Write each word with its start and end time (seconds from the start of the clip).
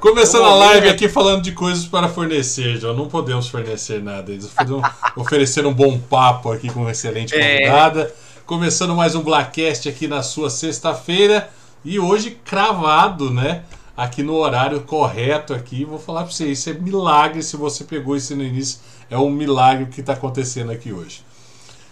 Começando 0.00 0.44
a 0.44 0.54
live 0.54 0.88
aqui 0.88 1.10
falando 1.10 1.42
de 1.42 1.52
coisas 1.52 1.84
para 1.84 2.08
fornecer, 2.08 2.78
João. 2.78 2.96
Não 2.96 3.06
podemos 3.06 3.48
fornecer 3.48 4.02
nada. 4.02 4.32
Eles 4.32 4.50
ofereceram 5.14 5.68
um 5.68 5.74
bom 5.74 5.98
papo 5.98 6.50
aqui 6.50 6.70
com 6.70 6.80
uma 6.80 6.92
excelente 6.92 7.34
é. 7.34 7.58
convidada. 7.58 8.14
Começando 8.46 8.96
mais 8.96 9.14
um 9.14 9.20
Blackcast 9.20 9.90
aqui 9.90 10.08
na 10.08 10.22
sua 10.22 10.48
sexta-feira. 10.48 11.50
E 11.84 12.00
hoje 12.00 12.30
cravado, 12.42 13.30
né? 13.30 13.64
Aqui 13.94 14.22
no 14.22 14.36
horário 14.36 14.80
correto 14.80 15.52
aqui. 15.52 15.84
Vou 15.84 15.98
falar 15.98 16.22
para 16.22 16.32
você, 16.32 16.46
isso 16.46 16.70
é 16.70 16.72
milagre 16.72 17.42
se 17.42 17.58
você 17.58 17.84
pegou 17.84 18.16
isso 18.16 18.34
no 18.34 18.42
início. 18.42 18.80
É 19.10 19.18
um 19.18 19.28
milagre 19.28 19.84
que 19.84 20.00
está 20.00 20.14
acontecendo 20.14 20.72
aqui 20.72 20.94
hoje. 20.94 21.22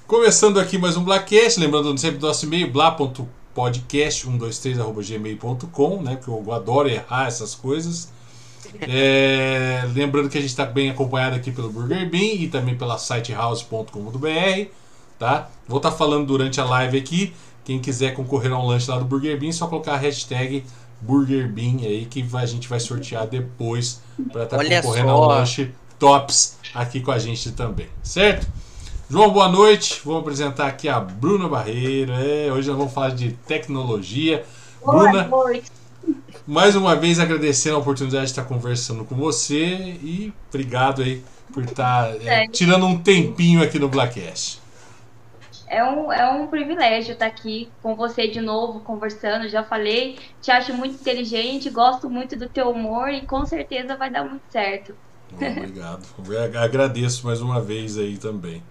Começando 0.06 0.58
aqui 0.58 0.78
mais 0.78 0.96
um 0.96 1.04
Blackcast, 1.04 1.60
lembrando 1.60 1.94
sempre 1.98 2.16
do 2.16 2.26
nosso 2.26 2.46
e-mail, 2.46 2.72
bla.podcast123.gmail.com, 3.58 6.02
né? 6.02 6.16
Que 6.16 6.28
eu 6.28 6.52
adoro 6.52 6.88
errar 6.88 7.26
essas 7.26 7.54
coisas. 7.54 8.12
É, 8.80 9.82
lembrando 9.94 10.28
que 10.28 10.38
a 10.38 10.40
gente 10.40 10.50
está 10.50 10.64
bem 10.64 10.90
acompanhado 10.90 11.36
aqui 11.36 11.50
pelo 11.50 11.70
Burger 11.70 12.08
Bean 12.08 12.34
e 12.34 12.46
também 12.48 12.76
pela 12.76 12.98
sitehouse.com.br. 12.98 14.70
Tá? 15.18 15.50
Vou 15.66 15.78
estar 15.78 15.90
tá 15.90 15.96
falando 15.96 16.26
durante 16.26 16.60
a 16.60 16.64
live 16.64 16.98
aqui. 16.98 17.34
Quem 17.64 17.80
quiser 17.80 18.14
concorrer 18.14 18.52
a 18.52 18.58
um 18.58 18.66
lanche 18.66 18.90
lá 18.90 18.98
do 18.98 19.04
Burger 19.04 19.38
Bean, 19.38 19.50
é 19.50 19.52
só 19.52 19.66
colocar 19.66 19.94
a 19.94 19.96
hashtag 19.96 20.64
Burger 21.00 21.48
Bean 21.48 21.78
aí 21.82 22.06
que 22.06 22.26
a 22.32 22.46
gente 22.46 22.68
vai 22.68 22.80
sortear 22.80 23.26
depois 23.26 24.00
para 24.32 24.44
estar 24.44 24.58
tá 24.58 24.64
concorrendo 24.64 25.10
a 25.10 25.20
um 25.20 25.26
lanche 25.26 25.70
tops 25.98 26.58
aqui 26.74 27.00
com 27.00 27.10
a 27.10 27.18
gente 27.18 27.50
também, 27.52 27.88
certo? 28.02 28.46
João, 29.10 29.30
boa 29.30 29.48
noite. 29.48 30.02
Vou 30.04 30.18
apresentar 30.18 30.66
aqui 30.66 30.86
a 30.86 31.00
Bruna 31.00 31.48
Barreiro. 31.48 32.12
É, 32.12 32.52
hoje 32.52 32.68
nós 32.68 32.76
vamos 32.76 32.92
falar 32.92 33.08
de 33.08 33.32
tecnologia. 33.32 34.44
Boa 34.84 35.04
Bruna, 35.04 35.22
noite. 35.26 35.72
mais 36.46 36.76
uma 36.76 36.94
vez 36.94 37.18
agradecendo 37.18 37.76
a 37.76 37.78
oportunidade 37.78 38.26
de 38.26 38.32
estar 38.32 38.44
conversando 38.44 39.06
com 39.06 39.14
você 39.14 39.64
e 40.02 40.30
obrigado 40.50 41.00
aí 41.00 41.24
por 41.54 41.64
estar 41.64 42.14
é, 42.22 42.46
tirando 42.48 42.84
um 42.84 42.98
tempinho 42.98 43.62
aqui 43.62 43.78
no 43.78 43.88
Blackcast. 43.88 44.60
É 45.66 45.82
um, 45.82 46.12
é 46.12 46.30
um 46.30 46.46
privilégio 46.46 47.14
estar 47.14 47.26
aqui 47.26 47.70
com 47.82 47.94
você 47.94 48.28
de 48.28 48.42
novo, 48.42 48.80
conversando. 48.80 49.48
Já 49.48 49.64
falei, 49.64 50.18
te 50.42 50.50
acho 50.50 50.74
muito 50.74 50.96
inteligente, 50.96 51.70
gosto 51.70 52.10
muito 52.10 52.36
do 52.36 52.46
teu 52.46 52.68
humor 52.68 53.08
e 53.08 53.22
com 53.22 53.46
certeza 53.46 53.96
vai 53.96 54.10
dar 54.10 54.24
muito 54.24 54.44
certo. 54.50 54.94
obrigado. 55.32 56.06
Agradeço 56.62 57.24
mais 57.24 57.40
uma 57.40 57.58
vez 57.58 57.96
aí 57.96 58.18
também. 58.18 58.62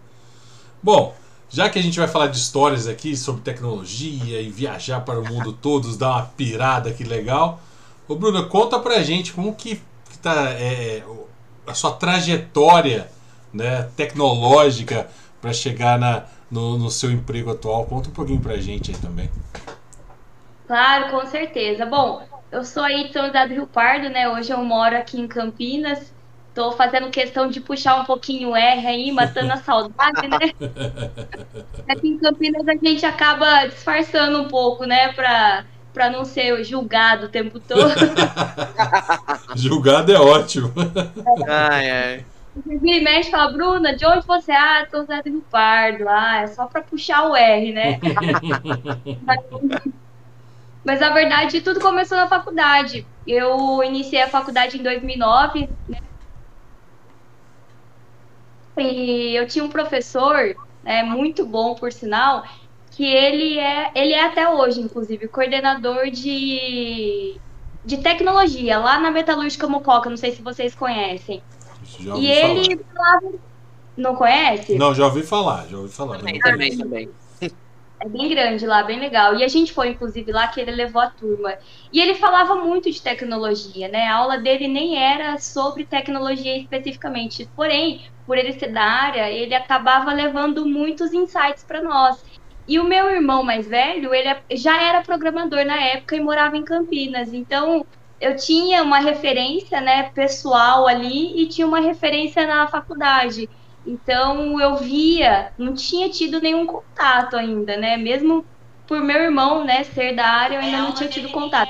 Bom, 0.88 1.14
já 1.50 1.70
que 1.70 1.78
a 1.78 1.84
gente 1.84 2.00
vai 2.00 2.08
falar 2.08 2.28
de 2.28 2.38
histórias 2.38 2.88
aqui 2.88 3.18
sobre 3.18 3.42
tecnologia 3.42 4.40
e 4.40 4.50
viajar 4.50 5.02
para 5.02 5.20
o 5.20 5.28
mundo 5.28 5.52
todo, 5.52 5.98
dar 5.98 6.12
uma 6.12 6.22
pirada 6.28 6.94
que 6.94 7.04
legal. 7.04 7.60
Ô 8.08 8.16
Bruna, 8.16 8.46
conta 8.46 8.80
pra 8.80 9.04
gente 9.04 9.34
como 9.34 9.54
que, 9.54 9.82
que 10.10 10.18
tá 10.20 10.52
é, 10.52 11.04
a 11.68 11.74
sua 11.74 11.92
trajetória 11.92 13.12
né, 13.54 13.90
tecnológica 13.98 15.10
para 15.42 15.52
chegar 15.52 16.00
na, 16.00 16.24
no, 16.50 16.78
no, 16.78 16.90
seu 16.90 17.12
emprego 17.12 17.52
atual. 17.52 17.84
Conta 17.86 18.08
um 18.08 18.14
pouquinho 18.14 18.40
pra 18.40 18.56
gente 18.56 18.92
aí 18.92 18.98
também. 18.98 19.30
Claro, 20.68 21.12
com 21.12 21.26
certeza. 21.26 21.86
Bom, 21.86 22.26
eu 22.50 22.64
sou 22.64 22.84
aí 22.84 23.08
de 23.08 23.12
São 23.12 23.26
José 23.26 23.46
do 23.46 23.54
Rio 23.54 23.68
Pardo, 23.68 24.10
né? 24.10 24.30
Hoje 24.30 24.54
eu 24.54 24.64
moro 24.64 24.96
aqui 24.96 25.20
em 25.20 25.28
Campinas. 25.28 26.14
Tô 26.58 26.72
fazendo 26.72 27.12
questão 27.12 27.48
de 27.48 27.62
puxar 27.62 28.02
um 28.02 28.04
pouquinho 28.04 28.50
o 28.50 28.56
R 28.56 28.88
aí, 28.88 29.12
matando 29.12 29.54
a 29.54 29.58
saudade, 29.58 30.28
né? 30.28 30.40
Aqui 31.88 32.08
em 32.08 32.18
Campinas 32.18 32.68
a 32.68 32.74
gente 32.74 33.06
acaba 33.06 33.68
disfarçando 33.68 34.42
um 34.42 34.48
pouco, 34.48 34.84
né? 34.84 35.14
Pra, 35.14 35.66
pra 35.94 36.10
não 36.10 36.26
ser 36.26 36.64
julgado 36.64 37.28
o 37.28 37.30
tempo 37.30 37.60
todo. 37.60 37.94
julgado 39.56 40.12
é 40.12 40.20
ótimo. 40.20 40.74
Ai, 41.48 41.90
ai. 41.92 42.26
Vira 42.66 42.98
e 42.98 43.04
mexe 43.04 43.30
fala, 43.30 43.54
Bruna, 43.54 43.96
de 43.96 44.04
onde 44.08 44.26
você 44.26 44.52
é? 44.52 44.58
Ah, 44.58 44.88
tô 44.90 45.04
Zé 45.04 45.22
do 45.22 45.44
Pardo. 45.52 46.10
Ah, 46.10 46.42
é 46.42 46.48
só 46.48 46.66
pra 46.66 46.82
puxar 46.82 47.30
o 47.30 47.36
R, 47.36 47.72
né? 47.72 48.00
Mas 50.84 51.04
a 51.04 51.12
verdade, 51.12 51.62
tudo 51.62 51.80
começou 51.80 52.18
na 52.18 52.26
faculdade. 52.26 53.06
Eu 53.28 53.84
iniciei 53.84 54.24
a 54.24 54.28
faculdade 54.28 54.80
em 54.80 54.82
2009, 54.82 55.70
né? 55.88 56.00
E 58.80 59.36
eu 59.36 59.48
tinha 59.48 59.64
um 59.64 59.70
professor, 59.70 60.56
é, 60.86 61.04
muito 61.04 61.46
bom, 61.46 61.76
por 61.76 61.92
sinal, 61.92 62.44
que 62.92 63.06
ele 63.06 63.60
é, 63.60 63.92
ele 63.96 64.14
é 64.14 64.26
até 64.26 64.50
hoje, 64.50 64.82
inclusive, 64.82 65.28
coordenador 65.28 66.10
de, 66.10 67.36
de 67.86 67.98
tecnologia 67.98 68.78
lá 68.80 69.00
na 69.00 69.12
Metalúrgica 69.12 69.68
Mococa, 69.68 70.10
não 70.10 70.18
sei 70.18 70.32
se 70.32 70.42
vocês 70.42 70.74
conhecem. 70.74 71.42
e 72.00 72.28
ele 72.28 72.80
falava. 72.94 73.34
Não 73.96 74.16
conhece? 74.16 74.78
Não, 74.78 74.94
já 74.94 75.06
ouvi 75.06 75.24
falar, 75.24 75.68
já 75.68 75.78
ouvi 75.78 75.92
falar. 75.92 76.20
Também, 76.20 76.40
também, 76.40 76.78
também. 76.78 77.10
É 78.00 78.08
bem 78.08 78.30
grande 78.30 78.66
lá, 78.68 78.84
bem 78.84 79.00
legal. 79.00 79.36
E 79.36 79.44
a 79.44 79.48
gente 79.48 79.74
foi, 79.74 79.90
inclusive, 79.90 80.32
lá 80.32 80.48
que 80.48 80.60
ele 80.62 80.72
levou 80.72 81.02
a 81.02 81.10
turma. 81.10 81.58
E 81.92 82.00
ele 82.00 82.14
falava 82.16 82.56
muito 82.56 82.92
de 82.92 83.02
tecnologia, 83.02 83.88
né? 83.88 84.08
A 84.08 84.18
aula 84.18 84.38
dele 84.38 84.68
nem 84.68 84.98
era 85.02 85.38
sobre 85.40 85.86
tecnologia 85.86 86.56
especificamente. 86.58 87.52
Porém, 87.56 88.08
por 88.26 88.38
ele 88.38 88.54
ser 88.54 88.72
da 88.72 88.84
área, 88.84 89.32
ele 89.32 89.56
acabava 89.56 90.14
levando 90.14 90.66
muitos 90.68 91.12
insights 91.12 91.64
para 91.66 91.82
nós. 91.82 92.24
E 92.68 92.80
o 92.80 92.84
meu 92.84 93.10
irmão 93.10 93.44
mais 93.44 93.68
velho, 93.68 94.14
ele 94.14 94.30
já 94.52 94.80
era 94.82 95.02
programador 95.02 95.66
na 95.66 95.82
época 95.82 96.16
e 96.16 96.20
morava 96.20 96.56
em 96.56 96.64
Campinas. 96.64 97.34
Então, 97.34 97.84
eu 98.20 98.36
tinha 98.36 98.84
uma 98.84 99.00
referência, 99.00 99.82
né, 99.82 100.12
pessoal 100.12 100.88
ali 100.88 101.42
e 101.42 101.48
tinha 101.50 101.66
uma 101.68 101.80
referência 101.80 102.46
na 102.46 102.68
faculdade. 102.68 103.50
Então 103.88 104.60
eu 104.60 104.76
via, 104.76 105.54
não 105.58 105.74
tinha 105.74 106.10
tido 106.10 106.42
nenhum 106.42 106.66
contato 106.68 107.38
ainda, 107.38 107.78
né? 107.78 107.96
Mesmo 107.96 108.46
por 108.86 109.02
meu 109.02 109.18
irmão, 109.22 109.64
né, 109.64 109.84
ser 109.86 110.14
da 110.14 110.26
área, 110.26 110.56
eu 110.58 110.62
ainda 110.62 110.78
não 110.80 110.94
tinha 110.94 111.10
tido 111.10 111.30
contato. 111.30 111.70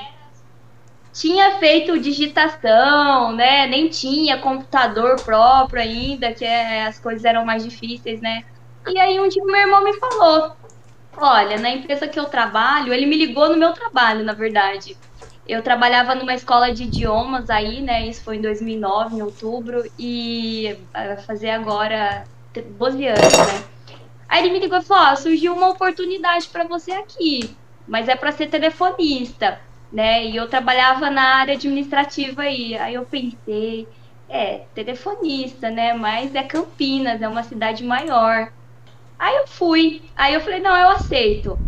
Tinha 1.12 1.58
feito 1.58 1.98
digitação, 1.98 3.32
né? 3.32 3.66
Nem 3.66 3.88
tinha 3.88 4.40
computador 4.40 5.24
próprio 5.24 5.80
ainda, 5.82 6.34
que 6.34 6.44
é, 6.44 6.86
as 6.86 6.98
coisas 7.00 7.24
eram 7.24 7.44
mais 7.44 7.64
difíceis, 7.64 8.20
né? 8.20 8.42
E 8.88 8.98
aí 8.98 9.20
um 9.20 9.28
dia 9.28 9.44
meu 9.44 9.56
irmão 9.56 9.84
me 9.84 9.92
falou: 9.98 10.56
Olha, 11.16 11.58
na 11.58 11.70
empresa 11.70 12.08
que 12.08 12.18
eu 12.18 12.26
trabalho, 12.26 12.92
ele 12.92 13.06
me 13.06 13.16
ligou 13.16 13.48
no 13.48 13.56
meu 13.56 13.72
trabalho, 13.72 14.24
na 14.24 14.34
verdade. 14.34 14.96
Eu 15.48 15.62
trabalhava 15.62 16.14
numa 16.14 16.34
escola 16.34 16.72
de 16.72 16.84
idiomas 16.84 17.48
aí, 17.48 17.80
né? 17.80 18.06
Isso 18.06 18.22
foi 18.22 18.36
em 18.36 18.42
2009, 18.42 19.16
em 19.16 19.22
outubro, 19.22 19.82
e 19.98 20.76
vai 20.92 21.16
fazer 21.16 21.50
agora 21.50 22.24
12 22.78 23.06
anos, 23.06 23.20
né? 23.22 23.64
Aí 24.28 24.44
ele 24.44 24.52
me 24.52 24.60
ligou 24.60 24.78
e 24.78 24.84
falou: 24.84 25.12
oh, 25.12 25.16
surgiu 25.16 25.54
uma 25.54 25.70
oportunidade 25.70 26.48
para 26.48 26.64
você 26.64 26.92
aqui, 26.92 27.56
mas 27.86 28.08
é 28.08 28.14
para 28.14 28.30
ser 28.30 28.48
telefonista, 28.48 29.58
né? 29.90 30.26
E 30.26 30.36
eu 30.36 30.46
trabalhava 30.48 31.10
na 31.10 31.36
área 31.36 31.54
administrativa 31.54 32.42
aí. 32.42 32.76
Aí 32.76 32.94
eu 32.94 33.06
pensei: 33.06 33.88
é, 34.28 34.64
telefonista, 34.74 35.70
né? 35.70 35.94
Mas 35.94 36.34
é 36.34 36.42
Campinas, 36.42 37.22
é 37.22 37.28
uma 37.28 37.42
cidade 37.42 37.82
maior. 37.82 38.52
Aí 39.18 39.34
eu 39.36 39.46
fui. 39.46 40.02
Aí 40.14 40.34
eu 40.34 40.42
falei: 40.42 40.60
não, 40.60 40.76
eu 40.76 40.90
aceito. 40.90 41.58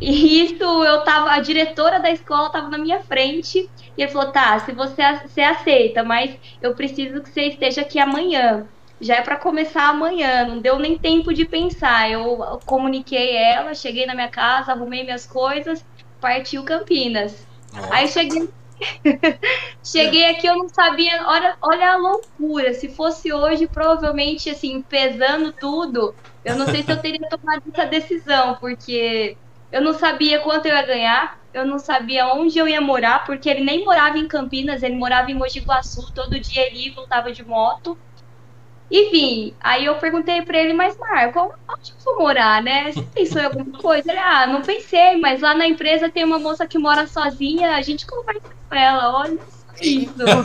E 0.00 0.42
isso 0.44 0.62
eu 0.84 1.04
tava, 1.04 1.30
a 1.32 1.40
diretora 1.40 2.00
da 2.00 2.10
escola 2.10 2.50
tava 2.50 2.68
na 2.68 2.78
minha 2.78 3.00
frente 3.00 3.70
e 3.96 4.02
ele 4.02 4.10
falou: 4.10 4.32
"Tá, 4.32 4.58
se 4.60 4.72
você, 4.72 5.02
você 5.26 5.40
aceita, 5.42 6.02
mas 6.02 6.38
eu 6.60 6.74
preciso 6.74 7.22
que 7.22 7.30
você 7.30 7.42
esteja 7.48 7.82
aqui 7.82 7.98
amanhã. 7.98 8.68
Já 9.00 9.16
é 9.16 9.22
para 9.22 9.36
começar 9.36 9.88
amanhã, 9.88 10.46
não 10.46 10.60
deu 10.60 10.78
nem 10.78 10.98
tempo 10.98 11.32
de 11.34 11.44
pensar. 11.44 12.10
Eu 12.10 12.38
comuniquei 12.64 13.34
ela, 13.36 13.74
cheguei 13.74 14.06
na 14.06 14.14
minha 14.14 14.28
casa, 14.30 14.72
arrumei 14.72 15.02
minhas 15.04 15.26
coisas, 15.26 15.84
partiu 16.20 16.64
Campinas. 16.64 17.48
Nossa. 17.72 17.94
Aí 17.94 18.08
cheguei 18.08 18.48
Cheguei 19.84 20.26
aqui, 20.26 20.46
eu 20.46 20.56
não 20.56 20.68
sabia. 20.68 21.26
Olha, 21.26 21.56
olha 21.62 21.92
a 21.92 21.96
loucura. 21.96 22.74
Se 22.74 22.94
fosse 22.94 23.32
hoje, 23.32 23.68
provavelmente, 23.68 24.50
assim, 24.50 24.82
pesando 24.82 25.52
tudo, 25.52 26.16
eu 26.44 26.56
não 26.56 26.66
sei 26.66 26.82
se 26.82 26.90
eu 26.92 27.00
teria 27.00 27.28
tomado 27.28 27.62
essa 27.72 27.86
decisão, 27.86 28.56
porque 28.60 29.38
eu 29.72 29.80
não 29.80 29.94
sabia 29.94 30.38
quanto 30.40 30.66
eu 30.66 30.74
ia 30.74 30.82
ganhar, 30.82 31.38
eu 31.52 31.66
não 31.66 31.78
sabia 31.78 32.26
onde 32.28 32.58
eu 32.58 32.68
ia 32.68 32.80
morar, 32.80 33.24
porque 33.24 33.48
ele 33.48 33.64
nem 33.64 33.84
morava 33.84 34.18
em 34.18 34.28
Campinas, 34.28 34.82
ele 34.82 34.94
morava 34.94 35.30
em 35.30 35.34
Mogi 35.34 35.60
Guaçu, 35.60 36.12
todo 36.12 36.38
dia 36.38 36.66
ele 36.66 36.88
ia 36.88 36.94
voltava 36.94 37.32
de 37.32 37.44
moto. 37.44 37.96
Enfim, 38.90 39.54
aí 39.58 39.86
eu 39.86 39.94
perguntei 39.94 40.42
para 40.42 40.58
ele, 40.58 40.74
mas 40.74 40.98
Marco, 40.98 41.54
onde 41.66 41.92
eu 41.92 42.04
vou 42.04 42.18
morar, 42.18 42.62
né? 42.62 42.92
Você 42.92 43.00
pensou 43.02 43.40
em 43.40 43.46
alguma 43.46 43.78
coisa? 43.78 44.12
Ele, 44.12 44.20
ah, 44.20 44.46
não 44.46 44.60
pensei, 44.60 45.16
mas 45.16 45.40
lá 45.40 45.54
na 45.54 45.66
empresa 45.66 46.10
tem 46.10 46.24
uma 46.24 46.38
moça 46.38 46.66
que 46.66 46.78
mora 46.78 47.06
sozinha, 47.06 47.74
a 47.74 47.80
gente 47.80 48.06
conversa 48.06 48.42
com 48.68 48.74
ela, 48.74 49.18
olha 49.18 49.38
isso. 49.80 50.12
Meu 50.16 50.44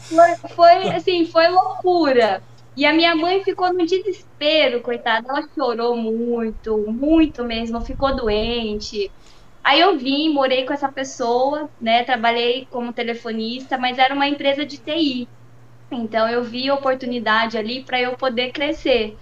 foi, 0.00 0.50
foi, 0.54 0.88
assim, 0.90 1.26
foi 1.26 1.48
loucura. 1.48 2.42
E 2.76 2.86
a 2.86 2.92
minha 2.92 3.14
mãe 3.14 3.42
ficou 3.44 3.72
no 3.72 3.84
desespero, 3.84 4.80
coitada. 4.82 5.26
Ela 5.28 5.42
chorou 5.54 5.96
muito, 5.96 6.78
muito 6.90 7.44
mesmo, 7.44 7.80
ficou 7.82 8.16
doente. 8.16 9.10
Aí 9.62 9.80
eu 9.80 9.96
vim, 9.98 10.32
morei 10.32 10.64
com 10.64 10.72
essa 10.72 10.90
pessoa, 10.90 11.70
né? 11.80 12.02
Trabalhei 12.04 12.66
como 12.66 12.92
telefonista, 12.92 13.78
mas 13.78 13.98
era 13.98 14.14
uma 14.14 14.26
empresa 14.26 14.64
de 14.64 14.78
TI. 14.78 15.28
Então 15.90 16.28
eu 16.28 16.42
vi 16.42 16.70
oportunidade 16.70 17.58
ali 17.58 17.84
para 17.84 18.00
eu 18.00 18.16
poder 18.16 18.52
crescer. 18.52 19.16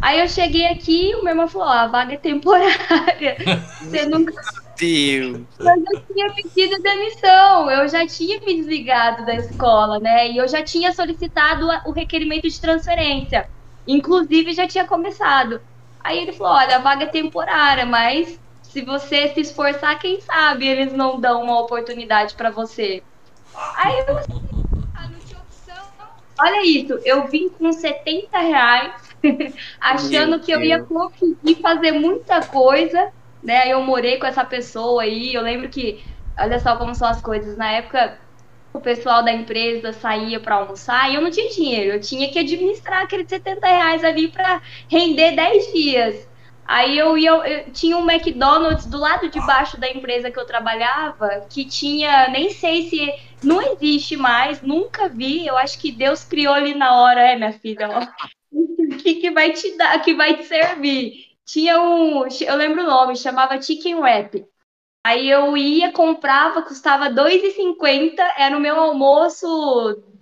Aí 0.00 0.20
eu 0.20 0.28
cheguei 0.28 0.66
aqui 0.66 1.10
e 1.10 1.14
o 1.14 1.24
meu 1.24 1.32
irmão 1.32 1.48
falou: 1.48 1.68
a 1.68 1.86
vaga 1.86 2.14
é 2.14 2.18
temporária. 2.18 3.36
Você 3.80 4.04
nunca. 4.06 4.32
Deus. 4.78 5.46
Mas 5.60 5.82
eu 5.92 6.00
tinha 6.06 6.32
pedido 6.34 6.82
demissão, 6.82 7.70
eu 7.70 7.88
já 7.88 8.06
tinha 8.06 8.40
me 8.40 8.56
desligado 8.56 9.24
da 9.24 9.34
escola, 9.34 9.98
né? 9.98 10.30
E 10.30 10.36
eu 10.36 10.48
já 10.48 10.62
tinha 10.62 10.92
solicitado 10.92 11.66
o 11.86 11.92
requerimento 11.92 12.48
de 12.48 12.60
transferência. 12.60 13.48
Inclusive 13.86 14.52
já 14.52 14.66
tinha 14.66 14.86
começado. 14.86 15.60
Aí 16.02 16.18
ele 16.18 16.32
falou: 16.32 16.54
olha, 16.54 16.76
a 16.76 16.80
vaga 16.80 17.04
é 17.04 17.08
temporária, 17.08 17.86
mas 17.86 18.38
se 18.62 18.82
você 18.82 19.28
se 19.28 19.40
esforçar, 19.40 19.98
quem 19.98 20.20
sabe 20.20 20.66
eles 20.66 20.92
não 20.92 21.20
dão 21.20 21.42
uma 21.42 21.60
oportunidade 21.60 22.34
para 22.34 22.50
você. 22.50 23.02
Aí 23.76 24.04
eu 24.06 24.18
assim, 24.18 24.42
ah, 24.94 25.08
não 25.08 25.18
tinha 25.20 25.40
opção. 25.40 25.76
Olha 26.40 26.66
isso, 26.66 26.98
eu 27.04 27.28
vim 27.28 27.48
com 27.48 27.72
70 27.72 28.36
reais, 28.38 28.92
achando 29.80 30.40
que 30.40 30.50
eu 30.50 30.60
ia 30.60 30.82
conseguir 30.82 31.60
fazer 31.62 31.92
muita 31.92 32.44
coisa, 32.46 33.12
né? 33.44 33.68
Eu 33.68 33.82
morei 33.82 34.18
com 34.18 34.26
essa 34.26 34.44
pessoa 34.44 35.02
aí, 35.02 35.34
eu 35.34 35.42
lembro 35.42 35.68
que, 35.68 36.02
olha 36.38 36.58
só 36.58 36.76
como 36.76 36.94
são 36.94 37.06
as 37.06 37.20
coisas, 37.20 37.56
na 37.56 37.70
época 37.70 38.18
o 38.72 38.80
pessoal 38.80 39.22
da 39.22 39.32
empresa 39.32 39.92
saía 39.92 40.40
para 40.40 40.56
almoçar 40.56 41.08
e 41.08 41.14
eu 41.14 41.20
não 41.20 41.30
tinha 41.30 41.48
dinheiro, 41.48 41.92
eu 41.92 42.00
tinha 42.00 42.28
que 42.28 42.40
administrar 42.40 43.02
aqueles 43.02 43.28
70 43.28 43.64
reais 43.64 44.02
ali 44.02 44.28
para 44.28 44.60
render 44.88 45.32
10 45.36 45.72
dias. 45.72 46.28
Aí 46.66 46.96
eu 46.96 47.16
ia, 47.16 47.30
eu 47.30 47.72
tinha 47.72 47.96
um 47.96 48.10
McDonald's 48.10 48.86
do 48.86 48.98
lado 48.98 49.28
de 49.28 49.38
baixo 49.40 49.78
da 49.78 49.88
empresa 49.88 50.30
que 50.30 50.38
eu 50.38 50.46
trabalhava, 50.46 51.46
que 51.48 51.64
tinha, 51.64 52.28
nem 52.30 52.50
sei 52.50 52.88
se 52.88 53.12
não 53.42 53.60
existe 53.60 54.16
mais, 54.16 54.62
nunca 54.62 55.08
vi. 55.08 55.46
Eu 55.46 55.58
acho 55.58 55.78
que 55.78 55.92
Deus 55.92 56.24
criou 56.24 56.54
ali 56.54 56.74
na 56.74 57.00
hora, 57.00 57.20
é, 57.20 57.36
minha 57.36 57.52
filha, 57.52 57.88
o 58.50 58.96
que, 58.96 59.16
que 59.16 59.30
vai 59.30 59.52
te 59.52 59.76
dar, 59.76 60.00
que 60.02 60.14
vai 60.14 60.36
te 60.38 60.44
servir. 60.44 61.33
Tinha 61.44 61.80
um, 61.80 62.26
eu 62.26 62.56
lembro 62.56 62.82
o 62.82 62.86
nome, 62.86 63.16
chamava 63.16 63.60
Chicken 63.60 63.96
Wrap. 63.96 64.46
Aí 65.04 65.28
eu 65.28 65.56
ia, 65.56 65.92
comprava, 65.92 66.62
custava 66.62 67.08
R$2,50, 67.08 68.22
era 68.38 68.56
o 68.56 68.60
meu 68.60 68.76
almoço, 68.80 69.46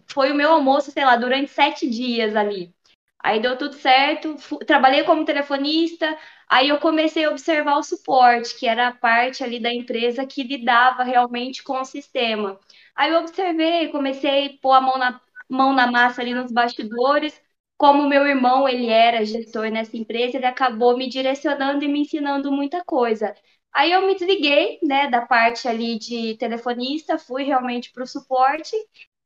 foi 0.08 0.32
o 0.32 0.34
meu 0.34 0.52
almoço, 0.52 0.90
sei 0.90 1.04
lá, 1.04 1.16
durante 1.16 1.50
sete 1.50 1.88
dias 1.88 2.34
ali. 2.36 2.74
Aí 3.22 3.40
deu 3.40 3.56
tudo 3.56 3.74
certo, 3.74 4.36
trabalhei 4.66 5.04
como 5.04 5.24
telefonista, 5.24 6.18
aí 6.48 6.68
eu 6.68 6.78
comecei 6.80 7.24
a 7.24 7.30
observar 7.30 7.76
o 7.78 7.82
suporte, 7.84 8.58
que 8.58 8.66
era 8.66 8.88
a 8.88 8.92
parte 8.94 9.44
ali 9.44 9.60
da 9.60 9.72
empresa 9.72 10.26
que 10.26 10.42
lidava 10.42 11.04
realmente 11.04 11.62
com 11.62 11.80
o 11.80 11.84
sistema. 11.84 12.58
Aí 12.96 13.12
eu 13.12 13.20
observei, 13.20 13.88
comecei 13.88 14.46
a 14.46 14.58
pôr 14.60 14.72
a 14.72 14.80
mão 14.80 14.98
na, 14.98 15.20
mão 15.48 15.72
na 15.72 15.86
massa 15.86 16.20
ali 16.20 16.34
nos 16.34 16.50
bastidores, 16.50 17.40
como 17.82 18.08
meu 18.08 18.24
irmão, 18.24 18.68
ele 18.68 18.88
era 18.88 19.24
gestor 19.24 19.68
nessa 19.68 19.96
empresa, 19.96 20.36
ele 20.36 20.46
acabou 20.46 20.96
me 20.96 21.08
direcionando 21.08 21.82
e 21.84 21.88
me 21.88 22.02
ensinando 22.02 22.52
muita 22.52 22.84
coisa. 22.84 23.34
Aí 23.72 23.90
eu 23.90 24.06
me 24.06 24.14
desliguei, 24.14 24.78
né, 24.84 25.10
da 25.10 25.26
parte 25.26 25.66
ali 25.66 25.98
de 25.98 26.36
telefonista, 26.38 27.18
fui 27.18 27.42
realmente 27.42 27.90
para 27.92 28.04
o 28.04 28.06
suporte 28.06 28.76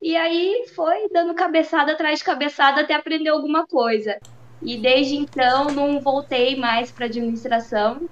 e 0.01 0.17
aí 0.17 0.65
foi 0.75 1.07
dando 1.11 1.35
cabeçada 1.35 1.93
atrás 1.93 2.21
de 2.21 2.25
cabeçada 2.25 2.81
até 2.81 2.95
aprender 2.95 3.29
alguma 3.29 3.67
coisa. 3.67 4.19
E 4.63 4.81
desde 4.81 5.17
então 5.17 5.67
não 5.75 6.01
voltei 6.01 6.57
mais 6.57 6.91
para 6.91 7.05
administração. 7.07 8.09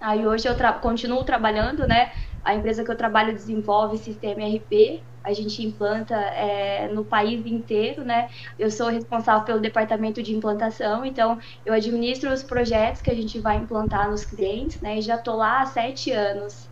Aí 0.00 0.26
hoje 0.26 0.48
eu 0.48 0.56
tra 0.56 0.72
continuo 0.74 1.24
trabalhando, 1.24 1.86
né? 1.86 2.12
A 2.44 2.54
empresa 2.54 2.84
que 2.84 2.90
eu 2.90 2.96
trabalho 2.96 3.32
desenvolve 3.34 3.96
sistema 3.98 4.42
RP. 4.44 5.06
A 5.24 5.32
gente 5.32 5.62
implanta 5.62 6.14
é, 6.14 6.88
no 6.92 7.04
país 7.04 7.44
inteiro, 7.46 8.04
né? 8.04 8.28
Eu 8.58 8.70
sou 8.70 8.88
responsável 8.88 9.44
pelo 9.44 9.60
departamento 9.60 10.22
de 10.22 10.34
implantação, 10.34 11.04
então 11.04 11.38
eu 11.64 11.72
administro 11.72 12.32
os 12.32 12.42
projetos 12.42 13.00
que 13.00 13.10
a 13.10 13.14
gente 13.14 13.38
vai 13.38 13.56
implantar 13.56 14.10
nos 14.10 14.24
clientes, 14.24 14.80
né? 14.80 14.98
E 14.98 15.02
já 15.02 15.16
estou 15.16 15.36
lá 15.36 15.62
há 15.62 15.66
sete 15.66 16.10
anos. 16.10 16.68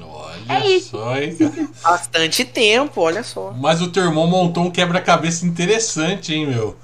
Olha 0.00 0.76
é 0.76 0.80
só, 0.80 1.16
hein, 1.16 1.36
cara. 1.36 1.68
Bastante 1.82 2.44
tempo, 2.44 3.00
olha 3.00 3.22
só. 3.22 3.52
Mas 3.52 3.82
o 3.82 3.90
teu 3.90 4.04
irmão 4.04 4.26
montou 4.26 4.64
um 4.64 4.70
quebra-cabeça 4.70 5.46
interessante, 5.46 6.34
hein, 6.34 6.46
meu? 6.46 6.76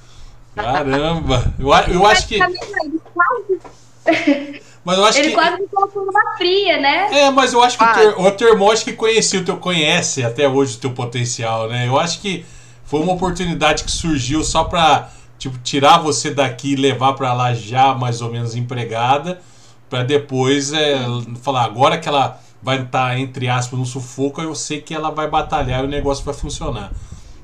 Caramba! 0.54 1.52
Eu, 1.58 1.69
eu 1.92 2.06
acho 2.06 2.28
que. 2.28 2.38
Mas 4.84 4.98
eu 4.98 5.04
acho 5.04 5.19
ele 5.19 5.28
que... 5.28 5.34
quase 5.34 5.62
me 5.62 5.69
colocou 5.69 6.04
numa 6.04 6.36
fria, 6.36 6.78
né? 6.78 7.08
É, 7.20 7.31
mas 7.31 7.52
eu 7.52 7.62
acho 7.62 7.78
que 7.78 7.84
ah. 7.84 8.14
o, 8.19 8.31
teu, 8.32 8.58
o 8.58 8.70
acho 8.70 8.84
que 8.84 8.92
conhecia 8.92 9.40
o 9.40 9.44
teu, 9.44 9.56
conhece 9.56 10.22
até 10.22 10.46
hoje 10.46 10.76
o 10.76 10.81
teu 10.81 10.90
potencial, 10.90 11.69
né? 11.69 11.88
Eu 11.88 11.98
acho 11.98 12.20
que 12.20 12.44
foi 12.84 13.00
uma 13.00 13.14
oportunidade 13.14 13.82
que 13.82 13.90
surgiu 13.90 14.44
só 14.44 14.64
pra 14.64 15.10
tipo, 15.38 15.58
tirar 15.58 15.98
você 15.98 16.31
daqui 16.31 16.72
e 16.72 16.76
levar 16.76 17.14
para 17.14 17.32
lá 17.32 17.54
já 17.54 17.94
mais 17.94 18.20
ou 18.20 18.31
menos 18.31 18.54
empregada, 18.54 19.40
para 19.88 20.02
depois 20.02 20.72
é, 20.72 20.98
falar, 21.42 21.64
agora 21.64 21.98
que 21.98 22.08
ela 22.08 22.40
vai 22.62 22.82
estar, 22.82 23.08
tá, 23.08 23.19
entre 23.19 23.48
aspas, 23.48 23.78
no 23.78 23.84
sufoco, 23.84 24.40
eu 24.40 24.54
sei 24.54 24.81
que 24.81 24.94
ela 24.94 25.10
vai 25.10 25.28
batalhar 25.28 25.82
e 25.82 25.86
o 25.86 25.90
negócio 25.90 26.25
vai 26.25 26.34
funcionar. 26.34 26.92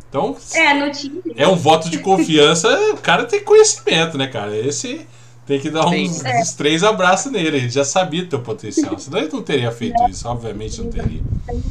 Então, 0.08 0.36
é, 0.54 0.74
no 0.74 0.90
time. 0.90 1.22
é 1.36 1.46
um 1.46 1.54
voto 1.54 1.88
de 1.88 1.98
confiança. 1.98 2.68
o 2.92 2.96
cara 2.96 3.24
tem 3.24 3.44
conhecimento, 3.44 4.18
né, 4.18 4.26
cara? 4.26 4.56
Esse 4.56 5.06
tem 5.50 5.60
que 5.60 5.68
dar 5.68 5.84
uns, 5.86 6.24
é. 6.24 6.40
uns 6.40 6.54
três 6.54 6.84
abraços 6.84 7.32
nele. 7.32 7.56
Ele 7.56 7.68
já 7.68 7.82
sabia 7.82 8.22
do 8.22 8.28
teu 8.28 8.40
potencial. 8.40 8.96
Senão 8.98 9.18
ele 9.18 9.32
não 9.32 9.42
teria 9.42 9.72
feito 9.72 10.00
isso, 10.08 10.28
obviamente 10.28 10.80
não 10.80 10.90
teria. 10.90 11.24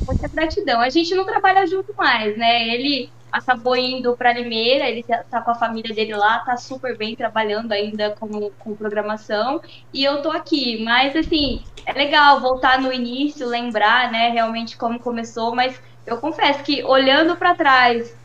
Muita 0.05 0.27
gratidão. 0.27 0.81
A 0.81 0.89
gente 0.89 1.15
não 1.15 1.25
trabalha 1.25 1.65
junto 1.65 1.93
mais, 1.95 2.37
né? 2.37 2.67
Ele 2.67 3.09
acabou 3.31 3.77
indo 3.77 4.17
para 4.17 4.33
Limeira, 4.33 4.89
ele 4.89 5.03
tá, 5.03 5.23
tá 5.29 5.39
com 5.39 5.51
a 5.51 5.55
família 5.55 5.95
dele 5.95 6.13
lá, 6.13 6.39
tá 6.39 6.57
super 6.57 6.97
bem 6.97 7.15
trabalhando 7.15 7.71
ainda 7.71 8.09
com, 8.19 8.49
com 8.57 8.75
programação, 8.75 9.61
e 9.93 10.03
eu 10.03 10.21
tô 10.21 10.31
aqui. 10.31 10.83
Mas, 10.83 11.15
assim, 11.15 11.63
é 11.85 11.93
legal 11.93 12.41
voltar 12.41 12.81
no 12.81 12.91
início, 12.91 13.47
lembrar, 13.47 14.11
né, 14.11 14.29
realmente 14.29 14.75
como 14.75 14.99
começou, 14.99 15.55
mas 15.55 15.79
eu 16.05 16.17
confesso 16.17 16.63
que 16.63 16.83
olhando 16.83 17.37
para 17.37 17.55
trás, 17.55 18.17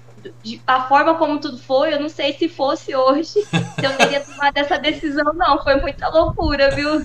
a 0.66 0.88
forma 0.88 1.14
como 1.14 1.40
tudo 1.40 1.58
foi, 1.58 1.94
eu 1.94 2.00
não 2.00 2.08
sei 2.08 2.32
se 2.32 2.48
fosse 2.48 2.94
hoje, 2.94 3.24
se 3.24 3.46
eu 3.82 3.96
teria 3.96 4.20
tomado 4.24 4.56
essa 4.56 4.78
decisão, 4.78 5.32
não. 5.34 5.62
Foi 5.62 5.80
muita 5.80 6.08
loucura, 6.08 6.70
viu? 6.70 7.04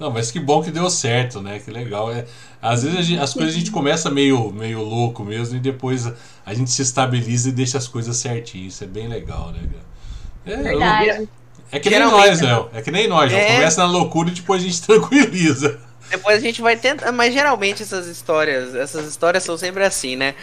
Não, 0.00 0.10
mas 0.10 0.32
que 0.32 0.40
bom 0.40 0.60
que 0.60 0.72
deu 0.72 0.90
certo, 0.90 1.40
né? 1.40 1.60
Que 1.60 1.70
legal. 1.70 2.10
É, 2.10 2.24
às 2.60 2.82
vezes 2.82 3.06
gente, 3.06 3.20
as 3.20 3.32
coisas 3.32 3.54
a 3.54 3.58
gente 3.58 3.70
começa 3.70 4.10
meio, 4.10 4.50
meio 4.50 4.82
louco 4.82 5.22
mesmo 5.22 5.56
e 5.56 5.60
depois 5.60 6.12
a 6.44 6.54
gente 6.54 6.72
se 6.72 6.82
estabiliza 6.82 7.50
e 7.50 7.52
deixa 7.52 7.78
as 7.78 7.86
coisas 7.86 8.16
certinhas. 8.16 8.74
Isso 8.74 8.82
é 8.82 8.86
bem 8.88 9.06
legal, 9.06 9.52
né? 9.52 9.60
É, 10.44 10.56
Verdade. 10.56 11.08
Eu, 11.08 11.28
é 11.70 11.78
que 11.78 11.88
nem 11.88 12.00
nós, 12.00 12.40
Léo. 12.40 12.68
É 12.74 12.82
que 12.82 12.90
nem 12.90 13.06
nós. 13.06 13.32
É... 13.32 13.54
Começa 13.54 13.80
na 13.82 13.90
loucura 13.90 14.28
e 14.28 14.32
depois 14.32 14.62
a 14.62 14.66
gente 14.66 14.82
tranquiliza. 14.82 15.78
Depois 16.12 16.36
a 16.36 16.40
gente 16.40 16.60
vai 16.60 16.76
tentar. 16.76 17.10
Mas 17.10 17.32
geralmente 17.32 17.82
essas 17.82 18.06
histórias, 18.06 18.74
essas 18.74 19.06
histórias 19.06 19.42
são 19.42 19.56
sempre 19.56 19.82
assim, 19.82 20.14
né? 20.14 20.34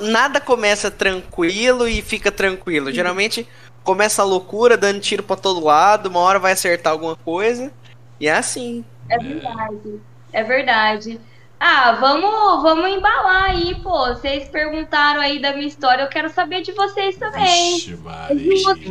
nada 0.00 0.40
começa 0.40 0.90
tranquilo 0.90 1.86
e 1.86 2.02
fica 2.02 2.32
tranquilo. 2.32 2.90
Geralmente 2.90 3.48
começa 3.84 4.22
a 4.22 4.24
loucura, 4.24 4.76
dando 4.76 5.00
tiro 5.00 5.22
pra 5.22 5.36
todo 5.36 5.64
lado, 5.64 6.08
uma 6.08 6.18
hora 6.18 6.40
vai 6.40 6.52
acertar 6.52 6.92
alguma 6.92 7.14
coisa. 7.14 7.72
E 8.18 8.26
é 8.26 8.32
assim. 8.32 8.84
É 9.08 9.16
verdade. 9.18 10.00
É 10.32 10.42
verdade. 10.42 11.20
Ah, 11.60 11.92
vamos, 11.92 12.62
vamos 12.62 12.90
embalar 12.90 13.50
aí, 13.50 13.76
pô. 13.76 14.08
Vocês 14.08 14.48
perguntaram 14.48 15.20
aí 15.20 15.40
da 15.40 15.52
minha 15.52 15.68
história, 15.68 16.02
eu 16.02 16.08
quero 16.08 16.28
saber 16.28 16.62
de 16.62 16.72
vocês 16.72 17.16
também. 17.16 17.76
Vixe, 17.76 17.96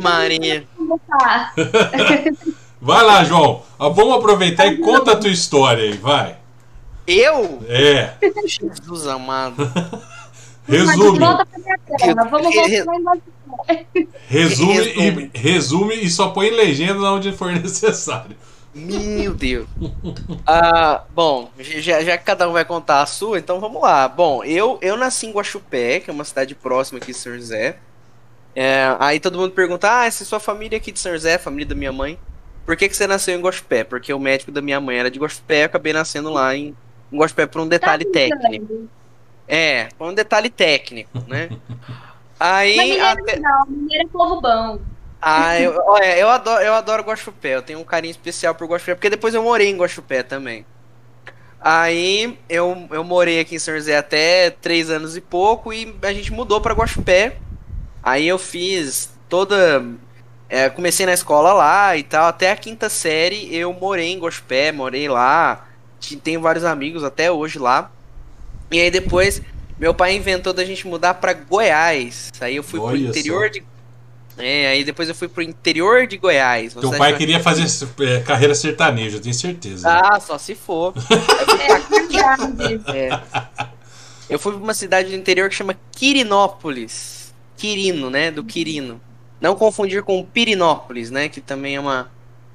Maria. 0.00 0.68
vai 2.84 3.02
lá, 3.02 3.24
João. 3.24 3.62
Ah, 3.78 3.88
vamos 3.88 4.16
aproveitar 4.16 4.66
e 4.66 4.76
conta 4.78 5.12
a 5.12 5.16
tua 5.16 5.30
história 5.30 5.84
aí, 5.84 5.96
vai. 5.96 6.36
Eu? 7.06 7.60
É. 7.68 8.14
Jesus 8.46 9.06
amado. 9.06 9.56
Resume. 10.66 11.18
Volta 11.18 11.46
pra 11.46 11.58
minha 11.58 11.78
tela. 11.78 12.24
Vamos 12.24 12.54
voltar 12.54 13.14
Resume, 14.26 14.80
resume. 14.80 15.30
E, 15.34 15.38
resume 15.38 15.94
e 15.94 16.10
só 16.10 16.28
põe 16.28 16.50
legenda 16.50 17.12
onde 17.12 17.32
for 17.32 17.52
necessário. 17.52 18.36
Meu 18.74 19.32
Deus. 19.34 19.68
Ah, 20.44 21.04
bom, 21.14 21.50
já, 21.58 22.02
já 22.02 22.18
que 22.18 22.24
cada 22.24 22.48
um 22.48 22.52
vai 22.52 22.64
contar 22.64 23.02
a 23.02 23.06
sua, 23.06 23.38
então 23.38 23.60
vamos 23.60 23.80
lá. 23.80 24.08
Bom, 24.08 24.42
eu, 24.42 24.78
eu 24.82 24.96
nasci 24.96 25.26
em 25.26 25.32
Guaxupé, 25.32 26.00
que 26.00 26.10
é 26.10 26.12
uma 26.12 26.24
cidade 26.24 26.56
próxima 26.56 26.98
aqui 26.98 27.12
de 27.12 27.18
São 27.18 27.34
José. 27.34 27.76
É, 28.56 28.96
aí 28.98 29.20
todo 29.20 29.38
mundo 29.38 29.52
pergunta: 29.52 30.02
Ah, 30.02 30.10
se 30.10 30.24
sua 30.24 30.40
família 30.40 30.76
é 30.76 30.78
aqui 30.78 30.90
de 30.90 30.98
São 30.98 31.12
José, 31.12 31.38
família 31.38 31.66
da 31.66 31.74
minha 31.74 31.92
mãe, 31.92 32.18
por 32.64 32.76
que, 32.76 32.88
que 32.88 32.96
você 32.96 33.06
nasceu 33.06 33.38
em 33.38 33.42
Guaxupé? 33.42 33.84
Porque 33.84 34.12
o 34.12 34.18
médico 34.18 34.50
da 34.50 34.62
minha 34.62 34.80
mãe 34.80 34.98
era 34.98 35.10
de 35.10 35.18
Guaxupé, 35.18 35.62
eu 35.62 35.66
acabei 35.66 35.92
nascendo 35.92 36.30
lá 36.30 36.54
em, 36.54 36.74
em 37.12 37.18
Guaxupé 37.18 37.46
por 37.46 37.60
um 37.60 37.68
detalhe 37.68 38.04
tá 38.04 38.12
técnico. 38.12 38.88
É, 39.46 39.88
por 39.98 40.08
um 40.08 40.14
detalhe 40.14 40.50
técnico, 40.50 41.22
né? 41.28 41.50
Aí. 42.38 42.76
Mas 42.76 43.00
até... 43.00 43.38
não, 43.38 43.66
mineiro 43.66 44.06
é 44.06 44.08
povo 44.10 44.40
bom. 44.40 44.78
Ah, 45.20 45.58
eu, 45.58 45.80
olha, 45.86 46.18
eu 46.18 46.28
adoro, 46.28 46.62
eu 46.62 46.74
adoro 46.74 47.02
Guaxupé. 47.02 47.54
Eu 47.54 47.62
tenho 47.62 47.78
um 47.78 47.84
carinho 47.84 48.10
especial 48.10 48.54
por 48.54 48.68
Guaxupé, 48.68 48.94
porque 48.94 49.10
depois 49.10 49.34
eu 49.34 49.42
morei 49.42 49.68
em 49.68 49.76
Guaxupé 49.76 50.22
também. 50.22 50.66
Aí 51.60 52.38
eu, 52.46 52.86
eu 52.90 53.02
morei 53.02 53.40
aqui 53.40 53.54
em 53.54 53.58
São 53.58 53.74
José 53.74 53.96
até 53.96 54.50
três 54.50 54.90
anos 54.90 55.16
e 55.16 55.20
pouco 55.22 55.72
e 55.72 55.96
a 56.02 56.12
gente 56.12 56.30
mudou 56.30 56.60
pra 56.60 56.74
Guaxupé. 56.74 57.38
Aí 58.02 58.28
eu 58.28 58.38
fiz 58.38 59.10
toda. 59.30 59.82
É, 60.54 60.70
comecei 60.70 61.04
na 61.04 61.12
escola 61.12 61.52
lá 61.52 61.96
e 61.96 62.04
tal. 62.04 62.26
Até 62.26 62.52
a 62.52 62.56
quinta 62.56 62.88
série 62.88 63.52
eu 63.52 63.72
morei 63.72 64.12
em 64.12 64.18
Guaxupé, 64.20 64.70
morei 64.70 65.08
lá. 65.08 65.66
Tenho 66.22 66.40
vários 66.40 66.64
amigos 66.64 67.02
até 67.02 67.32
hoje 67.32 67.58
lá. 67.58 67.90
E 68.70 68.80
aí 68.80 68.88
depois 68.88 69.42
meu 69.76 69.92
pai 69.92 70.14
inventou 70.14 70.52
da 70.52 70.64
gente 70.64 70.86
mudar 70.86 71.14
pra 71.14 71.32
Goiás. 71.32 72.30
Aí 72.40 72.54
eu 72.54 72.62
fui 72.62 72.78
pro 72.78 72.90
Olha 72.90 73.08
interior 73.08 73.46
só. 73.46 73.52
de. 73.52 73.64
É, 74.38 74.68
aí 74.68 74.84
depois 74.84 75.08
eu 75.08 75.14
fui 75.14 75.26
pro 75.26 75.42
interior 75.42 76.06
de 76.06 76.18
Goiás. 76.18 76.74
Teu 76.74 76.92
pai 76.92 77.16
queria 77.16 77.40
fazer 77.40 77.66
é, 78.00 78.20
carreira 78.20 78.54
sertaneja, 78.54 79.16
eu 79.16 79.20
tenho 79.20 79.34
certeza. 79.34 79.88
Ah, 79.90 80.20
só 80.20 80.38
se 80.38 80.54
for. 80.54 80.94
É. 82.94 82.96
É. 82.96 83.20
Eu 84.30 84.38
fui 84.38 84.52
pra 84.52 84.62
uma 84.62 84.74
cidade 84.74 85.08
do 85.10 85.16
interior 85.16 85.48
que 85.48 85.54
chama 85.56 85.76
Quirinópolis. 85.92 87.34
Quirino, 87.56 88.08
né? 88.08 88.30
Do 88.30 88.44
Quirino. 88.44 89.00
Não 89.44 89.54
confundir 89.54 90.02
com 90.02 90.24
Pirinópolis, 90.24 91.10
né? 91.10 91.28
Que 91.28 91.38
também 91.38 91.76
é 91.76 91.80
uma, 91.80 92.10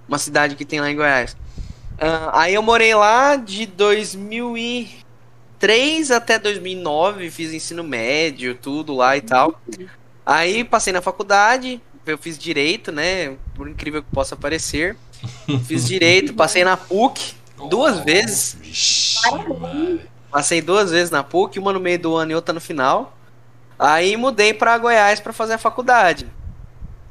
uma 0.07 0.17
cidade 0.17 0.55
que 0.55 0.65
tem 0.65 0.81
lá 0.81 0.89
em 0.89 0.95
Goiás. 0.95 1.37
Ah, 1.99 2.41
aí 2.41 2.55
eu 2.55 2.63
morei 2.63 2.95
lá 2.95 3.35
de 3.35 3.67
2003 3.67 6.09
até 6.09 6.39
2009, 6.39 7.29
fiz 7.29 7.53
ensino 7.53 7.83
médio, 7.83 8.55
tudo 8.55 8.95
lá 8.95 9.15
e 9.15 9.21
tal. 9.21 9.61
Aí 10.25 10.63
passei 10.63 10.91
na 10.91 10.99
faculdade, 10.99 11.79
eu 12.07 12.17
fiz 12.17 12.39
direito, 12.39 12.91
né? 12.91 13.37
Por 13.53 13.69
incrível 13.69 14.01
que 14.01 14.09
possa 14.11 14.35
parecer. 14.35 14.97
Fiz 15.67 15.85
direito, 15.85 16.33
passei 16.33 16.63
na 16.63 16.75
PUC 16.75 17.35
duas 17.69 17.99
vezes. 17.99 18.57
Vixe. 18.59 19.19
Passei 20.31 20.59
duas 20.59 20.89
vezes 20.89 21.11
na 21.11 21.23
PUC, 21.23 21.59
uma 21.59 21.71
no 21.71 21.79
meio 21.79 21.99
do 21.99 22.15
ano 22.15 22.31
e 22.31 22.35
outra 22.35 22.51
no 22.51 22.59
final. 22.59 23.15
Aí 23.77 24.17
mudei 24.17 24.55
pra 24.55 24.75
Goiás 24.79 25.19
pra 25.19 25.31
fazer 25.31 25.53
a 25.53 25.59
faculdade. 25.59 26.38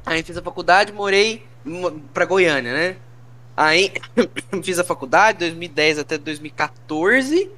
Aí 0.09 0.23
fiz 0.23 0.35
a 0.37 0.41
faculdade, 0.41 0.91
morei 0.91 1.45
mo- 1.63 1.91
pra 2.11 2.25
Goiânia, 2.25 2.73
né? 2.73 2.95
Aí 3.55 3.93
fiz 4.63 4.79
a 4.79 4.83
faculdade 4.83 5.37
2010 5.37 5.99
até 5.99 6.17
2014. 6.17 7.51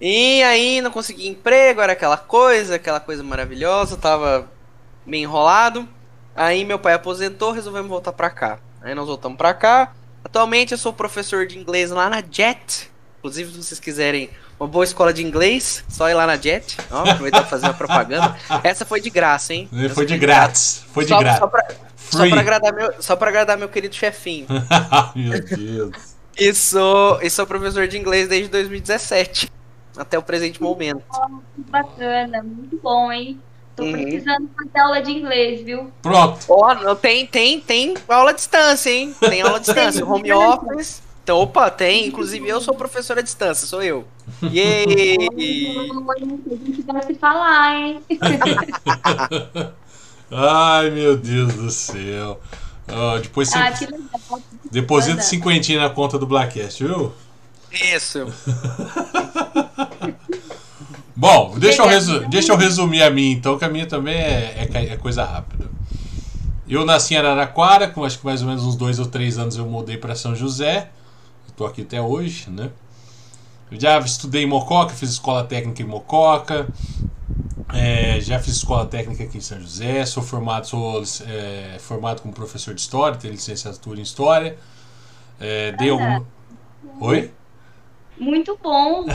E 0.00 0.42
aí 0.44 0.80
não 0.80 0.92
consegui 0.92 1.26
emprego, 1.26 1.80
era 1.80 1.92
aquela 1.94 2.16
coisa, 2.16 2.76
aquela 2.76 3.00
coisa 3.00 3.24
maravilhosa, 3.24 3.96
tava 3.96 4.48
meio 5.04 5.24
enrolado. 5.24 5.88
Aí 6.36 6.64
meu 6.64 6.78
pai 6.78 6.92
aposentou, 6.94 7.50
resolvemos 7.50 7.88
voltar 7.88 8.12
pra 8.12 8.30
cá. 8.30 8.60
Aí 8.80 8.94
nós 8.94 9.08
voltamos 9.08 9.36
pra 9.36 9.52
cá. 9.52 9.92
Atualmente 10.22 10.70
eu 10.72 10.78
sou 10.78 10.92
professor 10.92 11.46
de 11.46 11.58
inglês 11.58 11.90
lá 11.90 12.08
na 12.08 12.22
JET. 12.22 12.90
Inclusive, 13.18 13.50
se 13.52 13.62
vocês 13.64 13.80
quiserem 13.80 14.30
uma 14.58 14.68
boa 14.68 14.84
escola 14.84 15.12
de 15.12 15.24
inglês, 15.24 15.84
só 15.88 16.08
ir 16.08 16.14
lá 16.14 16.26
na 16.26 16.36
JET. 16.36 16.76
Ó, 16.90 17.08
aproveitar 17.10 17.40
pra 17.40 17.48
fazer 17.50 17.66
uma 17.66 17.74
propaganda. 17.74 18.36
Essa 18.62 18.84
foi 18.86 19.00
de 19.00 19.10
graça, 19.10 19.52
hein? 19.54 19.68
Essa 19.72 19.94
Foi 19.94 20.06
de 20.06 20.16
grátis. 20.18 20.84
Foi 20.92 21.04
de 21.04 21.14
grátis. 21.16 21.38
só, 21.38 21.46
pra, 21.46 21.66
só, 21.98 22.28
pra 22.28 22.40
agradar 22.40 22.72
meu, 22.72 22.94
só 23.00 23.16
pra 23.16 23.28
agradar 23.28 23.58
meu 23.58 23.68
querido 23.68 23.94
chefinho. 23.94 24.46
Meu 25.14 25.40
Deus. 25.44 26.16
E 26.38 26.52
sou, 26.54 27.18
e 27.22 27.30
sou 27.30 27.46
professor 27.46 27.86
de 27.88 27.96
inglês 27.98 28.28
desde 28.28 28.48
2017. 28.50 29.50
Até 29.96 30.18
o 30.18 30.22
presente 30.22 30.62
momento. 30.62 31.02
Que 31.54 31.70
bacana, 31.70 32.42
muito 32.42 32.78
bom, 32.82 33.10
hein? 33.10 33.40
Tô 33.74 33.82
Uhum. 33.84 33.92
precisando 33.92 34.48
fazer 34.56 34.78
aula 34.78 35.02
de 35.02 35.10
inglês, 35.10 35.62
viu? 35.62 35.90
Pronto. 36.02 36.38
Ó, 36.48 36.74
não 36.74 36.96
tem, 36.96 37.26
tem, 37.26 37.60
tem 37.60 37.94
aula 38.08 38.30
à 38.30 38.34
distância, 38.34 38.90
hein? 38.90 39.14
Tem 39.20 39.40
aula 39.42 39.56
à 39.56 39.60
distância. 39.60 40.04
Home 40.04 40.32
office. 40.32 41.02
Então, 41.26 41.38
opa, 41.40 41.68
tem. 41.72 42.06
Inclusive, 42.06 42.46
eu 42.48 42.60
sou 42.60 42.72
professor 42.72 43.18
à 43.18 43.20
distância, 43.20 43.66
sou 43.66 43.82
eu. 43.82 44.06
Yay! 44.44 45.26
A 45.26 46.18
gente 46.20 47.04
se 47.04 47.14
falar, 47.18 47.74
hein? 47.80 48.00
Ai, 50.30 50.90
meu 50.90 51.16
Deus 51.16 51.52
do 51.52 51.68
céu. 51.68 52.40
Ó, 52.88 53.18
depois 53.18 53.48
você 53.50 53.58
Ah, 53.58 53.72
que 53.72 53.86
legal. 53.86 54.40
deposita 54.70 55.20
cinquentinha 55.20 55.80
na 55.80 55.90
conta 55.90 56.16
do 56.16 56.28
Blackcast, 56.28 56.84
viu? 56.84 57.12
Isso. 57.72 58.20
Bom, 61.16 61.56
deixa 61.58 61.82
eu, 61.82 61.88
resu- 61.88 62.20
deixa 62.28 62.52
eu 62.52 62.56
resumir 62.56 63.02
a 63.02 63.10
minha 63.10 63.32
então, 63.32 63.58
que 63.58 63.64
a 63.64 63.68
minha 63.68 63.86
também 63.86 64.14
é, 64.14 64.68
é 64.72 64.92
é 64.92 64.96
coisa 64.96 65.24
rápida. 65.24 65.66
Eu 66.68 66.86
nasci 66.86 67.14
em 67.14 67.16
Araraquara, 67.16 67.88
com 67.88 68.04
acho 68.04 68.20
que 68.20 68.24
mais 68.24 68.42
ou 68.42 68.48
menos 68.48 68.62
uns 68.62 68.76
dois 68.76 69.00
ou 69.00 69.06
três 69.06 69.38
anos 69.38 69.56
eu 69.56 69.66
mudei 69.66 69.96
para 69.96 70.14
São 70.14 70.36
José. 70.36 70.90
Estou 71.56 71.66
aqui 71.66 71.80
até 71.80 72.02
hoje, 72.02 72.50
né? 72.50 72.70
Eu 73.70 73.80
já 73.80 73.98
estudei 74.00 74.42
em 74.42 74.46
Mococa, 74.46 74.92
fiz 74.92 75.08
escola 75.08 75.42
técnica 75.42 75.80
em 75.80 75.86
Mococa. 75.86 76.68
É, 77.72 78.20
já 78.20 78.38
fiz 78.38 78.56
escola 78.56 78.84
técnica 78.84 79.24
aqui 79.24 79.38
em 79.38 79.40
São 79.40 79.58
José. 79.58 80.04
Sou 80.04 80.22
formado, 80.22 80.66
sou 80.66 81.02
é, 81.26 81.78
formado 81.78 82.20
como 82.20 82.34
professor 82.34 82.74
de 82.74 82.82
história, 82.82 83.16
tenho 83.16 83.32
licenciatura 83.32 83.98
em 83.98 84.02
história. 84.02 84.58
É, 85.40 85.72
dei 85.72 85.88
algum... 85.88 86.22
Oi? 87.00 87.32
Muito 88.18 88.58
bom. 88.62 89.06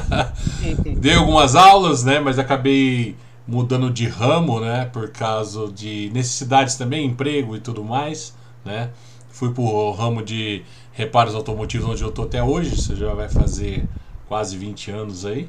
Dei 0.96 1.14
algumas 1.14 1.54
aulas, 1.54 2.02
né? 2.04 2.20
Mas 2.20 2.38
acabei 2.38 3.18
mudando 3.46 3.90
de 3.90 4.08
ramo, 4.08 4.60
né? 4.60 4.86
Por 4.86 5.10
causa 5.10 5.70
de 5.70 6.10
necessidades 6.14 6.76
também, 6.76 7.04
emprego 7.04 7.54
e 7.54 7.60
tudo 7.60 7.84
mais, 7.84 8.34
né? 8.64 8.88
Fui 9.30 9.52
pro 9.52 9.90
ramo 9.92 10.22
de 10.22 10.62
reparos 10.92 11.34
automotivos 11.34 11.88
onde 11.88 12.02
eu 12.02 12.10
tô 12.10 12.22
até 12.22 12.42
hoje, 12.42 12.74
isso 12.74 12.96
já 12.96 13.14
vai 13.14 13.28
fazer 13.28 13.84
quase 14.28 14.56
20 14.56 14.90
anos 14.90 15.24
aí, 15.24 15.48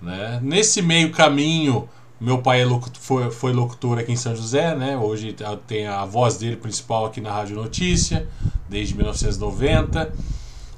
né? 0.00 0.38
Nesse 0.42 0.80
meio 0.80 1.10
caminho, 1.10 1.88
meu 2.20 2.38
pai 2.38 2.62
é 2.62 2.64
locu- 2.64 2.90
foi, 2.98 3.30
foi 3.30 3.52
locutor 3.52 3.98
aqui 3.98 4.12
em 4.12 4.16
São 4.16 4.36
José, 4.36 4.74
né? 4.74 4.96
Hoje 4.96 5.34
tem 5.66 5.86
a 5.86 6.04
voz 6.04 6.36
dele 6.36 6.56
principal 6.56 7.06
aqui 7.06 7.20
na 7.20 7.32
Rádio 7.32 7.56
Notícia, 7.56 8.28
desde 8.68 8.94
1990. 8.94 10.12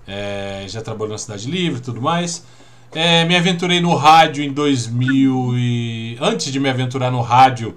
É, 0.06 0.64
já 0.68 0.80
trabalhou 0.82 1.12
na 1.12 1.18
Cidade 1.18 1.50
Livre 1.50 1.78
e 1.78 1.82
tudo 1.82 2.00
mais. 2.00 2.44
É, 2.94 3.24
me 3.24 3.36
aventurei 3.36 3.80
no 3.80 3.94
rádio 3.94 4.44
em 4.44 4.52
2000 4.52 5.52
e... 5.56 6.18
Antes 6.20 6.52
de 6.52 6.60
me 6.60 6.68
aventurar 6.68 7.10
no 7.10 7.20
rádio, 7.20 7.76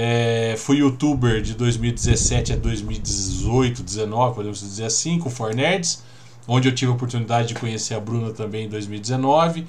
é, 0.00 0.54
fui 0.56 0.76
youtuber 0.76 1.42
de 1.42 1.54
2017 1.54 2.52
a 2.52 2.56
2018, 2.56 3.82
19, 3.82 4.36
podemos 4.36 4.60
dizer 4.60 4.84
assim, 4.84 5.18
com 5.18 5.28
For 5.28 5.52
Nerds, 5.52 6.04
onde 6.46 6.68
eu 6.68 6.74
tive 6.74 6.92
a 6.92 6.94
oportunidade 6.94 7.48
de 7.48 7.54
conhecer 7.56 7.94
a 7.94 8.00
Bruna 8.00 8.30
também 8.30 8.66
em 8.66 8.68
2019, 8.68 9.66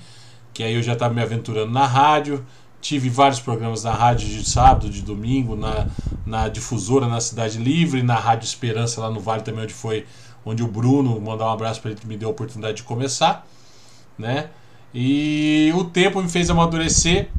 que 0.54 0.62
aí 0.62 0.76
eu 0.76 0.84
já 0.84 0.94
estava 0.94 1.12
me 1.12 1.22
aventurando 1.24 1.72
na 1.72 1.88
rádio. 1.88 2.46
Tive 2.80 3.10
vários 3.10 3.40
programas 3.40 3.84
na 3.84 3.92
rádio 3.92 4.28
de 4.28 4.48
sábado, 4.48 4.88
de 4.88 5.02
domingo, 5.02 5.56
na, 5.56 5.88
na 6.28 6.48
difusora 6.48 7.08
na 7.08 7.20
Cidade 7.20 7.58
Livre, 7.58 8.04
na 8.04 8.16
Rádio 8.16 8.46
Esperança 8.46 9.02
lá 9.02 9.10
no 9.10 9.20
Vale 9.20 9.42
também, 9.42 9.64
onde 9.64 9.74
foi 9.74 10.06
onde 10.46 10.62
o 10.62 10.68
Bruno, 10.68 11.20
mandar 11.20 11.46
um 11.48 11.54
abraço 11.54 11.82
para 11.82 11.90
ele 11.90 12.02
me 12.06 12.16
deu 12.16 12.30
a 12.30 12.32
oportunidade 12.32 12.78
de 12.78 12.84
começar, 12.84 13.48
né? 14.16 14.52
E 14.94 15.74
o 15.76 15.86
tempo 15.86 16.22
me 16.22 16.30
fez 16.30 16.52
amadurecer, 16.52 17.30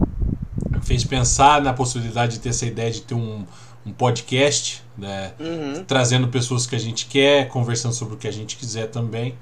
fez 0.90 1.04
pensar 1.04 1.62
na 1.62 1.73
possibilidade 1.73 2.32
de 2.32 2.40
ter 2.40 2.49
essa 2.49 2.66
ideia 2.66 2.90
de 2.90 3.02
ter 3.02 3.14
um, 3.14 3.47
um 3.87 3.92
podcast, 3.92 4.82
né? 4.99 5.32
Uhum. 5.38 5.85
Trazendo 5.85 6.26
pessoas 6.26 6.66
que 6.66 6.75
a 6.75 6.80
gente 6.80 7.06
quer, 7.06 7.47
conversando 7.47 7.94
sobre 7.94 8.14
o 8.14 8.16
que 8.16 8.26
a 8.26 8.32
gente 8.32 8.56
quiser 8.56 8.88
também. 8.88 9.37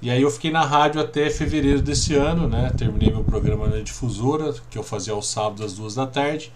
E 0.00 0.10
aí 0.10 0.22
eu 0.22 0.30
fiquei 0.30 0.50
na 0.50 0.64
rádio 0.64 0.98
até 0.98 1.28
fevereiro 1.28 1.82
desse 1.82 2.14
ano, 2.14 2.48
né? 2.48 2.72
Terminei 2.74 3.10
meu 3.10 3.22
programa 3.22 3.68
na 3.68 3.80
difusora, 3.80 4.54
que 4.70 4.78
eu 4.78 4.82
fazia 4.82 5.12
aos 5.12 5.28
sábados 5.28 5.66
às 5.66 5.74
duas 5.74 5.94
da 5.94 6.06
tarde. 6.06 6.50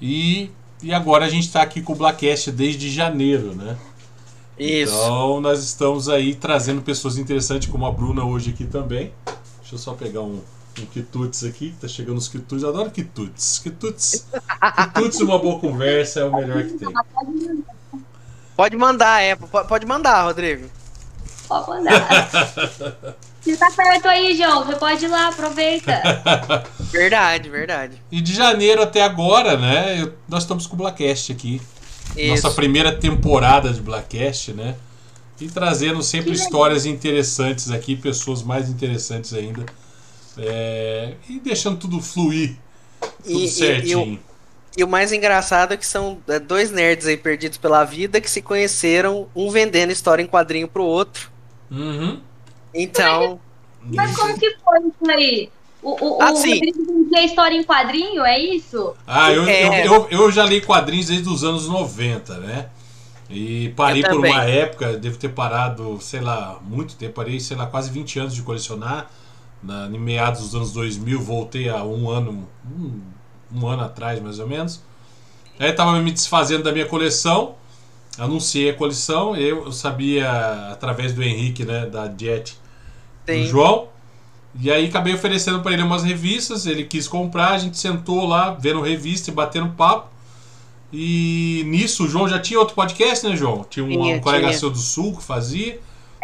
E, 0.00 0.48
e 0.80 0.94
agora 0.94 1.24
a 1.24 1.28
gente 1.28 1.48
está 1.48 1.62
aqui 1.62 1.82
com 1.82 1.94
o 1.94 1.96
Blackcast 1.96 2.52
desde 2.52 2.88
janeiro, 2.88 3.56
né? 3.56 3.76
Isso. 4.56 4.94
Então 4.94 5.40
nós 5.40 5.64
estamos 5.64 6.08
aí 6.08 6.36
trazendo 6.36 6.80
pessoas 6.80 7.18
interessantes 7.18 7.68
como 7.68 7.86
a 7.86 7.90
Bruna 7.90 8.24
hoje 8.24 8.50
aqui 8.50 8.66
também. 8.66 9.10
Deixa 9.62 9.74
eu 9.74 9.78
só 9.78 9.94
pegar 9.94 10.20
um, 10.20 10.40
um 10.80 10.86
quitutes 10.86 11.44
aqui, 11.44 11.74
tá 11.80 11.86
chegando 11.86 12.16
os 12.18 12.28
quitutes. 12.28 12.62
Eu 12.62 12.70
adoro 12.70 12.90
quitutes. 12.90 13.58
Quitutes, 13.58 14.26
quitutes 14.94 15.20
uma 15.20 15.38
boa 15.38 15.58
conversa 15.58 16.20
é 16.20 16.24
o 16.24 16.34
melhor 16.34 16.62
que 16.64 16.72
tem. 16.74 16.88
Pode 18.56 18.76
mandar, 18.76 19.20
é. 19.22 19.34
po- 19.34 19.64
Pode 19.64 19.86
mandar, 19.86 20.22
Rodrigo. 20.24 20.68
Pode 21.48 21.68
mandar. 21.68 22.28
Você 23.42 23.56
tá 23.56 23.70
perto 23.72 24.06
aí, 24.06 24.36
João. 24.36 24.64
Você 24.64 24.76
pode 24.76 25.04
ir 25.04 25.08
lá, 25.08 25.28
aproveita. 25.28 26.00
Verdade, 26.92 27.48
verdade. 27.50 28.00
E 28.10 28.20
de 28.20 28.32
janeiro 28.32 28.80
até 28.82 29.02
agora, 29.02 29.56
né? 29.58 30.00
eu- 30.00 30.14
nós 30.28 30.44
estamos 30.44 30.66
com 30.66 30.74
o 30.74 30.78
Blackcast 30.78 31.32
aqui. 31.32 31.60
Isso. 32.16 32.44
Nossa 32.44 32.54
primeira 32.54 32.92
temporada 32.96 33.72
de 33.72 33.80
Blackcast, 33.80 34.52
né? 34.52 34.76
E 35.40 35.48
trazendo 35.48 36.00
sempre 36.04 36.26
Que 36.30 36.36
legal. 36.36 36.44
histórias 36.46 36.86
interessantes 36.86 37.68
aqui, 37.72 37.96
pessoas 37.96 38.42
mais 38.44 38.68
interessantes 38.68 39.34
ainda. 39.34 39.66
É, 40.38 41.14
e 41.28 41.38
deixando 41.40 41.78
tudo 41.78 42.00
fluir, 42.00 42.56
tudo 43.30 43.38
E- 43.40 43.44
e- 43.44 43.48
certinho. 43.48 44.20
E 44.76 44.82
o 44.82 44.88
mais 44.88 45.12
engraçado 45.12 45.74
é 45.74 45.76
que 45.76 45.86
são 45.86 46.18
é, 46.28 46.38
dois 46.38 46.70
nerds 46.70 47.06
aí 47.06 47.16
perdidos 47.16 47.58
pela 47.58 47.84
vida 47.84 48.20
que 48.20 48.30
se 48.30 48.40
conheceram, 48.40 49.28
um 49.36 49.50
vendendo 49.50 49.90
história 49.92 50.22
em 50.22 50.26
quadrinho 50.26 50.66
pro 50.66 50.82
outro. 50.84 51.30
Uhum. 51.70 52.20
Então, 52.74 53.40
Mas 53.82 54.16
como 54.16 54.38
que 54.38 54.56
foi 54.64 54.78
isso 54.80 55.10
aí? 55.10 55.50
O, 55.82 55.90
o, 56.18 56.22
Ah, 56.22 56.32
o 56.32 56.36
sim. 56.36 56.54
Rodrigo 56.54 56.84
vendia 56.86 57.24
história 57.24 57.56
em 57.56 57.64
quadrinho, 57.64 58.24
é 58.24 58.38
isso? 58.38 58.94
Ah, 59.06 59.32
eu, 59.32 59.44
É. 59.46 59.86
eu, 59.86 59.92
eu, 59.94 60.08
eu 60.10 60.30
já 60.30 60.44
li 60.44 60.60
quadrinhos 60.60 61.06
desde 61.06 61.28
os 61.28 61.42
anos 61.44 61.68
90, 61.68 62.38
né? 62.38 62.70
E 63.28 63.70
parei 63.70 64.02
por 64.02 64.18
uma 64.18 64.44
época, 64.44 64.96
devo 64.98 65.16
ter 65.18 65.30
parado, 65.30 65.98
sei 66.00 66.20
lá, 66.20 66.58
muito 66.62 66.96
tempo, 66.96 67.14
parei, 67.14 67.40
sei 67.40 67.56
lá, 67.56 67.66
quase 67.66 67.90
20 67.90 68.18
anos 68.18 68.34
de 68.34 68.42
colecionar. 68.42 69.10
Na, 69.62 69.86
em 69.86 69.98
meados 69.98 70.40
dos 70.40 70.54
anos 70.54 70.72
2000, 70.72 71.20
voltei 71.20 71.68
a 71.68 71.84
um 71.84 72.10
ano, 72.10 72.48
um, 72.66 73.00
um 73.54 73.66
ano 73.66 73.82
atrás 73.84 74.20
mais 74.20 74.38
ou 74.38 74.46
menos. 74.48 74.82
Aí 75.58 75.72
tava 75.72 76.00
me 76.00 76.10
desfazendo 76.10 76.64
da 76.64 76.72
minha 76.72 76.86
coleção, 76.86 77.54
anunciei 78.18 78.70
a 78.70 78.74
coleção, 78.74 79.36
eu, 79.36 79.66
eu 79.66 79.72
sabia 79.72 80.28
através 80.72 81.12
do 81.12 81.22
Henrique, 81.22 81.64
né, 81.64 81.86
da 81.86 82.06
Jet, 82.06 82.52
do 82.54 82.58
Tem. 83.24 83.46
João. 83.46 83.88
E 84.58 84.70
aí 84.70 84.86
acabei 84.86 85.14
oferecendo 85.14 85.60
para 85.62 85.72
ele 85.72 85.82
umas 85.82 86.02
revistas, 86.02 86.66
ele 86.66 86.84
quis 86.84 87.06
comprar, 87.08 87.52
a 87.52 87.58
gente 87.58 87.78
sentou 87.78 88.26
lá 88.26 88.50
vendo 88.50 88.80
revista 88.82 89.30
e 89.30 89.34
batendo 89.34 89.70
papo. 89.74 90.10
E 90.92 91.62
nisso 91.66 92.04
o 92.04 92.08
João 92.08 92.28
já 92.28 92.38
tinha 92.38 92.58
outro 92.58 92.74
podcast, 92.74 93.26
né, 93.26 93.34
João? 93.34 93.64
Tinha 93.64 93.84
um, 93.86 93.88
Tinha, 93.88 94.16
um 94.16 94.20
colega 94.20 94.48
tinha. 94.48 94.58
seu 94.58 94.68
do 94.70 94.76
Sul 94.78 95.16
que 95.16 95.22
fazia, 95.22 95.80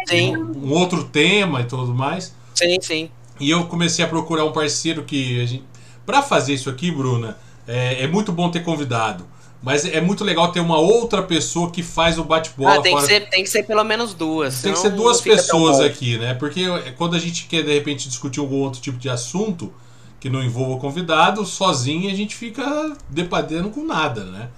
Sim, 0.07 0.35
um 0.37 0.71
outro 0.71 1.05
tema 1.05 1.61
e 1.61 1.65
tudo 1.65 1.93
mais. 1.93 2.35
sim, 2.53 2.77
sim. 2.81 3.09
E 3.39 3.49
eu 3.49 3.65
comecei 3.65 4.03
a 4.03 4.07
procurar 4.07 4.45
um 4.45 4.51
parceiro 4.51 5.03
que 5.03 5.45
gente. 5.45 5.63
Pra 6.05 6.21
fazer 6.21 6.53
isso 6.53 6.69
aqui, 6.69 6.91
Bruna, 6.91 7.37
é, 7.67 8.03
é 8.03 8.07
muito 8.07 8.31
bom 8.31 8.49
ter 8.49 8.61
convidado. 8.61 9.25
Mas 9.61 9.85
é 9.85 9.99
muito 9.99 10.23
legal 10.23 10.51
ter 10.53 10.61
uma 10.61 10.77
outra 10.79 11.21
pessoa 11.21 11.69
que 11.69 11.83
faz 11.83 12.17
o 12.17 12.23
bate-bola 12.23 12.75
Ah, 12.75 12.81
tem 12.81 12.95
que, 12.95 13.01
fora- 13.01 13.13
ser, 13.13 13.29
tem 13.29 13.43
que 13.43 13.49
ser 13.49 13.63
pelo 13.63 13.83
menos 13.83 14.13
duas. 14.13 14.61
tem 14.61 14.71
que 14.71 14.79
ser 14.79 14.91
duas 14.91 15.19
pessoas 15.19 15.81
aqui, 15.81 16.17
né? 16.17 16.33
Porque 16.33 16.63
quando 16.97 17.15
a 17.15 17.19
gente 17.19 17.45
quer 17.45 17.63
de 17.63 17.73
repente 17.73 18.07
discutir 18.07 18.39
algum 18.39 18.55
outro 18.61 18.79
tipo 18.79 18.97
de 18.97 19.09
assunto 19.09 19.73
que 20.19 20.29
não 20.29 20.41
envolva 20.41 20.75
o 20.75 20.79
convidado, 20.79 21.45
sozinho 21.45 22.09
a 22.09 22.15
gente 22.15 22.35
fica 22.35 22.95
debatendo 23.09 23.69
com 23.69 23.83
nada, 23.83 24.23
né? 24.23 24.49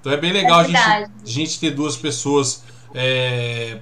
Então 0.00 0.10
é 0.10 0.16
bem 0.16 0.32
legal 0.32 0.60
a, 0.60 0.64
gente, 0.64 0.76
a 0.78 1.08
gente 1.24 1.60
ter 1.60 1.70
duas 1.72 1.94
pessoas 1.96 2.62
é, 2.94 3.78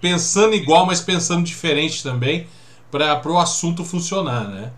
pensando 0.00 0.54
igual, 0.54 0.86
mas 0.86 1.00
pensando 1.00 1.42
diferente 1.44 2.02
também 2.04 2.46
para 2.90 3.20
o 3.30 3.38
assunto 3.38 3.84
funcionar, 3.84 4.48
né? 4.48 4.70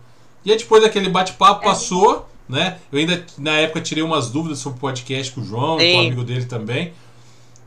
E 0.43 0.51
aí 0.51 0.57
depois 0.57 0.81
daquele 0.81 1.09
bate-papo 1.09 1.61
É. 1.63 1.65
passou, 1.69 2.27
né? 2.49 2.77
Eu 2.91 2.99
ainda 2.99 3.23
na 3.37 3.51
época 3.57 3.81
tirei 3.81 4.03
umas 4.03 4.29
dúvidas 4.29 4.59
sobre 4.59 4.77
o 4.77 4.81
podcast 4.81 5.31
com 5.33 5.41
o 5.41 5.45
João, 5.45 5.79
e 5.79 5.91
com 5.91 5.97
o 5.97 6.01
Sim. 6.01 6.07
amigo 6.07 6.23
dele 6.23 6.45
também. 6.45 6.93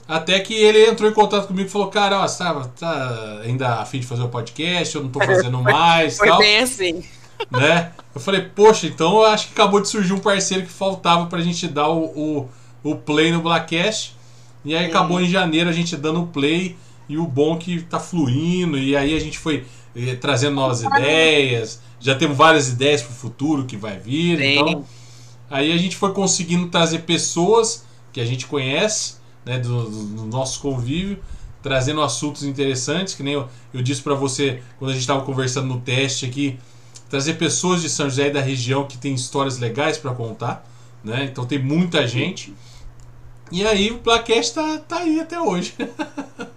Até 0.07 0.39
que 0.41 0.53
ele 0.53 0.85
entrou 0.87 1.09
em 1.09 1.15
contato 1.15 1.47
comigo 1.47 1.67
e 1.69 1.71
falou: 1.71 1.89
Cara, 1.89 2.21
ó, 2.21 2.29
você 2.29 2.39
tá, 2.45 2.55
tá 2.79 3.41
ainda 3.43 3.77
afim 3.81 4.01
de 4.01 4.07
fazer 4.07 4.23
o 4.23 4.29
podcast? 4.29 4.95
Eu 4.95 5.03
não 5.03 5.09
tô 5.11 5.19
fazendo 5.25 5.63
mais 5.63 6.19
Foi 6.19 6.29
tal. 6.29 6.39
bem 6.39 6.59
assim. 6.59 7.03
Né? 7.51 7.91
Eu 8.15 8.21
falei: 8.21 8.43
Poxa, 8.43 8.87
então 8.87 9.17
eu 9.19 9.25
acho 9.25 9.47
que 9.47 9.53
acabou 9.55 9.81
de 9.81 9.89
surgir 9.89 10.13
um 10.13 10.19
parceiro 10.19 10.65
que 10.65 10.71
faltava 10.73 11.27
pra 11.27 11.41
gente 11.41 11.67
dar 11.67 11.89
o, 11.89 12.05
o, 12.05 12.49
o 12.83 12.97
play 12.97 13.33
no 13.33 13.41
Blackcast. 13.41 14.15
E 14.63 14.75
aí 14.75 14.87
acabou 14.87 15.21
em 15.21 15.29
janeiro 15.29 15.71
a 15.71 15.73
gente 15.73 15.97
dando 15.97 16.23
o 16.23 16.27
play. 16.27 16.77
E 17.09 17.17
o 17.19 17.27
bom 17.27 17.57
que 17.59 17.83
tá 17.83 17.99
fluindo. 18.01 18.79
E 18.79 18.95
aí 18.97 19.15
a 19.17 19.21
gente 19.21 19.39
foi 19.39 19.65
trazendo 20.21 20.55
novas 20.57 20.83
ideias. 20.83 21.81
Já 22.01 22.15
temos 22.15 22.37
várias 22.37 22.69
ideias 22.69 23.03
pro 23.03 23.13
futuro 23.13 23.65
que 23.65 23.77
vai 23.77 23.99
vir. 23.99 24.39
Sim. 24.39 24.53
Então, 24.61 24.85
Aí 25.51 25.73
a 25.73 25.77
gente 25.79 25.97
foi 25.97 26.13
conseguindo 26.13 26.69
trazer 26.69 27.01
pessoas 27.01 27.85
que 28.13 28.21
a 28.21 28.25
gente 28.25 28.47
conhece, 28.47 29.17
né, 29.45 29.59
do, 29.59 29.85
do- 29.89 30.27
nosso 30.27 30.61
convívio, 30.61 31.19
trazendo 31.63 32.03
assuntos 32.03 32.43
interessantes, 32.45 33.15
que 33.15 33.23
nem 33.23 33.35
eu, 33.35 33.49
eu 33.73 33.83
disse 33.83 34.03
para 34.03 34.15
você 34.15 34.63
quando 34.79 34.91
a 34.91 34.95
gente 34.95 35.03
estava 35.03 35.23
conversando 35.23 35.67
no 35.69 35.81
teste 35.81 36.27
aqui, 36.27 36.59
trazer 37.09 37.35
pessoas 37.35 37.83
de 37.83 37.89
São 37.91 38.09
José 38.09 38.29
e 38.29 38.33
da 38.33 38.41
região 38.41 38.87
que 38.87 38.99
tem 38.99 39.15
histórias 39.15 39.59
legais 39.59 39.99
para 39.99 40.15
contar, 40.15 40.67
né? 41.05 41.25
Então 41.25 41.47
tem 41.47 41.59
muita 41.63 42.07
gente. 42.07 42.55
E 43.53 43.67
aí 43.67 43.91
o 43.91 43.99
Placast 43.99 44.55
tá, 44.55 44.79
tá 44.79 44.99
aí 45.01 45.21
até 45.21 45.41
hoje. 45.41 45.75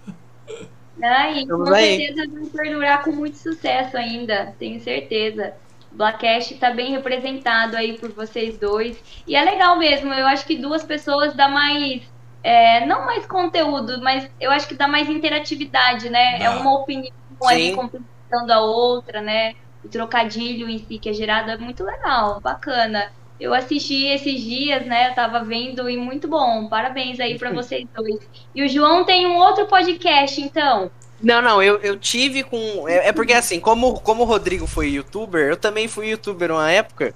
Ah, 1.02 1.30
e 1.30 1.46
com 1.46 1.64
Vamos 1.64 1.72
aí. 1.72 2.06
certeza 2.06 2.24
vai 2.32 2.46
perdurar 2.50 3.04
com 3.04 3.12
muito 3.12 3.36
sucesso 3.38 3.96
ainda, 3.96 4.54
tenho 4.58 4.80
certeza. 4.80 5.54
O 5.92 5.96
Blackcast 5.96 6.58
tá 6.58 6.70
bem 6.72 6.90
representado 6.92 7.76
aí 7.76 7.98
por 7.98 8.12
vocês 8.12 8.58
dois. 8.58 9.00
E 9.26 9.36
é 9.36 9.42
legal 9.44 9.78
mesmo, 9.78 10.12
eu 10.12 10.26
acho 10.26 10.44
que 10.46 10.56
duas 10.60 10.84
pessoas 10.84 11.34
dá 11.36 11.48
mais. 11.48 12.02
é, 12.42 12.84
não 12.86 13.04
mais 13.06 13.26
conteúdo, 13.26 14.00
mas 14.02 14.28
eu 14.40 14.50
acho 14.50 14.66
que 14.68 14.76
dá 14.76 14.88
mais 14.88 15.08
interatividade, 15.08 16.10
né? 16.10 16.42
É 16.42 16.50
uma 16.50 16.74
opinião 16.80 17.12
ali 17.46 17.70
complementando 17.72 18.52
a 18.52 18.60
outra, 18.60 19.22
né? 19.22 19.54
O 19.82 19.88
trocadilho 19.88 20.68
em 20.68 20.78
si 20.78 20.98
que 20.98 21.08
é 21.08 21.12
gerado 21.12 21.50
é 21.50 21.56
muito 21.58 21.84
legal, 21.84 22.40
bacana. 22.40 23.12
Eu 23.40 23.54
assisti 23.54 24.06
esses 24.06 24.40
dias, 24.40 24.84
né? 24.86 25.10
Eu 25.10 25.14
tava 25.14 25.44
vendo 25.44 25.88
e 25.88 25.96
muito 25.96 26.26
bom. 26.26 26.68
Parabéns 26.68 27.20
aí 27.20 27.38
pra 27.38 27.52
vocês 27.52 27.86
dois. 27.94 28.18
E 28.54 28.64
o 28.64 28.68
João 28.68 29.04
tem 29.04 29.26
um 29.26 29.36
outro 29.36 29.66
podcast, 29.66 30.40
então. 30.40 30.90
Não, 31.22 31.40
não, 31.42 31.62
eu, 31.62 31.78
eu 31.78 31.96
tive 31.96 32.42
com. 32.42 32.88
É, 32.88 33.08
é 33.08 33.12
porque 33.12 33.32
assim, 33.32 33.60
como, 33.60 34.00
como 34.00 34.22
o 34.22 34.26
Rodrigo 34.26 34.66
foi 34.66 34.88
youtuber, 34.90 35.48
eu 35.48 35.56
também 35.56 35.86
fui 35.88 36.08
youtuber 36.08 36.50
uma 36.50 36.70
época. 36.70 37.12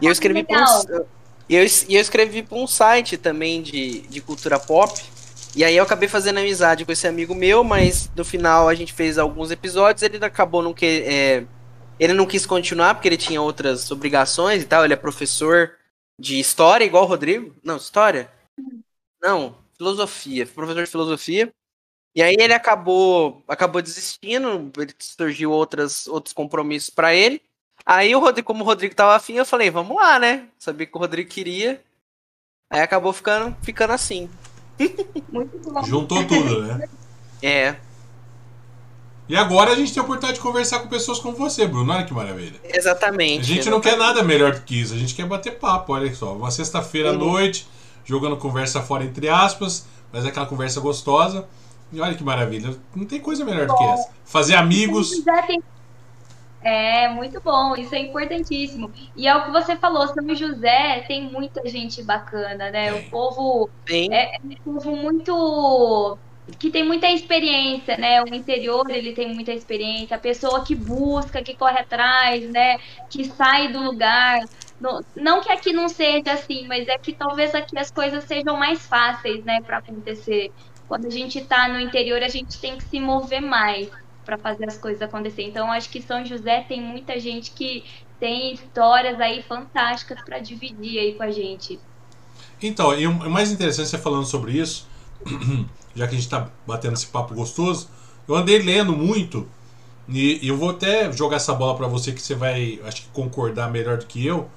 E 0.00 0.06
eu 0.06 0.12
escrevi 0.12 0.44
pra 0.44 0.62
um, 0.62 1.04
e 1.48 1.54
eu, 1.54 1.62
eu 1.62 2.00
escrevi 2.00 2.42
pra 2.42 2.58
um 2.58 2.66
site 2.66 3.16
também 3.16 3.62
de, 3.62 4.00
de 4.02 4.20
cultura 4.20 4.58
pop. 4.58 5.00
E 5.54 5.64
aí 5.64 5.76
eu 5.76 5.84
acabei 5.84 6.08
fazendo 6.08 6.38
amizade 6.38 6.84
com 6.84 6.92
esse 6.92 7.06
amigo 7.06 7.34
meu, 7.34 7.64
mas 7.64 8.10
no 8.14 8.24
final 8.24 8.68
a 8.68 8.74
gente 8.74 8.92
fez 8.92 9.16
alguns 9.16 9.50
episódios, 9.50 10.02
ele 10.02 10.22
acabou 10.22 10.62
não 10.62 10.74
que. 10.74 11.04
é, 11.06 11.44
ele 11.98 12.12
não 12.12 12.26
quis 12.26 12.44
continuar 12.44 12.94
porque 12.94 13.08
ele 13.08 13.16
tinha 13.16 13.40
outras 13.40 13.90
obrigações 13.90 14.62
e 14.62 14.66
tal. 14.66 14.84
Ele 14.84 14.94
é 14.94 14.96
professor 14.96 15.76
de 16.18 16.38
história, 16.38 16.84
igual 16.84 17.04
o 17.04 17.08
Rodrigo. 17.08 17.54
Não, 17.62 17.76
história? 17.76 18.30
Não, 19.20 19.56
filosofia. 19.76 20.46
Professor 20.46 20.84
de 20.84 20.90
filosofia. 20.90 21.52
E 22.14 22.22
aí 22.22 22.34
ele 22.38 22.54
acabou 22.54 23.42
acabou 23.46 23.82
desistindo, 23.82 24.72
ele 24.78 24.94
surgiu 24.98 25.50
outras, 25.50 26.06
outros 26.06 26.32
compromissos 26.32 26.88
pra 26.88 27.14
ele. 27.14 27.42
Aí 27.84 28.14
o 28.16 28.18
Rodrigo, 28.18 28.46
como 28.46 28.64
o 28.64 28.66
Rodrigo 28.66 28.94
tava 28.94 29.14
afim, 29.14 29.34
eu 29.34 29.44
falei, 29.44 29.70
vamos 29.70 29.96
lá, 29.96 30.18
né? 30.18 30.48
Sabia 30.58 30.86
que 30.86 30.96
o 30.96 31.00
Rodrigo 31.00 31.28
queria. 31.28 31.82
Aí 32.70 32.80
acabou 32.80 33.12
ficando, 33.12 33.54
ficando 33.62 33.92
assim. 33.92 34.30
Muito 35.30 35.58
bom. 35.70 35.84
Juntou 35.84 36.26
tudo, 36.26 36.62
né? 36.62 36.88
É, 37.42 37.76
E 39.28 39.36
agora 39.36 39.72
a 39.72 39.74
gente 39.74 39.92
tem 39.92 40.00
a 40.00 40.04
oportunidade 40.04 40.38
de 40.38 40.40
conversar 40.42 40.78
com 40.80 40.88
pessoas 40.88 41.18
como 41.18 41.36
você, 41.36 41.66
Bruno. 41.66 41.92
Olha 41.92 42.04
que 42.04 42.14
maravilha. 42.14 42.60
exatamente. 42.64 43.40
A 43.40 43.54
gente 43.54 43.68
não 43.68 43.80
quer 43.80 43.96
nada 43.96 44.22
melhor 44.22 44.52
do 44.54 44.60
que 44.62 44.80
isso, 44.80 44.94
a 44.94 44.96
gente 44.98 45.14
quer 45.14 45.26
bater 45.26 45.58
papo, 45.58 45.92
olha 45.92 46.14
só. 46.14 46.32
Uma 46.34 46.50
sexta-feira 46.50 47.10
à 47.10 47.12
Uhum. 47.12 47.18
noite, 47.18 47.66
jogando 48.04 48.36
conversa 48.36 48.80
fora 48.82 49.02
entre 49.04 49.28
aspas, 49.28 49.86
mas 50.12 50.24
é 50.24 50.28
aquela 50.28 50.46
conversa 50.46 50.80
gostosa. 50.80 51.46
E 51.92 52.00
olha 52.00 52.14
que 52.14 52.22
maravilha, 52.24 52.76
não 52.94 53.04
tem 53.04 53.20
coisa 53.20 53.44
melhor 53.44 53.66
do 53.66 53.76
que 53.76 53.84
essa. 53.84 54.10
Fazer 54.24 54.54
amigos. 54.56 55.10
São 55.10 55.18
José 55.18 55.42
tem- 55.42 55.62
É, 56.62 57.08
muito 57.08 57.40
bom, 57.40 57.76
isso 57.76 57.94
é 57.94 57.98
importantíssimo. 58.00 58.90
E 59.16 59.28
é 59.28 59.36
o 59.36 59.44
que 59.44 59.50
você 59.52 59.76
falou, 59.76 60.06
São 60.08 60.34
José 60.34 61.04
tem 61.06 61.30
muita 61.30 61.66
gente 61.68 62.02
bacana, 62.02 62.70
né? 62.70 62.92
Tem. 62.92 63.00
O 63.06 63.10
povo 63.10 63.70
Tem. 63.84 64.12
é 64.12 64.36
um 64.44 64.54
povo 64.74 64.96
muito 64.96 66.18
que 66.58 66.70
tem 66.70 66.84
muita 66.84 67.08
experiência, 67.10 67.96
né? 67.96 68.22
O 68.22 68.28
interior 68.28 68.88
ele 68.88 69.12
tem 69.12 69.34
muita 69.34 69.52
experiência, 69.52 70.16
a 70.16 70.20
pessoa 70.20 70.64
que 70.64 70.74
busca, 70.74 71.42
que 71.42 71.56
corre 71.56 71.80
atrás, 71.80 72.48
né? 72.50 72.78
Que 73.10 73.24
sai 73.24 73.68
do 73.72 73.82
lugar. 73.82 74.40
Não, 74.80 75.00
não 75.14 75.40
que 75.40 75.50
aqui 75.50 75.72
não 75.72 75.88
seja 75.88 76.32
assim, 76.32 76.66
mas 76.68 76.86
é 76.86 76.98
que 76.98 77.12
talvez 77.12 77.54
aqui 77.54 77.78
as 77.78 77.90
coisas 77.90 78.24
sejam 78.24 78.56
mais 78.56 78.86
fáceis, 78.86 79.42
né, 79.42 79.60
para 79.62 79.78
acontecer. 79.78 80.52
Quando 80.86 81.06
a 81.06 81.10
gente 81.10 81.40
tá 81.40 81.66
no 81.66 81.80
interior, 81.80 82.22
a 82.22 82.28
gente 82.28 82.60
tem 82.60 82.76
que 82.76 82.84
se 82.84 83.00
mover 83.00 83.40
mais 83.40 83.88
para 84.24 84.36
fazer 84.36 84.66
as 84.66 84.76
coisas 84.76 85.00
acontecer. 85.00 85.42
Então, 85.42 85.72
acho 85.72 85.88
que 85.88 86.02
São 86.02 86.24
José 86.24 86.60
tem 86.68 86.80
muita 86.80 87.18
gente 87.18 87.52
que 87.52 87.84
tem 88.20 88.52
histórias 88.52 89.20
aí 89.20 89.42
fantásticas 89.42 90.20
para 90.22 90.38
dividir 90.38 90.98
aí 90.98 91.14
com 91.14 91.22
a 91.22 91.30
gente. 91.30 91.80
Então, 92.62 92.98
e 92.98 93.06
o 93.06 93.30
mais 93.30 93.50
interessante 93.50 93.88
você 93.88 93.98
falando 93.98 94.26
sobre 94.26 94.52
isso, 94.52 94.86
já 95.94 96.06
que 96.06 96.14
a 96.14 96.18
gente 96.18 96.28
tá 96.28 96.48
batendo 96.66 96.94
esse 96.94 97.06
papo 97.06 97.34
gostoso, 97.34 97.88
eu 98.28 98.34
andei 98.34 98.58
lendo 98.58 98.92
muito, 98.92 99.46
e, 100.08 100.38
eu 100.46 100.56
vou 100.56 100.70
até 100.70 101.10
jogar 101.12 101.36
essa 101.36 101.54
bola 101.54 101.76
para 101.76 101.86
você 101.88 102.12
que 102.12 102.20
você 102.22 102.34
vai, 102.34 102.80
acho 102.84 103.02
que 103.02 103.08
concordar 103.08 103.70
melhor 103.70 103.98
do 103.98 104.06
que 104.06 104.24
eu, 104.24 104.48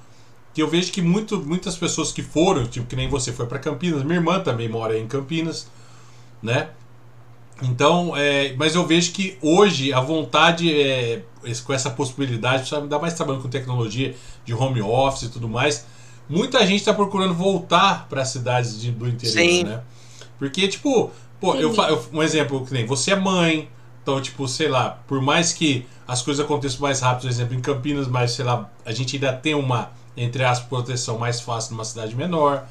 que 0.54 0.62
eu 0.62 0.68
vejo 0.68 0.90
que 0.92 1.00
muito, 1.02 1.38
muitas 1.40 1.76
pessoas 1.76 2.12
que 2.12 2.22
foram, 2.22 2.66
tipo 2.66 2.86
que 2.86 2.96
nem 2.96 3.08
você 3.08 3.32
foi 3.32 3.46
para 3.46 3.58
Campinas, 3.58 4.02
minha 4.02 4.16
irmã 4.18 4.40
também 4.40 4.68
mora 4.68 4.98
em 4.98 5.06
Campinas, 5.06 5.68
né? 6.42 6.68
Então, 7.62 8.16
é, 8.16 8.54
mas 8.56 8.74
eu 8.74 8.86
vejo 8.86 9.12
que 9.12 9.36
hoje 9.42 9.92
a 9.92 10.00
vontade 10.00 10.72
é, 10.72 11.22
esse- 11.44 11.62
com 11.62 11.72
essa 11.72 11.90
possibilidade, 11.90 12.68
sabe, 12.68 12.84
ainda 12.84 12.98
mais 12.98 13.12
trabalhando 13.14 13.42
com 13.42 13.48
tecnologia 13.50 14.14
de 14.44 14.54
home 14.54 14.80
office 14.80 15.24
e 15.24 15.28
tudo 15.28 15.46
mais, 15.48 15.84
muita 16.28 16.60
gente 16.66 16.80
está 16.80 16.94
procurando 16.94 17.34
voltar 17.34 18.06
para 18.08 18.22
as 18.22 18.28
cidades 18.30 18.80
de- 18.80 18.90
do 18.90 19.06
interior, 19.06 19.32
Sim. 19.50 19.64
né? 19.64 19.82
Porque, 20.40 20.66
tipo, 20.66 21.12
pô, 21.40 21.52
Sim. 21.54 21.60
eu, 21.60 21.74
eu- 21.76 22.06
um 22.12 22.22
exemplo 22.24 22.66
que 22.66 22.72
nem 22.74 22.86
você 22.86 23.12
é 23.12 23.16
mãe, 23.16 23.70
Então, 24.02 24.20
tipo, 24.20 24.48
sei 24.48 24.68
lá, 24.68 24.98
por 25.06 25.22
mais 25.22 25.52
que 25.52 25.86
as 26.08 26.22
coisas 26.22 26.44
aconteçam 26.44 26.80
mais 26.80 27.00
rápido, 27.00 27.22
por 27.22 27.28
exemplo, 27.30 27.54
em 27.54 27.60
Campinas, 27.60 28.08
mas 28.08 28.32
sei 28.32 28.46
lá, 28.46 28.68
a 28.84 28.92
gente 28.92 29.16
ainda 29.16 29.32
tem 29.34 29.54
uma, 29.54 29.92
entre 30.16 30.42
aspas, 30.42 30.68
proteção 30.68 31.18
mais 31.18 31.40
fácil 31.42 31.72
numa 31.74 31.84
cidade 31.84 32.16
menor, 32.16 32.66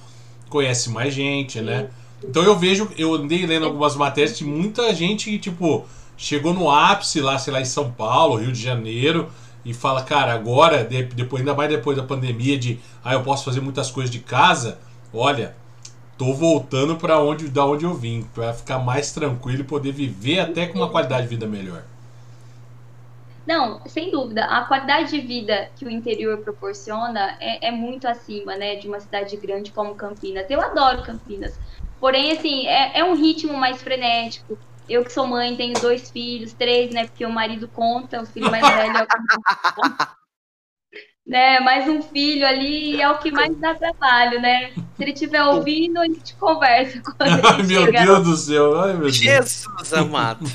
conhece 0.50 0.90
mais 0.90 1.14
gente, 1.14 1.62
né? 1.62 1.90
Então 2.24 2.44
eu 2.44 2.58
vejo, 2.58 2.90
eu 2.98 3.14
andei 3.14 3.46
lendo 3.46 3.66
algumas 3.66 3.96
matérias 3.96 4.38
de 4.38 4.44
muita 4.46 4.94
gente 4.94 5.30
que, 5.30 5.40
tipo, 5.40 5.86
chegou 6.18 6.54
no 6.54 6.70
ápice 6.70 7.22
lá, 7.22 7.38
sei 7.38 7.54
lá, 7.54 7.62
em 7.62 7.66
São 7.66 7.92
Paulo, 7.92 8.38
Rio 8.38 8.52
de 8.52 8.62
Janeiro, 8.62 9.30
e 9.64 9.74
fala, 9.74 10.02
cara, 10.04 10.34
agora, 10.34 10.84
depois, 10.84 11.42
ainda 11.42 11.54
mais 11.54 11.70
depois 11.70 11.96
da 11.98 12.04
pandemia, 12.04 12.58
de 12.58 12.80
ah, 13.04 13.14
eu 13.14 13.24
posso 13.24 13.46
fazer 13.46 13.62
muitas 13.62 13.92
coisas 13.92 14.12
de 14.12 14.20
casa, 14.20 14.80
olha, 15.14 15.56
tô 16.20 16.34
voltando 16.34 16.98
para 16.98 17.18
onde, 17.18 17.48
da 17.48 17.66
onde 17.66 17.86
eu 17.86 17.94
vim, 17.94 18.24
para 18.36 18.54
ficar 18.54 18.78
mais 18.78 19.14
tranquilo 19.14 19.62
e 19.62 19.64
poder 19.64 19.94
viver 19.94 20.42
até 20.42 20.68
com 20.68 20.78
uma 20.78 20.90
qualidade 20.90 21.24
de 21.24 21.30
vida 21.30 21.48
melhor. 21.48 21.82
Não, 23.48 23.82
sem 23.88 24.12
dúvida. 24.12 24.44
A 24.44 24.66
qualidade 24.66 25.12
de 25.12 25.22
vida 25.26 25.72
que 25.78 25.86
o 25.86 25.90
interior 25.90 26.40
proporciona 26.40 27.38
é, 27.40 27.70
é, 27.70 27.72
muito 27.72 28.06
acima, 28.06 28.56
né, 28.58 28.76
de 28.76 28.88
uma 28.88 29.00
cidade 29.00 29.36
grande 29.38 29.72
como 29.72 29.96
Campinas. 29.96 30.46
Eu 30.50 30.60
adoro 30.60 31.04
Campinas. 31.04 31.58
Porém, 32.02 32.34
assim, 32.34 32.68
é, 32.68 33.00
é 33.00 33.04
um 33.04 33.16
ritmo 33.16 33.58
mais 33.58 33.82
frenético. 33.82 34.60
Eu 34.90 35.06
que 35.06 35.14
sou 35.14 35.26
mãe, 35.26 35.56
tenho 35.56 35.74
dois 35.80 36.12
filhos, 36.12 36.54
três, 36.54 36.92
né? 36.94 37.08
Porque 37.08 37.26
o 37.26 37.32
marido 37.32 37.68
conta, 37.68 38.22
o 38.22 38.26
filho 38.26 38.52
mais 38.52 38.68
velho 38.68 38.98
é 38.98 39.04
o 39.04 39.08
que 39.08 39.18
né? 41.30 41.60
Mais 41.60 41.88
um 41.88 42.02
filho 42.02 42.46
ali 42.46 43.00
é 43.00 43.08
o 43.08 43.20
que 43.20 43.32
mais 43.32 43.56
dá 43.58 43.76
trabalho, 43.76 44.42
né? 44.42 44.72
Se 44.74 45.04
ele 45.04 45.12
estiver 45.12 45.44
ouvindo, 45.44 46.00
a 46.00 46.06
gente 46.06 46.36
conversa 46.36 47.00
com 47.02 47.12
ele. 47.24 47.42
Ai, 47.44 47.64
meu 47.64 47.86
chega. 47.86 48.04
Deus 48.04 48.24
do 48.24 48.36
céu, 48.36 48.82
ai, 48.82 48.94
meu 48.94 49.02
Deus. 49.02 49.16
Jesus 49.16 49.94
amado. 49.94 50.46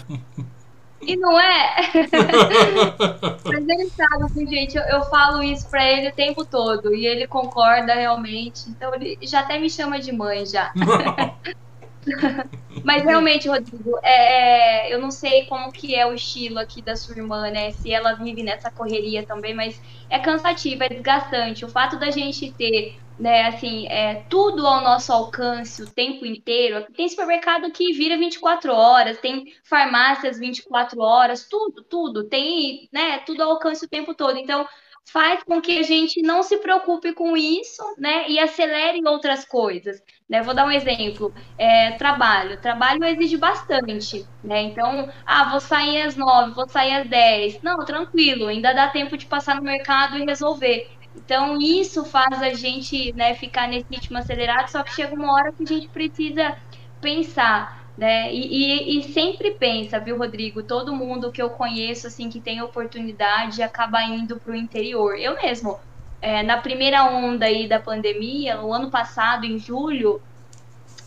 E 1.01 1.17
não 1.17 1.39
é? 1.39 1.77
Mas 3.45 3.69
ele 3.69 3.89
sabe, 3.91 4.25
assim, 4.25 4.47
gente, 4.49 4.77
eu, 4.77 4.83
eu, 4.85 5.03
falo 5.05 5.43
isso 5.43 5.69
pra 5.69 5.87
ele 5.87 6.09
o 6.09 6.15
tempo 6.15 6.45
todo. 6.45 6.95
E 6.95 7.07
ele 7.07 7.29
concorda 7.29 7.95
realmente. 7.95 8.69
Então 8.69 8.93
ele 8.95 9.19
já 9.23 9.41
até 9.41 9.59
me 9.59 9.71
chama 9.71 10.01
de 10.01 10.11
mãe 10.11 10.45
já. 10.45 10.73
Mas 12.85 13.03
realmente, 13.05 13.49
Rodrigo, 13.49 13.99
é, 14.03 14.91
é, 14.91 14.95
eu 14.95 15.01
não 15.01 15.11
sei 15.11 15.47
como 15.47 15.73
que 15.73 15.95
é 15.95 16.07
o 16.07 16.15
estilo 16.15 16.59
aqui 16.59 16.83
da 16.83 16.97
sua 16.97 17.17
irmã, 17.17 17.51
né? 17.51 17.71
Se 17.73 17.91
ela 17.91 18.15
vive 18.15 18.43
nessa 18.43 18.71
correria 18.71 19.25
também, 19.27 19.55
mas 19.55 19.81
é 20.11 20.19
cansativo, 20.19 20.83
é 20.83 20.89
desgastante. 20.89 21.65
O 21.65 21.69
fato 21.69 21.99
da 21.99 22.11
gente 22.11 22.53
ter, 22.53 23.01
né, 23.19 23.47
assim, 23.47 23.87
é, 23.89 24.27
tudo 24.29 24.67
ao 24.67 24.83
nosso 24.83 25.13
alcance 25.13 25.83
o 25.83 25.91
tempo 25.91 26.27
inteiro. 26.27 26.85
Tem 26.95 27.09
supermercado 27.09 27.71
que 27.73 27.93
vira 27.93 28.19
24 28.19 28.73
horas, 28.73 29.19
tem 29.19 29.45
farmácias 29.65 30.39
24 30.39 31.01
horas, 31.01 31.49
tudo, 31.49 31.83
tudo. 31.85 32.29
Tem, 32.29 32.89
né, 32.93 33.21
tudo 33.21 33.43
ao 33.43 33.53
alcance 33.53 33.85
o 33.85 33.89
tempo 33.89 34.15
todo. 34.15 34.37
Então, 34.39 34.67
faz 35.05 35.43
com 35.45 35.61
que 35.61 35.79
a 35.79 35.83
gente 35.83 36.23
não 36.23 36.43
se 36.43 36.59
preocupe 36.59 37.13
com 37.13 37.37
isso, 37.37 37.83
né, 37.99 38.29
e 38.29 38.39
acelere 38.39 39.01
outras 39.07 39.45
coisas. 39.45 40.03
Né? 40.29 40.43
Vou 40.43 40.55
dar 40.55 40.67
um 40.67 40.71
exemplo, 40.71 41.33
é, 41.59 41.93
trabalho. 41.93 42.61
Trabalho 42.61 43.05
exige 43.05 43.37
bastante, 43.37 44.27
né? 44.43 44.63
Então, 44.63 45.11
ah, 45.27 45.51
vou 45.51 45.61
sair 45.61 46.03
às 46.03 46.17
nove, 46.17 46.55
vou 46.55 46.69
sair 46.69 46.95
às 46.95 47.09
dez. 47.09 47.61
Não, 47.63 47.85
tranquilo, 47.85 48.49
ainda 48.49 48.73
dá 48.73 48.89
tempo 48.89 49.17
de 49.17 49.27
passar 49.27 49.57
no 49.57 49.63
mercado 49.63 50.17
e 50.17 50.25
resolver. 50.25 50.91
Então, 51.15 51.59
isso 51.61 52.05
faz 52.05 52.43
a 52.43 52.55
gente 52.55 53.13
né, 53.13 53.35
ficar 53.35 53.69
nesse 53.69 53.87
ritmo 53.91 54.19
acelerado, 54.19 54.69
só 54.69 54.83
que 54.83 54.93
chega 54.93 55.15
uma 55.15 55.33
hora 55.33 55.53
que 55.53 55.63
a 55.63 55.67
gente 55.67 55.89
precisa 55.89 56.57
pensar 57.01 57.84
né? 57.97 58.33
E, 58.33 58.97
e, 58.97 58.99
e, 58.99 59.13
sempre 59.13 59.53
pensa, 59.53 60.01
viu, 60.01 60.19
Rodrigo? 60.19 60.63
Todo 60.63 60.95
mundo 60.95 61.31
que 61.31 61.41
eu 61.41 61.51
conheço, 61.51 62.07
assim, 62.07 62.29
que 62.29 62.41
tem 62.41 62.61
oportunidade, 62.61 63.63
acaba 63.63 64.03
indo 64.03 64.39
para 64.41 64.53
o 64.53 64.57
interior. 64.57 65.17
Eu 65.17 65.37
mesmo, 65.37 65.79
é, 66.21 66.43
na 66.43 66.59
primeira 66.59 67.05
onda 67.05 67.47
aí 67.47 67.69
da 67.69 67.79
pandemia, 67.81 68.57
no 68.57 68.73
ano 68.73 68.91
passado, 68.91 69.45
em 69.47 69.59
julho, 69.59 70.21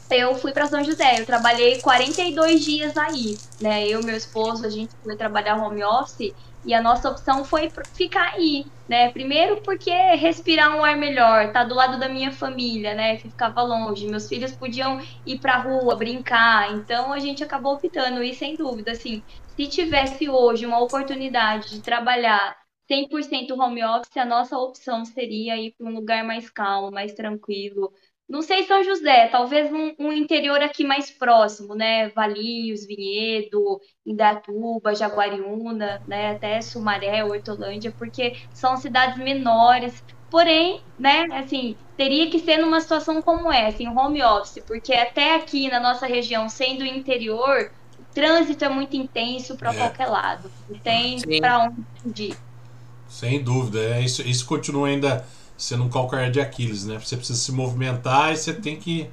eu 0.09 0.35
fui 0.35 0.53
para 0.53 0.67
São 0.67 0.83
José. 0.83 1.19
Eu 1.19 1.25
trabalhei 1.25 1.81
42 1.81 2.63
dias 2.63 2.95
aí, 2.97 3.41
né? 3.59 3.85
Eu 3.87 4.01
e 4.01 4.03
meu 4.05 4.15
esposo, 4.15 4.65
a 4.65 4.69
gente 4.69 4.95
foi 5.03 5.17
trabalhar 5.17 5.57
home 5.57 5.83
office 5.83 6.33
e 6.67 6.73
a 6.73 6.81
nossa 6.81 7.09
opção 7.09 7.45
foi 7.45 7.71
ficar 7.95 8.33
aí, 8.35 8.65
né? 8.87 9.11
Primeiro 9.11 9.61
porque 9.63 9.89
respirar 10.15 10.75
um 10.77 10.83
ar 10.83 10.97
melhor, 10.97 11.51
tá 11.53 11.63
do 11.63 11.73
lado 11.75 11.99
da 11.99 12.09
minha 12.09 12.31
família, 12.31 12.93
né? 12.93 13.17
Que 13.17 13.29
ficava 13.29 13.61
longe. 13.63 14.07
Meus 14.07 14.27
filhos 14.27 14.55
podiam 14.55 14.99
ir 15.25 15.39
pra 15.39 15.57
rua, 15.59 15.95
brincar. 15.95 16.73
Então 16.75 17.13
a 17.13 17.19
gente 17.19 17.43
acabou 17.43 17.75
optando 17.75 18.21
e 18.23 18.33
sem 18.35 18.55
dúvida, 18.57 18.91
assim, 18.91 19.23
se 19.47 19.67
tivesse 19.69 20.29
hoje 20.29 20.65
uma 20.65 20.79
oportunidade 20.79 21.69
de 21.69 21.81
trabalhar 21.81 22.55
100% 22.87 23.51
home 23.53 23.83
office, 23.83 24.15
a 24.17 24.25
nossa 24.25 24.57
opção 24.57 25.03
seria 25.05 25.57
ir 25.57 25.73
para 25.77 25.87
um 25.87 25.93
lugar 25.93 26.23
mais 26.23 26.49
calmo, 26.49 26.91
mais 26.91 27.13
tranquilo, 27.13 27.91
não 28.29 28.41
sei 28.41 28.65
São 28.65 28.83
José, 28.83 29.27
talvez 29.27 29.71
um, 29.71 29.93
um, 29.97 30.11
interior 30.11 30.61
aqui 30.61 30.83
mais 30.83 31.09
próximo, 31.09 31.73
né? 31.73 32.09
Valinhos, 32.09 32.85
Vinhedo, 32.85 33.79
Indatuba, 34.05 34.93
Jaguariúna, 34.93 36.01
né? 36.05 36.31
Até 36.31 36.59
Sumaré, 36.59 37.23
Hortolândia, 37.23 37.93
porque 37.97 38.35
são 38.53 38.75
cidades 38.75 39.17
menores. 39.17 40.03
Porém, 40.29 40.81
né, 40.99 41.25
assim, 41.31 41.77
teria 41.95 42.29
que 42.29 42.39
ser 42.39 42.57
numa 42.57 42.81
situação 42.81 43.21
como 43.21 43.49
essa, 43.49 43.81
em 43.81 43.87
home 43.87 44.21
office, 44.21 44.61
porque 44.67 44.93
até 44.93 45.35
aqui 45.35 45.69
na 45.69 45.79
nossa 45.79 46.05
região, 46.05 46.49
sendo 46.49 46.83
interior, 46.83 47.71
o 47.97 48.13
trânsito 48.13 48.65
é 48.65 48.67
muito 48.67 48.97
intenso 48.97 49.55
para 49.55 49.73
é. 49.73 49.77
qualquer 49.77 50.07
lado. 50.07 50.51
Não 50.69 50.77
tem 50.79 51.17
para 51.39 51.71
onde 52.05 52.23
ir. 52.23 52.37
Sem 53.07 53.41
dúvida, 53.41 53.79
é, 53.79 54.01
isso, 54.01 54.21
isso 54.21 54.45
continua 54.45 54.89
ainda 54.89 55.25
sendo 55.57 55.83
um 55.83 55.89
calcanhar 55.89 56.29
de 56.29 56.39
Aquiles, 56.39 56.85
né? 56.85 56.99
Você 56.99 57.17
precisa 57.17 57.39
se 57.39 57.51
movimentar 57.51 58.31
e 58.33 58.37
você 58.37 58.53
tem 58.53 58.75
que 58.75 59.09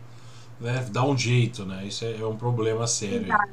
né, 0.61 0.87
dar 0.91 1.05
um 1.05 1.17
jeito, 1.17 1.65
né? 1.65 1.85
Isso 1.87 2.05
é, 2.05 2.17
é 2.21 2.27
um 2.27 2.37
problema 2.37 2.87
sério. 2.87 3.25
Exato. 3.25 3.53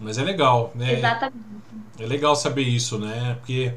Mas 0.00 0.18
é 0.18 0.22
legal, 0.22 0.72
né? 0.74 0.98
Exatamente. 0.98 1.44
É 1.98 2.06
legal 2.06 2.34
saber 2.34 2.62
isso, 2.62 2.98
né? 2.98 3.36
Porque 3.38 3.72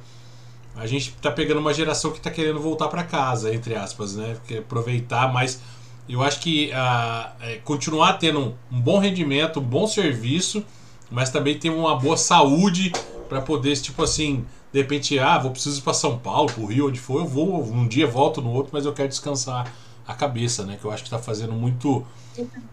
a 0.76 0.86
gente 0.86 1.12
tá 1.22 1.32
pegando 1.32 1.60
uma 1.60 1.74
geração 1.74 2.12
que 2.12 2.20
tá 2.20 2.30
querendo 2.30 2.60
voltar 2.60 2.88
para 2.88 3.04
casa, 3.04 3.54
entre 3.54 3.76
aspas, 3.76 4.16
né? 4.16 4.36
Porque 4.36 4.58
aproveitar, 4.58 5.32
mas 5.32 5.62
eu 6.08 6.22
acho 6.22 6.40
que 6.40 6.72
ah, 6.74 7.34
é, 7.42 7.56
continuar 7.64 8.14
tendo 8.14 8.40
um, 8.40 8.54
um, 8.72 8.82
bom 8.82 9.00
rendimento, 9.00 9.60
um 9.60 9.64
bom 9.64 9.88
serviço, 9.88 10.64
mas 11.10 11.30
também 11.30 11.58
ter 11.58 11.70
uma 11.70 11.96
boa 11.96 12.18
saúde 12.18 12.92
para 13.30 13.42
poder, 13.42 13.76
tipo 13.78 14.04
assim, 14.04 14.46
de 14.76 14.82
repente, 14.82 15.18
ah, 15.18 15.38
vou 15.38 15.52
preciso 15.52 15.80
ir 15.80 15.84
para 15.84 15.94
São 15.94 16.20
Paulo, 16.20 16.52
para 16.52 16.62
o 16.62 16.66
Rio, 16.66 16.90
onde 16.90 17.00
for, 17.00 17.22
eu 17.22 17.26
vou, 17.26 17.64
um 17.64 17.88
dia 17.88 18.06
volto 18.06 18.42
no 18.42 18.52
outro, 18.52 18.72
mas 18.74 18.86
eu 18.86 18.92
quero 18.92 19.08
descansar 19.08 19.72
a 20.06 20.14
cabeça, 20.14 20.66
né? 20.66 20.78
Que 20.78 20.84
eu 20.84 20.92
acho 20.92 21.02
que 21.02 21.08
está 21.08 21.18
fazendo 21.18 21.54
muito 21.54 22.06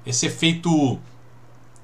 esse 0.05 0.27
efeito. 0.27 0.99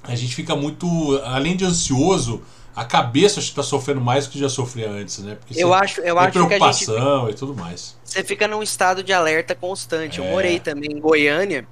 A 0.03 0.17
gente 0.17 0.35
fica 0.35 0.57
muito, 0.57 0.89
além 1.25 1.57
de 1.57 1.65
ansioso, 1.65 2.43
a 2.75 2.85
cabeça 2.85 3.39
está 3.39 3.63
sofrendo 3.63 4.01
mais 4.01 4.27
do 4.27 4.33
que 4.33 4.41
já 4.41 4.49
sofria 4.49 4.91
antes, 4.91 5.19
né? 5.21 5.37
Porque 5.37 5.63
eu 5.63 5.73
acho, 5.73 6.01
eu 6.01 6.19
acho 6.19 6.33
preocupação 6.33 6.95
que 6.97 7.01
a 7.01 7.27
gente, 7.27 7.31
e 7.31 7.39
tudo 7.39 7.55
mais. 7.55 7.97
Você 8.03 8.25
fica 8.25 8.49
num 8.49 8.61
estado 8.61 9.05
de 9.05 9.13
alerta 9.13 9.55
constante. 9.55 10.21
É. 10.21 10.27
Eu 10.27 10.33
morei 10.33 10.59
também 10.59 10.91
em 10.91 10.99
Goiânia. 10.99 11.65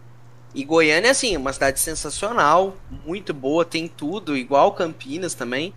E 0.55 0.63
Goiânia, 0.63 1.11
assim, 1.11 1.37
uma 1.37 1.53
cidade 1.53 1.81
sensacional, 1.81 2.77
muito 3.05 3.35
boa, 3.35 3.65
tem 3.65 3.89
tudo, 3.89 4.37
igual 4.37 4.71
Campinas 4.71 5.35
também. 5.35 5.75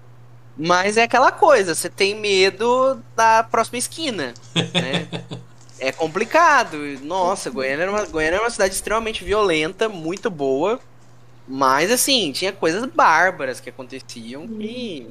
Mas 0.59 0.97
é 0.97 1.03
aquela 1.03 1.31
coisa, 1.31 1.73
você 1.73 1.89
tem 1.89 2.13
medo 2.13 3.01
da 3.15 3.43
próxima 3.43 3.77
esquina, 3.77 4.33
né? 4.53 5.07
é 5.79 5.89
complicado. 5.93 6.77
Nossa, 7.01 7.49
Goiânia 7.49 7.83
era, 7.83 7.91
uma, 7.91 8.05
Goiânia 8.05 8.35
era 8.35 8.43
uma 8.43 8.49
cidade 8.49 8.73
extremamente 8.73 9.23
violenta, 9.23 9.87
muito 9.87 10.29
boa. 10.29 10.77
Mas, 11.47 11.89
assim, 11.89 12.33
tinha 12.33 12.51
coisas 12.51 12.85
bárbaras 12.85 13.61
que 13.61 13.69
aconteciam 13.69 14.43
e... 14.59 15.07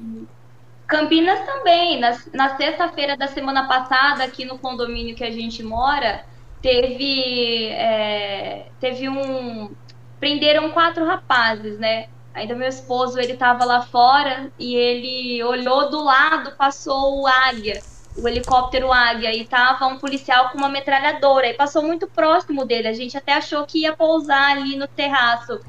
Campinas 0.86 1.40
também. 1.46 1.98
Na, 1.98 2.18
na 2.34 2.56
sexta-feira 2.58 3.16
da 3.16 3.26
semana 3.26 3.66
passada, 3.66 4.24
aqui 4.24 4.44
no 4.44 4.58
condomínio 4.58 5.16
que 5.16 5.24
a 5.24 5.30
gente 5.30 5.62
mora, 5.62 6.26
teve, 6.60 7.68
é, 7.68 8.66
teve 8.78 9.08
um... 9.08 9.74
Prenderam 10.20 10.70
quatro 10.72 11.06
rapazes, 11.06 11.78
né? 11.78 12.08
Ainda 12.38 12.54
meu 12.54 12.68
esposo, 12.68 13.18
ele 13.18 13.36
tava 13.36 13.64
lá 13.64 13.82
fora 13.82 14.52
e 14.58 14.74
ele 14.74 15.42
olhou 15.42 15.90
do 15.90 16.04
lado, 16.04 16.52
passou 16.52 17.20
o 17.20 17.26
águia, 17.26 17.82
o 18.16 18.28
helicóptero 18.28 18.92
águia, 18.92 19.34
e 19.34 19.44
tava 19.44 19.86
um 19.86 19.98
policial 19.98 20.50
com 20.50 20.58
uma 20.58 20.68
metralhadora. 20.68 21.48
E 21.48 21.54
passou 21.54 21.82
muito 21.82 22.06
próximo 22.06 22.64
dele. 22.64 22.86
A 22.86 22.92
gente 22.92 23.16
até 23.16 23.32
achou 23.34 23.66
que 23.66 23.80
ia 23.80 23.92
pousar 23.92 24.52
ali 24.52 24.76
no 24.76 24.86
terraço. 24.86 25.60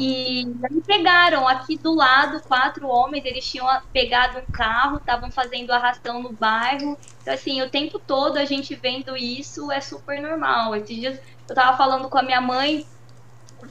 E 0.00 0.44
me 0.68 0.80
pegaram 0.84 1.46
aqui 1.46 1.78
do 1.78 1.94
lado, 1.94 2.42
quatro 2.42 2.88
homens, 2.88 3.24
eles 3.24 3.48
tinham 3.48 3.66
pegado 3.92 4.38
um 4.38 4.52
carro, 4.52 4.96
estavam 4.96 5.30
fazendo 5.30 5.70
arrastão 5.70 6.20
no 6.20 6.32
bairro. 6.32 6.98
Então, 7.22 7.34
assim, 7.34 7.62
o 7.62 7.70
tempo 7.70 8.00
todo 8.00 8.36
a 8.36 8.44
gente 8.44 8.74
vendo 8.74 9.16
isso 9.16 9.70
é 9.70 9.80
super 9.80 10.20
normal. 10.20 10.74
Esses 10.74 10.96
dias 10.96 11.20
eu 11.48 11.54
tava 11.54 11.76
falando 11.76 12.08
com 12.08 12.18
a 12.18 12.22
minha 12.22 12.40
mãe 12.40 12.84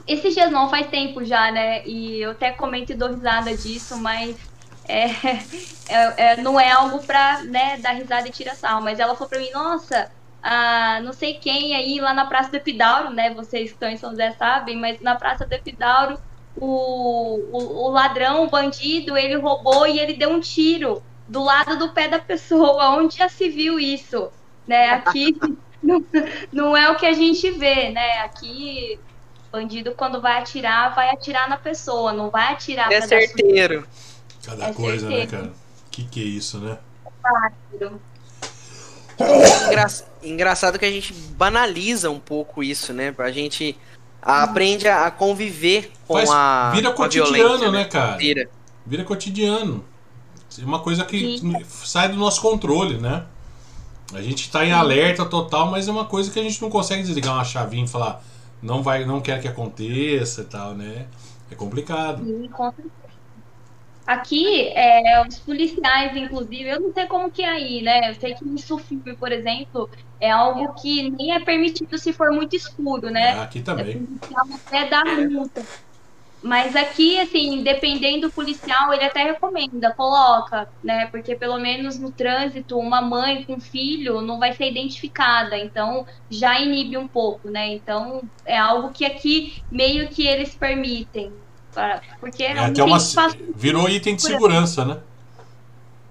esses 0.06 0.34
dias 0.34 0.50
não, 0.50 0.68
faz 0.68 0.88
tempo 0.88 1.24
já, 1.24 1.50
né? 1.50 1.86
E 1.86 2.20
eu 2.20 2.32
até 2.32 2.52
comento 2.52 2.92
e 2.92 2.96
dou 2.96 3.10
risada 3.10 3.56
disso, 3.56 3.96
mas 3.96 4.36
é, 4.88 5.06
é, 5.88 6.32
é, 6.32 6.36
não 6.38 6.58
é 6.58 6.70
algo 6.70 7.00
pra 7.04 7.42
né, 7.44 7.78
dar 7.78 7.92
risada 7.92 8.28
e 8.28 8.32
tirar 8.32 8.54
sal. 8.54 8.80
Mas 8.80 8.98
ela 8.98 9.14
falou 9.14 9.28
pra 9.28 9.38
mim, 9.38 9.50
nossa, 9.52 10.10
ah, 10.42 11.00
não 11.02 11.12
sei 11.12 11.34
quem 11.34 11.74
aí 11.74 12.00
lá 12.00 12.14
na 12.14 12.26
Praça 12.26 12.50
do 12.50 12.56
Epidauro, 12.56 13.10
né? 13.10 13.34
Vocês 13.34 13.70
que 13.70 13.74
estão 13.74 13.88
em 13.88 13.96
São 13.96 14.10
José 14.10 14.32
sabem, 14.32 14.76
mas 14.76 15.00
na 15.00 15.16
Praça 15.16 15.46
do 15.46 15.52
Epidauro, 15.52 16.18
o, 16.54 17.40
o, 17.52 17.86
o 17.86 17.90
ladrão, 17.90 18.44
o 18.44 18.50
bandido, 18.50 19.16
ele 19.16 19.36
roubou 19.36 19.86
e 19.86 19.98
ele 19.98 20.14
deu 20.14 20.30
um 20.30 20.40
tiro 20.40 21.02
do 21.26 21.42
lado 21.42 21.78
do 21.78 21.92
pé 21.92 22.08
da 22.08 22.18
pessoa. 22.18 22.90
Onde 22.96 23.16
já 23.16 23.28
se 23.28 23.48
viu 23.48 23.78
isso? 23.78 24.32
Né? 24.66 24.90
Aqui 24.90 25.36
não, 25.82 26.04
não 26.52 26.76
é 26.76 26.90
o 26.90 26.96
que 26.96 27.06
a 27.06 27.12
gente 27.12 27.50
vê, 27.50 27.90
né? 27.90 28.20
Aqui, 28.20 29.00
bandido, 29.56 29.92
quando 29.92 30.20
vai 30.20 30.38
atirar, 30.38 30.94
vai 30.94 31.10
atirar 31.10 31.48
na 31.48 31.56
pessoa, 31.56 32.12
não 32.12 32.28
vai 32.28 32.52
atirar 32.52 32.92
É 32.92 33.00
certeiro. 33.00 33.86
Cada 34.44 34.66
é 34.66 34.72
coisa, 34.72 35.08
né, 35.08 35.16
certeiro. 35.16 35.44
né, 35.44 35.48
cara? 35.48 35.52
Que 35.90 36.04
que 36.04 36.20
é 36.20 36.24
isso, 36.24 36.58
né? 36.58 36.78
Claro. 37.22 38.00
Engra... 39.68 39.86
Engraçado 40.22 40.78
que 40.78 40.84
a 40.84 40.90
gente 40.90 41.14
banaliza 41.14 42.10
um 42.10 42.20
pouco 42.20 42.62
isso, 42.62 42.92
né? 42.92 43.14
A 43.18 43.30
gente 43.30 43.76
aprende 44.20 44.86
a 44.88 45.10
conviver 45.10 45.90
com 46.06 46.14
Faz, 46.14 46.30
a. 46.30 46.72
Vira 46.74 46.92
cotidiano, 46.92 47.72
né, 47.72 47.84
cara? 47.84 48.16
Vira. 48.16 48.50
Vira 48.84 49.04
cotidiano. 49.04 49.84
É 50.60 50.64
uma 50.64 50.80
coisa 50.80 51.04
que 51.04 51.38
Sim. 51.38 51.64
sai 51.64 52.08
do 52.08 52.16
nosso 52.16 52.40
controle, 52.42 52.98
né? 52.98 53.24
A 54.14 54.22
gente 54.22 54.42
está 54.42 54.64
em 54.64 54.72
alerta 54.72 55.24
total, 55.24 55.70
mas 55.70 55.88
é 55.88 55.90
uma 55.90 56.04
coisa 56.04 56.30
que 56.30 56.38
a 56.38 56.42
gente 56.42 56.60
não 56.62 56.70
consegue 56.70 57.02
desligar 57.02 57.34
uma 57.34 57.44
chavinha 57.44 57.84
e 57.84 57.88
falar 57.88 58.22
não 58.66 58.82
vai, 58.82 59.04
não 59.04 59.20
quer 59.20 59.40
que 59.40 59.48
aconteça 59.48 60.42
e 60.42 60.44
tal, 60.44 60.74
né? 60.74 61.06
É 61.50 61.54
complicado. 61.54 62.24
Sim, 62.24 62.48
com 62.48 62.70
certeza. 62.72 62.96
Aqui, 64.06 64.68
é, 64.68 65.26
os 65.26 65.38
policiais, 65.40 66.16
inclusive, 66.16 66.68
eu 66.68 66.80
não 66.80 66.92
sei 66.92 67.06
como 67.06 67.30
que 67.30 67.42
é 67.42 67.48
aí, 67.48 67.82
né? 67.82 68.10
Eu 68.10 68.14
sei 68.14 68.34
que 68.34 68.44
no 68.44 68.78
filme, 68.78 69.16
por 69.16 69.32
exemplo, 69.32 69.90
é 70.20 70.30
algo 70.30 70.74
que 70.74 71.10
nem 71.10 71.32
é 71.32 71.44
permitido 71.44 71.98
se 71.98 72.12
for 72.12 72.30
muito 72.30 72.54
escuro, 72.54 73.10
né? 73.10 73.30
Aqui 73.40 73.62
também. 73.62 74.06
É 74.70 74.78
até 74.78 74.88
dar 74.88 75.04
multa. 75.28 75.60
Mas 76.42 76.76
aqui, 76.76 77.18
assim, 77.18 77.62
dependendo 77.62 78.28
do 78.28 78.32
policial, 78.32 78.92
ele 78.92 79.04
até 79.04 79.24
recomenda, 79.24 79.92
coloca, 79.94 80.68
né? 80.82 81.06
Porque 81.06 81.34
pelo 81.34 81.58
menos 81.58 81.98
no 81.98 82.12
trânsito, 82.12 82.78
uma 82.78 83.00
mãe 83.00 83.44
com 83.44 83.58
filho 83.58 84.20
não 84.20 84.38
vai 84.38 84.52
ser 84.52 84.70
identificada, 84.70 85.58
então 85.58 86.06
já 86.30 86.60
inibe 86.60 86.96
um 86.98 87.08
pouco, 87.08 87.48
né? 87.50 87.74
Então 87.74 88.22
é 88.44 88.56
algo 88.56 88.92
que 88.92 89.04
aqui 89.04 89.62
meio 89.70 90.08
que 90.08 90.26
eles 90.26 90.54
permitem. 90.54 91.32
Porque 92.20 92.44
é, 92.44 92.58
até 92.58 92.82
uma, 92.82 92.98
virou 93.54 93.88
item 93.88 94.16
de 94.16 94.22
segurança, 94.22 94.84
né? 94.84 95.02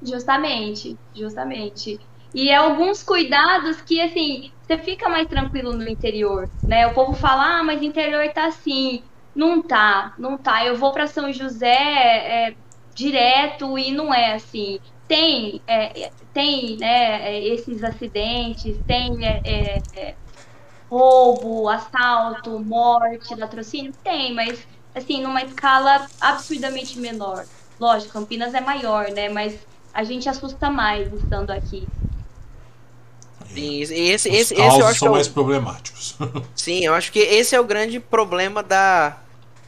Justamente, 0.04 0.96
justamente. 1.14 2.00
E 2.34 2.54
alguns 2.54 3.02
cuidados 3.02 3.82
que, 3.82 4.00
assim, 4.02 4.52
você 4.62 4.78
fica 4.78 5.08
mais 5.08 5.28
tranquilo 5.28 5.74
no 5.74 5.88
interior, 5.88 6.50
né? 6.68 6.86
O 6.88 6.94
povo 6.94 7.14
fala, 7.14 7.60
ah, 7.60 7.64
mas 7.64 7.82
o 7.82 7.86
interior 7.86 8.28
tá 8.34 8.48
assim. 8.48 9.04
Não 9.36 9.62
tá, 9.62 10.14
não 10.18 10.38
tá. 10.38 10.66
Eu 10.66 10.78
vou 10.78 10.94
para 10.94 11.08
São 11.08 11.32
José 11.34 11.68
é, 11.68 12.56
direto 12.94 13.78
e 13.78 13.92
não 13.92 14.14
é 14.14 14.34
assim. 14.34 14.80
Tem, 15.08 15.62
é, 15.68 16.10
tem 16.34 16.78
né, 16.78 17.40
esses 17.40 17.84
acidentes, 17.84 18.78
tem 18.88 19.28
é, 19.28 19.42
é, 19.44 19.82
é 19.96 20.16
roubo, 20.90 21.68
assalto, 21.68 22.58
morte, 22.60 23.36
latrocínio? 23.36 23.94
Tem, 24.04 24.34
mas 24.34 24.66
assim, 24.96 25.22
numa 25.22 25.44
escala 25.44 26.08
absurdamente 26.20 26.98
menor. 26.98 27.46
Lógico, 27.80 28.14
Campinas 28.14 28.54
é 28.54 28.62
maior, 28.62 29.12
né? 29.12 29.28
Mas 29.28 29.60
a 29.94 30.04
gente 30.04 30.30
assusta 30.30 30.70
mais 30.70 31.12
estando 31.14 31.52
aqui. 31.52 31.86
Sim, 33.54 33.82
esse, 33.82 33.94
esse, 34.30 34.30
esse 34.30 34.56
eu 34.56 34.88
acho 34.88 35.00
são 35.00 35.10
é 35.10 35.12
mais 35.12 35.28
problemáticos. 35.28 36.18
Sim, 36.56 36.84
eu 36.84 36.94
acho 36.94 37.12
que 37.12 37.20
esse 37.20 37.56
é 37.56 37.60
o 37.60 37.64
grande 37.64 38.00
problema 38.00 38.62
da, 38.62 39.18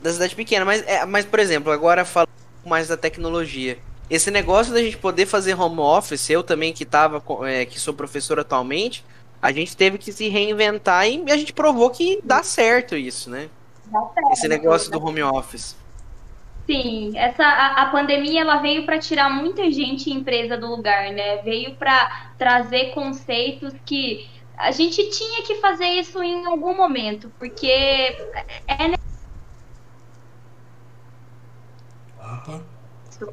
da 0.02 0.12
cidade 0.12 0.36
pequena. 0.36 0.66
Mas, 0.66 0.86
é, 0.88 1.06
mas, 1.06 1.26
por 1.26 1.40
exemplo, 1.40 1.72
agora 1.72 2.06
falando 2.06 2.30
mais 2.66 2.88
da 2.88 2.98
tecnologia. 2.98 3.78
Esse 4.10 4.32
negócio 4.32 4.74
da 4.74 4.82
gente 4.82 4.98
poder 4.98 5.26
fazer 5.26 5.60
home 5.60 5.80
office, 5.80 6.30
eu 6.30 6.44
também 6.44 6.74
que 6.74 6.86
tava, 6.86 7.22
é, 7.46 7.66
que 7.66 7.80
sou 7.80 7.94
professor 7.94 8.40
atualmente, 8.40 9.04
a 9.42 9.52
gente 9.52 9.76
teve 9.76 9.98
que 9.98 10.12
se 10.12 10.30
reinventar 10.30 11.08
e 11.08 11.32
a 11.32 11.38
gente 11.38 11.54
provou 11.54 11.90
que 11.90 12.20
dá 12.24 12.42
certo 12.42 12.96
isso, 12.96 13.30
né? 13.30 13.50
Esse 14.32 14.48
negócio 14.48 14.92
do 14.92 15.04
home 15.04 15.24
office. 15.24 15.76
Sim, 16.66 17.18
essa 17.18 17.46
a, 17.46 17.84
a 17.84 17.86
pandemia 17.92 18.42
ela 18.42 18.58
veio 18.58 18.86
para 18.86 19.00
tirar 19.00 19.30
muita 19.30 19.72
gente 19.72 20.12
empresa 20.12 20.58
do 20.58 20.68
lugar, 20.68 21.12
né? 21.14 21.38
Veio 21.38 21.76
para 21.76 22.32
trazer 22.38 22.92
conceitos 22.92 23.74
que 23.86 24.28
a 24.58 24.72
gente 24.72 25.10
tinha 25.10 25.44
que 25.44 25.56
fazer 25.56 25.88
isso 25.88 26.22
em 26.22 26.46
algum 26.46 26.76
momento, 26.76 27.32
porque 27.40 27.68
é 27.68 28.98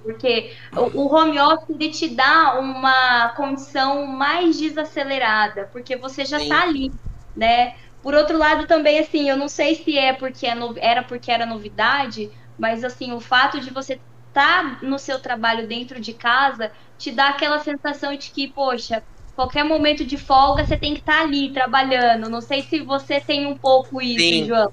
porque 0.02 0.52
o 0.74 1.14
home 1.14 1.38
office 1.38 1.68
ele 1.68 1.90
te 1.90 2.08
dá 2.08 2.58
uma 2.58 3.30
condição 3.30 4.06
mais 4.06 4.58
desacelerada, 4.58 5.68
porque 5.72 5.96
você 5.96 6.24
já 6.24 6.40
está 6.40 6.62
ali, 6.62 6.92
né? 7.36 7.74
Por 8.00 8.14
outro 8.14 8.36
lado, 8.36 8.66
também, 8.66 8.98
assim, 8.98 9.28
eu 9.28 9.36
não 9.36 9.48
sei 9.48 9.74
se 9.76 9.96
é 9.96 10.12
porque 10.12 10.46
é 10.46 10.54
no... 10.54 10.74
era 10.78 11.02
porque 11.02 11.30
era 11.30 11.46
novidade, 11.46 12.30
mas, 12.58 12.84
assim, 12.84 13.12
o 13.12 13.20
fato 13.20 13.60
de 13.60 13.70
você 13.70 13.94
estar 14.28 14.78
tá 14.78 14.86
no 14.86 14.98
seu 14.98 15.20
trabalho 15.20 15.66
dentro 15.66 16.00
de 16.00 16.12
casa 16.12 16.70
te 16.98 17.10
dá 17.10 17.30
aquela 17.30 17.58
sensação 17.60 18.14
de 18.16 18.30
que, 18.30 18.52
poxa, 18.52 19.02
qualquer 19.34 19.64
momento 19.64 20.04
de 20.04 20.16
folga 20.16 20.64
você 20.64 20.76
tem 20.76 20.94
que 20.94 21.00
estar 21.00 21.18
tá 21.18 21.22
ali 21.22 21.52
trabalhando. 21.52 22.28
Não 22.28 22.40
sei 22.40 22.62
se 22.62 22.80
você 22.80 23.20
tem 23.20 23.46
um 23.46 23.56
pouco 23.56 24.00
isso, 24.00 24.18
Sim. 24.18 24.46
João. 24.46 24.70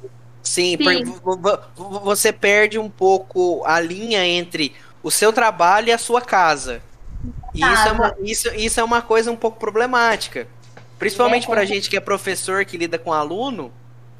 Sim, 0.51 0.75
Sim. 0.75 1.05
você 2.03 2.33
perde 2.33 2.77
um 2.77 2.89
pouco 2.89 3.63
a 3.65 3.79
linha 3.79 4.27
entre 4.27 4.75
o 5.01 5.09
seu 5.09 5.31
trabalho 5.31 5.87
e 5.87 5.93
a 5.93 5.97
sua 5.97 6.21
casa. 6.21 6.81
E 7.55 7.63
isso 7.63 7.87
é, 7.87 7.91
uma, 7.93 8.15
isso, 8.21 8.49
isso 8.49 8.79
é 8.81 8.83
uma 8.83 9.01
coisa 9.01 9.31
um 9.31 9.37
pouco 9.37 9.57
problemática. 9.57 10.49
Principalmente 10.99 11.45
é, 11.45 11.49
pra 11.49 11.63
gente 11.63 11.89
que 11.89 11.95
é 11.95 12.01
professor, 12.01 12.65
que 12.65 12.75
lida 12.75 12.99
com 12.99 13.13
aluno, 13.13 13.71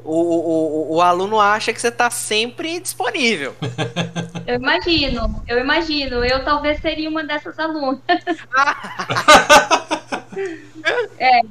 o, 0.06 0.13
o, 0.13 0.96
o, 0.96 1.02
aluno 1.02 1.38
acha 1.38 1.74
que 1.74 1.82
você 1.82 1.89
está 1.89 2.10
sempre 2.10 2.80
disponível. 2.80 3.54
Eu 4.48 4.56
imagino, 4.56 5.44
eu 5.48 5.60
imagino. 5.60 6.26
Eu 6.26 6.44
talvez 6.44 6.82
seria 6.82 7.08
uma 7.10 7.24
dessas 7.24 7.60
alunas. 7.60 8.02
é. 11.20 11.41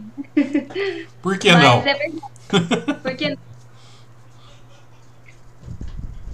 Por 1.23 1.39
que 1.39 1.53
Mas 1.53 1.63
não? 1.63 1.79
É 1.81 1.95
verdade. 1.95 2.21
Porque 3.03 3.39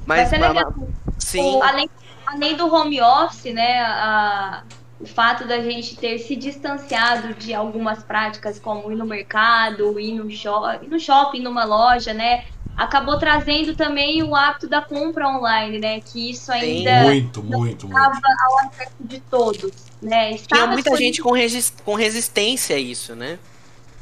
Mas, 0.07 0.31
Vai 0.31 0.39
ser 0.39 0.49
legal. 0.49 0.75
Sim. 1.19 1.57
O, 1.57 1.63
além, 1.63 1.91
além 2.25 2.57
do 2.57 2.73
home 2.73 3.01
office, 3.03 3.53
né? 3.53 3.83
A, 3.83 4.63
o 4.99 5.07
fato 5.07 5.47
da 5.47 5.61
gente 5.61 5.97
ter 5.97 6.19
se 6.19 6.35
distanciado 6.35 7.35
de 7.35 7.53
algumas 7.53 8.03
práticas 8.03 8.59
como 8.59 8.91
ir 8.91 8.97
no 8.97 9.05
mercado, 9.05 10.01
ir 10.01 10.15
no, 10.15 10.31
shop, 10.31 10.85
ir 10.85 10.89
no 10.89 10.99
shopping, 10.99 11.41
numa 11.41 11.65
loja, 11.65 12.15
né? 12.15 12.45
Acabou 12.77 13.19
trazendo 13.19 13.75
também 13.75 14.23
o 14.23 14.35
hábito 14.35 14.69
da 14.69 14.81
compra 14.81 15.29
online, 15.29 15.79
né? 15.79 16.01
Que 16.01 16.31
isso 16.31 16.51
ainda 16.53 17.03
muito, 17.03 17.43
muito, 17.43 17.87
estava 17.87 18.11
muito. 18.11 18.27
ao 18.27 18.59
acesso 18.61 18.97
de 19.01 19.21
todos, 19.21 19.73
né? 20.01 20.33
Estava 20.33 20.63
Tinha 20.63 20.67
muita 20.73 20.97
gente 20.97 21.23
com, 21.23 21.33
resist 21.33 21.83
com 21.83 21.95
resistência 21.95 22.77
a 22.77 22.79
isso, 22.79 23.15
né? 23.15 23.39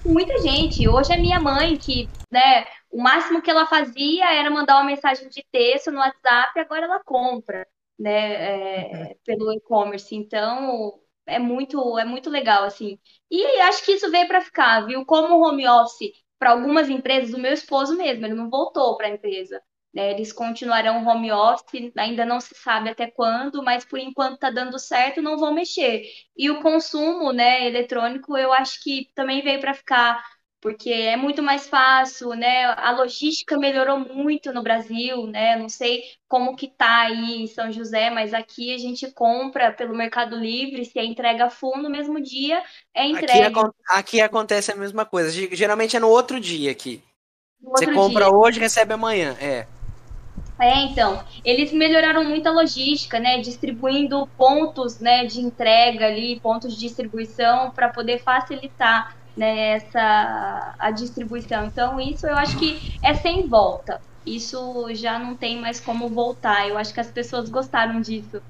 Muita 0.04 0.38
gente. 0.42 0.88
Hoje 0.88 1.12
é 1.12 1.16
minha 1.16 1.40
mãe 1.40 1.76
que, 1.76 2.08
né? 2.30 2.64
O 2.94 3.02
máximo 3.02 3.42
que 3.42 3.50
ela 3.50 3.66
fazia 3.66 4.32
era 4.32 4.48
mandar 4.48 4.76
uma 4.76 4.84
mensagem 4.84 5.28
de 5.28 5.44
texto 5.50 5.90
no 5.90 5.98
WhatsApp, 5.98 6.60
agora 6.60 6.84
ela 6.84 7.02
compra 7.02 7.66
né, 7.98 9.10
é, 9.10 9.16
pelo 9.24 9.52
e-commerce. 9.52 10.14
Então, 10.14 11.00
é 11.26 11.40
muito, 11.40 11.98
é 11.98 12.04
muito 12.04 12.30
legal, 12.30 12.62
assim. 12.62 12.96
E 13.28 13.44
acho 13.62 13.84
que 13.84 13.92
isso 13.92 14.08
veio 14.12 14.28
para 14.28 14.40
ficar, 14.40 14.86
viu? 14.86 15.04
Como 15.04 15.44
home 15.44 15.66
office 15.66 16.12
para 16.38 16.50
algumas 16.50 16.88
empresas, 16.88 17.34
o 17.34 17.40
meu 17.40 17.52
esposo 17.52 17.96
mesmo, 17.96 18.26
ele 18.26 18.34
não 18.34 18.48
voltou 18.48 18.96
para 18.96 19.08
a 19.08 19.10
empresa. 19.10 19.60
Né? 19.92 20.12
Eles 20.12 20.32
continuarão 20.32 21.04
home 21.04 21.32
office, 21.32 21.92
ainda 21.96 22.24
não 22.24 22.40
se 22.40 22.54
sabe 22.54 22.90
até 22.90 23.10
quando, 23.10 23.60
mas 23.60 23.84
por 23.84 23.98
enquanto 23.98 24.34
está 24.34 24.50
dando 24.50 24.78
certo, 24.78 25.20
não 25.20 25.36
vão 25.36 25.52
mexer. 25.52 26.04
E 26.36 26.48
o 26.48 26.62
consumo 26.62 27.32
né, 27.32 27.66
eletrônico, 27.66 28.36
eu 28.36 28.52
acho 28.52 28.80
que 28.84 29.10
também 29.16 29.42
veio 29.42 29.60
para 29.60 29.74
ficar 29.74 30.22
porque 30.64 30.90
é 30.90 31.14
muito 31.14 31.42
mais 31.42 31.68
fácil, 31.68 32.30
né? 32.30 32.64
A 32.64 32.90
logística 32.90 33.58
melhorou 33.58 33.98
muito 33.98 34.50
no 34.50 34.62
Brasil, 34.62 35.26
né? 35.26 35.56
Não 35.56 35.68
sei 35.68 36.02
como 36.26 36.56
que 36.56 36.68
tá 36.68 37.02
aí 37.02 37.42
em 37.42 37.46
São 37.46 37.70
José, 37.70 38.08
mas 38.08 38.32
aqui 38.32 38.74
a 38.74 38.78
gente 38.78 39.10
compra 39.10 39.70
pelo 39.70 39.94
Mercado 39.94 40.34
Livre, 40.34 40.86
se 40.86 40.98
é 40.98 41.04
entrega 41.04 41.50
full 41.50 41.76
no 41.82 41.90
mesmo 41.90 42.18
dia, 42.18 42.62
é 42.94 43.06
entrega. 43.06 43.60
Aqui, 43.60 43.70
aqui 43.90 44.20
acontece 44.22 44.72
a 44.72 44.74
mesma 44.74 45.04
coisa. 45.04 45.30
Geralmente 45.54 45.98
é 45.98 46.00
no 46.00 46.08
outro 46.08 46.40
dia 46.40 46.70
aqui. 46.70 47.02
No 47.60 47.72
Você 47.72 47.92
compra 47.92 48.24
dia. 48.24 48.34
hoje, 48.34 48.58
recebe 48.58 48.94
amanhã, 48.94 49.36
é. 49.38 49.66
É, 50.58 50.78
então, 50.86 51.22
eles 51.44 51.74
melhoraram 51.74 52.24
muito 52.24 52.46
a 52.46 52.52
logística, 52.52 53.20
né, 53.20 53.38
distribuindo 53.38 54.26
pontos, 54.38 54.98
né, 54.98 55.26
de 55.26 55.40
entrega 55.40 56.06
ali, 56.06 56.40
pontos 56.40 56.72
de 56.72 56.80
distribuição 56.80 57.70
para 57.70 57.90
poder 57.90 58.22
facilitar, 58.22 59.14
né, 59.36 59.76
essa 59.76 60.74
a 60.78 60.90
distribuição. 60.90 61.66
Então, 61.66 62.00
isso 62.00 62.26
eu 62.26 62.36
acho 62.36 62.56
que 62.56 62.96
é 63.02 63.14
sem 63.14 63.48
volta. 63.48 64.00
Isso 64.24 64.86
já 64.94 65.18
não 65.18 65.36
tem 65.36 65.60
mais 65.60 65.80
como 65.80 66.08
voltar. 66.08 66.68
Eu 66.68 66.78
acho 66.78 66.94
que 66.94 67.00
as 67.00 67.10
pessoas 67.10 67.50
gostaram 67.50 68.00
disso. 68.00 68.40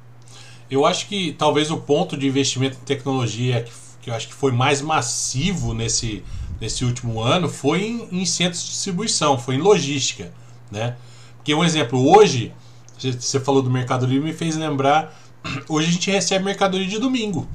Eu 0.70 0.86
acho 0.86 1.06
que 1.08 1.32
talvez 1.32 1.70
o 1.70 1.78
ponto 1.78 2.16
de 2.16 2.26
investimento 2.26 2.78
em 2.80 2.84
tecnologia 2.84 3.62
que, 3.62 3.72
que 4.02 4.10
eu 4.10 4.14
acho 4.14 4.28
que 4.28 4.34
foi 4.34 4.52
mais 4.52 4.80
massivo 4.80 5.74
nesse, 5.74 6.24
nesse 6.60 6.84
último 6.84 7.20
ano 7.20 7.48
foi 7.48 7.84
em, 7.84 8.20
em 8.20 8.24
centros 8.24 8.62
de 8.62 8.70
distribuição, 8.70 9.38
foi 9.38 9.56
em 9.56 9.60
logística, 9.60 10.32
né? 10.70 10.96
Porque 11.36 11.54
um 11.54 11.62
exemplo, 11.62 12.16
hoje, 12.16 12.52
você 12.98 13.38
falou 13.38 13.62
do 13.62 13.70
Mercado 13.70 14.06
Livre, 14.06 14.24
me 14.24 14.32
fez 14.32 14.56
lembrar. 14.56 15.14
Hoje 15.68 15.88
a 15.88 15.92
gente 15.92 16.10
recebe 16.10 16.42
mercadoria 16.42 16.86
de 16.86 16.98
domingo. 16.98 17.46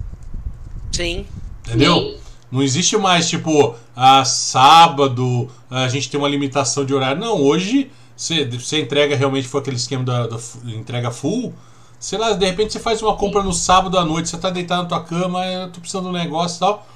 Sim. 0.91 1.25
Entendeu? 1.65 1.95
Sim. 1.95 2.28
Não 2.51 2.63
existe 2.63 2.97
mais, 2.97 3.29
tipo, 3.29 3.75
a 3.95 4.25
sábado, 4.25 5.49
a 5.69 5.87
gente 5.87 6.09
tem 6.09 6.19
uma 6.19 6.27
limitação 6.27 6.83
de 6.83 6.93
horário. 6.93 7.21
Não, 7.21 7.39
hoje 7.41 7.91
você, 8.15 8.45
você 8.45 8.81
entrega 8.81 9.15
realmente 9.15 9.47
foi 9.47 9.61
aquele 9.61 9.77
esquema 9.77 10.03
da, 10.03 10.27
da 10.27 10.37
entrega 10.67 11.11
full. 11.11 11.53
Sei 11.99 12.17
lá, 12.17 12.31
de 12.33 12.45
repente 12.45 12.73
você 12.73 12.79
faz 12.79 13.01
uma 13.01 13.15
compra 13.15 13.43
no 13.43 13.53
sábado 13.53 13.97
à 13.97 14.05
noite, 14.05 14.29
você 14.29 14.37
tá 14.37 14.49
deitado 14.49 14.83
na 14.83 14.89
tua 14.89 15.03
cama, 15.03 15.45
eu 15.45 15.69
tô 15.69 15.79
precisando 15.79 16.05
de 16.05 16.09
um 16.09 16.13
negócio 16.13 16.57
e 16.57 16.59
tal. 16.59 16.87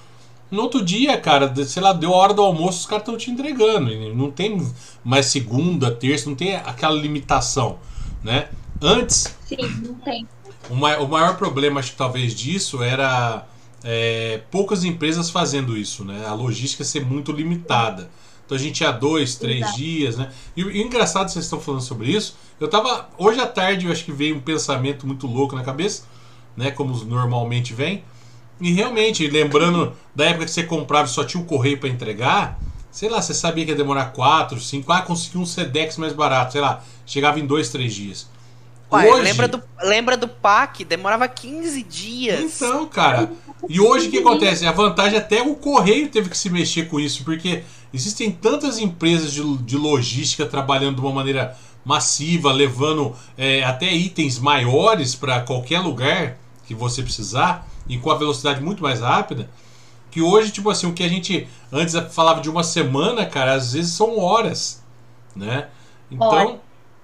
No 0.49 0.61
outro 0.63 0.83
dia, 0.83 1.17
cara, 1.17 1.53
sei 1.65 1.81
lá, 1.81 1.93
deu 1.93 2.13
a 2.13 2.17
hora 2.17 2.33
do 2.33 2.41
almoço, 2.41 2.79
os 2.79 2.85
caras 2.85 3.03
estão 3.03 3.17
te 3.17 3.31
entregando. 3.31 3.91
Não 4.13 4.29
tem 4.31 4.65
mais 5.03 5.27
segunda, 5.27 5.91
terça, 5.91 6.29
não 6.29 6.35
tem 6.35 6.55
aquela 6.55 6.93
limitação, 6.93 7.77
né? 8.23 8.49
Antes, 8.81 9.35
Sim, 9.45 9.57
não 9.83 9.95
tem. 9.95 10.27
o 10.69 10.75
maior 10.75 11.37
problema, 11.37 11.79
acho 11.79 11.91
que 11.91 11.97
talvez 11.97 12.35
disso, 12.35 12.83
era 12.83 13.45
é, 13.83 14.41
poucas 14.49 14.83
empresas 14.83 15.29
fazendo 15.29 15.77
isso, 15.77 16.03
né? 16.05 16.25
A 16.25 16.33
logística 16.33 16.83
ser 16.83 17.05
muito 17.05 17.31
limitada. 17.31 18.09
Então 18.45 18.57
a 18.57 18.59
gente 18.59 18.75
tinha 18.75 18.91
dois, 18.91 19.35
três 19.35 19.61
Exato. 19.61 19.77
dias, 19.77 20.17
né? 20.17 20.29
E, 20.55 20.63
o- 20.63 20.71
e 20.71 20.81
engraçado 20.81 21.29
vocês 21.29 21.45
estão 21.45 21.59
falando 21.59 21.81
sobre 21.81 22.07
isso. 22.11 22.35
Eu 22.59 22.67
tava. 22.69 23.09
Hoje 23.17 23.39
à 23.39 23.47
tarde 23.47 23.85
eu 23.85 23.91
acho 23.91 24.03
que 24.05 24.11
veio 24.11 24.35
um 24.35 24.39
pensamento 24.39 25.07
muito 25.07 25.27
louco 25.27 25.55
na 25.55 25.63
cabeça, 25.63 26.03
né? 26.55 26.71
Como 26.71 26.93
normalmente 27.05 27.73
vem. 27.73 28.03
E 28.61 28.71
realmente, 28.71 29.27
lembrando 29.27 29.93
da 30.15 30.25
época 30.25 30.45
que 30.45 30.51
você 30.51 30.63
comprava 30.63 31.07
e 31.07 31.11
só 31.11 31.23
tinha 31.23 31.41
o 31.41 31.45
correio 31.45 31.79
para 31.79 31.89
entregar, 31.89 32.59
sei 32.91 33.09
lá, 33.09 33.21
você 33.21 33.33
sabia 33.33 33.65
que 33.65 33.71
ia 33.71 33.77
demorar 33.77 34.07
4, 34.13 34.59
5, 34.59 34.91
ah, 34.91 35.01
consegui 35.01 35.37
um 35.37 35.45
Sedex 35.45 35.97
mais 35.97 36.13
barato, 36.13 36.51
sei 36.53 36.61
lá, 36.61 36.83
chegava 37.05 37.39
em 37.39 37.45
2, 37.45 37.69
3 37.69 37.93
dias. 37.93 38.29
Ué, 38.91 39.09
Hoje- 39.11 39.23
lembra, 39.23 39.47
do, 39.47 39.63
lembra 39.81 40.15
do 40.15 40.27
PAC? 40.27 40.85
Demorava 40.85 41.27
15 41.27 41.81
dias. 41.81 42.61
Então, 42.61 42.85
cara. 42.85 43.31
E 43.69 43.79
hoje 43.79 44.07
o 44.07 44.11
que 44.11 44.19
acontece? 44.19 44.65
A 44.65 44.71
vantagem 44.71 45.17
até 45.17 45.41
o 45.41 45.55
correio 45.55 46.09
teve 46.09 46.29
que 46.29 46.37
se 46.37 46.49
mexer 46.49 46.87
com 46.87 46.99
isso, 46.99 47.23
porque 47.23 47.63
existem 47.93 48.31
tantas 48.31 48.77
empresas 48.77 49.31
de, 49.31 49.57
de 49.59 49.77
logística 49.77 50.45
trabalhando 50.45 50.95
de 50.95 51.01
uma 51.01 51.13
maneira 51.13 51.57
massiva, 51.85 52.51
levando 52.51 53.15
é, 53.37 53.63
até 53.63 53.91
itens 53.93 54.39
maiores 54.39 55.15
para 55.15 55.41
qualquer 55.41 55.79
lugar 55.79 56.37
que 56.65 56.73
você 56.73 57.01
precisar 57.01 57.67
e 57.87 57.97
com 57.97 58.11
a 58.11 58.17
velocidade 58.17 58.61
muito 58.61 58.83
mais 58.83 58.99
rápida. 58.99 59.49
Que 60.11 60.21
hoje, 60.21 60.51
tipo 60.51 60.69
assim, 60.69 60.87
o 60.87 60.93
que 60.93 61.03
a 61.03 61.09
gente 61.09 61.47
antes 61.71 61.95
falava 62.13 62.39
de 62.39 62.49
uma 62.49 62.63
semana, 62.63 63.25
cara, 63.25 63.53
às 63.53 63.73
vezes 63.73 63.93
são 63.93 64.19
horas, 64.19 64.83
né? 65.35 65.67
Então. 66.11 66.59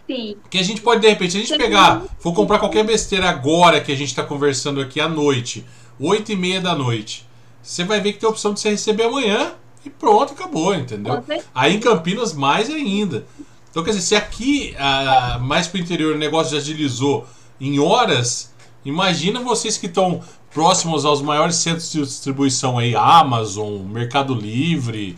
Sim. 0.05 0.37
que 0.49 0.57
a 0.57 0.63
gente 0.63 0.81
pode, 0.81 1.01
de 1.01 1.07
repente, 1.07 1.33
se 1.33 1.37
a 1.37 1.41
gente 1.41 1.55
pegar, 1.55 2.01
for 2.17 2.33
comprar 2.33 2.57
qualquer 2.57 2.83
besteira 2.83 3.29
agora 3.29 3.79
que 3.79 3.91
a 3.91 3.95
gente 3.95 4.07
está 4.07 4.23
conversando 4.23 4.81
aqui 4.81 4.99
à 4.99 5.07
noite, 5.07 5.63
8 5.99 6.31
e 6.31 6.35
meia 6.35 6.61
da 6.61 6.75
noite, 6.75 7.27
você 7.61 7.83
vai 7.83 7.99
ver 7.99 8.13
que 8.13 8.19
tem 8.19 8.27
a 8.27 8.31
opção 8.31 8.53
de 8.53 8.59
você 8.59 8.69
receber 8.69 9.03
amanhã 9.03 9.53
e 9.85 9.89
pronto, 9.89 10.33
acabou, 10.33 10.73
entendeu? 10.73 11.23
Aí 11.53 11.75
em 11.75 11.79
Campinas, 11.79 12.33
mais 12.33 12.69
ainda. 12.69 13.25
Então, 13.69 13.83
quer 13.83 13.91
dizer, 13.91 14.01
se 14.01 14.15
aqui, 14.15 14.75
ah, 14.79 15.37
mais 15.41 15.67
pro 15.67 15.79
interior, 15.79 16.15
o 16.15 16.19
negócio 16.19 16.53
já 16.53 16.57
agilizou 16.57 17.27
em 17.61 17.79
horas, 17.79 18.53
imagina 18.83 19.39
vocês 19.41 19.77
que 19.77 19.85
estão 19.85 20.21
próximos 20.51 21.05
aos 21.05 21.21
maiores 21.21 21.57
centros 21.57 21.91
de 21.91 22.01
distribuição 22.01 22.77
aí, 22.77 22.95
Amazon, 22.95 23.83
Mercado 23.83 24.33
Livre. 24.33 25.17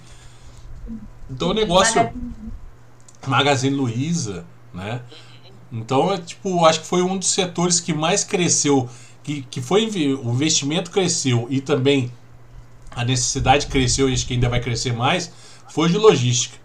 Então 1.30 1.50
o 1.50 1.54
negócio. 1.54 2.10
Magazine 3.26 3.76
Luiza, 3.76 4.46
né? 4.74 5.02
Então, 5.72 6.12
é, 6.12 6.18
tipo, 6.18 6.66
acho 6.66 6.82
que 6.82 6.88
foi 6.88 7.02
um 7.02 7.18
dos 7.18 7.30
setores 7.30 7.80
que 7.80 7.94
mais 7.94 8.24
cresceu, 8.24 8.90
que, 9.24 9.44
que 9.50 9.62
foi 9.62 9.86
o 10.24 10.32
investimento 10.32 10.92
cresceu 10.92 11.48
e 11.50 11.62
também 11.62 12.12
a 12.96 13.06
necessidade 13.06 13.68
cresceu 13.68 14.10
e 14.10 14.14
acho 14.14 14.26
que 14.26 14.34
ainda 14.34 14.50
vai 14.50 14.60
crescer 14.60 14.94
mais, 14.94 15.32
foi 15.70 15.90
de 15.90 15.98
logística, 15.98 16.58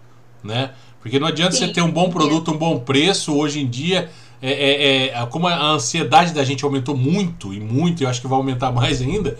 né? 0.43 0.71
Porque 1.01 1.19
não 1.19 1.27
adianta 1.27 1.53
Sim, 1.53 1.67
você 1.67 1.73
ter 1.73 1.81
um 1.81 1.91
bom 1.91 2.09
produto, 2.09 2.51
um 2.51 2.57
bom 2.57 2.79
preço, 2.79 3.33
hoje 3.33 3.61
em 3.61 3.67
dia, 3.67 4.09
é, 4.41 4.51
é- 4.51 5.07
é- 5.07 5.25
como 5.27 5.47
a 5.47 5.71
ansiedade 5.71 6.33
da 6.33 6.43
gente 6.43 6.63
aumentou 6.65 6.97
muito 6.97 7.53
e 7.53 7.59
muito, 7.59 8.03
eu 8.03 8.09
acho 8.09 8.19
que 8.19 8.27
vai 8.27 8.37
aumentar 8.37 8.71
mais 8.73 9.01
ainda, 9.01 9.37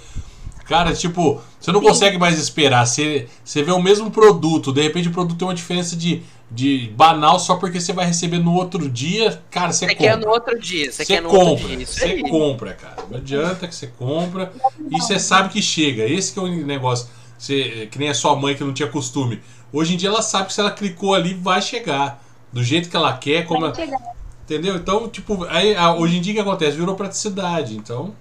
Cara, 0.68 0.94
tipo, 0.94 1.42
você 1.60 1.72
não 1.72 1.80
Sim. 1.80 1.88
consegue 1.88 2.18
mais 2.18 2.38
esperar. 2.38 2.86
Você, 2.86 3.28
você 3.44 3.64
vê 3.64 3.72
o 3.72 3.82
mesmo 3.82 4.12
produto, 4.12 4.74
de 4.74 4.82
repente 4.82 5.08
o 5.08 5.12
produto 5.12 5.38
tem 5.38 5.48
uma 5.48 5.54
diferença 5.54 5.96
de, 5.96 6.22
de 6.52 6.92
banal 6.96 7.40
só 7.40 7.56
porque 7.56 7.80
você 7.80 7.94
vai 7.94 8.06
receber 8.06 8.40
no 8.40 8.54
outro 8.54 8.90
dia. 8.90 9.42
Cara, 9.50 9.72
você 9.72 9.86
Você 9.88 9.96
quer 9.96 10.14
compra. 10.14 10.26
no 10.28 10.34
outro 10.34 10.60
dia, 10.60 10.92
você 10.92 11.06
Você 11.06 11.06
quer 11.06 11.22
no 11.22 11.30
outro 11.30 11.46
compra, 11.48 11.68
dia. 11.70 11.84
Isso 11.84 11.94
você 12.00 12.06
aí. 12.06 12.22
compra, 12.30 12.74
cara. 12.74 12.98
Não 13.10 13.18
adianta 13.18 13.68
que 13.68 13.74
você 13.76 13.88
compra 13.88 14.52
e 14.92 15.00
você 15.02 15.18
sabe 15.18 15.50
que 15.50 15.62
chega. 15.62 16.04
Esse 16.04 16.34
que 16.34 16.40
é 16.40 16.42
o 16.42 16.66
negócio. 16.66 17.08
Você, 17.38 17.88
que 17.92 17.98
nem 18.00 18.10
a 18.10 18.14
sua 18.14 18.36
mãe 18.36 18.56
que 18.56 18.64
não 18.64 18.74
tinha 18.74 18.90
costume. 18.90 19.42
Hoje 19.72 19.94
em 19.94 19.98
dia 19.98 20.10
ela 20.10 20.22
sabe 20.22 20.48
que 20.48 20.54
se 20.54 20.60
ela 20.60 20.72
clicou 20.72 21.14
ali, 21.14 21.34
vai 21.34 21.62
chegar. 21.62 22.22
Do 22.52 22.64
jeito 22.64 22.90
que 22.90 22.96
ela 22.96 23.16
quer, 23.18 23.46
como. 23.46 23.62
Vai 23.62 23.76
chegar. 23.76 24.00
Entendeu? 24.44 24.76
Então, 24.78 25.08
tipo, 25.10 25.44
aí, 25.50 25.76
hoje 25.98 26.18
em 26.18 26.22
dia 26.22 26.32
o 26.32 26.36
que 26.36 26.42
acontece? 26.42 26.78
Virou 26.78 26.96
praticidade. 26.96 27.76
Então, 27.76 28.14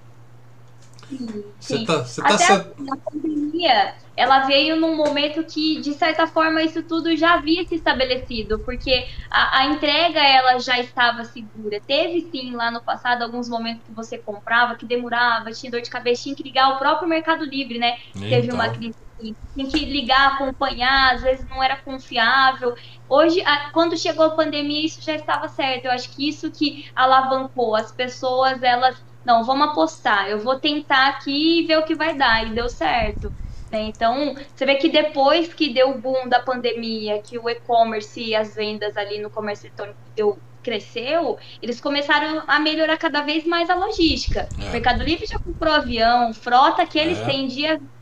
Sim. 1.61 1.85
tá. 1.85 2.05
Você 2.05 2.25
tá 2.25 2.35
Até 2.35 2.45
assim, 2.53 2.62
a 2.92 3.11
pandemia, 3.11 3.95
ela 4.16 4.40
veio 4.47 4.77
num 4.77 4.97
momento 4.97 5.45
que, 5.47 5.81
de 5.81 5.95
certa 5.95 6.27
forma, 6.27 6.62
isso 6.62 6.87
tudo 6.87 7.14
já 7.16 7.35
havia 7.35 7.64
se 7.64 7.75
estabelecido, 7.77 8.62
porque 8.64 9.07
a, 9.31 9.61
a 9.61 9.66
entrega 9.66 10.21
ela 10.21 10.59
já 10.59 10.79
estava 10.81 11.25
segura. 11.25 11.81
Teve 11.87 12.23
sim 12.31 12.53
lá 12.55 12.71
no 12.71 12.83
passado 12.85 13.23
alguns 13.23 13.49
momentos 13.49 13.85
que 13.85 13.92
você 13.95 14.19
comprava, 14.19 14.77
que 14.77 14.87
demorava, 14.87 15.51
tinha 15.53 15.71
dor 15.71 15.83
de 15.83 15.90
cabeça, 15.90 16.23
tinha 16.23 16.35
que 16.37 16.42
ligar 16.42 16.71
o 16.75 16.79
próprio 16.79 17.09
Mercado 17.09 17.45
Livre, 17.45 17.79
né? 17.79 17.97
Teve 18.29 18.47
Então. 18.47 18.57
uma 18.57 18.69
crise 18.71 18.97
que 19.19 19.37
tinha 19.55 19.69
que 19.71 19.85
ligar, 19.87 20.35
acompanhar, 20.35 21.14
às 21.14 21.23
vezes 21.23 21.47
não 21.49 21.62
era 21.62 21.77
confiável. 21.83 22.75
Hoje, 23.09 23.40
a- 23.42 23.71
quando 23.73 23.97
chegou 23.97 24.25
a 24.27 24.37
pandemia, 24.37 24.85
isso 24.85 25.01
já 25.03 25.14
estava 25.14 25.49
certo. 25.49 25.87
Eu 25.87 25.92
acho 25.92 26.14
que 26.14 26.29
isso 26.29 26.51
que 26.53 26.85
alavancou 26.95 27.75
as 27.75 27.92
pessoas, 27.95 28.62
elas, 28.62 28.97
não, 29.26 29.44
vamos 29.44 29.68
apostar, 29.68 30.28
eu 30.28 30.38
vou 30.40 30.58
tentar 30.60 31.08
aqui 31.08 31.60
e 31.64 31.66
ver 31.66 31.78
o 31.78 31.84
que 31.84 31.94
vai 31.94 32.16
dar, 32.16 32.46
e 32.46 32.54
deu 32.54 32.68
certo. 32.68 33.32
né? 33.70 33.80
Então, 33.82 34.34
você 34.54 34.64
vê 34.66 34.76
que 34.76 34.88
depois 34.90 35.52
que 35.52 35.72
deu 35.74 35.90
o 35.90 36.00
boom 36.00 36.28
da 36.28 36.40
pandemia, 36.42 37.20
que 37.22 37.38
o 37.38 37.48
e-commerce 37.48 38.20
e 38.22 38.34
as 38.34 38.54
vendas 38.54 38.96
ali 38.96 39.20
no 39.20 39.30
comércio 39.30 39.66
eletrônico 39.66 40.00
deu, 40.14 40.42
cresceu, 40.62 41.36
eles 41.62 41.80
começaram 41.80 42.42
a 42.46 42.58
melhorar 42.60 42.96
cada 42.98 43.22
vez 43.22 43.44
mais 43.46 43.70
a 43.70 43.74
logística. 43.76 44.52
É. 44.58 44.64
O 44.68 44.72
Mercado 44.72 45.02
Livre 45.04 45.26
já 45.26 45.38
comprou 45.38 45.72
avião, 45.74 46.32
frota 46.34 46.86
que 46.86 46.98
eles 46.98 47.20
É. 47.20 47.24
têm 47.24 47.48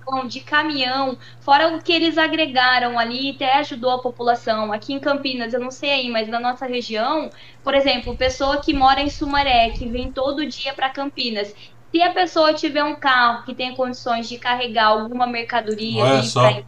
avião, 0.07 0.27
de 0.27 0.41
caminhão, 0.41 1.17
fora 1.41 1.75
o 1.75 1.83
que 1.83 1.93
eles 1.93 2.19
agregaram 2.19 2.99
ali, 2.99 3.31
até 3.33 3.59
ajudou 3.59 3.91
a 3.91 3.99
população. 4.03 4.73
Aqui 4.73 4.93
em 4.93 5.01
Campinas, 5.01 5.53
eu 5.55 5.61
não 5.61 5.71
sei 5.71 5.91
aí, 5.91 6.11
mas 6.11 6.29
na 6.29 6.41
nossa 6.41 6.67
região, 6.67 7.31
por 7.63 7.75
exemplo, 7.75 8.17
pessoa 8.17 8.59
que 8.61 8.73
mora 8.73 9.01
em 9.01 9.11
Sumaré, 9.11 9.71
que 9.71 9.87
vem 9.89 10.13
todo 10.13 10.47
dia 10.47 10.73
para 10.75 10.91
Campinas, 10.91 11.55
se 11.91 12.03
a 12.03 12.13
pessoa 12.13 12.53
tiver 12.53 12.83
um 12.83 12.97
carro 12.97 13.45
que 13.45 13.55
tenha 13.55 13.75
condições 13.77 14.29
de 14.29 14.39
carregar 14.39 14.87
alguma 14.87 15.27
mercadoria 15.27 16.03
ali 16.05 16.27
só. 16.27 16.41
pra 16.51 16.63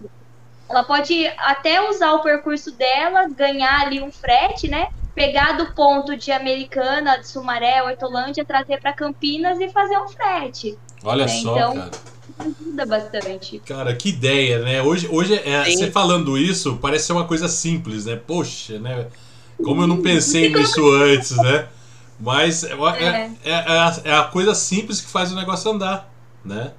ela 0.68 0.82
pode 0.82 1.26
até 1.38 1.80
usar 1.88 2.12
o 2.14 2.22
percurso 2.22 2.72
dela, 2.72 3.28
ganhar 3.28 3.82
ali 3.82 4.02
um 4.02 4.10
frete, 4.10 4.66
né? 4.68 4.88
Pegar 5.14 5.52
do 5.52 5.72
ponto 5.72 6.16
de 6.16 6.32
Americana, 6.32 7.18
de 7.18 7.28
Sumaré, 7.28 7.82
Hortolândia, 7.84 8.44
trazer 8.44 8.80
para 8.80 8.92
Campinas 8.92 9.60
e 9.60 9.68
fazer 9.68 9.96
um 9.96 10.08
frete. 10.08 10.76
Olha 11.04 11.22
É, 11.22 11.28
só, 11.28 11.56
então- 11.56 11.74
cara. 11.74 11.90
Ajuda 12.38 12.84
bastante. 12.84 13.58
Cara, 13.60 13.94
que 13.94 14.10
ideia, 14.10 14.60
né? 14.60 14.82
Hoje, 14.82 15.08
hoje 15.10 15.34
é, 15.34 15.64
você 15.64 15.90
falando 15.90 16.36
isso, 16.36 16.76
parece 16.76 17.06
ser 17.06 17.12
uma 17.12 17.24
coisa 17.24 17.48
simples, 17.48 18.04
né? 18.04 18.16
Poxa, 18.16 18.78
né? 18.78 19.06
Como 19.62 19.82
eu 19.82 19.86
não 19.86 20.02
pensei 20.02 20.52
nisso 20.52 20.86
antes, 20.92 21.34
né? 21.36 21.68
Mas 22.20 22.64
é, 22.64 22.72
é, 22.72 23.30
é, 23.44 23.50
é 23.50 23.52
a, 23.54 24.00
é 24.04 24.16
a 24.16 24.24
coisa 24.24 24.54
simples 24.54 25.00
que 25.00 25.08
faz 25.08 25.32
o 25.32 25.34
negócio 25.34 25.70
andar, 25.70 26.12
né? 26.44 26.72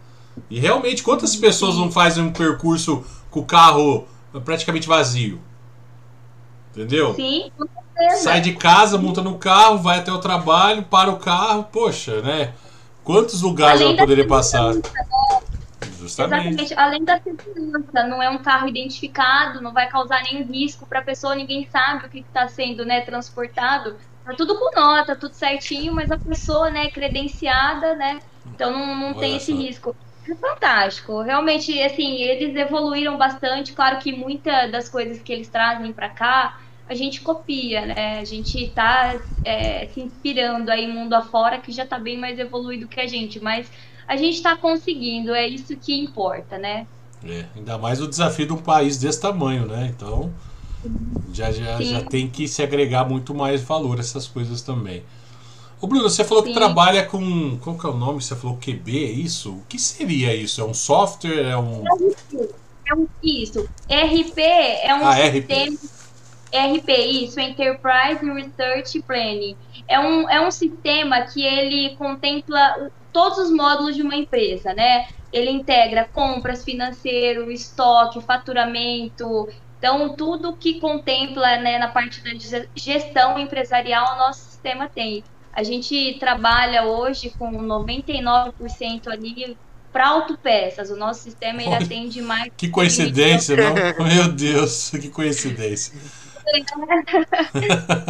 E 0.49 0.59
realmente, 0.59 1.01
quantas 1.01 1.35
pessoas 1.35 1.75
não 1.75 1.91
fazem 1.91 2.23
um 2.23 2.31
percurso 2.31 3.03
com 3.31 3.39
o 3.39 3.45
carro 3.45 4.07
praticamente 4.45 4.87
vazio? 4.87 5.39
Entendeu? 6.71 7.15
Sim, 7.15 7.51
com 7.57 7.65
certeza. 7.65 8.23
sai 8.23 8.41
de 8.41 8.53
casa, 8.53 8.97
monta 8.99 9.21
no 9.21 9.37
carro, 9.39 9.79
vai 9.79 9.97
até 9.97 10.11
o 10.11 10.19
trabalho, 10.19 10.83
para 10.83 11.09
o 11.09 11.17
carro, 11.17 11.63
poxa, 11.71 12.21
né? 12.21 12.53
Quantos 13.03 13.41
lugares 13.41 13.81
Além 13.81 13.93
ela 13.93 14.01
poderia 14.01 14.27
passar? 14.27 14.73
segurança, 14.73 15.36
Justamente. 16.07 16.47
Exatamente. 16.47 16.73
Além 16.75 17.03
da 17.03 17.19
segurança, 17.19 18.03
não 18.03 18.21
é 18.21 18.29
um 18.29 18.37
carro 18.37 18.67
identificado, 18.67 19.61
não 19.61 19.73
vai 19.73 19.87
causar 19.87 20.23
nenhum 20.23 20.45
risco 20.45 20.85
para 20.87 20.99
a 20.99 21.03
pessoa, 21.03 21.35
ninguém 21.35 21.67
sabe 21.69 22.05
o 22.05 22.09
que 22.09 22.19
está 22.19 22.47
sendo 22.47 22.85
né, 22.85 23.01
transportado. 23.01 23.95
Tá 24.25 24.33
tudo 24.33 24.57
com 24.57 24.71
nota, 24.75 25.15
tudo 25.15 25.33
certinho, 25.33 25.93
mas 25.93 26.11
a 26.11 26.17
pessoa 26.17 26.69
né, 26.69 26.85
é 26.85 26.89
credenciada, 26.91 27.95
né? 27.95 28.19
Então 28.45 28.71
não, 28.71 28.95
não 28.95 29.13
tem 29.13 29.37
esse 29.37 29.53
risco. 29.53 29.95
É 30.29 30.35
fantástico. 30.35 31.21
Realmente, 31.21 31.81
assim, 31.81 32.15
eles 32.15 32.55
evoluíram 32.55 33.17
bastante. 33.17 33.71
Claro 33.71 33.99
que 33.99 34.11
muitas 34.11 34.69
das 34.71 34.89
coisas 34.89 35.21
que 35.21 35.31
eles 35.31 35.47
trazem 35.47 35.93
para 35.93 36.09
cá, 36.09 36.59
a 36.89 36.93
gente 36.93 37.21
copia, 37.21 37.85
né? 37.85 38.19
A 38.19 38.25
gente 38.25 38.61
está 38.61 39.15
se 39.93 40.01
inspirando 40.01 40.69
aí 40.69 40.87
mundo 40.87 41.13
afora, 41.13 41.59
que 41.59 41.71
já 41.71 41.83
está 41.83 41.97
bem 41.97 42.17
mais 42.17 42.37
evoluído 42.37 42.87
que 42.87 42.99
a 42.99 43.07
gente, 43.07 43.39
mas 43.39 43.71
a 44.07 44.15
gente 44.15 44.35
está 44.35 44.55
conseguindo, 44.55 45.33
é 45.33 45.47
isso 45.47 45.75
que 45.77 45.93
importa, 45.93 46.57
né? 46.57 46.87
É, 47.25 47.45
ainda 47.55 47.77
mais 47.77 47.99
o 47.99 48.07
desafio 48.07 48.47
de 48.47 48.53
um 48.53 48.57
país 48.57 48.97
desse 48.97 49.19
tamanho, 49.19 49.65
né? 49.65 49.91
Então 49.95 50.31
já, 51.33 51.51
já, 51.51 51.77
Sim. 51.77 51.91
já 51.91 52.01
tem 52.03 52.27
que 52.27 52.47
se 52.47 52.63
agregar 52.63 53.05
muito 53.05 53.33
mais 53.33 53.61
valor 53.61 53.97
a 53.97 54.01
essas 54.01 54.27
coisas 54.27 54.61
também. 54.61 55.03
Ô 55.79 55.85
Bruno, 55.85 56.09
você 56.09 56.23
falou 56.23 56.41
que 56.43 56.49
Sim. 56.49 56.55
trabalha 56.55 57.05
com. 57.05 57.57
Qual 57.59 57.77
que 57.77 57.85
é 57.85 57.89
o 57.89 57.97
nome? 57.97 58.21
Você 58.21 58.35
falou 58.35 58.57
QB, 58.57 58.97
é 58.97 59.11
isso? 59.11 59.51
O 59.51 59.63
que 59.69 59.77
seria 59.77 60.33
isso? 60.35 60.59
É 60.59 60.63
um 60.63 60.73
software? 60.73 61.43
É 61.45 61.57
um. 61.57 61.83
É 62.89 62.93
um, 62.95 63.07
isso. 63.21 63.67
RP 63.89 64.39
é 64.39 64.95
um 64.95 65.05
Ah, 65.05 65.13
RP. 65.13 65.33
sistema. 65.33 65.77
RP, 66.49 66.89
isso, 67.25 67.39
Enterprise 67.39 68.23
Research 68.23 69.01
Planning. 69.01 69.55
É 69.87 69.99
um, 69.99 70.29
é 70.29 70.47
um 70.47 70.49
sistema 70.49 71.21
que 71.21 71.43
ele 71.43 71.95
contempla 71.97 72.89
todos 73.17 73.39
os 73.39 73.51
módulos 73.51 73.95
de 73.95 74.03
uma 74.03 74.15
empresa, 74.15 74.75
né? 74.75 75.07
Ele 75.31 75.49
integra 75.49 76.07
compras, 76.13 76.63
financeiro, 76.63 77.51
estoque, 77.51 78.21
faturamento. 78.21 79.47
Então, 79.79 80.15
tudo 80.15 80.55
que 80.55 80.79
contempla 80.79 81.57
né, 81.57 81.79
na 81.79 81.87
parte 81.87 82.21
da 82.23 82.29
ge- 82.35 82.69
gestão 82.75 83.39
empresarial, 83.39 84.13
o 84.13 84.17
nosso 84.19 84.41
sistema 84.51 84.87
tem. 84.87 85.23
A 85.51 85.63
gente 85.63 86.17
trabalha 86.19 86.83
hoje 86.85 87.31
com 87.39 87.51
99% 87.51 89.07
ali 89.07 89.57
para 89.91 90.09
autopeças. 90.09 90.91
O 90.91 90.95
nosso 90.95 91.23
sistema 91.23 91.63
ele 91.63 91.73
atende 91.73 92.21
mais 92.21 92.51
Que 92.55 92.69
coincidência, 92.69 93.55
não? 93.57 93.73
Meu 94.05 94.31
Deus, 94.31 94.91
que 94.91 95.09
coincidência. 95.09 95.99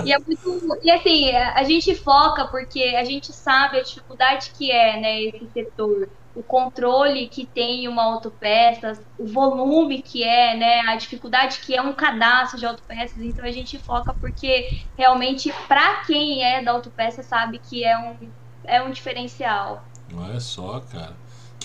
E 0.05 0.13
é 0.13 0.19
muito. 0.19 0.79
E 0.83 0.91
assim, 0.91 1.31
a 1.31 1.63
gente 1.63 1.95
foca 1.95 2.45
porque 2.47 2.95
a 2.97 3.03
gente 3.03 3.33
sabe 3.33 3.79
a 3.79 3.83
dificuldade 3.83 4.51
que 4.51 4.71
é, 4.71 4.99
né, 4.99 5.21
esse 5.23 5.47
setor. 5.53 6.09
O 6.35 6.43
controle 6.43 7.27
que 7.27 7.47
tem 7.47 7.87
uma 7.87 8.03
autopeças, 8.03 9.01
o 9.17 9.25
volume 9.25 10.03
que 10.03 10.23
é, 10.23 10.55
né, 10.55 10.81
a 10.81 10.95
dificuldade 10.95 11.59
que 11.61 11.75
é 11.75 11.81
um 11.81 11.93
cadastro 11.93 12.59
de 12.59 12.65
autopeças. 12.67 13.17
Então 13.17 13.43
a 13.43 13.51
gente 13.51 13.79
foca 13.79 14.13
porque 14.13 14.81
realmente, 14.95 15.51
para 15.67 16.03
quem 16.05 16.43
é 16.43 16.61
da 16.61 16.73
autopeça, 16.73 17.23
sabe 17.23 17.57
que 17.57 17.83
é 17.83 17.97
um, 17.97 18.15
é 18.63 18.83
um 18.83 18.91
diferencial. 18.91 19.83
Olha 20.15 20.39
só, 20.39 20.79
cara. 20.79 21.15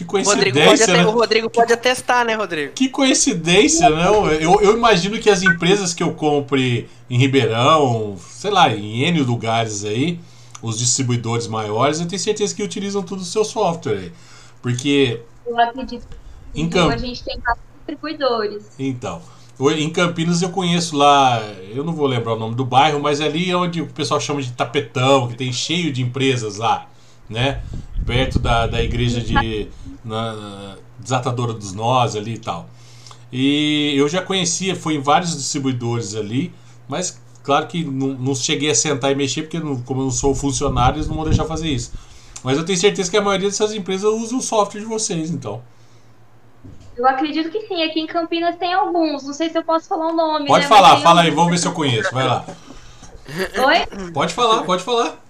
Que 0.05 0.17
O 0.17 0.23
Rodrigo, 0.23 0.57
pode 0.59 0.67
coincidência, 0.69 0.85
até, 0.95 1.03
né? 1.03 1.07
o 1.07 1.11
Rodrigo 1.11 1.51
pode 1.51 1.73
atestar, 1.73 2.25
né, 2.25 2.35
Rodrigo? 2.35 2.73
Que 2.73 2.89
coincidência, 2.89 3.89
não? 3.91 4.29
Eu, 4.31 4.61
eu 4.61 4.77
imagino 4.77 5.19
que 5.19 5.29
as 5.31 5.43
empresas 5.43 5.93
que 5.95 6.03
eu 6.03 6.13
compre 6.15 6.89
em 7.11 7.19
Ribeirão, 7.19 8.17
sei 8.31 8.51
lá, 8.51 8.69
em 8.75 9.03
N 9.05 9.21
lugares 9.23 9.85
aí, 9.85 10.19
os 10.63 10.79
distribuidores 10.79 11.47
maiores, 11.47 12.01
eu 12.01 12.07
tenho 12.07 12.21
certeza 12.21 12.55
que 12.55 12.63
utilizam 12.63 13.03
tudo 13.03 13.21
o 13.23 13.25
seu 13.25 13.45
software 13.45 13.99
aí. 13.99 14.13
Porque, 14.61 15.21
Eu 15.47 15.59
acredito 15.61 16.07
Em 16.55 16.69
que 16.69 16.75
campo. 16.75 16.93
a 16.93 16.97
gente 16.97 17.23
tem 17.25 17.37
distribuidores. 17.79 18.65
então, 18.79 19.21
em 19.77 19.91
Campinas 19.91 20.41
eu 20.43 20.51
conheço 20.51 20.97
lá, 20.97 21.41
eu 21.75 21.85
não 21.85 21.93
vou 21.93 22.07
lembrar 22.07 22.35
o 22.35 22.39
nome 22.39 22.55
do 22.55 22.65
bairro, 22.65 23.01
mas 23.01 23.21
ali 23.21 23.51
é 23.51 23.57
onde 23.57 23.81
o 23.81 23.87
pessoal 23.87 24.21
chama 24.21 24.41
de 24.43 24.53
tapetão, 24.53 25.29
que 25.29 25.35
tem 25.35 25.53
cheio 25.53 25.93
de 25.93 26.03
empresas 26.03 26.57
lá, 26.59 26.87
né? 27.29 27.63
Perto 28.07 28.39
da, 28.39 28.67
da 28.67 28.83
igreja 28.83 29.21
de 29.21 29.69
na, 30.05 30.33
na 30.35 30.77
Desatadora 30.99 31.53
dos 31.53 31.73
Nós 31.73 32.17
ali 32.17 32.35
e 32.35 32.39
tal. 32.39 32.69
E 33.33 33.95
eu 33.97 34.09
já 34.09 34.21
conhecia, 34.21 34.77
fui 34.77 34.95
em 34.95 35.01
vários 35.01 35.35
distribuidores 35.37 36.15
ali, 36.15 36.53
mas 36.89 37.21
claro 37.43 37.67
que 37.67 37.83
não, 37.85 38.09
não 38.09 38.35
cheguei 38.35 38.71
a 38.71 38.75
sentar 38.75 39.11
e 39.11 39.15
mexer, 39.15 39.43
porque 39.43 39.59
não- 39.59 39.81
como 39.83 40.01
eu 40.01 40.05
não 40.05 40.11
sou 40.11 40.35
funcionário, 40.35 40.97
eles 40.97 41.09
não 41.09 41.17
vão 41.17 41.25
deixar 41.25 41.45
fazer 41.45 41.69
isso. 41.69 41.93
Mas 42.45 42.59
eu 42.59 42.65
tenho 42.65 42.79
certeza 42.79 43.11
que 43.11 43.17
a 43.17 43.23
maioria 43.23 43.49
dessas 43.49 43.73
empresas 43.73 44.13
usa 44.13 44.37
o 44.37 44.43
software 44.43 44.81
de 44.81 44.87
vocês, 44.87 45.31
então. 45.31 45.63
Eu 46.97 47.07
acredito 47.07 47.51
que 47.51 47.61
sim. 47.67 47.83
Aqui 47.83 48.01
em 48.01 48.07
Campinas 48.07 48.57
tem 48.57 48.75
alguns. 48.75 49.25
Não 49.25 49.33
sei 49.33 49.49
se 49.49 49.57
eu 49.57 49.65
posso 49.65 49.89
falar 49.89 50.09
o 50.09 50.17
nome. 50.17 50.47
Pode 50.47 50.65
né, 50.65 50.69
falar, 50.69 51.01
fala 51.01 51.23
aí, 51.23 51.31
vamos 51.31 51.51
ver 51.51 51.59
se 51.59 51.67
eu 51.67 51.73
conheço, 51.73 52.13
vai 52.13 52.27
lá. 52.27 52.45
Oi? 53.29 54.11
Pode 54.13 54.35
falar, 54.35 54.63
pode 54.65 54.83
falar. 54.83 55.22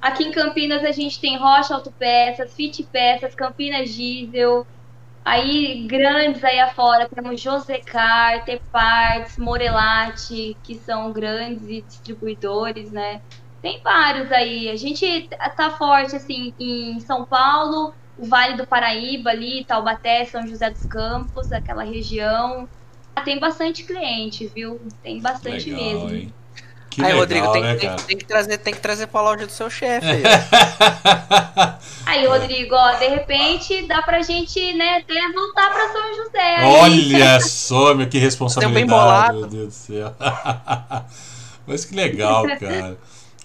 Aqui 0.00 0.24
em 0.24 0.32
Campinas 0.32 0.84
a 0.84 0.92
gente 0.92 1.20
tem 1.20 1.38
Rocha 1.38 1.74
Autopeças, 1.74 2.54
Fit 2.54 2.82
Peças, 2.92 3.34
Campinas 3.34 3.90
Diesel. 3.90 4.66
Aí, 5.24 5.86
grandes 5.86 6.44
aí 6.44 6.60
afora, 6.60 7.08
temos 7.08 7.40
Josecar, 7.40 8.44
T-Parts, 8.44 9.38
Morelati, 9.38 10.54
que 10.62 10.74
são 10.74 11.10
grandes 11.12 11.66
e 11.66 11.80
distribuidores, 11.80 12.92
né? 12.92 13.22
Tem 13.62 13.80
vários 13.82 14.30
aí. 14.30 14.68
A 14.68 14.76
gente 14.76 15.26
tá 15.56 15.70
forte, 15.70 16.14
assim, 16.16 16.52
em 16.60 17.00
São 17.00 17.24
Paulo, 17.24 17.94
o 18.18 18.26
Vale 18.26 18.58
do 18.58 18.66
Paraíba 18.66 19.30
ali, 19.30 19.64
Taubaté, 19.64 20.26
São 20.26 20.46
José 20.46 20.68
dos 20.68 20.84
Campos, 20.84 21.50
aquela 21.50 21.82
região. 21.82 22.68
Tem 23.24 23.40
bastante 23.40 23.84
cliente, 23.86 24.46
viu? 24.48 24.78
Tem 25.02 25.22
bastante 25.22 25.70
Legal, 25.70 26.08
mesmo. 26.08 26.10
hein? 26.10 26.34
Que 26.94 27.00
aí, 27.02 27.06
legal, 27.08 27.20
Rodrigo, 27.20 27.52
tem, 27.52 27.62
né, 27.62 27.74
tem- 27.74 27.88
cara? 27.88 28.02
tem 28.02 28.16
que 28.18 28.24
trazer, 28.24 28.58
tem 28.58 28.74
que 28.74 28.80
trazer 28.80 29.06
pra 29.08 29.20
loja 29.20 29.46
do 29.46 29.52
seu 29.52 29.68
chefe. 29.68 30.06
aí. 30.06 30.22
Aí, 32.06 32.26
Rodrigo, 32.26 32.74
ó, 32.74 32.92
de 32.96 33.08
repente 33.08 33.82
dá 33.86 34.02
pra 34.02 34.20
gente, 34.22 34.74
né, 34.74 34.98
até 34.98 35.32
voltar 35.32 35.70
pra 35.72 35.88
São 35.92 36.14
José. 36.14 36.56
aí. 36.56 36.64
Olha 36.66 37.40
só, 37.44 37.94
meu, 37.94 38.06
que 38.08 38.18
responsabilidade, 38.18 38.74
bem 38.86 38.86
bolado. 38.86 39.38
meu 39.40 39.46
Deus 39.48 39.66
do 39.68 39.72
céu. 39.72 40.14
Mas 41.66 41.84
que 41.84 41.94
legal, 41.94 42.44
cara. 42.60 42.96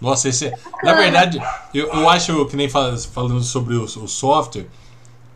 Nossa, 0.01 0.29
esse 0.29 0.47
é... 0.47 0.53
Na 0.83 0.93
verdade, 0.93 1.41
eu, 1.73 1.87
eu 1.87 2.09
acho 2.09 2.45
que 2.47 2.55
nem 2.55 2.69
fal- 2.69 2.97
falando 2.97 3.41
sobre 3.41 3.75
o, 3.75 3.83
o 3.85 4.07
software, 4.07 4.67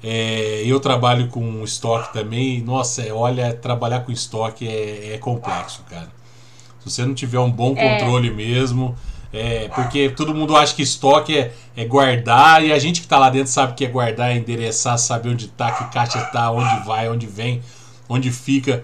é, 0.04 0.62
eu 0.66 0.80
trabalho 0.80 1.28
com 1.30 1.64
estoque 1.64 2.12
também. 2.14 2.62
Nossa, 2.62 3.02
é, 3.04 3.14
olha, 3.14 3.54
trabalhar 3.54 4.02
com 4.02 4.12
estoque 4.12 4.68
é, 4.68 5.14
é 5.14 5.18
complexo, 5.18 5.82
cara. 5.90 6.10
Se 6.84 6.90
você 6.92 7.06
não 7.06 7.14
tiver 7.14 7.40
um 7.40 7.50
bom 7.52 7.74
É. 7.78 7.98
controle 7.98 8.30
mesmo, 8.30 8.96
é, 9.32 9.70
porque 9.70 10.10
todo 10.10 10.36
mundo 10.36 10.56
acha 10.56 10.76
que 10.76 10.82
estoque 10.84 11.38
é, 11.38 11.54
é 11.76 11.86
guardar, 11.86 12.64
e 12.64 12.72
a 12.74 12.78
gente 12.80 13.02
que 13.02 13.08
tá 13.08 13.18
lá 13.18 13.30
dentro 13.30 13.52
sabe 13.52 13.74
que 13.74 13.86
é 13.86 13.88
guardar, 13.88 14.32
é 14.32 14.36
endereçar, 14.38 14.98
saber 14.98 15.30
onde 15.30 15.48
tá, 15.48 15.72
que 15.72 15.94
caixa 15.94 16.22
tá, 16.26 16.52
onde 16.52 16.86
vai, 16.86 17.10
onde 17.10 17.26
vem, 17.26 17.62
onde 18.10 18.32
fica. 18.32 18.84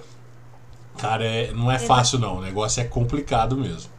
Cara, 0.98 1.24
é- 1.26 1.52
não 1.54 1.72
é 1.72 1.78
fácil 1.80 2.20
não, 2.20 2.38
o 2.38 2.42
negócio 2.42 2.82
é 2.82 2.86
complicado 2.86 3.56
mesmo. 3.58 3.90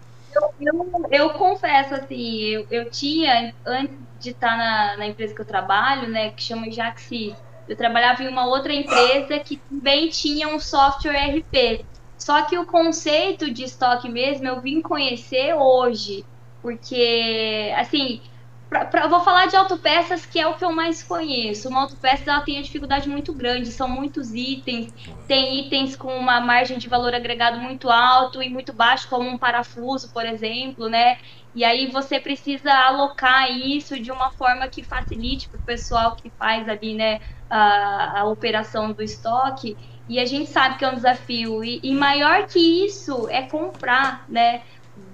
Eu, 0.60 1.08
eu 1.10 1.30
confesso, 1.30 1.94
assim, 1.94 2.40
eu, 2.40 2.66
eu 2.70 2.90
tinha, 2.90 3.52
antes 3.66 3.96
de 4.20 4.30
estar 4.30 4.56
na, 4.56 4.96
na 4.98 5.06
empresa 5.06 5.34
que 5.34 5.40
eu 5.40 5.46
trabalho, 5.46 6.08
né, 6.08 6.30
que 6.30 6.42
chama 6.42 6.70
Jaxis, 6.70 7.34
eu 7.68 7.76
trabalhava 7.76 8.22
em 8.22 8.28
uma 8.28 8.46
outra 8.46 8.72
empresa 8.72 9.38
que 9.38 9.56
também 9.68 10.08
tinha 10.08 10.48
um 10.48 10.58
software 10.58 11.16
RP. 11.36 11.84
Só 12.22 12.42
que 12.46 12.58
o 12.58 12.66
conceito 12.66 13.50
de 13.52 13.64
estoque 13.64 14.08
mesmo 14.08 14.46
eu 14.46 14.60
vim 14.60 14.82
conhecer 14.82 15.54
hoje, 15.54 16.28
porque, 16.62 17.72
assim, 17.76 18.20
pra, 18.68 18.84
pra- 18.86 19.06
vou 19.08 19.20
falar 19.22 19.46
de 19.46 19.56
autopeças, 19.56 20.26
que 20.26 20.38
é 20.38 20.46
o 20.46 20.56
que 20.56 20.64
eu 20.64 20.72
mais 20.72 21.02
conheço. 21.02 21.68
Uma 21.68 21.82
autopeça 21.82 22.30
ela 22.30 22.42
tem 22.44 22.56
uma 22.56 22.62
dificuldade 22.62 23.08
muito 23.08 23.34
grande, 23.34 23.72
são 23.72 23.88
muitos 23.88 24.32
itens, 24.34 24.92
tem 25.26 25.60
itens 25.66 25.96
com 25.96 26.14
uma 26.16 26.40
margem 26.40 26.76
de 26.78 26.88
valor 26.88 27.14
agregado 27.14 27.58
muito 27.60 27.88
alto 27.88 28.42
e 28.42 28.50
muito 28.50 28.72
baixo, 28.74 29.08
como 29.08 29.28
um 29.28 29.38
parafuso, 29.38 30.12
por 30.12 30.26
exemplo, 30.26 30.88
né? 30.88 31.16
E 31.54 31.64
aí 31.64 31.90
você 31.90 32.20
precisa 32.20 32.72
alocar 32.72 33.50
isso 33.50 33.98
de 34.00 34.10
uma 34.12 34.30
forma 34.32 34.68
que 34.68 34.84
facilite 34.84 35.48
para 35.50 35.58
o 35.58 35.62
pessoal 35.62 36.14
que 36.16 36.30
faz 36.38 36.68
ali, 36.68 36.94
né, 36.94 37.18
a, 37.48 38.20
a 38.20 38.24
operação 38.26 38.92
do 38.92 39.02
estoque. 39.02 39.76
E 40.10 40.18
a 40.18 40.26
gente 40.26 40.50
sabe 40.50 40.76
que 40.76 40.84
é 40.84 40.88
um 40.88 40.96
desafio. 40.96 41.62
E, 41.62 41.78
e 41.84 41.94
maior 41.94 42.48
que 42.48 42.84
isso 42.84 43.28
é 43.28 43.42
comprar, 43.42 44.24
né? 44.28 44.62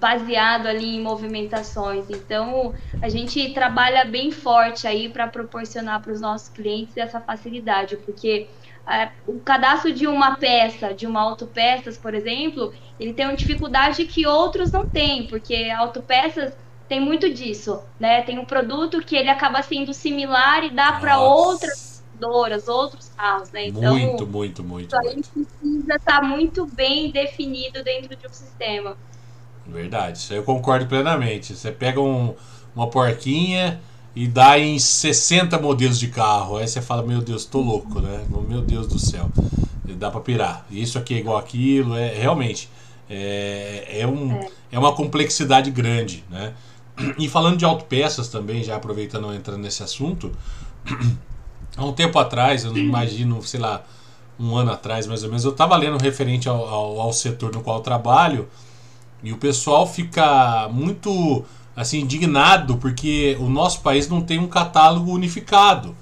Baseado 0.00 0.66
ali 0.66 0.96
em 0.96 1.02
movimentações. 1.02 2.08
Então, 2.08 2.74
a 3.02 3.08
gente 3.10 3.52
trabalha 3.52 4.06
bem 4.06 4.30
forte 4.30 4.86
aí 4.88 5.10
para 5.10 5.28
proporcionar 5.28 6.00
para 6.00 6.12
os 6.12 6.20
nossos 6.22 6.48
clientes 6.48 6.96
essa 6.96 7.20
facilidade, 7.20 7.98
porque 7.98 8.48
é, 8.88 9.10
o 9.26 9.38
cadastro 9.38 9.92
de 9.92 10.06
uma 10.06 10.36
peça, 10.36 10.94
de 10.94 11.06
uma 11.06 11.20
autopeças, 11.20 11.98
por 11.98 12.14
exemplo, 12.14 12.72
ele 12.98 13.12
tem 13.12 13.26
uma 13.26 13.36
dificuldade 13.36 14.06
que 14.06 14.26
outros 14.26 14.72
não 14.72 14.88
têm, 14.88 15.26
porque 15.26 15.68
autopeças 15.76 16.56
tem 16.88 17.00
muito 17.00 17.28
disso, 17.28 17.82
né? 18.00 18.22
Tem 18.22 18.38
um 18.38 18.46
produto 18.46 19.02
que 19.02 19.14
ele 19.14 19.28
acaba 19.28 19.60
sendo 19.60 19.92
similar 19.92 20.64
e 20.64 20.70
dá 20.70 20.92
para 20.92 21.18
outras 21.18 21.95
outros 22.68 23.10
carros, 23.16 23.50
né? 23.50 23.68
Então, 23.68 23.96
muito, 23.96 24.26
muito, 24.26 24.64
muito. 24.64 24.86
Isso 24.86 24.96
aí 24.96 25.22
precisa 25.22 25.94
estar 25.94 26.20
tá 26.20 26.22
muito 26.22 26.66
bem 26.66 27.10
definido 27.10 27.82
dentro 27.82 28.16
de 28.16 28.26
um 28.26 28.32
sistema. 28.32 28.96
Verdade, 29.66 30.18
isso 30.18 30.32
eu 30.32 30.42
concordo 30.42 30.86
plenamente. 30.86 31.54
Você 31.54 31.72
pega 31.72 32.00
um, 32.00 32.34
uma 32.74 32.88
porquinha 32.88 33.80
e 34.14 34.26
dá 34.26 34.58
em 34.58 34.78
60 34.78 35.58
modelos 35.58 35.98
de 35.98 36.08
carro. 36.08 36.56
Aí 36.56 36.66
você 36.66 36.80
fala, 36.80 37.02
meu 37.02 37.20
Deus, 37.20 37.44
tô 37.44 37.60
louco, 37.60 38.00
né? 38.00 38.24
Meu 38.48 38.62
Deus 38.62 38.86
do 38.86 38.98
céu. 38.98 39.30
Dá 39.84 40.10
para 40.10 40.20
pirar. 40.20 40.66
Isso 40.70 40.98
aqui 40.98 41.14
é 41.14 41.18
igual 41.18 41.36
aquilo. 41.36 41.96
É, 41.96 42.14
realmente, 42.14 42.68
é, 43.08 44.00
é, 44.00 44.06
um, 44.06 44.32
é. 44.32 44.48
é 44.72 44.78
uma 44.78 44.94
complexidade 44.94 45.70
grande, 45.70 46.24
né? 46.30 46.54
E 47.18 47.28
falando 47.28 47.58
de 47.58 47.64
autopeças 47.64 48.28
também, 48.28 48.64
já 48.64 48.76
aproveitando 48.76 49.32
entrando 49.34 49.60
nesse 49.60 49.82
assunto, 49.82 50.32
há 51.76 51.84
um 51.84 51.92
tempo 51.92 52.18
atrás, 52.18 52.64
eu 52.64 52.72
não 52.72 52.78
imagino, 52.78 53.42
sei 53.42 53.60
lá, 53.60 53.82
um 54.38 54.56
ano 54.56 54.72
atrás 54.72 55.06
mais 55.06 55.22
ou 55.22 55.28
menos, 55.28 55.44
eu 55.44 55.50
estava 55.50 55.76
lendo 55.76 55.98
referente 55.98 56.48
ao, 56.48 56.66
ao, 56.66 57.00
ao, 57.00 57.12
setor 57.12 57.52
no 57.52 57.62
qual 57.62 57.78
eu 57.78 57.82
trabalho 57.82 58.48
e 59.22 59.32
o 59.32 59.36
pessoal 59.36 59.86
fica 59.86 60.68
muito 60.70 61.44
assim 61.74 62.00
indignado 62.00 62.76
porque 62.76 63.36
o 63.40 63.48
nosso 63.48 63.80
país 63.80 64.08
não 64.08 64.20
tem 64.20 64.38
um 64.38 64.46
catálogo 64.46 65.12
unificado. 65.12 65.96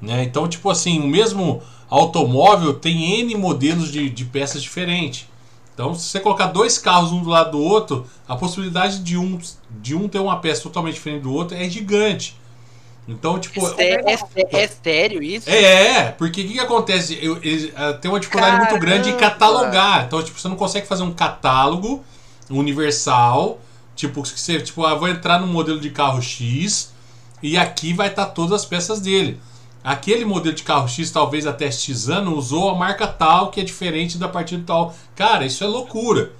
Né? 0.00 0.24
Então, 0.24 0.48
tipo 0.48 0.68
assim, 0.70 1.00
o 1.00 1.06
mesmo 1.06 1.62
automóvel 1.88 2.74
tem 2.74 3.20
N 3.20 3.34
modelos 3.36 3.90
de, 3.90 4.10
de 4.10 4.24
peças 4.24 4.62
diferentes. 4.62 5.26
Então, 5.72 5.94
se 5.94 6.08
você 6.08 6.20
colocar 6.20 6.46
dois 6.46 6.78
carros 6.78 7.10
um 7.10 7.22
do 7.22 7.28
lado 7.28 7.52
do 7.52 7.60
outro, 7.60 8.06
a 8.28 8.36
possibilidade 8.36 9.00
de 9.00 9.16
um, 9.18 9.38
de 9.82 9.94
um 9.94 10.08
ter 10.08 10.20
uma 10.20 10.38
peça 10.38 10.62
totalmente 10.62 10.94
diferente 10.94 11.22
do 11.22 11.32
outro 11.32 11.56
é 11.56 11.68
gigante. 11.68 12.36
Então, 13.06 13.38
tipo. 13.38 13.60
É, 13.78 14.12
é, 14.12 14.14
é, 14.14 14.62
é 14.62 14.68
sério 14.68 15.22
isso? 15.22 15.48
É, 15.48 16.10
porque 16.12 16.40
o 16.40 16.46
que, 16.46 16.54
que, 16.54 16.60
acontece? 16.60 17.18
Eu, 17.20 17.36
eu, 17.42 17.68
eu, 17.68 17.98
tem 17.98 18.10
uma 18.10 18.18
dificuldade 18.18 18.56
Caramba. 18.56 18.70
muito 18.70 18.84
grande 18.84 19.10
em 19.10 19.16
catalogar. 19.16 20.04
Então, 20.06 20.22
tipo, 20.22 20.40
você 20.40 20.48
não 20.48 20.56
consegue 20.56 20.86
fazer 20.86 21.02
um 21.02 21.12
catálogo 21.12 22.02
universal. 22.50 23.60
Tipo, 23.94 24.24
você, 24.24 24.60
tipo, 24.60 24.84
ah, 24.84 24.94
vou 24.94 25.08
entrar 25.08 25.38
no 25.38 25.46
modelo 25.46 25.78
de 25.78 25.90
carro 25.90 26.20
X 26.20 26.92
e 27.42 27.56
aqui 27.56 27.92
vai 27.92 28.08
estar 28.08 28.26
tá 28.26 28.32
todas 28.32 28.52
as 28.52 28.64
peças 28.64 29.00
dele. 29.00 29.38
Aquele 29.84 30.24
modelo 30.24 30.54
de 30.54 30.62
carro 30.62 30.88
X, 30.88 31.10
talvez 31.10 31.46
até 31.46 31.70
X 31.70 32.08
ano, 32.08 32.34
usou 32.34 32.70
a 32.70 32.74
marca 32.74 33.06
tal 33.06 33.50
que 33.50 33.60
é 33.60 33.64
diferente 33.64 34.16
da 34.16 34.26
partida 34.26 34.64
tal. 34.66 34.94
Cara, 35.14 35.44
isso 35.44 35.62
é 35.62 35.66
loucura. 35.66 36.32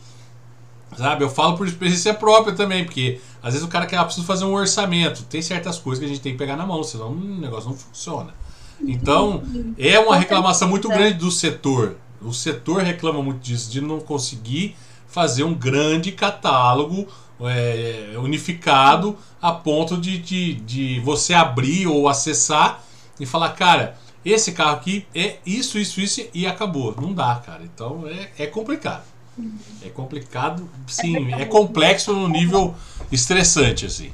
Sabe? 0.97 1.24
Eu 1.24 1.30
falo 1.30 1.57
por 1.57 1.66
experiência 1.66 2.14
própria 2.14 2.55
também, 2.55 2.85
porque 2.85 3.20
às 3.43 3.53
vezes 3.53 3.66
o 3.66 3.70
cara 3.70 3.87
quer, 3.87 3.97
ah, 3.97 4.05
preciso 4.05 4.26
fazer 4.26 4.45
um 4.45 4.55
orçamento. 4.55 5.24
Tem 5.24 5.43
certas 5.43 5.78
coisas 5.78 5.99
que 5.99 6.05
a 6.05 6.09
gente 6.09 6.20
tem 6.20 6.32
que 6.32 6.39
pegar 6.39 6.57
na 6.57 6.64
mão, 6.64 6.82
senão 6.82 7.09
o 7.09 7.41
negócio 7.41 7.68
não 7.68 7.76
funciona. 7.76 8.32
Então, 8.80 9.43
é 9.78 9.99
uma 9.99 10.16
reclamação 10.16 10.68
muito 10.68 10.89
grande 10.89 11.18
do 11.18 11.30
setor. 11.30 11.97
O 12.20 12.32
setor 12.32 12.82
reclama 12.82 13.22
muito 13.22 13.41
disso, 13.41 13.70
de 13.70 13.80
não 13.80 14.01
conseguir 14.01 14.76
fazer 15.09 15.45
um 15.45 15.55
grande 15.55 16.12
catálogo 16.12 17.07
é, 17.41 18.14
unificado 18.16 19.16
a 19.41 19.53
ponto 19.53 19.97
de, 19.97 20.18
de, 20.18 20.55
de 20.55 21.01
você 21.01 21.35
abrir 21.35 21.87
ou 21.87 22.09
acessar 22.09 22.82
e 23.18 23.26
falar, 23.26 23.51
cara, 23.51 23.97
esse 24.24 24.53
carro 24.53 24.72
aqui 24.76 25.07
é 25.14 25.37
isso, 25.45 25.78
isso, 25.78 26.01
isso 26.01 26.22
e 26.32 26.47
acabou. 26.47 26.95
Não 26.99 27.12
dá, 27.12 27.37
cara. 27.45 27.62
Então 27.62 28.09
é, 28.09 28.30
é 28.39 28.47
complicado. 28.47 29.05
É 29.85 29.89
complicado, 29.89 30.68
sim, 30.87 31.32
é 31.35 31.45
complexo 31.45 32.12
no 32.12 32.28
nível 32.28 32.74
estressante, 33.11 33.87
assim. 33.87 34.12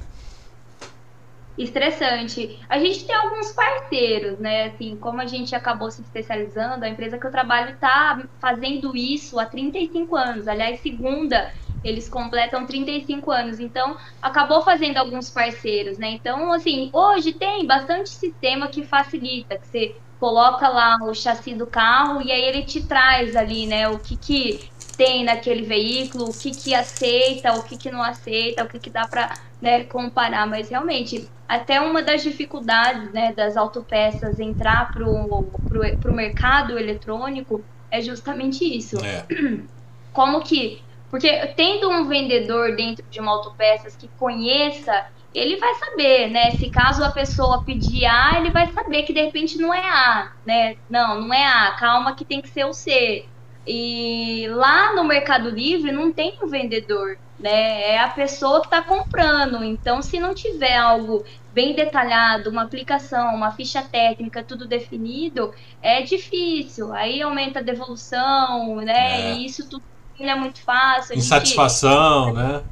Estressante. 1.58 2.58
A 2.68 2.78
gente 2.78 3.04
tem 3.04 3.14
alguns 3.14 3.52
parceiros, 3.52 4.38
né? 4.38 4.66
Assim, 4.68 4.96
como 4.96 5.20
a 5.20 5.26
gente 5.26 5.54
acabou 5.54 5.90
se 5.90 6.00
especializando, 6.00 6.84
a 6.84 6.88
empresa 6.88 7.18
que 7.18 7.26
eu 7.26 7.30
trabalho 7.30 7.74
está 7.74 8.22
fazendo 8.40 8.96
isso 8.96 9.38
há 9.38 9.44
35 9.44 10.16
anos. 10.16 10.48
Aliás, 10.48 10.80
segunda 10.80 11.52
eles 11.82 12.08
completam 12.08 12.66
35 12.66 13.30
anos, 13.30 13.58
então 13.58 13.96
acabou 14.20 14.62
fazendo 14.62 14.98
alguns 14.98 15.30
parceiros, 15.30 15.98
né? 15.98 16.10
Então, 16.10 16.52
assim, 16.52 16.90
hoje 16.92 17.32
tem 17.32 17.66
bastante 17.66 18.10
sistema 18.10 18.68
que 18.68 18.84
facilita, 18.84 19.58
que 19.58 19.66
você 19.66 19.96
coloca 20.18 20.68
lá 20.68 20.98
o 21.02 21.14
chassi 21.14 21.54
do 21.54 21.66
carro 21.66 22.20
e 22.20 22.30
aí 22.30 22.42
ele 22.42 22.62
te 22.64 22.82
traz 22.82 23.34
ali, 23.34 23.66
né, 23.66 23.88
o 23.88 23.98
que 23.98 24.16
que 24.16 24.70
tem 25.00 25.24
naquele 25.24 25.62
veículo, 25.62 26.28
o 26.28 26.38
que 26.38 26.50
que 26.50 26.74
aceita, 26.74 27.54
o 27.54 27.62
que 27.62 27.78
que 27.78 27.90
não 27.90 28.02
aceita, 28.02 28.62
o 28.62 28.68
que 28.68 28.78
que 28.78 28.90
dá 28.90 29.08
para 29.08 29.32
né, 29.58 29.84
comparar, 29.84 30.46
mas 30.46 30.68
realmente 30.68 31.26
até 31.48 31.80
uma 31.80 32.02
das 32.02 32.22
dificuldades, 32.22 33.10
né, 33.10 33.32
das 33.32 33.56
autopeças 33.56 34.38
entrar 34.38 34.92
pro, 34.92 35.50
pro 35.98 36.12
mercado 36.12 36.78
eletrônico 36.78 37.64
é 37.90 38.02
justamente 38.02 38.62
isso. 38.62 39.02
É. 39.02 39.26
Como 40.12 40.42
que 40.42 40.82
porque 41.10 41.46
tendo 41.56 41.88
um 41.88 42.06
vendedor 42.06 42.76
dentro 42.76 43.04
de 43.08 43.20
uma 43.20 43.32
autopeças 43.32 43.96
que 43.96 44.06
conheça, 44.18 45.06
ele 45.34 45.56
vai 45.56 45.74
saber, 45.76 46.28
né? 46.30 46.50
Se 46.52 46.68
caso 46.68 47.02
a 47.02 47.10
pessoa 47.10 47.64
pedir 47.64 48.04
A, 48.04 48.38
ele 48.38 48.50
vai 48.50 48.70
saber 48.70 49.04
que 49.04 49.14
de 49.14 49.22
repente 49.24 49.56
não 49.56 49.72
é 49.72 49.80
A, 49.80 50.32
né? 50.44 50.76
Não, 50.88 51.22
não 51.22 51.34
é 51.34 51.46
A, 51.46 51.72
calma 51.72 52.14
que 52.14 52.24
tem 52.24 52.42
que 52.42 52.48
ser 52.48 52.66
o 52.66 52.74
C. 52.74 53.26
E 53.66 54.46
lá 54.48 54.94
no 54.94 55.04
Mercado 55.04 55.50
Livre 55.50 55.92
não 55.92 56.10
tem 56.10 56.38
um 56.42 56.48
vendedor, 56.48 57.18
né? 57.38 57.92
É 57.92 57.98
a 57.98 58.08
pessoa 58.08 58.60
que 58.60 58.66
está 58.66 58.82
comprando. 58.82 59.62
Então, 59.62 60.00
se 60.02 60.18
não 60.18 60.34
tiver 60.34 60.76
algo 60.76 61.24
bem 61.52 61.74
detalhado, 61.74 62.50
uma 62.50 62.62
aplicação, 62.62 63.34
uma 63.34 63.52
ficha 63.52 63.82
técnica, 63.82 64.42
tudo 64.42 64.66
definido, 64.66 65.52
é 65.82 66.02
difícil. 66.02 66.92
Aí 66.92 67.20
aumenta 67.20 67.58
a 67.58 67.62
devolução, 67.62 68.76
né? 68.76 69.32
É. 69.32 69.34
E 69.34 69.46
isso 69.46 69.68
tudo 69.68 69.82
é 70.18 70.34
muito 70.34 70.62
fácil. 70.62 71.16
Insatisfação, 71.16 72.26
gente... 72.26 72.36
né? 72.36 72.62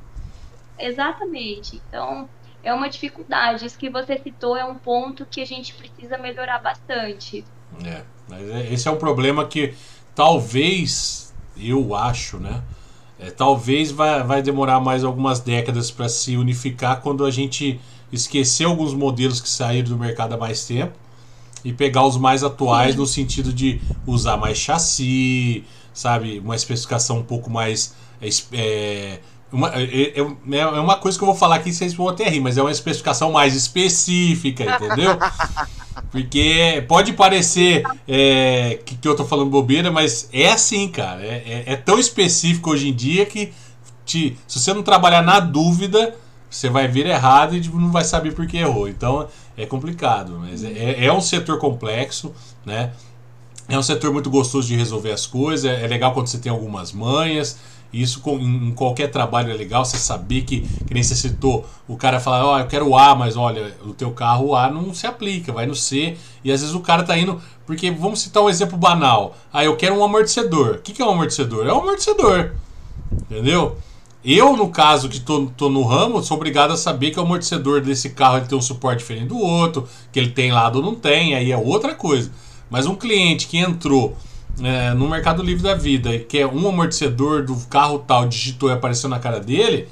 Exatamente. 0.79 1.81
Então, 1.89 2.29
é 2.63 2.73
uma 2.73 2.89
dificuldade. 2.89 3.67
Isso 3.67 3.79
que 3.79 3.91
você 3.91 4.19
citou 4.19 4.57
é 4.57 4.65
um 4.65 4.75
ponto 4.75 5.27
que 5.27 5.41
a 5.41 5.47
gente 5.47 5.75
precisa 5.75 6.19
melhorar 6.19 6.59
bastante. 6.59 7.45
É, 7.85 8.03
mas 8.29 8.49
é, 8.51 8.73
esse 8.73 8.89
é 8.89 8.91
um 8.91 8.97
problema 8.97 9.47
que 9.47 9.75
talvez, 10.19 11.33
eu 11.57 11.95
acho, 11.95 12.39
né? 12.39 12.61
É, 13.21 13.31
talvez 13.31 13.93
vai, 13.93 14.21
vai 14.25 14.43
demorar 14.43 14.81
mais 14.81 15.05
algumas 15.05 15.39
décadas 15.39 15.93
para 15.93 16.09
se 16.09 16.37
unificar 16.37 17.01
quando 17.03 17.25
a 17.25 17.31
gente 17.31 17.79
esquecer 18.13 18.65
alguns 18.65 18.93
modelos 18.95 19.41
que 19.41 19.49
saíram 19.49 19.91
do 19.91 19.97
mercado 19.97 20.33
há 20.33 20.37
mais 20.37 20.67
tempo 20.67 20.93
e 21.65 21.73
pegar 21.73 22.05
os 22.05 22.17
mais 22.17 22.43
atuais 22.43 22.95
Sim. 22.95 22.99
no 22.99 23.07
sentido 23.07 23.53
de 23.53 23.81
usar 24.05 24.37
mais 24.37 24.59
chassi, 24.59 25.65
sabe? 25.95 26.41
Uma 26.41 26.57
especificação 26.57 27.19
um 27.19 27.25
pouco 27.25 27.49
mais. 27.49 27.95
É, 28.21 28.29
é 28.53 29.21
uma, 29.51 29.75
é, 29.75 29.83
é, 29.83 30.21
é, 30.21 30.59
é, 30.59 30.67
uma 30.67 30.97
coisa 30.97 31.17
que 31.17 31.25
eu 31.25 31.27
vou 31.27 31.35
falar 31.35 31.57
aqui, 31.57 31.73
vocês 31.73 31.95
vão 31.95 32.09
até 32.09 32.29
rir, 32.29 32.41
mas 32.41 32.59
é 32.59 32.63
uma 32.63 32.71
especificação 32.71 33.33
mais 33.33 33.55
específica, 33.55 34.65
entendeu? 34.65 35.19
Porque 36.11 36.85
pode 36.87 37.13
parecer 37.13 37.83
é, 38.07 38.79
que, 38.85 38.97
que, 38.97 39.09
eu 39.09 39.17
tô 39.17 39.25
falando 39.25 39.51
bobeira, 39.51 39.91
mas 39.91 40.29
é 40.33 40.51
assim, 40.51 40.89
cara. 40.89 41.23
É, 41.23 41.65
é, 41.67 41.73
é, 41.73 41.77
tão 41.77 41.99
específico 41.99 42.71
hoje 42.71 42.89
em 42.89 42.95
dia 42.95 43.27
que 43.27 43.53
te, 44.05 44.37
se 44.47 44.61
você 44.61 44.73
não 44.73 44.83
trabalhar 44.83 45.23
na 45.23 45.41
dúvida, 45.41 46.15
você 46.49 46.71
vai 46.71 46.89
vir 46.89 47.07
errado 47.07 47.55
e 47.55 47.61
tipo, 47.61 47.79
não 47.79 47.91
vai 47.91 48.05
saber 48.05 48.35
por 48.35 48.47
que 48.47 48.57
errou. 48.57 48.89
Então 48.89 49.29
é 49.57 49.67
complicado. 49.67 50.39
Mas 50.41 50.65
é, 50.65 51.05
é 51.05 51.13
um 51.13 51.21
setor 51.21 51.59
complexo, 51.59 52.33
né? 52.65 52.93
É 53.69 53.79
um 53.79 53.83
setor 53.83 54.13
muito 54.13 54.31
gostoso 54.31 54.67
de 54.67 54.77
resolver 54.77 55.13
as 55.13 55.27
coisas. 55.27 55.71
É 55.71 55.87
legal 55.87 56.15
quando 56.15 56.29
você 56.29 56.39
tem 56.39 56.51
algumas 56.51 56.91
manhas. 56.93 57.59
Isso 57.93 58.23
em 58.39 58.73
qualquer 58.73 59.11
trabalho 59.11 59.51
é 59.51 59.55
legal, 59.55 59.85
você 59.85 59.97
saber 59.97 60.43
que, 60.43 60.61
que 60.61 60.93
nem 60.93 61.03
você 61.03 61.15
citou, 61.15 61.67
o 61.87 61.97
cara 61.97 62.21
fala, 62.21 62.45
ó, 62.45 62.55
oh, 62.55 62.59
eu 62.59 62.67
quero 62.67 62.87
o 62.87 62.99
A, 62.99 63.15
mas 63.15 63.35
olha, 63.35 63.75
o 63.85 63.95
teu 63.95 64.11
carro 64.11 64.49
o 64.49 64.57
A 64.57 64.71
não 64.71 64.93
se 64.93 65.07
aplica, 65.07 65.53
vai 65.53 65.65
no 65.65 65.75
C. 65.75 66.17
E 66.45 66.53
às 66.53 66.61
vezes 66.61 66.75
o 66.75 66.81
cara 66.81 67.03
tá 67.03 67.17
indo. 67.17 67.41
Porque 67.67 67.91
vamos 67.91 68.21
citar 68.21 68.43
um 68.43 68.51
exemplo 68.51 68.77
banal. 68.77 69.37
Ah, 69.53 69.65
eu 69.65 69.77
quero 69.77 69.95
um 69.95 70.05
amortecedor. 70.05 70.77
O 70.77 70.79
que, 70.79 70.93
que 70.93 71.03
é 71.03 71.05
um 71.05 71.11
amortecedor? 71.11 71.67
É 71.67 71.73
um 71.73 71.81
amortecedor. 71.81 72.53
Entendeu? 73.13 73.79
Eu, 74.25 74.57
no 74.57 74.69
caso 74.69 75.09
que 75.09 75.21
tô, 75.21 75.47
tô 75.57 75.71
no 75.71 75.83
ramo, 75.83 76.23
sou 76.23 76.37
obrigado 76.37 76.73
a 76.73 76.77
saber 76.77 77.11
que 77.11 77.19
o 77.19 77.23
amortecedor 77.23 77.81
desse 77.81 78.11
carro 78.11 78.39
ele 78.39 78.47
tem 78.47 78.59
um 78.59 78.63
suporte 78.63 78.99
diferente 78.99 79.29
do 79.29 79.39
outro, 79.39 79.89
que 80.13 80.19
ele 80.19 80.31
tem 80.31 80.53
lado 80.53 80.77
ou 80.77 80.83
não 80.83 80.95
tem, 80.95 81.35
aí 81.35 81.53
é 81.53 81.57
outra 81.57 81.95
coisa. 81.95 82.31
Mas 82.69 82.85
um 82.85 82.95
cliente 82.95 83.47
que 83.47 83.57
entrou 83.57 84.17
é, 84.63 84.93
no 84.95 85.09
Mercado 85.09 85.43
Livre 85.43 85.63
da 85.63 85.75
Vida 85.75 86.15
e 86.15 86.21
quer 86.21 86.47
um 86.47 86.69
amortecedor 86.69 87.45
do 87.45 87.57
carro 87.67 87.99
tal, 88.01 88.27
digitou 88.27 88.71
e 88.71 88.73
apareceu 88.73 89.09
na 89.09 89.19
cara 89.19 89.41
dele, 89.41 89.89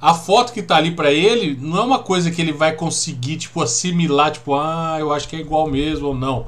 a 0.00 0.14
foto 0.14 0.52
que 0.52 0.62
tá 0.62 0.76
ali 0.76 0.90
para 0.92 1.10
ele 1.10 1.58
não 1.60 1.78
é 1.78 1.80
uma 1.80 1.98
coisa 1.98 2.30
que 2.30 2.40
ele 2.40 2.52
vai 2.52 2.72
conseguir, 2.72 3.36
tipo, 3.36 3.62
assimilar, 3.62 4.30
tipo, 4.30 4.54
ah, 4.54 4.96
eu 4.98 5.12
acho 5.12 5.28
que 5.28 5.36
é 5.36 5.40
igual 5.40 5.66
mesmo 5.68 6.08
ou 6.08 6.14
não. 6.14 6.46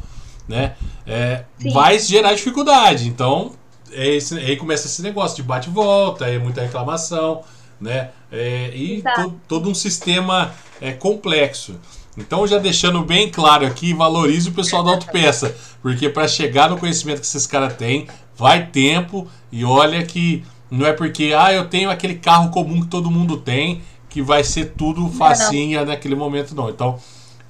né? 0.49 0.75
É, 1.07 1.45
vai 1.73 1.99
gerar 1.99 2.35
dificuldade. 2.35 3.07
Então, 3.09 3.53
é 3.93 4.14
esse, 4.14 4.37
aí 4.39 4.57
começa 4.57 4.87
esse 4.87 5.03
negócio 5.03 5.37
de 5.37 5.43
bate 5.43 5.69
e 5.69 5.73
volta, 5.73 6.27
é 6.27 6.39
muita 6.39 6.62
reclamação, 6.62 7.43
né? 7.81 8.11
É, 8.33 8.71
e 8.75 9.03
to, 9.03 9.35
todo 9.47 9.71
um 9.71 9.75
sistema 9.75 10.53
é, 10.81 10.93
complexo. 10.93 11.79
Então, 12.19 12.47
já 12.47 12.59
deixando 12.59 13.03
bem 13.05 13.31
claro 13.31 13.64
aqui, 13.64 13.95
valorize 13.95 14.49
o 14.49 14.53
pessoal 14.53 14.83
da 14.83 14.91
autopeça, 14.91 15.55
porque 15.81 16.09
para 16.09 16.27
chegar 16.27 16.69
no 16.69 16.77
conhecimento 16.77 17.21
que 17.21 17.27
esses 17.27 17.47
caras 17.47 17.75
têm, 17.75 18.07
vai 18.37 18.66
tempo 18.66 19.27
e 19.53 19.64
olha 19.64 20.05
que 20.05 20.45
não 20.71 20.87
é 20.87 20.93
porque 20.93 21.33
ah, 21.37 21.53
eu 21.53 21.66
tenho 21.69 21.91
aquele 21.91 22.16
carro 22.16 22.51
comum 22.51 22.81
que 22.83 22.89
todo 22.89 23.11
mundo 23.11 23.39
tem 23.39 23.83
que 24.09 24.23
vai 24.23 24.43
ser 24.43 24.73
tudo 24.77 25.09
facinha 25.11 25.85
naquele 25.85 26.14
momento 26.14 26.55
não. 26.55 26.69
Então, 26.71 26.99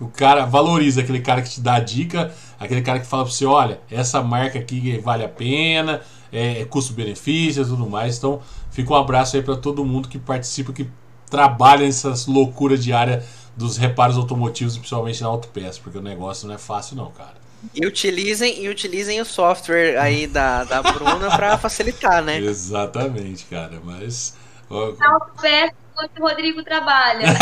o 0.01 0.09
cara 0.09 0.45
valoriza 0.45 1.01
aquele 1.01 1.21
cara 1.21 1.43
que 1.43 1.51
te 1.51 1.61
dá 1.61 1.75
a 1.77 1.81
dica, 1.81 2.33
aquele 2.59 2.83
cara 2.83 3.01
que 3.01 3.07
fala 3.07 3.25
para 3.25 3.33
você, 3.33 3.47
olha, 3.47 3.81
essa 3.91 4.23
marca 4.23 4.59
aqui 4.59 4.99
vale 4.99 5.25
a 5.25 5.29
pena, 5.29 6.01
é, 6.33 6.61
é 6.61 6.65
custo-benefício 6.65 7.63
e 7.63 7.67
tudo 7.67 7.89
mais. 7.89 8.19
Então, 8.19 8.41
fica 8.71 8.93
um 8.93 8.97
abraço 8.97 9.37
aí 9.37 9.43
para 9.43 9.57
todo 9.57 9.85
mundo 9.85 10.09
que 10.09 10.19
participa, 10.19 10.73
que 10.73 10.89
trabalha 11.31 11.85
nessas 11.85 12.27
loucuras 12.27 12.83
diárias 12.83 13.25
dos 13.59 13.77
reparos 13.77 14.17
automotivos, 14.17 14.79
principalmente 14.79 15.21
na 15.21 15.29
autopeça, 15.29 15.81
porque 15.83 15.99
o 15.99 16.03
negócio 16.03 16.47
não 16.47 16.55
é 16.55 16.59
fácil 16.59 16.97
não, 16.97 17.11
cara. 17.11 17.35
E 17.75 17.85
utilizem, 17.85 18.63
e 18.63 18.69
utilizem 18.69 19.21
o 19.21 19.25
software 19.25 19.99
aí 19.99 20.29
da, 20.29 20.63
da 20.63 20.81
Bruna 20.81 21.29
para 21.37 21.59
facilitar, 21.59 22.23
né? 22.23 22.39
Exatamente, 22.39 23.45
cara, 23.47 23.81
mas... 23.85 24.37
Na 24.71 25.13
autopeça 25.15 25.75
o 26.21 26.21
Rodrigo 26.21 26.63
trabalha. 26.63 27.25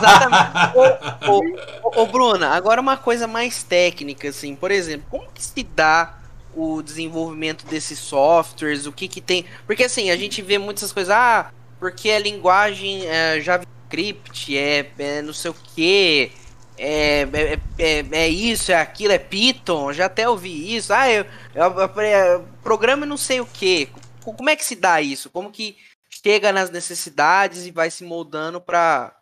Exatamente. 0.00 1.28
ô, 1.28 1.88
ô, 1.88 2.02
ô, 2.02 2.06
Bruna, 2.06 2.48
agora 2.50 2.80
uma 2.80 2.96
coisa 2.96 3.26
mais 3.26 3.62
técnica, 3.62 4.30
assim, 4.30 4.56
por 4.56 4.70
exemplo, 4.70 5.06
como 5.10 5.30
que 5.30 5.42
se 5.42 5.62
dá 5.62 6.14
o 6.56 6.80
desenvolvimento 6.80 7.66
desses 7.66 7.98
softwares, 7.98 8.86
o 8.86 8.92
que 8.92 9.06
que 9.06 9.20
tem... 9.20 9.44
Porque 9.66 9.84
assim, 9.84 10.10
a 10.10 10.16
gente 10.16 10.40
vê 10.40 10.56
muitas 10.56 10.90
coisas, 10.90 11.14
ah, 11.14 11.50
porque 11.78 12.10
a 12.10 12.18
linguagem 12.18 13.06
é, 13.06 13.40
JavaScript 13.90 14.56
é, 14.56 14.90
é 14.98 15.22
não 15.22 15.32
sei 15.32 15.50
o 15.50 15.54
que, 15.54 16.32
é, 16.78 17.22
é, 17.22 17.58
é, 17.78 18.06
é, 18.12 18.28
isso, 18.28 18.72
é 18.72 18.76
aquilo, 18.76 19.12
é 19.12 19.18
Python, 19.18 19.92
já 19.92 20.06
até 20.06 20.28
ouvi 20.28 20.74
isso, 20.74 20.92
ah, 20.92 21.10
eu, 21.10 21.26
eu, 21.54 22.02
eu, 22.02 22.48
programa 22.62 23.04
não 23.04 23.16
sei 23.16 23.40
o 23.40 23.46
que. 23.46 23.88
Como 24.24 24.48
é 24.48 24.56
que 24.56 24.64
se 24.64 24.76
dá 24.76 25.00
isso? 25.00 25.28
Como 25.30 25.50
que 25.50 25.76
chega 26.08 26.52
nas 26.52 26.70
necessidades 26.70 27.66
e 27.66 27.70
vai 27.70 27.90
se 27.90 28.04
moldando 28.04 28.60
para 28.60 29.12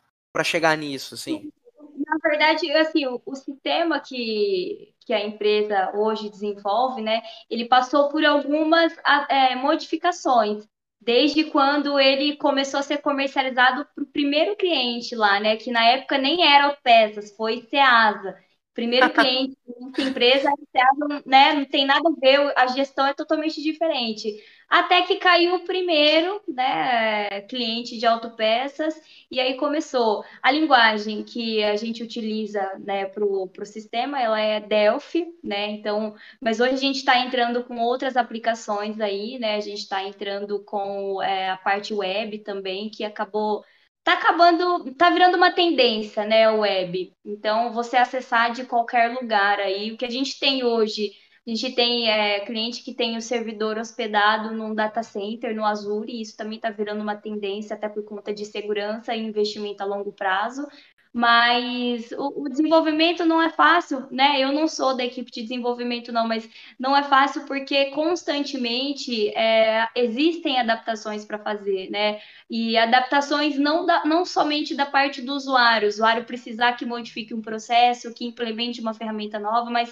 chegar 0.44 0.76
nisso, 0.76 1.14
assim? 1.14 1.50
Na 1.96 2.16
verdade, 2.22 2.70
assim, 2.72 3.06
o, 3.06 3.20
o 3.24 3.34
sistema 3.34 4.00
que, 4.00 4.92
que 5.04 5.12
a 5.12 5.24
empresa 5.24 5.90
hoje 5.94 6.30
desenvolve, 6.30 7.02
né, 7.02 7.22
ele 7.50 7.66
passou 7.66 8.08
por 8.08 8.24
algumas 8.24 8.92
é, 9.28 9.54
modificações 9.56 10.66
desde 11.08 11.44
quando 11.44 11.98
ele 11.98 12.36
começou 12.36 12.80
a 12.80 12.82
ser 12.82 12.98
comercializado 12.98 13.86
para 13.94 14.04
o 14.04 14.06
primeiro 14.06 14.54
cliente 14.56 15.16
lá, 15.16 15.40
né? 15.40 15.56
Que 15.56 15.70
na 15.70 15.82
época 15.82 16.18
nem 16.18 16.46
era 16.46 16.68
o 16.68 16.76
Pesas, 16.82 17.34
foi 17.34 17.62
Ceasa. 17.70 18.36
Primeiro 18.74 19.08
cliente 19.14 19.56
da 19.96 20.04
empresa, 20.04 20.50
Ceasa, 20.70 21.22
né? 21.24 21.54
Não 21.54 21.64
tem 21.64 21.86
nada 21.86 22.06
a 22.06 22.20
ver, 22.20 22.52
a 22.54 22.66
gestão 22.66 23.06
é 23.06 23.14
totalmente 23.14 23.62
diferente. 23.62 24.28
Até 24.68 25.00
que 25.02 25.16
caiu 25.16 25.54
o 25.54 25.64
primeiro, 25.64 26.42
né, 26.46 27.40
cliente 27.42 27.98
de 27.98 28.04
autopeças, 28.06 29.00
e 29.30 29.40
aí 29.40 29.56
começou. 29.56 30.22
A 30.42 30.50
linguagem 30.50 31.24
que 31.24 31.64
a 31.64 31.74
gente 31.76 32.02
utiliza, 32.02 32.60
né, 32.78 33.06
para 33.06 33.24
o 33.24 33.50
sistema, 33.64 34.20
ela 34.20 34.38
é 34.38 34.60
Delphi, 34.60 35.26
né, 35.42 35.70
então, 35.70 36.14
mas 36.40 36.60
hoje 36.60 36.74
a 36.74 36.76
gente 36.76 36.96
está 36.96 37.18
entrando 37.18 37.64
com 37.64 37.78
outras 37.80 38.14
aplicações 38.16 39.00
aí, 39.00 39.38
né, 39.38 39.56
a 39.56 39.60
gente 39.60 39.78
está 39.80 40.02
entrando 40.04 40.62
com 40.64 41.22
é, 41.22 41.50
a 41.50 41.56
parte 41.56 41.94
web 41.94 42.38
também, 42.40 42.90
que 42.90 43.04
acabou 43.04 43.64
tá 44.04 44.14
acabando, 44.14 44.94
tá 44.94 45.10
virando 45.10 45.36
uma 45.36 45.50
tendência, 45.52 46.24
né, 46.24 46.48
web. 46.50 47.12
Então, 47.24 47.72
você 47.72 47.96
acessar 47.96 48.52
de 48.52 48.64
qualquer 48.64 49.12
lugar 49.12 49.60
aí, 49.60 49.92
o 49.92 49.96
que 49.98 50.04
a 50.04 50.10
gente 50.10 50.38
tem 50.40 50.64
hoje 50.64 51.12
a 51.48 51.54
gente 51.54 51.74
tem 51.74 52.10
é, 52.10 52.40
cliente 52.40 52.82
que 52.82 52.92
tem 52.92 53.16
o 53.16 53.22
servidor 53.22 53.78
hospedado 53.78 54.54
num 54.54 54.74
data 54.74 55.02
center, 55.02 55.56
no 55.56 55.64
Azure, 55.64 56.12
e 56.12 56.20
isso 56.20 56.36
também 56.36 56.56
está 56.56 56.68
virando 56.70 57.00
uma 57.00 57.16
tendência, 57.16 57.74
até 57.74 57.88
por 57.88 58.04
conta 58.04 58.34
de 58.34 58.44
segurança 58.44 59.16
e 59.16 59.24
investimento 59.24 59.82
a 59.82 59.86
longo 59.86 60.12
prazo. 60.12 60.66
Mas 61.10 62.12
o, 62.12 62.42
o, 62.42 62.48
desenvolvimento 62.50 63.24
não 63.24 63.40
é 63.40 63.48
fácil, 63.48 64.06
né? 64.10 64.38
Eu 64.38 64.52
não 64.52 64.68
sou 64.68 64.94
da 64.94 65.02
equipe 65.02 65.30
de 65.30 65.40
desenvolvimento, 65.40 66.12
não, 66.12 66.28
mas 66.28 66.46
não 66.78 66.94
é 66.94 67.02
fácil 67.02 67.46
porque 67.46 67.86
constantemente 67.92 69.28
é, 69.30 69.88
existem 69.96 70.60
adaptações 70.60 71.24
para 71.24 71.38
fazer, 71.38 71.90
né? 71.90 72.20
E 72.50 72.76
adaptações 72.76 73.58
não, 73.58 73.86
da, 73.86 74.04
não 74.04 74.26
somente 74.26 74.74
da 74.74 74.84
parte 74.84 75.22
do 75.22 75.32
usuário, 75.32 75.86
o 75.86 75.88
usuário 75.88 76.24
precisar 76.24 76.74
que 76.74 76.84
modifique 76.84 77.32
um 77.32 77.40
processo, 77.40 78.12
que 78.12 78.26
implemente 78.26 78.82
uma 78.82 78.92
ferramenta 78.92 79.38
nova, 79.38 79.70
mas 79.70 79.90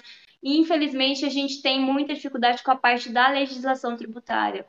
infelizmente, 0.55 1.25
a 1.25 1.29
gente 1.29 1.61
tem 1.61 1.81
muita 1.81 2.13
dificuldade 2.13 2.63
com 2.63 2.71
a 2.71 2.75
parte 2.75 3.09
da 3.09 3.27
legislação 3.29 3.97
tributária. 3.97 4.65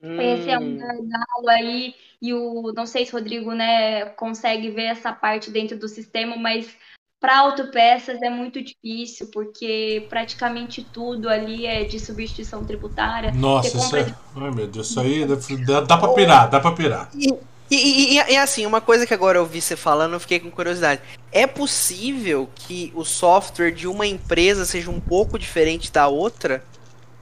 Hum. 0.00 0.20
Esse 0.20 0.48
é 0.48 0.58
um 0.58 0.76
gargalo 0.76 1.48
aí, 1.48 1.94
e 2.22 2.32
o 2.32 2.72
não 2.72 2.86
sei 2.86 3.04
se 3.04 3.12
o 3.12 3.18
Rodrigo 3.18 3.52
né, 3.52 4.06
consegue 4.10 4.70
ver 4.70 4.84
essa 4.84 5.12
parte 5.12 5.50
dentro 5.50 5.76
do 5.76 5.88
sistema, 5.88 6.36
mas 6.36 6.76
para 7.20 7.38
autopeças 7.40 8.22
é 8.22 8.30
muito 8.30 8.62
difícil, 8.62 9.28
porque 9.32 10.06
praticamente 10.08 10.84
tudo 10.84 11.28
ali 11.28 11.66
é 11.66 11.82
de 11.82 11.98
substituição 11.98 12.64
tributária. 12.64 13.32
Nossa, 13.32 13.76
isso 13.76 13.96
é... 13.96 14.14
Ai, 14.36 14.50
meu 14.52 14.68
Deus, 14.68 14.88
isso 14.88 15.00
aí 15.00 15.26
dá, 15.66 15.80
dá 15.80 15.98
para 15.98 16.14
pirar, 16.14 16.48
dá 16.48 16.60
para 16.60 16.76
pirar. 16.76 17.10
E, 17.14 17.34
e, 17.76 18.14
e, 18.14 18.32
e, 18.32 18.36
assim, 18.36 18.64
uma 18.64 18.80
coisa 18.80 19.06
que 19.06 19.12
agora 19.12 19.38
eu 19.38 19.46
vi 19.46 19.60
você 19.60 19.76
falando, 19.76 20.14
eu 20.14 20.20
fiquei 20.20 20.40
com 20.40 20.50
curiosidade. 20.50 21.02
É 21.30 21.46
possível 21.46 22.48
que 22.54 22.92
o 22.94 23.04
software 23.04 23.70
de 23.70 23.86
uma 23.86 24.06
empresa 24.06 24.64
seja 24.64 24.90
um 24.90 25.00
pouco 25.00 25.38
diferente 25.38 25.92
da 25.92 26.08
outra 26.08 26.64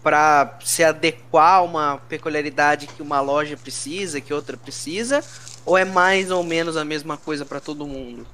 para 0.03 0.57
se 0.65 0.85
adequar 0.85 1.55
a 1.55 1.63
uma 1.63 1.97
peculiaridade 2.09 2.87
que 2.87 3.03
uma 3.03 3.21
loja 3.21 3.57
precisa, 3.57 4.21
que 4.21 4.33
outra 4.33 4.57
precisa? 4.57 5.25
Ou 5.65 5.77
é 5.77 5.85
mais 5.85 6.31
ou 6.31 6.45
menos 6.45 6.77
a 6.77 6.85
mesma 6.85 7.17
coisa 7.17 7.45
para 7.45 7.59
todo 7.59 7.85
mundo? 7.85 8.25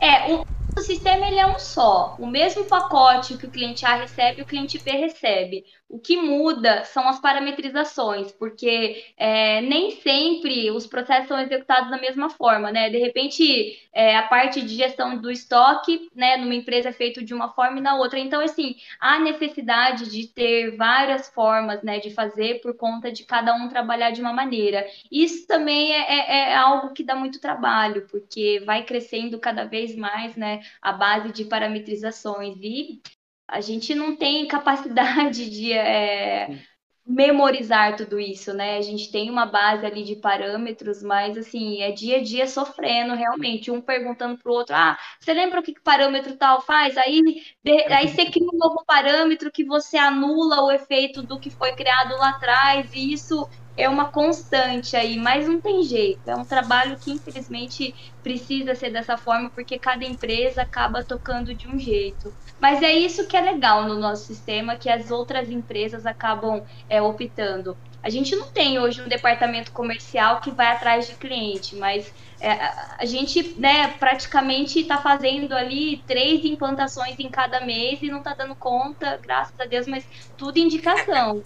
É, 0.00 0.32
o, 0.32 0.46
o 0.74 0.80
sistema 0.80 1.26
ele 1.26 1.38
é 1.38 1.46
um 1.46 1.58
só. 1.58 2.16
O 2.18 2.26
mesmo 2.26 2.64
pacote 2.64 3.36
que 3.36 3.44
o 3.44 3.50
cliente 3.50 3.84
A 3.84 3.96
recebe, 3.96 4.40
o 4.40 4.46
cliente 4.46 4.78
B 4.78 4.90
recebe. 4.92 5.64
O 5.92 5.98
que 5.98 6.16
muda 6.16 6.84
são 6.86 7.06
as 7.06 7.20
parametrizações, 7.20 8.32
porque 8.32 9.04
é, 9.14 9.60
nem 9.60 9.90
sempre 9.90 10.70
os 10.70 10.86
processos 10.86 11.28
são 11.28 11.38
executados 11.38 11.90
da 11.90 11.98
mesma 11.98 12.30
forma, 12.30 12.72
né? 12.72 12.88
De 12.88 12.96
repente, 12.96 13.78
é, 13.92 14.16
a 14.16 14.22
parte 14.22 14.62
de 14.62 14.74
gestão 14.74 15.18
do 15.18 15.30
estoque, 15.30 16.08
né, 16.14 16.38
numa 16.38 16.54
empresa 16.54 16.88
é 16.88 16.92
feito 16.92 17.22
de 17.22 17.34
uma 17.34 17.52
forma 17.52 17.78
e 17.78 17.82
na 17.82 17.94
outra. 17.96 18.18
Então, 18.18 18.40
assim, 18.40 18.74
há 18.98 19.18
necessidade 19.18 20.10
de 20.10 20.28
ter 20.28 20.74
várias 20.78 21.28
formas, 21.28 21.82
né, 21.82 22.00
de 22.00 22.08
fazer 22.08 22.62
por 22.62 22.74
conta 22.74 23.12
de 23.12 23.24
cada 23.24 23.54
um 23.54 23.68
trabalhar 23.68 24.12
de 24.12 24.22
uma 24.22 24.32
maneira. 24.32 24.86
Isso 25.10 25.46
também 25.46 25.92
é, 25.92 26.00
é, 26.10 26.52
é 26.52 26.56
algo 26.56 26.94
que 26.94 27.04
dá 27.04 27.14
muito 27.14 27.38
trabalho, 27.38 28.08
porque 28.10 28.62
vai 28.64 28.82
crescendo 28.84 29.38
cada 29.38 29.64
vez 29.64 29.94
mais, 29.94 30.36
né, 30.36 30.62
a 30.80 30.90
base 30.92 31.32
de 31.32 31.44
parametrizações 31.44 32.56
e 32.62 33.02
a 33.52 33.60
gente 33.60 33.94
não 33.94 34.16
tem 34.16 34.48
capacidade 34.48 35.50
de 35.50 35.74
é, 35.74 36.58
memorizar 37.06 37.96
tudo 37.96 38.18
isso, 38.18 38.54
né? 38.54 38.78
A 38.78 38.80
gente 38.80 39.12
tem 39.12 39.28
uma 39.28 39.44
base 39.44 39.84
ali 39.84 40.04
de 40.04 40.16
parâmetros, 40.16 41.02
mas 41.02 41.36
assim, 41.36 41.82
é 41.82 41.92
dia 41.92 42.16
a 42.16 42.22
dia 42.22 42.46
sofrendo 42.46 43.14
realmente, 43.14 43.70
um 43.70 43.82
perguntando 43.82 44.38
pro 44.38 44.54
outro, 44.54 44.74
ah, 44.74 44.98
você 45.20 45.34
lembra 45.34 45.60
o 45.60 45.62
que, 45.62 45.74
que 45.74 45.82
parâmetro 45.82 46.34
tal 46.34 46.62
faz? 46.62 46.96
Aí, 46.96 47.20
de, 47.62 47.92
aí 47.92 48.08
você 48.08 48.24
cria 48.24 48.48
um 48.50 48.56
novo 48.56 48.82
parâmetro 48.86 49.52
que 49.52 49.64
você 49.64 49.98
anula 49.98 50.62
o 50.64 50.70
efeito 50.70 51.22
do 51.22 51.38
que 51.38 51.50
foi 51.50 51.74
criado 51.74 52.16
lá 52.16 52.30
atrás, 52.30 52.90
e 52.94 53.12
isso 53.12 53.46
é 53.76 53.88
uma 53.88 54.06
constante 54.06 54.96
aí, 54.96 55.16
mas 55.16 55.48
não 55.48 55.60
tem 55.60 55.82
jeito. 55.82 56.28
É 56.28 56.36
um 56.36 56.44
trabalho 56.44 56.98
que 56.98 57.12
infelizmente 57.12 57.94
precisa 58.22 58.74
ser 58.74 58.90
dessa 58.90 59.16
forma, 59.16 59.50
porque 59.50 59.78
cada 59.78 60.04
empresa 60.04 60.62
acaba 60.62 61.02
tocando 61.02 61.54
de 61.54 61.68
um 61.68 61.78
jeito. 61.78 62.32
Mas 62.60 62.82
é 62.82 62.92
isso 62.92 63.26
que 63.26 63.36
é 63.36 63.40
legal 63.40 63.88
no 63.88 63.98
nosso 63.98 64.26
sistema, 64.26 64.76
que 64.76 64.88
as 64.88 65.10
outras 65.10 65.50
empresas 65.50 66.06
acabam 66.06 66.62
é, 66.88 67.00
optando. 67.00 67.76
A 68.02 68.10
gente 68.10 68.34
não 68.34 68.48
tem 68.48 68.80
hoje 68.80 69.00
um 69.00 69.08
departamento 69.08 69.70
comercial 69.70 70.40
que 70.40 70.50
vai 70.50 70.66
atrás 70.66 71.06
de 71.06 71.14
cliente, 71.14 71.76
mas 71.76 72.12
é, 72.40 72.50
a 72.98 73.04
gente 73.04 73.54
né, 73.56 73.88
praticamente 73.98 74.80
está 74.80 74.98
fazendo 74.98 75.52
ali 75.52 76.02
três 76.04 76.44
implantações 76.44 77.16
em 77.20 77.28
cada 77.28 77.64
mês 77.64 78.02
e 78.02 78.10
não 78.10 78.18
está 78.18 78.34
dando 78.34 78.56
conta, 78.56 79.16
graças 79.22 79.58
a 79.58 79.64
Deus, 79.64 79.86
mas 79.86 80.04
tudo 80.36 80.58
indicação. 80.58 81.44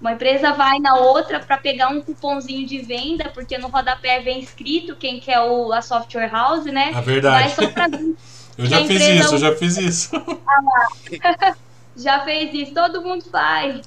Uma 0.00 0.12
empresa 0.12 0.52
vai 0.52 0.78
na 0.78 0.96
outra 0.96 1.40
para 1.40 1.58
pegar 1.58 1.88
um 1.88 2.00
cupomzinho 2.00 2.66
de 2.66 2.78
venda, 2.78 3.30
porque 3.34 3.58
no 3.58 3.68
rodapé 3.68 4.20
vem 4.20 4.40
escrito 4.40 4.96
quem 4.96 5.20
quer 5.20 5.40
o, 5.40 5.72
a 5.72 5.82
software 5.82 6.30
house, 6.30 6.64
né? 6.64 6.92
É 6.94 7.00
verdade. 7.02 7.54
Vai 7.54 7.66
só 7.66 7.72
pra 7.72 7.86
eu 8.56 8.66
já 8.66 8.84
fiz 8.84 9.02
isso, 9.02 9.34
eu 9.34 9.38
já 9.38 9.56
fiz 9.56 9.76
isso. 9.76 10.10
Ah 10.48 11.54
já 11.94 12.24
fez 12.24 12.54
isso, 12.54 12.72
todo 12.72 13.02
mundo 13.02 13.24
faz. 13.30 13.86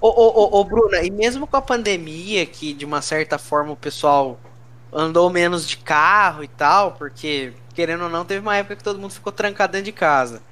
Ô, 0.00 0.08
ô, 0.08 0.08
ô, 0.08 0.60
ô, 0.60 0.64
Bruna, 0.64 1.02
e 1.02 1.10
mesmo 1.10 1.46
com 1.46 1.56
a 1.56 1.62
pandemia, 1.62 2.46
que 2.46 2.72
de 2.72 2.84
uma 2.84 3.02
certa 3.02 3.38
forma 3.38 3.72
o 3.72 3.76
pessoal 3.76 4.38
andou 4.92 5.30
menos 5.30 5.66
de 5.66 5.76
carro 5.78 6.44
e 6.44 6.48
tal, 6.48 6.92
porque, 6.92 7.52
querendo 7.74 8.04
ou 8.04 8.10
não, 8.10 8.24
teve 8.24 8.40
uma 8.40 8.56
época 8.56 8.76
que 8.76 8.84
todo 8.84 8.98
mundo 8.98 9.12
ficou 9.12 9.32
trancado 9.32 9.72
dentro 9.72 9.86
de 9.86 9.92
casa. 9.92 10.42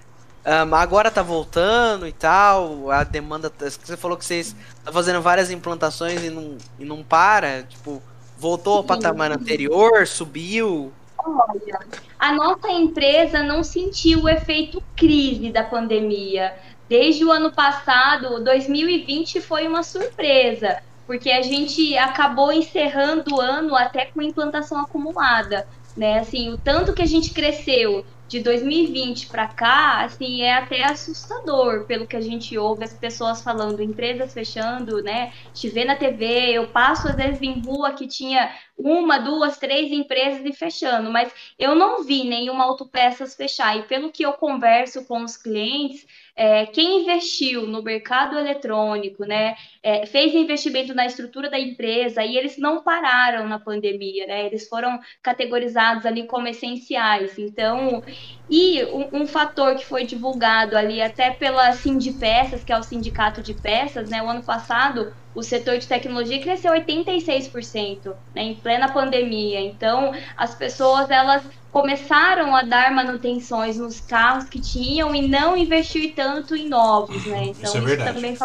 Um, 0.44 0.74
agora 0.74 1.10
tá 1.10 1.22
voltando 1.22 2.06
e 2.06 2.12
tal, 2.12 2.90
a 2.90 3.04
demanda. 3.04 3.52
Você 3.58 3.96
falou 3.96 4.16
que 4.16 4.24
vocês 4.24 4.56
estão 4.78 4.92
fazendo 4.92 5.20
várias 5.20 5.50
implantações 5.50 6.22
e 6.24 6.30
não, 6.30 6.56
e 6.78 6.84
não 6.84 7.02
para, 7.02 7.62
tipo, 7.64 8.02
voltou 8.38 8.78
ao 8.78 8.84
patamar 8.84 9.30
anterior, 9.32 10.06
subiu. 10.06 10.92
Olha, 11.18 11.78
a 12.18 12.32
nossa 12.32 12.70
empresa 12.70 13.42
não 13.42 13.62
sentiu 13.62 14.22
o 14.22 14.28
efeito 14.28 14.82
crise 14.96 15.50
da 15.50 15.62
pandemia. 15.62 16.54
Desde 16.88 17.24
o 17.24 17.30
ano 17.30 17.52
passado, 17.52 18.42
2020 18.42 19.42
foi 19.42 19.68
uma 19.68 19.82
surpresa, 19.82 20.82
porque 21.06 21.30
a 21.30 21.42
gente 21.42 21.96
acabou 21.98 22.50
encerrando 22.50 23.34
o 23.34 23.40
ano 23.40 23.76
até 23.76 24.06
com 24.06 24.22
implantação 24.22 24.80
acumulada, 24.80 25.68
né? 25.94 26.18
Assim, 26.18 26.50
o 26.50 26.56
tanto 26.56 26.94
que 26.94 27.02
a 27.02 27.06
gente 27.06 27.30
cresceu 27.34 28.04
de 28.30 28.38
2020 28.38 29.26
para 29.26 29.48
cá, 29.48 30.02
assim, 30.04 30.42
é 30.42 30.54
até 30.54 30.84
assustador 30.84 31.84
pelo 31.86 32.06
que 32.06 32.14
a 32.14 32.20
gente 32.20 32.56
ouve 32.56 32.84
as 32.84 32.94
pessoas 32.94 33.42
falando, 33.42 33.82
empresas 33.82 34.32
fechando, 34.32 35.02
né? 35.02 35.32
Te 35.52 35.68
vê 35.68 35.84
na 35.84 35.96
TV, 35.96 36.52
eu 36.52 36.68
passo 36.68 37.08
às 37.08 37.16
vezes 37.16 37.42
em 37.42 37.60
rua 37.60 37.92
que 37.92 38.06
tinha 38.06 38.54
uma, 38.78 39.18
duas, 39.18 39.58
três 39.58 39.90
empresas 39.90 40.44
e 40.44 40.52
fechando, 40.52 41.10
mas 41.10 41.34
eu 41.58 41.74
não 41.74 42.04
vi 42.04 42.22
nenhuma 42.22 42.62
autopeças 42.62 43.34
fechar. 43.34 43.76
E 43.76 43.82
pelo 43.82 44.12
que 44.12 44.24
eu 44.24 44.32
converso 44.34 45.04
com 45.06 45.24
os 45.24 45.36
clientes, 45.36 46.06
é, 46.36 46.66
quem 46.66 47.02
investiu 47.02 47.66
no 47.66 47.82
mercado 47.82 48.38
eletrônico, 48.38 49.24
né, 49.24 49.56
é, 49.82 50.04
fez 50.06 50.34
investimento 50.34 50.94
na 50.94 51.06
estrutura 51.06 51.48
da 51.48 51.58
empresa 51.58 52.22
e 52.22 52.36
eles 52.36 52.58
não 52.58 52.82
pararam 52.82 53.48
na 53.48 53.58
pandemia, 53.58 54.26
né, 54.26 54.46
eles 54.46 54.68
foram 54.68 54.98
categorizados 55.22 56.04
ali 56.04 56.26
como 56.26 56.46
essenciais. 56.48 57.38
Então, 57.38 58.02
e 58.48 58.84
um, 58.84 59.22
um 59.22 59.26
fator 59.26 59.74
que 59.76 59.86
foi 59.86 60.04
divulgado 60.04 60.76
ali 60.76 61.00
até 61.00 61.30
pela 61.30 61.72
Sindpeças, 61.72 62.62
que 62.62 62.72
é 62.72 62.78
o 62.78 62.82
sindicato 62.82 63.42
de 63.42 63.54
peças, 63.54 64.10
né, 64.10 64.22
o 64.22 64.28
ano 64.28 64.42
passado 64.42 65.12
o 65.34 65.42
setor 65.42 65.78
de 65.78 65.86
tecnologia 65.86 66.40
cresceu 66.40 66.72
86%, 66.72 68.12
né, 68.34 68.42
em 68.42 68.54
plena 68.54 68.92
pandemia. 68.92 69.60
Então, 69.60 70.12
as 70.36 70.54
pessoas 70.54 71.08
elas 71.08 71.42
começaram 71.70 72.54
a 72.54 72.62
dar 72.62 72.90
manutenções 72.92 73.78
nos 73.78 74.00
carros 74.00 74.48
que 74.48 74.60
tinham 74.60 75.14
e 75.14 75.28
não 75.28 75.56
investir 75.56 76.14
tanto 76.14 76.56
em 76.56 76.68
novos, 76.68 77.24
né? 77.26 77.44
Então, 77.44 77.70
isso 77.70 77.78
é 77.78 77.80
verdade. 77.80 78.14
também 78.14 78.36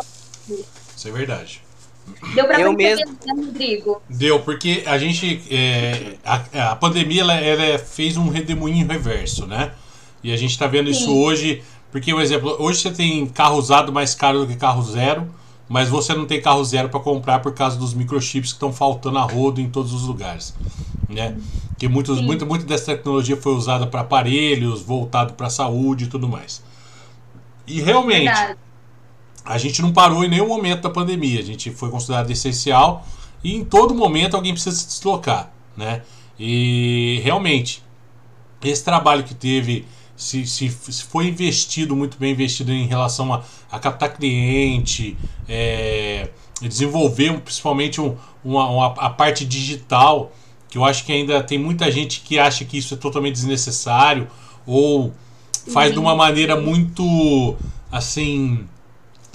Isso 0.95 1.07
é 1.07 1.11
verdade. 1.11 1.61
Deu 2.35 2.45
para 2.45 2.57
perceber, 2.57 2.75
mesmo... 2.75 3.11
né, 3.25 3.33
Rodrigo? 3.45 4.01
Deu, 4.09 4.39
porque 4.39 4.83
a 4.85 4.97
gente. 4.97 5.41
É, 5.49 6.15
a, 6.23 6.71
a, 6.71 6.75
pandemia 6.75 7.21
ela, 7.21 7.33
ela, 7.33 7.79
fez 7.79 8.15
um 8.15 8.29
redemoinho 8.29 8.87
reverso, 8.87 9.47
né? 9.47 9.71
E 10.23 10.31
a 10.31 10.37
gente 10.37 10.51
está 10.51 10.67
vendo 10.67 10.93
Sim. 10.93 10.99
isso 10.99 11.15
hoje. 11.15 11.63
Porque, 11.91 12.11
por 12.11 12.21
exemplo, 12.21 12.55
hoje 12.59 12.81
você 12.81 12.91
tem 12.91 13.25
carro 13.25 13.57
usado 13.57 13.91
mais 13.91 14.13
caro 14.13 14.39
do 14.39 14.47
que 14.47 14.55
carro 14.55 14.83
zero 14.83 15.27
mas 15.67 15.89
você 15.89 16.13
não 16.13 16.25
tem 16.25 16.41
carro 16.41 16.63
zero 16.63 16.89
para 16.89 16.99
comprar 16.99 17.39
por 17.39 17.53
causa 17.53 17.77
dos 17.77 17.93
microchips 17.93 18.51
que 18.51 18.55
estão 18.55 18.71
faltando 18.71 19.17
a 19.17 19.23
rodo 19.23 19.59
em 19.59 19.69
todos 19.69 19.93
os 19.93 20.03
lugares, 20.03 20.53
né? 21.09 21.35
Que 21.77 21.87
muitos, 21.87 22.21
muito, 22.21 22.45
muito 22.45 22.65
dessa 22.65 22.95
tecnologia 22.95 23.35
foi 23.35 23.53
usada 23.53 23.87
para 23.87 24.01
aparelhos, 24.01 24.81
voltado 24.81 25.33
para 25.33 25.47
a 25.47 25.49
saúde 25.49 26.05
e 26.05 26.07
tudo 26.07 26.27
mais. 26.27 26.63
E 27.67 27.81
realmente, 27.81 28.25
Verdade. 28.25 28.59
A 29.45 29.57
gente 29.57 29.81
não 29.81 29.93
parou 29.93 30.23
em 30.23 30.27
nenhum 30.27 30.47
momento 30.47 30.81
da 30.81 30.89
pandemia. 30.89 31.39
A 31.39 31.43
gente 31.43 31.69
foi 31.71 31.89
considerado 31.89 32.31
essencial 32.31 33.05
e 33.43 33.55
em 33.55 33.63
todo 33.63 33.93
momento 33.93 34.35
alguém 34.35 34.53
precisa 34.53 34.75
se 34.75 34.87
deslocar, 34.87 35.51
né? 35.77 36.01
E 36.37 37.21
realmente, 37.23 37.83
esse 38.63 38.83
trabalho 38.83 39.23
que 39.23 39.35
teve 39.35 39.85
se, 40.15 40.45
se, 40.47 40.69
se 40.69 41.03
foi 41.03 41.27
investido, 41.27 41.95
muito 41.95 42.17
bem 42.17 42.31
investido 42.31 42.71
em 42.71 42.87
relação 42.87 43.33
a, 43.33 43.43
a 43.71 43.77
captar 43.77 44.13
cliente, 44.13 45.15
é, 45.47 46.29
desenvolver 46.61 47.39
principalmente 47.41 48.01
um, 48.01 48.15
uma, 48.43 48.67
uma, 48.69 48.85
a 48.97 49.09
parte 49.09 49.45
digital, 49.45 50.31
que 50.69 50.77
eu 50.77 50.83
acho 50.83 51.05
que 51.05 51.11
ainda 51.11 51.43
tem 51.43 51.57
muita 51.57 51.91
gente 51.91 52.21
que 52.21 52.39
acha 52.39 52.65
que 52.65 52.77
isso 52.77 52.93
é 52.93 52.97
totalmente 52.97 53.33
desnecessário 53.33 54.27
ou 54.65 55.13
faz 55.71 55.93
de 55.93 55.99
uma 55.99 56.15
maneira 56.15 56.59
muito 56.59 57.55
assim 57.91 58.65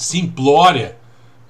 simplória. 0.01 0.97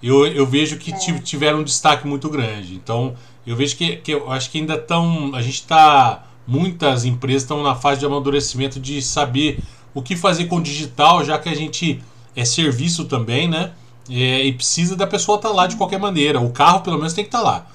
Eu, 0.02 0.26
eu 0.26 0.46
vejo 0.46 0.78
que 0.78 0.92
é. 0.92 1.18
tiveram 1.20 1.60
um 1.60 1.64
destaque 1.64 2.06
muito 2.06 2.28
grande. 2.28 2.74
Então, 2.74 3.14
eu 3.46 3.54
vejo 3.56 3.76
que, 3.76 3.96
que 3.96 4.12
eu 4.12 4.30
acho 4.30 4.50
que 4.50 4.58
ainda 4.58 4.74
estão. 4.74 5.34
A 5.34 5.42
gente 5.42 5.54
está 5.54 6.24
muitas 6.46 7.04
empresas 7.04 7.42
estão 7.42 7.62
na 7.62 7.76
fase 7.76 8.00
de 8.00 8.06
amadurecimento 8.06 8.80
de 8.80 9.00
saber 9.00 9.60
o 9.94 10.02
que 10.02 10.16
fazer 10.16 10.46
com 10.46 10.56
o 10.56 10.62
digital, 10.62 11.24
já 11.24 11.38
que 11.38 11.48
a 11.48 11.54
gente 11.54 12.02
é 12.34 12.44
serviço 12.44 13.04
também, 13.04 13.48
né? 13.48 13.72
É, 14.08 14.44
e 14.44 14.52
precisa 14.52 14.96
da 14.96 15.06
pessoa 15.06 15.36
estar 15.36 15.50
tá 15.50 15.54
lá 15.54 15.66
de 15.68 15.76
qualquer 15.76 16.00
maneira. 16.00 16.40
O 16.40 16.50
carro, 16.50 16.80
pelo 16.80 16.96
menos, 16.96 17.12
tem 17.12 17.24
que 17.24 17.28
estar 17.28 17.38
tá 17.38 17.44
lá. 17.44 17.66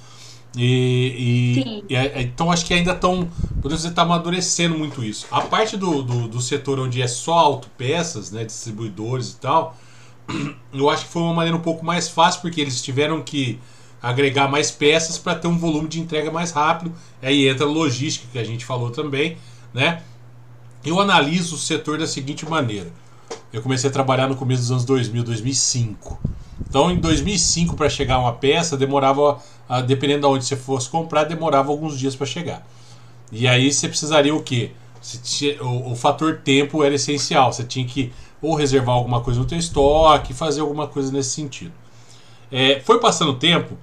E, 0.57 1.83
e, 1.89 1.93
e, 1.93 1.95
é, 1.95 2.21
então 2.21 2.51
acho 2.51 2.65
que 2.65 2.73
ainda 2.73 2.91
estão. 2.91 3.29
Podemos 3.61 3.77
dizer, 3.77 3.89
está 3.89 4.01
amadurecendo 4.01 4.77
muito 4.77 5.03
isso. 5.03 5.25
A 5.31 5.41
parte 5.41 5.77
do, 5.77 6.01
do, 6.01 6.27
do, 6.27 6.41
setor 6.41 6.79
onde 6.79 7.01
é 7.01 7.07
só 7.07 7.33
autopeças, 7.33 8.31
né? 8.31 8.43
Distribuidores 8.43 9.31
e 9.31 9.37
tal, 9.37 9.77
eu 10.73 10.89
acho 10.89 11.05
que 11.05 11.11
foi 11.11 11.21
uma 11.21 11.33
maneira 11.33 11.57
um 11.57 11.61
pouco 11.61 11.85
mais 11.85 12.07
fácil, 12.09 12.41
porque 12.41 12.59
eles 12.59 12.81
tiveram 12.81 13.21
que 13.21 13.59
agregar 14.01 14.47
mais 14.47 14.69
peças 14.71 15.17
para 15.17 15.35
ter 15.35 15.47
um 15.47 15.57
volume 15.57 15.87
de 15.87 15.99
entrega 15.99 16.31
mais 16.31 16.51
rápido. 16.51 16.93
Aí 17.21 17.47
entra 17.47 17.65
a 17.65 17.69
logística 17.69 18.27
que 18.31 18.37
a 18.37 18.43
gente 18.43 18.65
falou 18.65 18.91
também, 18.91 19.37
né? 19.73 20.03
Eu 20.85 20.99
analiso 20.99 21.55
o 21.55 21.57
setor 21.57 21.97
da 21.97 22.05
seguinte 22.05 22.47
maneira. 22.47 22.91
Eu 23.51 23.61
comecei 23.61 23.89
a 23.89 23.93
trabalhar 23.93 24.27
no 24.27 24.35
começo 24.35 24.61
dos 24.61 24.71
anos 24.71 24.85
2000, 24.85 25.23
2005. 25.23 26.19
Então, 26.67 26.91
em 26.91 26.97
2005 26.97 27.75
para 27.75 27.89
chegar 27.89 28.19
uma 28.19 28.33
peça 28.33 28.77
demorava, 28.77 29.39
dependendo 29.87 30.21
de 30.21 30.33
onde 30.33 30.45
você 30.45 30.55
fosse 30.55 30.89
comprar, 30.89 31.23
demorava 31.23 31.71
alguns 31.71 31.97
dias 31.97 32.15
para 32.15 32.27
chegar. 32.27 32.67
E 33.31 33.47
aí 33.47 33.71
você 33.71 33.87
precisaria 33.87 34.35
o 34.35 34.43
quê? 34.43 34.71
O 35.61 35.95
fator 35.95 36.41
tempo 36.43 36.83
era 36.83 36.95
essencial. 36.95 37.51
Você 37.51 37.63
tinha 37.63 37.85
que 37.85 38.13
ou 38.45 38.55
reservar 38.55 38.95
alguma 38.95 39.21
coisa 39.21 39.39
no 39.39 39.45
teu 39.45 39.57
estoque, 39.57 40.33
fazer 40.33 40.61
alguma 40.61 40.87
coisa 40.87 41.11
nesse 41.11 41.31
sentido. 41.31 41.73
É, 42.51 42.79
foi 42.81 42.99
passando 42.99 43.31
o 43.31 43.35
tempo, 43.35 43.77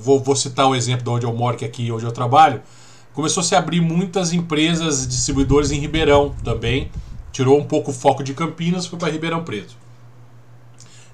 vou, 0.00 0.18
vou 0.20 0.34
citar 0.34 0.66
o 0.66 0.74
exemplo 0.74 1.04
de 1.04 1.10
onde 1.10 1.26
eu 1.26 1.32
moro, 1.32 1.56
que 1.56 1.64
é 1.64 1.68
aqui 1.68 1.92
onde 1.92 2.04
eu 2.04 2.12
trabalho, 2.12 2.62
começou 3.12 3.42
a 3.42 3.44
se 3.44 3.54
abrir 3.54 3.80
muitas 3.80 4.32
empresas 4.32 5.06
distribuidores 5.06 5.70
em 5.70 5.78
Ribeirão 5.78 6.34
também. 6.42 6.90
Tirou 7.30 7.58
um 7.58 7.64
pouco 7.64 7.90
o 7.90 7.94
foco 7.94 8.22
de 8.22 8.34
Campinas, 8.34 8.86
foi 8.86 8.98
para 8.98 9.10
Ribeirão 9.10 9.44
Preto. 9.44 9.76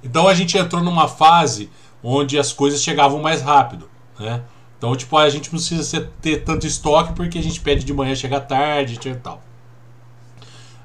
Então 0.02 0.28
a 0.28 0.34
gente 0.34 0.56
entrou 0.56 0.82
numa 0.82 1.08
fase 1.08 1.70
onde 2.02 2.38
as 2.38 2.52
coisas 2.52 2.82
chegavam 2.82 3.20
mais 3.20 3.42
rápido, 3.42 3.88
né? 4.18 4.42
Então, 4.76 4.94
tipo, 4.94 5.16
a 5.16 5.28
gente 5.28 5.52
não 5.52 5.58
precisa 5.58 6.08
ter 6.22 6.44
tanto 6.44 6.64
estoque 6.64 7.12
porque 7.12 7.38
a 7.38 7.42
gente 7.42 7.60
pede 7.60 7.84
de 7.84 7.92
manhã, 7.92 8.14
chega 8.14 8.40
tarde 8.40 8.98
e 9.04 9.14
tal. 9.16 9.42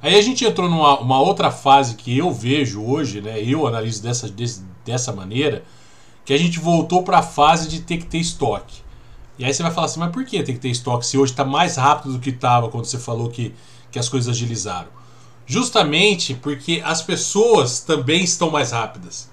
Aí 0.03 0.15
a 0.15 0.21
gente 0.21 0.43
entrou 0.43 0.69
numa 0.69 0.99
uma 0.99 1.21
outra 1.21 1.49
fase 1.49 1.95
que 1.95 2.17
eu 2.17 2.29
vejo 2.29 2.83
hoje, 2.83 3.21
né? 3.21 3.41
Eu 3.41 3.65
analiso 3.65 4.03
dessa, 4.03 4.29
dessa 4.83 5.13
maneira, 5.13 5.63
que 6.25 6.33
a 6.33 6.37
gente 6.37 6.59
voltou 6.59 7.03
para 7.03 7.19
a 7.19 7.23
fase 7.23 7.69
de 7.69 7.79
ter 7.79 7.99
que 7.99 8.05
ter 8.05 8.17
estoque. 8.17 8.81
E 9.39 9.45
aí 9.45 9.53
você 9.53 9.63
vai 9.63 9.71
falar 9.71 9.85
assim, 9.85 10.01
mas 10.01 10.11
por 10.11 10.25
que 10.25 10.43
tem 10.43 10.55
que 10.55 10.59
ter 10.59 10.67
estoque 10.67 11.05
se 11.05 11.17
hoje 11.17 11.31
está 11.31 11.45
mais 11.45 11.77
rápido 11.77 12.15
do 12.15 12.19
que 12.19 12.31
estava 12.31 12.67
quando 12.67 12.83
você 12.83 12.99
falou 12.99 13.29
que, 13.29 13.55
que 13.89 13.97
as 13.97 14.09
coisas 14.09 14.27
agilizaram? 14.27 14.89
Justamente 15.45 16.33
porque 16.33 16.81
as 16.83 17.01
pessoas 17.01 17.79
também 17.79 18.25
estão 18.25 18.51
mais 18.51 18.71
rápidas. 18.71 19.29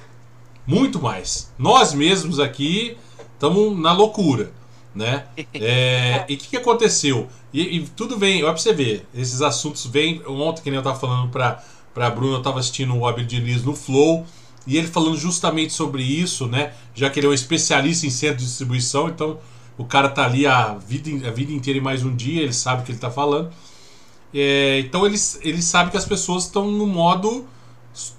Muito 0.64 1.02
mais. 1.02 1.50
Nós 1.58 1.92
mesmos 1.92 2.38
aqui 2.38 2.96
estamos 3.34 3.76
na 3.76 3.92
loucura. 3.92 4.52
Né? 4.94 5.24
É, 5.54 6.24
e 6.28 6.34
o 6.34 6.38
que, 6.38 6.48
que, 6.48 6.56
aconteceu? 6.56 7.28
E, 7.52 7.78
e, 7.78 7.88
tudo 7.88 8.18
vem, 8.18 8.42
olha 8.42 8.52
pra 8.52 8.60
você 8.60 8.72
ver, 8.72 9.06
esses 9.14 9.42
assuntos 9.42 9.86
vêm. 9.86 10.22
Ontem, 10.26 10.62
que 10.62 10.70
nem 10.70 10.76
eu 10.76 10.80
estava 10.80 10.98
falando 10.98 11.28
para 11.30 11.62
a 11.96 12.10
Bruna, 12.10 12.34
eu 12.34 12.38
estava 12.38 12.58
assistindo 12.58 12.96
o 12.96 13.06
Abel 13.06 13.24
Diniz 13.24 13.62
no 13.62 13.74
Flow. 13.74 14.26
E 14.66 14.76
ele 14.76 14.86
falando 14.86 15.16
justamente 15.16 15.72
sobre 15.72 16.02
isso, 16.02 16.46
né? 16.46 16.72
Já 16.94 17.08
que 17.08 17.18
ele 17.18 17.26
é 17.26 17.30
um 17.30 17.34
especialista 17.34 18.06
em 18.06 18.10
centro 18.10 18.38
de 18.38 18.44
distribuição, 18.44 19.08
então 19.08 19.38
o 19.78 19.84
cara 19.84 20.08
tá 20.08 20.26
ali 20.26 20.46
a 20.46 20.74
vida, 20.74 21.28
a 21.28 21.30
vida 21.30 21.52
inteira 21.52 21.78
e 21.78 21.82
mais 21.82 22.04
um 22.04 22.14
dia, 22.14 22.42
ele 22.42 22.52
sabe 22.52 22.82
o 22.82 22.84
que 22.84 22.92
ele 22.92 22.98
tá 22.98 23.10
falando. 23.10 23.50
É, 24.32 24.78
então 24.80 25.06
ele, 25.06 25.16
ele 25.40 25.62
sabe 25.62 25.90
que 25.90 25.96
as 25.96 26.04
pessoas 26.04 26.44
estão 26.44 26.70
no 26.70 26.86
modo 26.86 27.46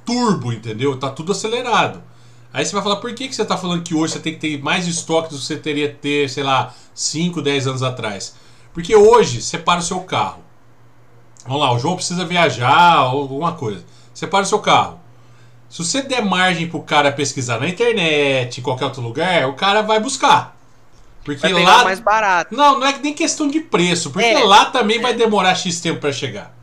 turbo, 0.06 0.52
entendeu? 0.52 0.98
Tá 0.98 1.10
tudo 1.10 1.32
acelerado. 1.32 2.02
Aí 2.54 2.66
você 2.66 2.74
vai 2.74 2.84
falar, 2.84 2.98
por 2.98 3.14
que, 3.14 3.28
que 3.28 3.36
você 3.36 3.44
está 3.44 3.56
falando 3.56 3.82
que 3.84 3.96
hoje 3.96 4.14
você 4.14 4.20
tem 4.20 4.34
que 4.34 4.40
ter 4.40 4.62
mais 4.62 4.88
estoque 4.88 5.30
do 5.30 5.38
que 5.38 5.44
você 5.44 5.56
teria 5.56 5.88
que 5.90 5.96
ter, 5.96 6.30
sei 6.30 6.44
lá, 6.44 6.74
5, 6.94 7.42
10 7.42 7.68
anos 7.68 7.84
atrás? 7.84 8.36
Porque 8.74 8.96
hoje 8.96 9.42
você 9.42 9.58
para 9.58 9.80
o 9.80 9.84
seu 9.84 10.02
carro. 10.02 10.42
Vamos 11.46 11.62
lá, 11.62 11.74
o 11.74 11.80
João 11.80 11.96
precisa 11.96 12.26
viajar 12.26 13.12
ou 13.14 13.22
alguma 13.22 13.54
coisa. 13.54 13.84
Você 14.14 14.28
para 14.28 14.44
o 14.44 14.46
seu 14.46 14.60
carro. 14.60 15.00
Se 15.70 15.84
você 15.84 16.02
der 16.02 16.24
margem 16.24 16.68
pro 16.68 16.82
cara 16.82 17.12
pesquisar 17.12 17.60
na 17.60 17.68
internet, 17.70 18.60
em 18.60 18.64
qualquer 18.64 18.86
outro 18.86 19.02
lugar, 19.02 19.48
o 19.48 19.54
cara 19.54 19.82
vai 19.82 20.00
buscar. 20.00 20.58
Porque 21.24 21.40
Vai 21.48 21.54
lá. 21.64 21.84
mais 21.84 22.00
barato. 22.00 22.54
Não, 22.56 22.80
não 22.80 22.88
é 22.88 22.98
nem 22.98 23.14
questão 23.14 23.48
de 23.48 23.60
preço, 23.60 24.10
porque 24.10 24.26
É, 24.26 24.44
lá 24.44 24.66
também 24.66 25.00
vai 25.00 25.14
demorar 25.14 25.56
X 25.56 25.80
tempo 25.80 26.02
para 26.02 26.12
chegar. 26.12 26.54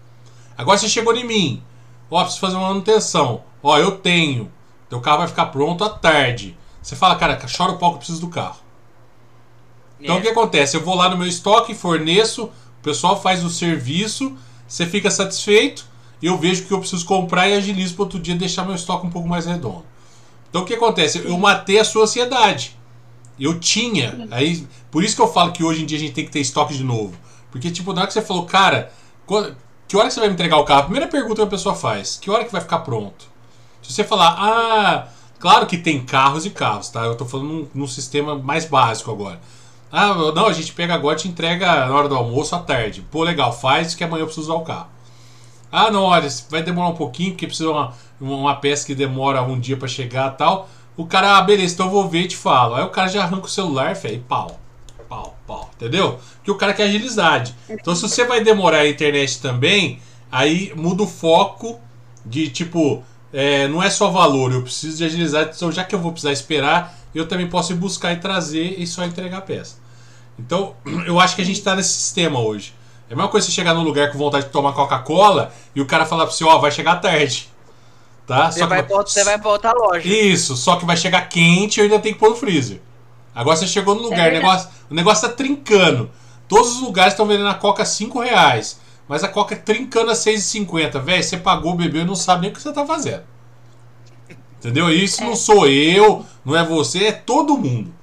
Agora 0.56 0.76
você 0.76 0.88
chegou 0.88 1.16
em 1.16 1.24
mim. 1.24 1.62
Ó, 2.10 2.20
preciso 2.20 2.40
fazer 2.40 2.56
uma 2.56 2.68
manutenção. 2.68 3.42
Ó, 3.62 3.78
eu 3.78 3.92
tenho. 3.92 4.50
Teu 4.88 5.00
carro 5.00 5.18
vai 5.18 5.28
ficar 5.28 5.46
pronto 5.46 5.84
à 5.84 5.90
tarde. 5.90 6.56
Você 6.82 6.96
fala, 6.96 7.16
cara, 7.16 7.38
chora 7.56 7.72
o 7.72 7.78
pau 7.78 7.90
que 7.90 7.94
eu 7.96 7.98
preciso 7.98 8.20
do 8.20 8.28
carro. 8.28 8.58
Então 10.00 10.16
É. 10.16 10.18
o 10.18 10.22
que 10.22 10.28
acontece? 10.28 10.76
Eu 10.76 10.84
vou 10.84 10.94
lá 10.94 11.08
no 11.08 11.16
meu 11.18 11.26
estoque, 11.26 11.74
forneço, 11.74 12.44
o 12.44 12.82
pessoal 12.82 13.20
faz 13.20 13.44
o 13.44 13.50
serviço, 13.50 14.36
você 14.66 14.86
fica 14.86 15.10
satisfeito, 15.10 15.84
eu 16.22 16.38
vejo 16.38 16.64
que 16.64 16.72
eu 16.72 16.78
preciso 16.78 17.04
comprar 17.04 17.48
e 17.48 17.54
agilizo 17.54 17.94
para 17.94 18.04
outro 18.04 18.18
dia 18.18 18.34
deixar 18.34 18.64
meu 18.64 18.74
estoque 18.74 19.06
um 19.06 19.10
pouco 19.10 19.28
mais 19.28 19.46
redondo. 19.46 19.84
Então 20.48 20.62
o 20.62 20.64
que 20.64 20.74
acontece? 20.74 21.18
Eu 21.18 21.36
matei 21.36 21.78
a 21.78 21.84
sua 21.84 22.04
ansiedade. 22.04 22.76
Eu 23.38 23.60
tinha. 23.60 24.26
Aí, 24.30 24.66
por 24.90 25.04
isso 25.04 25.14
que 25.14 25.22
eu 25.22 25.32
falo 25.32 25.52
que 25.52 25.62
hoje 25.62 25.82
em 25.82 25.86
dia 25.86 25.96
a 25.98 26.00
gente 26.00 26.12
tem 26.12 26.24
que 26.24 26.30
ter 26.30 26.40
estoque 26.40 26.74
de 26.74 26.82
novo. 26.82 27.16
Porque, 27.52 27.70
tipo, 27.70 27.92
na 27.92 28.00
hora 28.00 28.06
que 28.08 28.14
você 28.14 28.22
falou, 28.22 28.46
cara, 28.46 28.92
que 29.86 29.96
hora 29.96 30.08
que 30.08 30.14
você 30.14 30.20
vai 30.20 30.28
me 30.28 30.34
entregar 30.34 30.56
o 30.56 30.64
carro? 30.64 30.80
A 30.80 30.84
primeira 30.84 31.06
pergunta 31.06 31.36
que 31.36 31.42
a 31.42 31.46
pessoa 31.46 31.74
faz: 31.74 32.18
que 32.20 32.30
hora 32.30 32.44
que 32.44 32.50
vai 32.50 32.60
ficar 32.60 32.80
pronto? 32.80 33.27
Se 33.88 33.94
você 33.94 34.04
falar, 34.04 34.36
ah, 34.38 35.08
claro 35.38 35.66
que 35.66 35.78
tem 35.78 36.04
carros 36.04 36.44
e 36.44 36.50
carros, 36.50 36.90
tá? 36.90 37.04
Eu 37.04 37.16
tô 37.16 37.24
falando 37.24 37.48
num, 37.48 37.68
num 37.74 37.86
sistema 37.86 38.36
mais 38.36 38.66
básico 38.66 39.10
agora. 39.10 39.40
Ah, 39.90 40.14
não, 40.14 40.46
a 40.46 40.52
gente 40.52 40.74
pega 40.74 40.92
agora 40.94 41.16
e 41.16 41.22
te 41.22 41.28
entrega 41.28 41.86
na 41.86 41.94
hora 41.94 42.06
do 42.06 42.14
almoço 42.14 42.54
à 42.54 42.58
tarde. 42.58 43.00
Pô, 43.10 43.24
legal, 43.24 43.50
faz 43.50 43.94
que 43.94 44.04
amanhã 44.04 44.22
eu 44.22 44.26
preciso 44.26 44.52
usar 44.52 44.60
o 44.60 44.64
carro. 44.64 44.88
Ah, 45.72 45.90
não, 45.90 46.02
olha, 46.02 46.28
vai 46.50 46.62
demorar 46.62 46.88
um 46.88 46.94
pouquinho, 46.94 47.30
porque 47.30 47.46
precisa 47.46 47.70
uma, 47.70 47.94
uma 48.20 48.56
peça 48.56 48.84
que 48.84 48.94
demora 48.94 49.42
um 49.42 49.58
dia 49.58 49.78
pra 49.78 49.88
chegar 49.88 50.32
tal. 50.32 50.68
O 50.94 51.06
cara, 51.06 51.38
ah, 51.38 51.42
beleza, 51.42 51.72
então 51.72 51.86
eu 51.86 51.92
vou 51.92 52.06
ver 52.06 52.24
e 52.24 52.28
te 52.28 52.36
falo. 52.36 52.74
Aí 52.74 52.84
o 52.84 52.90
cara 52.90 53.08
já 53.08 53.22
arranca 53.22 53.46
o 53.46 53.50
celular, 53.50 53.96
fé, 53.96 54.12
e 54.12 54.18
pau. 54.18 54.60
Pau, 55.08 55.34
pau, 55.46 55.70
entendeu? 55.74 56.18
Porque 56.36 56.50
o 56.50 56.56
cara 56.56 56.74
quer 56.74 56.84
agilidade. 56.84 57.54
Então 57.70 57.94
se 57.94 58.02
você 58.02 58.26
vai 58.26 58.44
demorar 58.44 58.80
a 58.80 58.88
internet 58.88 59.40
também, 59.40 59.98
aí 60.30 60.74
muda 60.76 61.04
o 61.04 61.06
foco 61.06 61.80
de 62.26 62.50
tipo, 62.50 63.02
é, 63.32 63.68
não 63.68 63.82
é 63.82 63.90
só 63.90 64.10
valor, 64.10 64.52
eu 64.52 64.62
preciso 64.62 64.96
de 64.98 65.04
agilidade, 65.04 65.52
então 65.56 65.70
já 65.70 65.84
que 65.84 65.94
eu 65.94 65.98
vou 65.98 66.12
precisar 66.12 66.32
esperar, 66.32 66.94
eu 67.14 67.26
também 67.26 67.48
posso 67.48 67.72
ir 67.72 67.76
buscar 67.76 68.12
e 68.12 68.16
trazer 68.16 68.74
e 68.78 68.86
só 68.86 69.04
entregar 69.04 69.38
a 69.38 69.42
peça. 69.42 69.76
Então, 70.38 70.74
eu 71.06 71.18
acho 71.20 71.36
que 71.36 71.42
a 71.42 71.44
gente 71.44 71.60
tá 71.62 71.74
nesse 71.74 71.90
sistema 71.92 72.38
hoje. 72.40 72.74
É 73.10 73.14
a 73.14 73.16
mesma 73.16 73.30
coisa 73.30 73.46
você 73.46 73.52
chegar 73.52 73.72
num 73.74 73.82
lugar 73.82 74.12
com 74.12 74.18
vontade 74.18 74.46
de 74.46 74.50
tomar 74.52 74.72
Coca-Cola 74.72 75.52
e 75.74 75.80
o 75.80 75.86
cara 75.86 76.04
falar 76.04 76.26
pra 76.26 76.34
você, 76.34 76.44
ó, 76.44 76.58
vai 76.58 76.70
chegar 76.70 76.96
tarde. 76.96 77.48
Tá? 78.26 78.50
Você 78.50 78.66
vai, 78.66 78.82
pra 78.82 78.96
outra- 78.98 79.12
você 79.12 79.24
vai 79.24 79.38
pra 79.38 79.50
outra 79.50 79.72
loja. 79.72 80.06
Isso, 80.06 80.54
só 80.56 80.76
que 80.76 80.84
vai 80.84 80.96
chegar 80.96 81.22
quente 81.28 81.78
e 81.78 81.80
eu 81.80 81.84
ainda 81.84 81.98
tem 81.98 82.12
que 82.12 82.18
pôr 82.18 82.28
no 82.28 82.36
freezer. 82.36 82.80
Agora 83.34 83.56
você 83.56 83.66
chegou 83.66 83.94
no 83.94 84.02
lugar, 84.02 84.18
o, 84.18 84.22
verdade. 84.30 84.44
negócio, 84.44 84.68
o 84.90 84.94
negócio 84.94 85.26
tá 85.28 85.34
trincando. 85.34 86.10
Todos 86.46 86.72
os 86.72 86.80
lugares 86.82 87.14
estão 87.14 87.24
vendendo 87.26 87.48
a 87.48 87.54
Coca 87.54 87.82
a 87.82 87.86
5 87.86 88.20
reais. 88.20 88.78
Mas 89.08 89.24
a 89.24 89.28
Coca 89.28 89.54
é 89.54 89.58
trincando 89.58 90.10
a 90.10 90.14
6,50. 90.14 91.00
Velho, 91.00 91.22
você 91.22 91.36
pagou, 91.36 91.74
bebeu 91.74 92.02
e 92.02 92.04
não 92.04 92.14
sabe 92.14 92.42
nem 92.42 92.50
o 92.50 92.54
que 92.54 92.60
você 92.60 92.72
tá 92.72 92.84
fazendo. 92.84 93.22
Entendeu? 94.58 94.90
Isso 94.90 95.22
não 95.24 95.34
sou 95.34 95.66
eu, 95.66 96.26
não 96.44 96.54
é 96.54 96.64
você, 96.64 97.06
é 97.06 97.12
todo 97.12 97.56
mundo. 97.56 97.94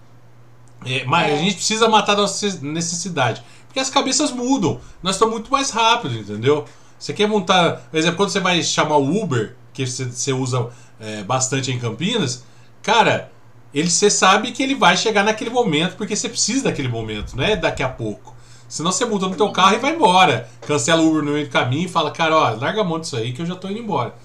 É, 0.86 1.03
mas 1.06 1.34
a 1.34 1.38
gente 1.38 1.56
precisa 1.56 1.88
matar 1.88 2.14
a 2.14 2.22
nossa 2.22 2.60
necessidade. 2.62 3.43
Porque 3.68 3.80
as 3.80 3.89
cabeças 3.89 4.32
mudam. 4.32 4.80
Nós 5.03 5.16
estamos 5.16 5.34
muito 5.34 5.51
mais 5.51 5.70
rápido, 5.70 6.16
entendeu? 6.16 6.66
Você 6.97 7.12
quer 7.14 7.28
montar. 7.28 7.88
Por 7.91 7.97
exemplo, 7.97 8.18
quando 8.18 8.30
você 8.30 8.39
vai 8.39 8.64
chamar 8.64 8.97
o 8.97 9.22
Uber, 9.22 9.56
que 9.74 9.86
você, 9.86 10.06
você 10.06 10.32
usa 10.32 10.70
é, 10.99 11.24
bastante 11.24 11.72
em 11.72 11.80
Campinas, 11.80 12.45
cara, 12.82 13.32
ele 13.74 13.89
você 13.89 14.10
sabe 14.10 14.51
que 14.51 14.64
ele 14.64 14.76
vai 14.76 14.95
chegar 14.95 15.24
naquele 15.24 15.49
momento, 15.49 15.97
porque 15.97 16.16
você 16.16 16.30
precisa 16.30 16.66
daquele 16.66 16.88
momento, 16.88 17.36
né? 17.36 17.56
Daqui 17.56 17.84
a 17.84 17.89
pouco. 17.89 18.35
Senão 18.68 18.91
você 18.91 19.05
muda 19.05 19.28
no 19.28 19.36
teu 19.36 19.51
carro 19.51 19.76
e 19.76 19.80
vai 19.80 19.95
embora. 19.95 20.49
Cancela 20.66 21.01
o 21.01 21.09
Uber 21.09 21.24
no 21.24 21.32
meio 21.32 21.45
do 21.45 21.51
caminho 21.51 21.86
e 21.86 21.89
fala, 21.89 22.11
cara, 22.11 22.36
ó, 22.36 22.49
larga 22.55 22.82
a 22.82 22.84
mão 22.84 22.99
disso 22.99 23.16
aí 23.16 23.32
que 23.32 23.41
eu 23.41 23.45
já 23.45 23.55
tô 23.55 23.70
indo 23.70 23.80
embora. 23.80 24.16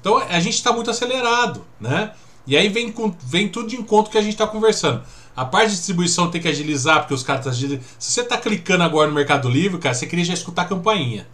Então 0.00 0.18
a 0.18 0.40
gente 0.40 0.54
está 0.54 0.72
muito 0.72 0.90
acelerado, 0.90 1.64
né? 1.80 2.12
E 2.46 2.56
aí 2.56 2.68
vem, 2.68 2.94
vem 3.24 3.48
tudo 3.48 3.68
de 3.68 3.76
encontro 3.76 4.10
que 4.10 4.18
a 4.18 4.22
gente 4.22 4.34
está 4.34 4.46
conversando. 4.46 5.02
A 5.36 5.44
parte 5.44 5.70
de 5.70 5.76
distribuição 5.76 6.30
tem 6.30 6.40
que 6.40 6.48
agilizar, 6.48 7.00
porque 7.00 7.14
os 7.14 7.22
caras 7.22 7.40
estão 7.40 7.52
agilizando. 7.52 7.84
Se 7.98 8.12
você 8.12 8.24
tá 8.24 8.38
clicando 8.38 8.84
agora 8.84 9.08
no 9.08 9.14
Mercado 9.14 9.48
Livre, 9.48 9.78
cara, 9.78 9.94
você 9.94 10.06
queria 10.06 10.24
já 10.24 10.34
escutar 10.34 10.62
a 10.62 10.66
campainha. 10.66 11.26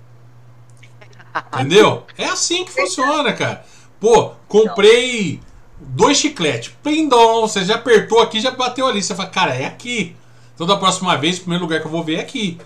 Entendeu? 1.55 2.05
É 2.17 2.25
assim 2.27 2.65
que 2.65 2.73
funciona, 2.73 3.33
cara. 3.33 3.65
Pô, 4.01 4.33
comprei 4.49 5.41
dois 5.79 6.19
chicletes. 6.19 6.73
Pindom, 6.83 7.43
você 7.43 7.65
já 7.65 7.77
apertou 7.77 8.21
aqui, 8.21 8.41
já 8.41 8.51
bateu 8.51 8.87
ali. 8.87 9.03
Você 9.03 9.15
fala, 9.15 9.29
cara, 9.29 9.55
é 9.55 9.67
aqui. 9.67 10.17
Então 10.55 10.67
da 10.67 10.77
próxima 10.77 11.17
vez, 11.17 11.39
o 11.39 11.41
primeiro 11.43 11.65
lugar 11.65 11.81
que 11.81 11.87
eu 11.87 11.91
vou 11.91 12.05
ver 12.05 12.17
é 12.17 12.21
aqui. 12.21 12.59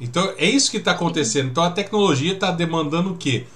Então 0.00 0.32
é 0.36 0.46
isso 0.46 0.70
que 0.70 0.78
está 0.78 0.92
acontecendo. 0.92 1.50
Então 1.50 1.62
a 1.62 1.70
tecnologia 1.70 2.32
está 2.32 2.50
demandando 2.50 3.12
o 3.12 3.16
quê? 3.16 3.46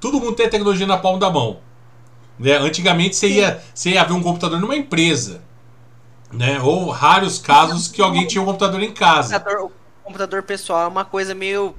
Todo 0.00 0.20
mundo 0.20 0.34
tem 0.34 0.46
a 0.46 0.50
tecnologia 0.50 0.86
na 0.86 0.96
palma 0.96 1.18
da 1.18 1.30
mão. 1.30 1.58
Né? 2.38 2.56
Antigamente 2.56 3.16
você 3.16 3.28
ia, 3.28 3.62
você 3.74 3.90
ia 3.90 4.04
ver 4.04 4.12
um 4.12 4.22
computador 4.22 4.60
numa 4.60 4.76
empresa. 4.76 5.42
Né? 6.32 6.60
Ou 6.60 6.90
raros 6.90 7.38
casos 7.38 7.88
que 7.88 8.02
alguém 8.02 8.26
tinha 8.26 8.42
um 8.42 8.46
computador 8.46 8.82
em 8.82 8.90
O 8.90 8.94
casa. 8.94 9.38
computador, 9.38 9.66
o 9.66 10.04
computador 10.04 10.42
pessoal 10.42 10.84
é 10.84 10.88
uma 10.88 11.04
coisa 11.04 11.34
meio. 11.34 11.74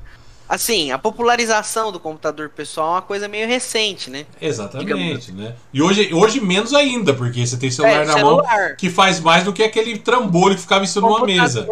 Assim, 0.49 0.91
a 0.91 0.97
popularização 0.97 1.91
do 1.91 1.99
computador 1.99 2.49
pessoal 2.49 2.87
é 2.87 2.91
uma 2.91 3.01
coisa 3.01 3.27
meio 3.27 3.47
recente, 3.47 4.09
né? 4.09 4.25
Exatamente, 4.41 5.31
né? 5.31 5.55
E 5.73 5.81
hoje, 5.81 6.13
hoje 6.13 6.39
menos 6.39 6.73
ainda, 6.73 7.13
porque 7.13 7.45
você 7.45 7.57
tem 7.57 7.69
celular 7.69 8.03
É, 8.03 8.05
na 8.05 8.13
celular. 8.13 8.67
mão 8.67 8.75
que 8.77 8.89
faz 8.89 9.19
mais 9.19 9.43
do 9.43 9.51
que 9.51 9.61
aquele 9.61 9.97
trambolho 9.97 10.55
que 10.55 10.61
ficava 10.61 10.83
em 10.83 10.87
cima 10.87 11.07
de 11.07 11.13
uma 11.13 11.25
mesa. 11.25 11.67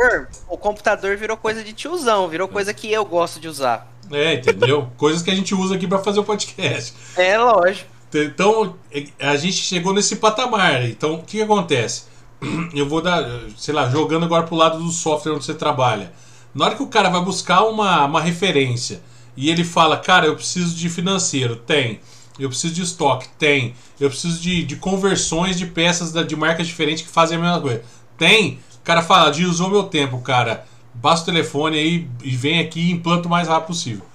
O 0.50 0.58
computador 0.58 1.16
virou 1.16 1.38
coisa 1.38 1.64
de 1.64 1.72
tiozão, 1.74 2.28
virou 2.28 2.48
coisa 2.48 2.74
que 2.74 2.92
eu 2.92 3.06
gosto 3.06 3.40
de 3.40 3.48
usar. 3.48 3.90
É, 4.12 4.34
entendeu? 4.36 4.88
Coisas 4.98 5.24
que 5.24 5.32
a 5.32 5.36
gente 5.36 5.56
usa 5.56 5.74
aqui 5.76 5.88
para 5.88 5.98
fazer 5.98 6.20
o 6.20 6.24
podcast. 6.24 6.94
É 7.16 7.38
lógico. 7.40 7.90
Então, 8.14 8.76
a 9.20 9.36
gente 9.36 9.58
chegou 9.58 9.94
nesse 9.94 10.18
patamar. 10.18 10.84
Então, 10.88 11.16
o 11.16 11.24
que, 11.24 11.38
que 11.38 11.42
acontece? 11.42 12.04
Eu 12.76 12.88
vou 12.88 13.02
dar, 13.02 13.26
sei 13.58 13.74
lá, 13.74 13.90
jogando 13.90 14.26
agora 14.26 14.44
pro 14.44 14.56
lado 14.56 14.78
do 14.78 14.92
software 14.92 15.34
onde 15.34 15.44
você 15.46 15.54
trabalha. 15.56 16.14
Na 16.56 16.66
hora 16.66 16.76
que 16.76 16.82
o 16.84 16.88
cara 16.88 17.10
vai 17.10 17.22
buscar 17.22 17.64
uma, 17.66 18.06
uma 18.06 18.22
referência 18.22 19.02
e 19.38 19.50
ele 19.50 19.64
fala, 19.66 19.98
cara, 19.98 20.26
eu 20.26 20.36
preciso 20.36 20.74
de 20.76 20.90
financeiro, 20.90 21.58
tem. 21.58 22.00
Eu 22.40 22.50
preciso 22.50 22.74
de 22.74 22.82
estoque, 22.82 23.28
tem. 23.38 23.76
Eu 24.00 24.10
preciso 24.10 24.40
de, 24.42 24.64
de 24.64 24.76
conversões 24.78 25.58
de 25.58 25.66
peças 25.66 26.12
da- 26.12 26.24
de 26.24 26.36
marcas 26.36 26.66
diferentes 26.68 27.04
que 27.04 27.10
fazem 27.10 27.38
a 27.38 27.42
mesma 27.42 27.62
coisa. 27.62 27.84
Tem. 28.18 28.60
O 28.82 28.86
cara 28.86 29.02
fala, 29.02 29.30
de 29.32 29.46
usou 29.46 29.70
meu 29.70 29.84
tempo, 29.84 30.20
cara. 30.22 30.66
Basta 30.94 31.30
o 31.30 31.34
telefone 31.34 31.78
aí 31.78 32.08
e 32.24 32.32
vem 32.36 32.60
aqui 32.60 32.80
e 32.80 32.92
implanta 32.92 33.28
o 33.28 33.32
mais 33.32 33.48
rápido 33.50 33.68
possível. 33.68 34.06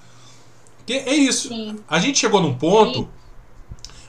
Que 0.85 0.93
é 0.93 1.13
isso. 1.13 1.49
Sim. 1.49 1.77
A 1.87 1.99
gente 1.99 2.17
chegou 2.19 2.41
num 2.41 2.55
ponto. 2.55 2.99
Sim. 3.01 3.07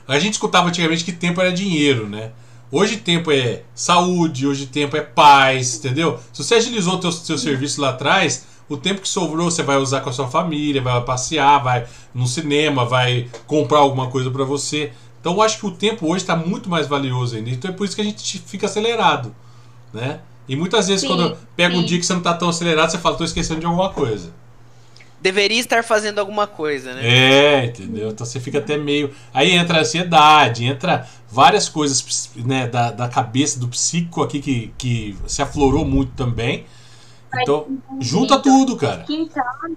A 0.07 0.19
gente 0.19 0.33
escutava 0.33 0.67
antigamente 0.67 1.03
que 1.05 1.11
tempo 1.11 1.39
era 1.39 1.51
dinheiro, 1.53 2.09
né? 2.09 2.31
Hoje 2.75 2.97
tempo 2.97 3.31
é 3.31 3.61
saúde, 3.75 4.47
hoje 4.47 4.65
tempo 4.65 4.97
é 4.97 5.01
paz, 5.01 5.77
entendeu? 5.77 6.19
Se 6.33 6.43
você 6.43 6.55
agilizou 6.55 6.95
o 6.95 6.97
teu, 6.97 7.11
seu 7.11 7.37
serviço 7.37 7.79
lá 7.79 7.89
atrás, 7.89 8.47
o 8.67 8.75
tempo 8.75 8.99
que 8.99 9.07
sobrou 9.07 9.51
você 9.51 9.61
vai 9.61 9.77
usar 9.77 10.01
com 10.01 10.09
a 10.09 10.11
sua 10.11 10.27
família, 10.27 10.81
vai 10.81 10.99
passear, 11.05 11.63
vai 11.63 11.85
no 12.15 12.25
cinema, 12.25 12.83
vai 12.83 13.29
comprar 13.45 13.77
alguma 13.77 14.09
coisa 14.09 14.31
pra 14.31 14.43
você. 14.43 14.91
Então 15.21 15.33
eu 15.33 15.43
acho 15.43 15.59
que 15.59 15.67
o 15.67 15.71
tempo 15.71 16.07
hoje 16.07 16.23
está 16.23 16.35
muito 16.35 16.67
mais 16.67 16.87
valioso 16.87 17.35
ainda. 17.35 17.51
Então 17.51 17.69
é 17.69 17.73
por 17.75 17.85
isso 17.85 17.95
que 17.95 18.01
a 18.01 18.05
gente 18.05 18.39
fica 18.39 18.65
acelerado, 18.65 19.35
né? 19.93 20.21
E 20.49 20.55
muitas 20.55 20.87
vezes 20.87 21.01
Sim, 21.01 21.09
quando 21.09 21.37
pega 21.55 21.77
um 21.77 21.85
dia 21.85 21.99
que 21.99 22.05
você 22.07 22.13
não 22.15 22.21
tá 22.21 22.33
tão 22.33 22.49
acelerado, 22.49 22.89
você 22.89 22.97
fala, 22.97 23.15
tô 23.15 23.23
esquecendo 23.23 23.59
de 23.59 23.67
alguma 23.67 23.91
coisa. 23.91 24.31
Deveria 25.23 25.61
estar 25.61 25.85
fazendo 25.85 26.19
alguma 26.19 26.45
coisa, 26.45 26.93
né? 26.93 27.01
É, 27.01 27.65
entendeu? 27.67 28.09
Então 28.09 28.25
você 28.25 28.41
fica 28.41 28.57
até 28.57 28.77
meio. 28.77 29.09
Aí 29.33 29.51
entra 29.51 29.77
a 29.77 29.81
ansiedade, 29.81 30.65
entra 30.65 31.07
várias 31.31 31.69
coisas 31.69 32.29
né, 32.35 32.67
da, 32.67 32.91
da 32.91 33.07
cabeça, 33.07 33.57
do 33.57 33.69
psico 33.69 34.21
aqui 34.21 34.41
que, 34.41 34.73
que 34.77 35.17
se 35.25 35.41
aflorou 35.41 35.85
muito 35.85 36.11
também. 36.11 36.65
Então, 37.41 37.67
junta 38.01 38.37
tudo, 38.37 38.75
cara. 38.75 39.05
Casa. 39.33 39.71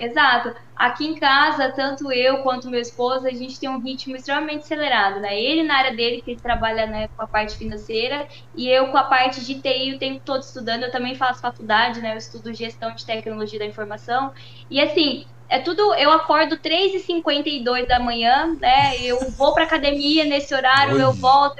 Exato. 0.00 0.54
Aqui 0.76 1.04
em 1.06 1.16
casa, 1.18 1.72
tanto 1.72 2.12
eu 2.12 2.42
quanto 2.44 2.70
meu 2.70 2.80
esposo, 2.80 3.26
a 3.26 3.32
gente 3.32 3.58
tem 3.58 3.68
um 3.68 3.80
ritmo 3.82 4.14
extremamente 4.14 4.62
acelerado, 4.62 5.20
né? 5.20 5.36
Ele 5.40 5.64
na 5.64 5.76
área 5.76 5.96
dele, 5.96 6.22
que 6.22 6.30
ele 6.30 6.40
trabalha 6.40 6.86
né, 6.86 7.08
com 7.08 7.22
a 7.24 7.26
parte 7.26 7.56
financeira, 7.56 8.28
e 8.54 8.68
eu 8.68 8.92
com 8.92 8.96
a 8.96 9.02
parte 9.04 9.44
de 9.44 9.60
TI 9.60 9.94
o 9.96 9.98
tempo 9.98 10.22
todo 10.24 10.40
estudando. 10.42 10.84
Eu 10.84 10.92
também 10.92 11.16
faço 11.16 11.40
faculdade, 11.40 12.00
né? 12.00 12.12
Eu 12.12 12.18
estudo 12.18 12.54
gestão 12.54 12.94
de 12.94 13.04
tecnologia 13.04 13.58
da 13.58 13.66
informação. 13.66 14.32
E 14.70 14.80
assim, 14.80 15.24
é 15.48 15.58
tudo. 15.58 15.92
Eu 15.94 16.12
acordo 16.12 16.60
3h52 16.60 17.88
da 17.88 17.98
manhã, 17.98 18.56
né? 18.60 18.96
Eu 19.00 19.32
vou 19.32 19.52
pra 19.52 19.64
academia 19.64 20.24
nesse 20.24 20.54
horário, 20.54 20.96
eu 20.96 21.08
Olha. 21.08 21.16
volto, 21.20 21.56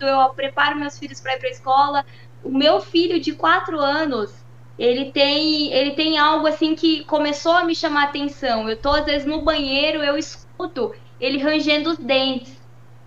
eu 0.00 0.34
preparo 0.34 0.78
meus 0.78 0.98
filhos 0.98 1.20
para 1.20 1.34
ir 1.34 1.40
pra 1.40 1.50
escola. 1.50 2.04
O 2.42 2.56
meu 2.56 2.80
filho 2.80 3.20
de 3.20 3.34
4 3.34 3.78
anos, 3.80 4.45
ele 4.78 5.10
tem, 5.10 5.72
ele 5.72 5.92
tem 5.92 6.18
algo 6.18 6.46
assim 6.46 6.74
que 6.74 7.04
começou 7.04 7.52
a 7.52 7.64
me 7.64 7.74
chamar 7.74 8.02
a 8.02 8.08
atenção. 8.08 8.68
Eu 8.68 8.76
tô 8.76 8.90
às 8.90 9.04
vezes 9.04 9.26
no 9.26 9.42
banheiro, 9.42 10.02
eu 10.02 10.18
escuto 10.18 10.94
ele 11.20 11.38
rangendo 11.38 11.90
os 11.90 11.98
dentes. 11.98 12.60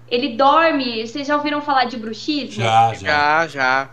Ele 0.09 0.30
dorme. 0.30 1.05
Vocês 1.05 1.28
já 1.28 1.36
ouviram 1.36 1.61
falar 1.61 1.86
de 1.86 1.97
bruxismo? 1.97 2.63
Já, 2.63 2.93
já. 2.93 3.47
Já. 3.47 3.89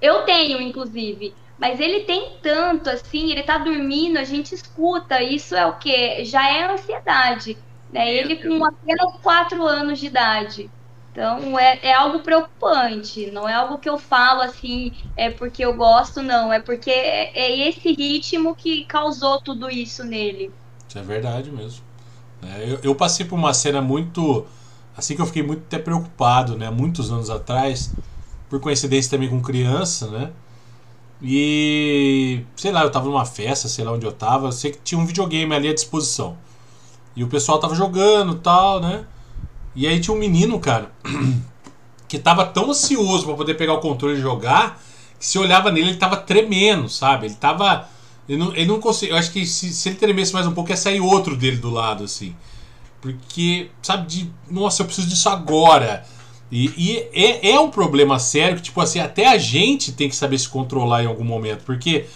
Eu 0.00 0.22
tenho, 0.22 0.60
inclusive. 0.60 1.34
Mas 1.58 1.80
ele 1.80 2.00
tem 2.00 2.36
tanto 2.42 2.90
assim, 2.90 3.30
ele 3.30 3.42
tá 3.42 3.58
dormindo, 3.58 4.18
a 4.18 4.24
gente 4.24 4.54
escuta. 4.54 5.22
Isso 5.22 5.56
é 5.56 5.66
o 5.66 5.74
que? 5.74 6.24
Já 6.24 6.48
é 6.48 6.64
ansiedade. 6.70 7.58
Né? 7.92 8.12
Ele 8.12 8.36
com 8.36 8.64
apenas 8.64 9.16
4 9.22 9.66
anos 9.66 9.98
de 9.98 10.06
idade. 10.06 10.70
Então 11.14 11.56
é, 11.56 11.78
é 11.80 11.94
algo 11.94 12.18
preocupante. 12.18 13.30
Não 13.30 13.48
é 13.48 13.54
algo 13.54 13.78
que 13.78 13.88
eu 13.88 13.96
falo 13.96 14.42
assim, 14.42 14.92
é 15.16 15.30
porque 15.30 15.64
eu 15.64 15.76
gosto, 15.76 16.20
não. 16.20 16.52
É 16.52 16.58
porque 16.58 16.90
é, 16.90 17.30
é 17.38 17.68
esse 17.68 17.92
ritmo 17.92 18.52
que 18.56 18.84
causou 18.84 19.40
tudo 19.40 19.70
isso 19.70 20.02
nele. 20.02 20.50
Isso 20.88 20.98
é 20.98 21.02
verdade 21.02 21.52
mesmo. 21.52 21.84
É, 22.42 22.68
eu, 22.68 22.80
eu 22.82 22.94
passei 22.96 23.24
por 23.24 23.36
uma 23.36 23.54
cena 23.54 23.80
muito. 23.80 24.44
Assim 24.96 25.14
que 25.14 25.22
eu 25.22 25.26
fiquei 25.26 25.42
muito 25.44 25.62
até 25.62 25.78
preocupado, 25.78 26.58
né? 26.58 26.68
Muitos 26.68 27.12
anos 27.12 27.30
atrás, 27.30 27.92
por 28.50 28.58
coincidência 28.60 29.12
também 29.12 29.28
com 29.28 29.40
criança, 29.40 30.08
né? 30.08 30.32
E 31.22 32.44
sei 32.56 32.72
lá, 32.72 32.82
eu 32.82 32.90
tava 32.90 33.06
numa 33.06 33.24
festa, 33.24 33.68
sei 33.68 33.84
lá 33.84 33.92
onde 33.92 34.04
eu 34.04 34.12
tava, 34.12 34.50
sei 34.50 34.72
que 34.72 34.78
tinha 34.78 35.00
um 35.00 35.06
videogame 35.06 35.54
ali 35.54 35.68
à 35.68 35.74
disposição. 35.74 36.36
E 37.14 37.22
o 37.22 37.28
pessoal 37.28 37.60
tava 37.60 37.74
jogando 37.76 38.34
tal, 38.34 38.80
né? 38.80 39.06
E 39.74 39.86
aí 39.86 40.00
tinha 40.00 40.14
um 40.14 40.18
menino, 40.18 40.58
cara, 40.60 40.92
que 42.08 42.18
tava 42.18 42.44
tão 42.44 42.70
ansioso 42.70 43.24
para 43.24 43.34
poder 43.34 43.54
pegar 43.54 43.74
o 43.74 43.80
controle 43.80 44.16
e 44.16 44.20
jogar, 44.20 44.80
que 45.18 45.26
se 45.26 45.38
olhava 45.38 45.70
nele, 45.70 45.90
ele 45.90 45.96
tava 45.96 46.16
tremendo, 46.16 46.88
sabe? 46.88 47.26
Ele 47.26 47.34
tava. 47.34 47.88
Ele 48.28 48.38
não, 48.38 48.54
ele 48.54 48.66
não 48.66 48.80
conseguia. 48.80 49.14
Eu 49.14 49.18
acho 49.18 49.32
que 49.32 49.44
se, 49.44 49.72
se 49.72 49.88
ele 49.88 49.96
tremesse 49.96 50.32
mais 50.32 50.46
um 50.46 50.52
pouco, 50.52 50.70
ia 50.70 50.76
sair 50.76 51.00
outro 51.00 51.36
dele 51.36 51.56
do 51.56 51.70
lado, 51.70 52.04
assim. 52.04 52.34
Porque, 53.00 53.70
sabe, 53.82 54.06
de. 54.06 54.30
Nossa, 54.50 54.82
eu 54.82 54.86
preciso 54.86 55.08
disso 55.08 55.28
agora. 55.28 56.04
E, 56.50 56.72
e 56.76 56.98
é, 57.12 57.50
é, 57.50 57.60
um 57.60 57.70
problema 57.70 58.18
sério 58.18 58.56
que, 58.56 58.62
tipo 58.62 58.80
assim, 58.80 59.00
até 59.00 59.26
a 59.26 59.36
gente 59.36 59.92
tem 59.92 60.08
que 60.08 60.16
saber 60.16 60.38
se 60.38 60.48
controlar 60.48 61.02
em 61.02 61.06
algum 61.06 61.24
momento. 61.24 61.64
Porque, 61.64 62.06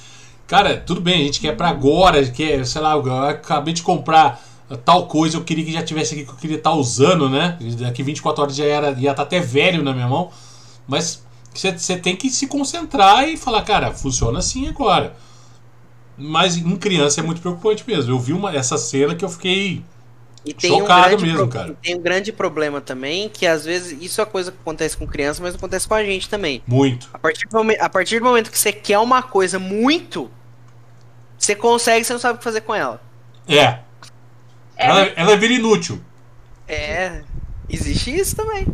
cara, 0.46 0.76
tudo 0.76 1.00
bem, 1.00 1.22
a 1.22 1.24
gente 1.24 1.40
quer 1.40 1.56
pra 1.56 1.68
agora, 1.68 2.24
quer, 2.26 2.64
sei 2.64 2.80
lá, 2.80 2.92
eu 2.92 3.24
acabei 3.24 3.74
de 3.74 3.82
comprar 3.82 4.42
tal 4.76 5.06
coisa, 5.06 5.36
eu 5.36 5.44
queria 5.44 5.64
que 5.64 5.72
já 5.72 5.82
tivesse 5.82 6.14
aqui 6.14 6.24
que 6.24 6.30
eu 6.30 6.36
queria 6.36 6.56
estar 6.56 6.72
usando, 6.72 7.28
né? 7.28 7.56
Daqui 7.78 8.02
24 8.02 8.42
horas 8.42 8.56
já 8.56 8.64
era, 8.64 8.90
ia 8.90 9.10
estar 9.10 9.14
tá 9.14 9.22
até 9.22 9.40
velho 9.40 9.82
na 9.82 9.92
minha 9.92 10.08
mão. 10.08 10.30
Mas 10.86 11.22
você 11.54 11.96
tem 11.96 12.14
que 12.14 12.30
se 12.30 12.46
concentrar 12.46 13.28
e 13.28 13.36
falar, 13.36 13.62
cara, 13.62 13.92
funciona 13.92 14.38
assim 14.38 14.68
agora. 14.68 15.16
Mas 16.16 16.56
em 16.56 16.76
criança 16.76 17.20
é 17.20 17.22
muito 17.22 17.40
preocupante 17.40 17.84
mesmo. 17.86 18.12
Eu 18.12 18.18
vi 18.18 18.32
uma, 18.32 18.54
essa 18.54 18.76
cena 18.76 19.14
que 19.14 19.24
eu 19.24 19.28
fiquei 19.28 19.82
e 20.44 20.54
chocado 20.66 21.16
um 21.16 21.20
mesmo, 21.20 21.48
cara. 21.48 21.76
Tem 21.82 21.96
um 21.96 22.00
grande 22.00 22.32
problema 22.32 22.80
também, 22.80 23.28
que 23.28 23.46
às 23.46 23.64
vezes 23.64 24.00
isso 24.00 24.20
é 24.20 24.24
coisa 24.24 24.50
que 24.52 24.58
acontece 24.60 24.96
com 24.96 25.06
criança, 25.06 25.42
mas 25.42 25.54
acontece 25.54 25.86
com 25.86 25.94
a 25.94 26.04
gente 26.04 26.28
também. 26.28 26.62
Muito. 26.66 27.08
A 27.12 27.18
partir 27.18 27.46
do 27.46 27.56
momento, 27.56 27.80
a 27.80 27.88
partir 27.88 28.18
do 28.18 28.24
momento 28.24 28.50
que 28.50 28.58
você 28.58 28.72
quer 28.72 28.98
uma 28.98 29.22
coisa 29.22 29.58
muito, 29.58 30.30
você 31.38 31.54
consegue, 31.54 32.04
você 32.04 32.12
não 32.12 32.20
sabe 32.20 32.36
o 32.36 32.38
que 32.38 32.44
fazer 32.44 32.60
com 32.62 32.74
ela. 32.74 33.00
É. 33.46 33.80
É. 34.78 34.86
Ela, 34.86 35.00
ela 35.16 35.36
vira 35.36 35.52
inútil. 35.52 36.00
É, 36.66 37.22
existe 37.68 38.14
isso 38.14 38.36
também. 38.36 38.66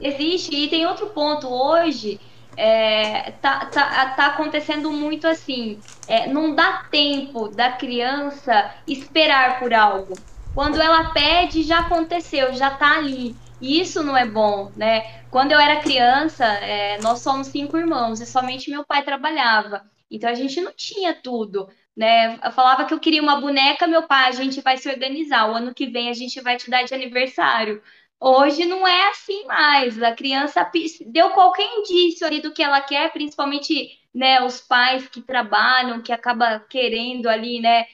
Existe, 0.00 0.54
e 0.54 0.68
tem 0.68 0.86
outro 0.86 1.06
ponto. 1.08 1.48
Hoje, 1.48 2.20
é, 2.56 3.32
tá, 3.40 3.64
tá, 3.66 4.10
tá 4.10 4.26
acontecendo 4.26 4.92
muito 4.92 5.26
assim. 5.26 5.78
É, 6.06 6.26
não 6.26 6.54
dá 6.54 6.84
tempo 6.90 7.48
da 7.48 7.72
criança 7.72 8.74
esperar 8.86 9.58
por 9.58 9.72
algo. 9.72 10.14
Quando 10.54 10.80
ela 10.80 11.10
pede, 11.12 11.62
já 11.62 11.80
aconteceu, 11.80 12.52
já 12.52 12.70
tá 12.70 12.98
ali. 12.98 13.34
E 13.60 13.80
isso 13.80 14.02
não 14.02 14.16
é 14.16 14.26
bom, 14.26 14.70
né? 14.76 15.22
Quando 15.30 15.52
eu 15.52 15.58
era 15.58 15.80
criança, 15.80 16.44
é, 16.44 17.00
nós 17.00 17.20
somos 17.20 17.46
cinco 17.46 17.78
irmãos 17.78 18.20
e 18.20 18.26
somente 18.26 18.70
meu 18.70 18.84
pai 18.84 19.02
trabalhava. 19.02 19.82
Então 20.10 20.28
a 20.28 20.34
gente 20.34 20.60
não 20.60 20.72
tinha 20.72 21.14
tudo 21.14 21.68
né? 21.96 22.38
Eu 22.42 22.52
falava 22.52 22.84
que 22.86 22.94
eu 22.94 23.00
queria 23.00 23.22
uma 23.22 23.40
boneca, 23.40 23.86
meu 23.86 24.06
pai, 24.06 24.28
a 24.28 24.32
gente 24.32 24.60
vai 24.60 24.76
se 24.78 24.88
organizar. 24.88 25.50
O 25.50 25.54
ano 25.54 25.74
que 25.74 25.86
vem 25.86 26.08
a 26.08 26.12
gente 26.14 26.40
vai 26.40 26.56
te 26.56 26.70
dar 26.70 26.84
de 26.84 26.94
aniversário. 26.94 27.82
Hoje 28.20 28.64
não 28.64 28.86
é 28.86 29.08
assim 29.10 29.44
mais. 29.46 30.00
A 30.02 30.14
criança 30.14 30.68
deu 31.06 31.30
qualquer 31.30 31.66
indício 31.78 32.26
ali 32.26 32.40
do 32.40 32.52
que 32.52 32.62
ela 32.62 32.80
quer, 32.80 33.12
principalmente, 33.12 33.90
né, 34.14 34.42
os 34.42 34.60
pais 34.60 35.08
que 35.08 35.20
trabalham, 35.22 36.02
que 36.02 36.12
acaba 36.12 36.60
querendo 36.60 37.26
ali, 37.28 37.60
né, 37.60 37.84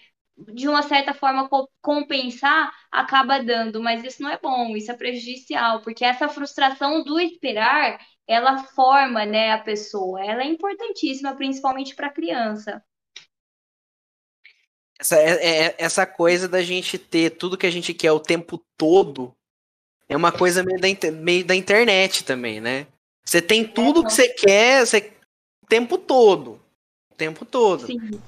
de 0.54 0.68
uma 0.68 0.82
certa 0.82 1.12
forma 1.14 1.48
compensar, 1.80 2.72
acaba 2.92 3.42
dando, 3.42 3.82
mas 3.82 4.04
isso 4.04 4.22
não 4.22 4.30
é 4.30 4.38
bom, 4.38 4.76
isso 4.76 4.90
é 4.92 4.96
prejudicial, 4.96 5.80
porque 5.82 6.04
essa 6.04 6.28
frustração 6.28 7.02
do 7.02 7.18
esperar, 7.20 7.98
ela 8.26 8.58
forma, 8.58 9.24
né, 9.26 9.52
a 9.52 9.58
pessoa. 9.58 10.24
Ela 10.24 10.42
é 10.42 10.46
importantíssima, 10.46 11.34
principalmente 11.36 11.94
para 11.96 12.06
a 12.08 12.12
criança. 12.12 12.82
Essa, 14.98 15.16
é, 15.16 15.46
é, 15.46 15.74
essa 15.78 16.04
coisa 16.04 16.48
da 16.48 16.62
gente 16.62 16.98
ter 16.98 17.30
tudo 17.30 17.56
que 17.56 17.66
a 17.66 17.70
gente 17.70 17.94
quer 17.94 18.12
o 18.12 18.20
tempo 18.20 18.60
todo 18.76 19.32
é 20.08 20.16
uma 20.16 20.32
coisa 20.32 20.64
meio 20.64 20.80
da, 20.80 21.10
meio 21.12 21.44
da 21.44 21.54
internet 21.54 22.24
também, 22.24 22.60
né? 22.60 22.86
Você 23.24 23.42
tem 23.42 23.62
tudo 23.62 24.02
que 24.02 24.12
você 24.12 24.28
quer 24.28 24.86
você, 24.86 25.12
o 25.62 25.66
tempo 25.66 25.98
todo. 25.98 26.60
O 27.12 27.14
tempo 27.14 27.44
todo. 27.44 27.86
Sim. 27.86 28.18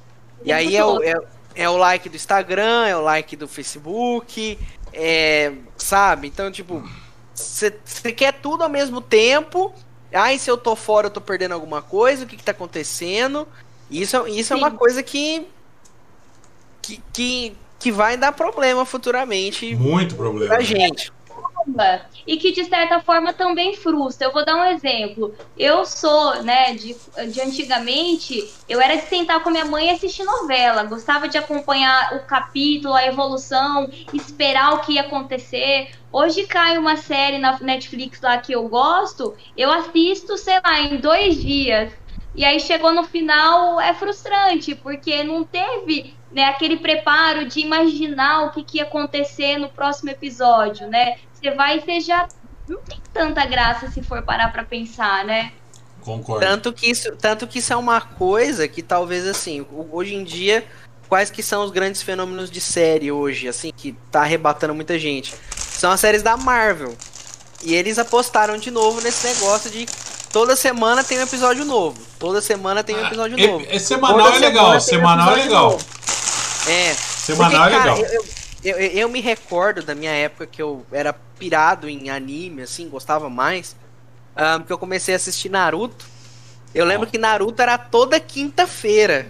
E 0.44 0.52
aí 0.52 0.76
é 0.76 0.84
o, 0.84 1.02
é, 1.02 1.14
é 1.54 1.68
o 1.68 1.76
like 1.76 2.08
do 2.08 2.16
Instagram, 2.16 2.86
é 2.86 2.96
o 2.96 3.00
like 3.00 3.34
do 3.34 3.48
Facebook, 3.48 4.58
é, 4.92 5.54
sabe? 5.76 6.28
Então, 6.28 6.50
tipo, 6.52 6.86
você 7.34 7.70
quer 8.14 8.40
tudo 8.40 8.62
ao 8.62 8.68
mesmo 8.68 9.00
tempo. 9.00 9.72
Ai, 10.12 10.38
se 10.38 10.50
eu 10.50 10.58
tô 10.58 10.76
fora, 10.76 11.06
eu 11.06 11.10
tô 11.10 11.20
perdendo 11.20 11.52
alguma 11.52 11.80
coisa, 11.80 12.24
o 12.24 12.26
que 12.26 12.36
que 12.36 12.44
tá 12.44 12.52
acontecendo? 12.52 13.48
Isso, 13.90 14.26
isso 14.28 14.52
é 14.52 14.56
uma 14.56 14.70
coisa 14.70 15.02
que 15.02 15.46
que, 16.82 17.02
que, 17.12 17.56
que 17.78 17.92
vai 17.92 18.16
dar 18.16 18.32
problema 18.32 18.84
futuramente. 18.84 19.74
Muito 19.74 20.14
problema. 20.16 20.54
Pra 20.54 20.62
gente. 20.62 21.12
E 22.26 22.36
que 22.36 22.52
de 22.52 22.64
certa 22.64 23.00
forma 23.00 23.32
também 23.32 23.76
frustra. 23.76 24.26
Eu 24.26 24.32
vou 24.32 24.44
dar 24.44 24.56
um 24.56 24.64
exemplo. 24.64 25.34
Eu 25.58 25.84
sou, 25.84 26.42
né, 26.42 26.74
de, 26.74 26.96
de 27.28 27.40
antigamente, 27.40 28.48
eu 28.68 28.80
era 28.80 28.96
de 28.96 29.02
sentar 29.02 29.42
com 29.42 29.50
minha 29.50 29.64
mãe 29.64 29.88
e 29.88 29.90
assistir 29.90 30.24
novela. 30.24 30.84
Gostava 30.84 31.28
de 31.28 31.38
acompanhar 31.38 32.14
o 32.14 32.20
capítulo, 32.20 32.94
a 32.94 33.06
evolução, 33.06 33.90
esperar 34.12 34.74
o 34.74 34.80
que 34.80 34.92
ia 34.92 35.02
acontecer. 35.02 35.90
Hoje 36.12 36.46
cai 36.46 36.76
uma 36.78 36.96
série 36.96 37.38
na 37.38 37.58
Netflix 37.60 38.20
lá 38.20 38.38
que 38.38 38.52
eu 38.52 38.68
gosto, 38.68 39.34
eu 39.56 39.70
assisto, 39.70 40.36
sei 40.36 40.60
lá, 40.64 40.80
em 40.80 40.96
dois 40.96 41.36
dias. 41.36 41.92
E 42.34 42.44
aí 42.44 42.60
chegou 42.60 42.92
no 42.92 43.04
final, 43.04 43.80
é 43.80 43.92
frustrante, 43.92 44.74
porque 44.74 45.22
não 45.24 45.44
teve 45.44 46.14
né, 46.32 46.44
aquele 46.44 46.76
preparo 46.76 47.46
de 47.46 47.60
imaginar 47.60 48.46
o 48.46 48.50
que, 48.50 48.62
que 48.62 48.78
ia 48.78 48.84
acontecer 48.84 49.58
no 49.58 49.68
próximo 49.68 50.10
episódio, 50.10 50.86
né? 50.88 51.16
Você 51.32 51.50
vai 51.50 51.78
e 51.78 51.80
você 51.80 52.00
já 52.00 52.28
não 52.68 52.80
tem 52.82 53.00
tanta 53.12 53.44
graça 53.46 53.90
se 53.90 54.02
for 54.02 54.22
parar 54.22 54.52
para 54.52 54.64
pensar, 54.64 55.24
né? 55.24 55.52
Concordo. 56.00 56.44
Tanto 56.44 56.72
que 56.72 56.90
isso, 56.90 57.14
tanto 57.16 57.46
que 57.46 57.58
isso 57.58 57.72
é 57.72 57.76
uma 57.76 58.00
coisa 58.00 58.66
que 58.68 58.82
talvez 58.82 59.26
assim, 59.26 59.66
hoje 59.90 60.14
em 60.14 60.24
dia, 60.24 60.64
quais 61.08 61.30
que 61.30 61.42
são 61.42 61.64
os 61.64 61.70
grandes 61.70 62.02
fenômenos 62.02 62.50
de 62.50 62.60
série 62.60 63.10
hoje, 63.10 63.48
assim, 63.48 63.72
que 63.76 63.92
tá 64.10 64.20
arrebatando 64.20 64.74
muita 64.74 64.98
gente? 64.98 65.34
São 65.56 65.90
as 65.90 66.00
séries 66.00 66.22
da 66.22 66.36
Marvel. 66.36 66.96
E 67.62 67.74
eles 67.74 67.98
apostaram 67.98 68.56
de 68.56 68.70
novo 68.70 69.00
nesse 69.02 69.26
negócio 69.26 69.70
de 69.70 69.86
toda 70.32 70.56
semana 70.56 71.04
tem 71.04 71.18
um 71.18 71.22
episódio 71.22 71.64
novo. 71.64 72.00
Toda 72.18 72.40
semana 72.40 72.82
tem 72.82 72.96
um 72.96 73.00
ah, 73.00 73.06
episódio 73.06 73.36
ah, 73.38 73.46
novo. 73.46 73.66
É, 73.66 73.76
é 73.76 73.78
semanal 73.78 74.32
toda 74.32 74.36
é 74.36 74.38
legal, 74.38 74.80
semanal 74.80 75.36
é 75.36 75.42
legal. 75.42 75.70
Novo. 75.72 75.99
É. 76.70 76.94
Semanal 76.94 77.62
porque, 77.62 77.74
é 77.74 77.78
legal. 77.78 77.98
Eu, 77.98 78.24
eu, 78.62 78.76
eu, 78.76 78.90
eu, 78.92 79.08
me 79.08 79.20
recordo 79.20 79.82
da 79.82 79.94
minha 79.94 80.12
época 80.12 80.46
que 80.46 80.62
eu 80.62 80.86
era 80.92 81.12
pirado 81.12 81.88
em 81.88 82.10
anime, 82.10 82.62
assim, 82.62 82.88
gostava 82.88 83.28
mais. 83.28 83.74
Um, 84.36 84.62
que 84.62 84.72
eu 84.72 84.78
comecei 84.78 85.14
a 85.14 85.16
assistir 85.16 85.48
Naruto. 85.48 86.06
Eu 86.72 86.84
lembro 86.84 87.06
que 87.08 87.18
Naruto 87.18 87.60
era 87.60 87.76
toda 87.76 88.20
quinta-feira. 88.20 89.26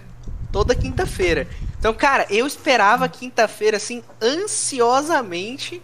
Toda 0.51 0.75
quinta-feira. 0.75 1.47
Então, 1.79 1.93
cara, 1.93 2.27
eu 2.29 2.45
esperava 2.45 3.09
quinta-feira, 3.09 3.77
assim, 3.77 4.03
ansiosamente 4.21 5.81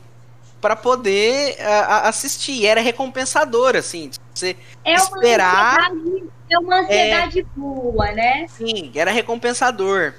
para 0.62 0.76
poder 0.76 1.56
uh, 1.56 2.08
assistir. 2.08 2.66
Era 2.66 2.82
recompensador, 2.82 3.76
assim. 3.76 4.12
Você 4.34 4.56
é 4.86 4.94
esperar. 4.94 5.92
é 6.50 6.60
uma 6.60 6.82
ansiedade 6.82 7.40
é, 7.40 7.46
boa, 7.56 8.12
né? 8.12 8.46
Sim, 8.50 8.92
era 8.94 9.10
recompensador. 9.10 10.14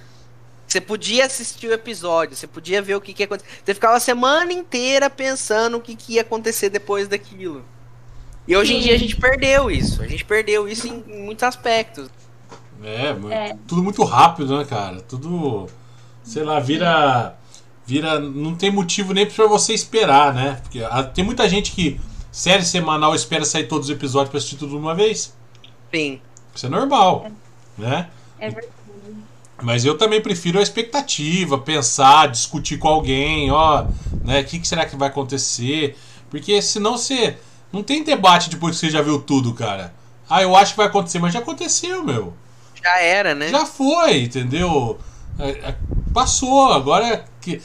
Você 0.69 0.83
podia 0.83 1.25
assistir 1.25 1.67
o 1.67 1.73
episódio, 1.73 2.37
você 2.37 2.47
podia 2.47 2.83
ver 2.83 2.95
o 2.95 3.01
que, 3.01 3.15
que 3.15 3.23
ia 3.23 3.27
acontecer. 3.27 3.49
Você 3.65 3.73
ficava 3.75 3.97
a 3.97 4.01
semana 4.01 4.53
inteira 4.53 5.09
pensando 5.09 5.79
o 5.79 5.81
que, 5.81 5.97
que 5.97 6.13
ia 6.15 6.21
acontecer 6.21 6.69
depois 6.69 7.09
daquilo. 7.09 7.65
E 8.47 8.55
hoje 8.55 8.75
Sim. 8.75 8.79
em 8.79 8.83
dia 8.83 8.95
a 8.95 8.99
gente 8.99 9.17
perdeu 9.17 9.71
isso. 9.71 10.03
A 10.03 10.07
gente 10.07 10.25
perdeu 10.27 10.69
isso 10.69 10.87
em, 10.87 11.03
em 11.09 11.23
muitos 11.23 11.43
aspectos. 11.43 12.11
É, 12.83 13.09
é, 13.35 13.57
tudo 13.67 13.83
muito 13.83 14.05
rápido, 14.05 14.59
né, 14.59 14.65
cara? 14.65 15.01
Tudo, 15.01 15.67
sei 16.23 16.45
lá, 16.45 16.61
vira 16.61 17.35
vira. 17.87 18.21
Não 18.21 18.55
tem 18.55 18.71
motivo 18.71 19.15
nem 19.15 19.25
pra 19.27 19.47
você 19.47 19.73
esperar, 19.73 20.35
né? 20.35 20.59
Porque 20.63 20.83
a- 20.83 21.03
tem 21.03 21.25
muita 21.25 21.49
gente 21.49 21.73
que 21.73 21.99
série 22.31 22.65
semanal 22.65 23.15
espera 23.15 23.45
sair 23.45 23.67
todos 23.67 23.89
os 23.89 23.95
episódios 23.95 24.31
pra 24.31 24.39
assistir 24.39 24.57
tudo 24.57 24.71
de 24.73 24.77
uma 24.77 24.95
vez. 24.95 25.35
Sim. 25.93 26.21
Isso 26.55 26.67
é 26.67 26.69
normal, 26.69 27.27
né? 27.77 28.11
É 28.39 28.51
verdade. 28.51 28.78
Mas 29.63 29.85
eu 29.85 29.99
também 29.99 30.21
prefiro 30.21 30.59
a 30.59 30.63
expectativa, 30.63 31.59
pensar, 31.59 32.29
discutir 32.29 32.79
com 32.79 32.89
alguém, 32.89 33.51
ó, 33.51 33.87
né? 34.25 34.41
O 34.41 34.45
que, 34.45 34.59
que 34.59 34.69
será 34.69 34.87
que 34.87 34.97
vai 34.97 35.09
acontecer? 35.09 35.97
Porque 36.31 36.61
senão 36.63 36.97
você. 36.97 37.37
Não 37.73 37.83
tem 37.83 38.05
debate 38.05 38.49
depois 38.49 38.75
que 38.75 38.87
você 38.87 38.91
já 38.91 39.03
viu 39.03 39.21
tudo, 39.21 39.53
cara. 39.53 39.93
Ah, 40.31 40.43
eu 40.43 40.57
acho 40.57 40.73
que 40.73 40.77
vai 40.77 40.87
acontecer, 40.87 41.19
mas 41.19 41.33
já 41.33 41.41
aconteceu, 41.41 42.05
meu. 42.05 42.35
Já 42.83 43.01
era, 43.01 43.35
né? 43.35 43.49
Já 43.49 43.67
foi, 43.67 44.23
entendeu? 44.23 44.99
É, 45.39 45.51
é, 45.51 45.77
Passou, 46.13 46.73
agora 46.73 47.07
é 47.07 47.25
que. 47.41 47.61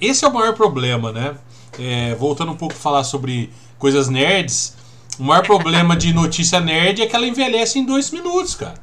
Esse 0.00 0.24
é 0.24 0.28
o 0.28 0.32
maior 0.32 0.54
problema, 0.54 1.12
né? 1.12 1.34
É, 1.78 2.14
voltando 2.14 2.52
um 2.52 2.56
pouco 2.56 2.74
a 2.74 2.78
falar 2.78 3.04
sobre 3.04 3.50
coisas 3.78 4.08
nerds, 4.08 4.76
o 5.18 5.24
maior 5.24 5.44
problema 5.44 5.96
de 5.96 6.12
notícia 6.12 6.60
nerd 6.60 7.02
é 7.02 7.06
que 7.06 7.16
ela 7.16 7.26
envelhece 7.26 7.78
em 7.78 7.84
dois 7.84 8.10
minutos, 8.10 8.54
cara. 8.54 8.74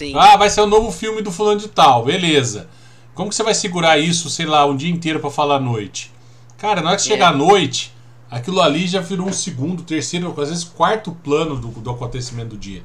Sim. 0.00 0.14
Ah, 0.16 0.34
vai 0.38 0.48
ser 0.48 0.62
o 0.62 0.66
novo 0.66 0.90
filme 0.90 1.20
do 1.20 1.30
fulano 1.30 1.60
de 1.60 1.68
tal, 1.68 2.04
beleza. 2.06 2.68
Como 3.14 3.28
que 3.28 3.34
você 3.34 3.42
vai 3.42 3.52
segurar 3.52 3.98
isso, 3.98 4.30
sei 4.30 4.46
lá, 4.46 4.64
um 4.64 4.74
dia 4.74 4.90
inteiro 4.90 5.20
pra 5.20 5.30
falar 5.30 5.56
à 5.56 5.60
noite? 5.60 6.10
Cara, 6.56 6.80
na 6.80 6.88
hora 6.88 6.96
que 6.96 7.02
É. 7.02 7.06
chegar 7.06 7.28
à 7.34 7.36
noite, 7.36 7.92
aquilo 8.30 8.62
ali 8.62 8.86
já 8.86 9.00
virou 9.02 9.28
um 9.28 9.32
segundo, 9.32 9.82
terceiro, 9.82 10.34
às 10.40 10.48
vezes 10.48 10.64
quarto 10.64 11.12
plano 11.12 11.56
do, 11.56 11.68
do 11.68 11.90
acontecimento 11.90 12.48
do 12.50 12.56
dia. 12.56 12.82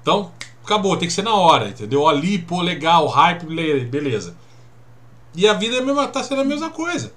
Então, 0.00 0.30
acabou, 0.62 0.96
tem 0.96 1.08
que 1.08 1.14
ser 1.14 1.22
na 1.22 1.34
hora, 1.34 1.70
entendeu? 1.70 2.06
Ali, 2.08 2.38
pô, 2.38 2.62
legal, 2.62 3.08
hype, 3.08 3.46
le- 3.46 3.84
beleza. 3.84 4.36
E 5.34 5.48
a 5.48 5.54
vida 5.54 5.78
é 5.78 5.80
mesma, 5.80 6.06
tá 6.06 6.22
sendo 6.22 6.42
a 6.42 6.44
mesma 6.44 6.70
coisa. 6.70 7.12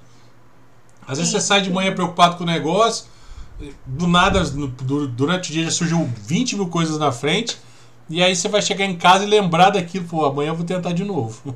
Às 1.07 1.19
vezes 1.19 1.31
Sim. 1.31 1.39
você 1.39 1.45
sai 1.45 1.61
de 1.61 1.69
manhã 1.69 1.93
preocupado 1.93 2.37
com 2.37 2.43
o 2.43 2.47
negócio, 2.47 3.05
do 3.85 4.07
nada, 4.07 4.43
durante 4.43 5.51
o 5.51 5.53
dia 5.53 5.63
já 5.65 5.71
surgiu 5.71 6.09
20 6.25 6.55
mil 6.55 6.67
coisas 6.69 6.97
na 6.97 7.11
frente, 7.11 7.55
e 8.09 8.23
aí 8.23 8.35
você 8.35 8.47
vai 8.47 8.61
chegar 8.61 8.85
em 8.85 8.97
casa 8.97 9.25
e 9.25 9.27
lembrar 9.27 9.71
daquilo, 9.71 10.07
pô, 10.07 10.25
amanhã 10.25 10.49
eu 10.49 10.55
vou 10.55 10.65
tentar 10.65 10.93
de 10.93 11.03
novo. 11.03 11.55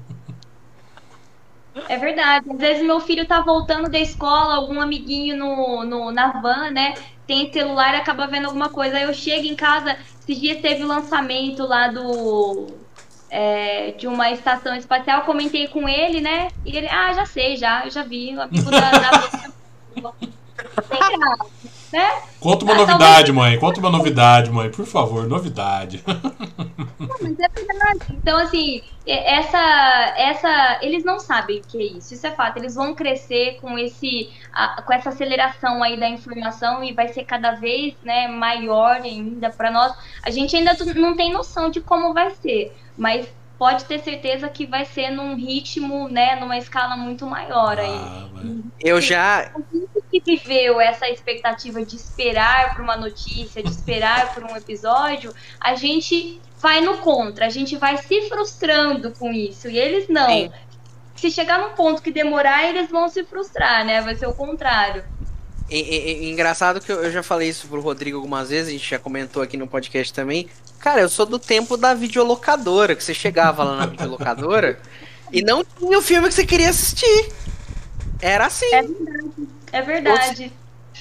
É 1.87 1.97
verdade. 1.97 2.49
Às 2.51 2.57
vezes 2.57 2.83
meu 2.83 2.99
filho 2.99 3.25
tá 3.25 3.41
voltando 3.41 3.89
da 3.89 3.99
escola, 3.99 4.55
algum 4.55 4.81
amiguinho 4.81 5.37
no, 5.37 5.83
no, 5.85 6.11
na 6.11 6.41
van, 6.41 6.69
né? 6.71 6.93
Tem 7.25 7.51
celular 7.51 7.93
e 7.93 7.97
acaba 7.97 8.27
vendo 8.27 8.45
alguma 8.45 8.69
coisa. 8.69 8.97
Aí 8.97 9.03
eu 9.03 9.13
chego 9.13 9.45
em 9.45 9.55
casa, 9.55 9.97
esses 10.19 10.39
dias 10.39 10.61
teve 10.61 10.83
o 10.83 10.87
lançamento 10.87 11.65
lá 11.65 11.87
do. 11.87 12.67
é, 13.29 13.91
de 13.91 14.07
uma 14.07 14.29
estação 14.31 14.75
espacial, 14.75 15.21
comentei 15.23 15.67
com 15.67 15.87
ele, 15.87 16.19
né? 16.19 16.49
E 16.65 16.75
ele, 16.75 16.87
ah, 16.87 17.13
já 17.13 17.25
sei, 17.25 17.55
já, 17.55 17.85
eu 17.85 17.91
já 17.91 18.03
vi, 18.03 18.35
o 18.35 18.41
amigo 18.41 18.69
da. 18.69 18.91
da... 18.91 19.11
Graça, 20.91 21.80
né? 21.91 22.21
Conta 22.39 22.65
uma 22.65 22.73
Ah, 22.73 22.77
novidade, 22.77 23.31
mãe. 23.31 23.59
Conta 23.59 23.79
uma 23.79 23.89
novidade, 23.89 24.49
mãe. 24.49 24.69
Por 24.71 24.85
favor, 24.85 25.27
novidade. 25.27 26.03
Mas 26.07 27.39
é 27.39 27.47
verdade. 27.49 27.99
Então, 28.09 28.37
assim, 28.37 28.81
e- 29.05 29.11
essa, 29.11 29.59
essa. 30.17 30.79
Eles 30.81 31.03
não 31.03 31.19
sabem 31.19 31.59
o 31.59 31.61
que 31.61 31.77
é 31.77 31.97
isso. 31.97 32.13
Isso 32.13 32.25
é 32.25 32.31
fato. 32.31 32.57
Eles 32.57 32.75
vão 32.75 32.93
crescer 32.95 33.57
com 33.61 33.77
esse. 33.77 34.29
com 34.85 34.93
essa 34.93 35.09
aceleração 35.09 35.83
aí 35.83 35.99
da 35.99 36.09
informação 36.09 36.83
e 36.83 36.93
vai 36.93 37.07
ser 37.09 37.23
cada 37.25 37.51
vez 37.51 37.93
né, 38.03 38.27
maior 38.27 39.01
ainda 39.01 39.49
para 39.49 39.69
nós. 39.71 39.93
A 40.23 40.29
gente 40.31 40.55
ainda 40.55 40.75
não 40.95 41.15
tem 41.15 41.31
noção 41.31 41.69
de 41.69 41.81
como 41.81 42.13
vai 42.13 42.31
ser, 42.31 42.75
mas 42.97 43.27
pode 43.61 43.85
ter 43.85 43.99
certeza 43.99 44.49
que 44.49 44.65
vai 44.65 44.85
ser 44.85 45.11
num 45.11 45.35
ritmo, 45.35 46.09
né, 46.09 46.35
numa 46.39 46.57
escala 46.57 46.97
muito 46.97 47.27
maior 47.27 47.77
aí. 47.77 47.87
Ah, 47.87 48.27
Eu 48.79 48.99
já. 48.99 49.51
que 50.09 50.19
viveu 50.19 50.81
essa 50.81 51.07
expectativa 51.07 51.85
de 51.85 51.95
esperar 51.95 52.73
por 52.73 52.81
uma 52.81 52.97
notícia, 52.97 53.61
de 53.61 53.69
esperar 53.69 54.33
por 54.33 54.43
um 54.45 54.57
episódio, 54.57 55.31
a 55.59 55.75
gente 55.75 56.41
vai 56.57 56.81
no 56.81 56.97
contra, 56.97 57.45
a 57.45 57.49
gente 57.49 57.77
vai 57.77 57.97
se 57.97 58.27
frustrando 58.27 59.11
com 59.11 59.31
isso. 59.31 59.69
E 59.69 59.77
eles 59.77 60.09
não. 60.09 60.27
Sim. 60.27 60.51
Se 61.15 61.29
chegar 61.29 61.59
num 61.59 61.75
ponto 61.75 62.01
que 62.01 62.11
demorar, 62.11 62.67
eles 62.67 62.89
vão 62.89 63.09
se 63.09 63.23
frustrar, 63.23 63.85
né? 63.85 64.01
Vai 64.01 64.15
ser 64.15 64.25
o 64.25 64.33
contrário. 64.33 65.05
E- 65.71 65.79
e- 65.79 66.25
e- 66.25 66.31
engraçado 66.31 66.81
que 66.81 66.91
eu, 66.91 67.01
eu 67.03 67.11
já 67.11 67.23
falei 67.23 67.47
isso 67.47 67.65
pro 67.67 67.79
Rodrigo 67.79 68.17
algumas 68.17 68.49
vezes, 68.49 68.67
a 68.67 68.71
gente 68.71 68.89
já 68.89 68.99
comentou 68.99 69.41
aqui 69.41 69.55
no 69.55 69.65
podcast 69.65 70.13
também. 70.13 70.49
Cara, 70.79 70.99
eu 70.99 71.09
sou 71.09 71.25
do 71.25 71.39
tempo 71.39 71.77
da 71.77 71.93
videolocadora, 71.93 72.93
que 72.95 73.03
você 73.03 73.13
chegava 73.13 73.63
lá 73.63 73.77
na 73.77 73.85
videolocadora 73.85 74.79
e 75.31 75.41
não 75.41 75.63
tinha 75.63 75.97
o 75.97 76.01
filme 76.01 76.27
que 76.27 76.33
você 76.33 76.45
queria 76.45 76.69
assistir. 76.69 77.31
Era 78.19 78.47
assim. 78.47 78.65
É 78.73 78.81
verdade. 78.81 79.31
É 79.71 79.81
verdade. 79.81 80.53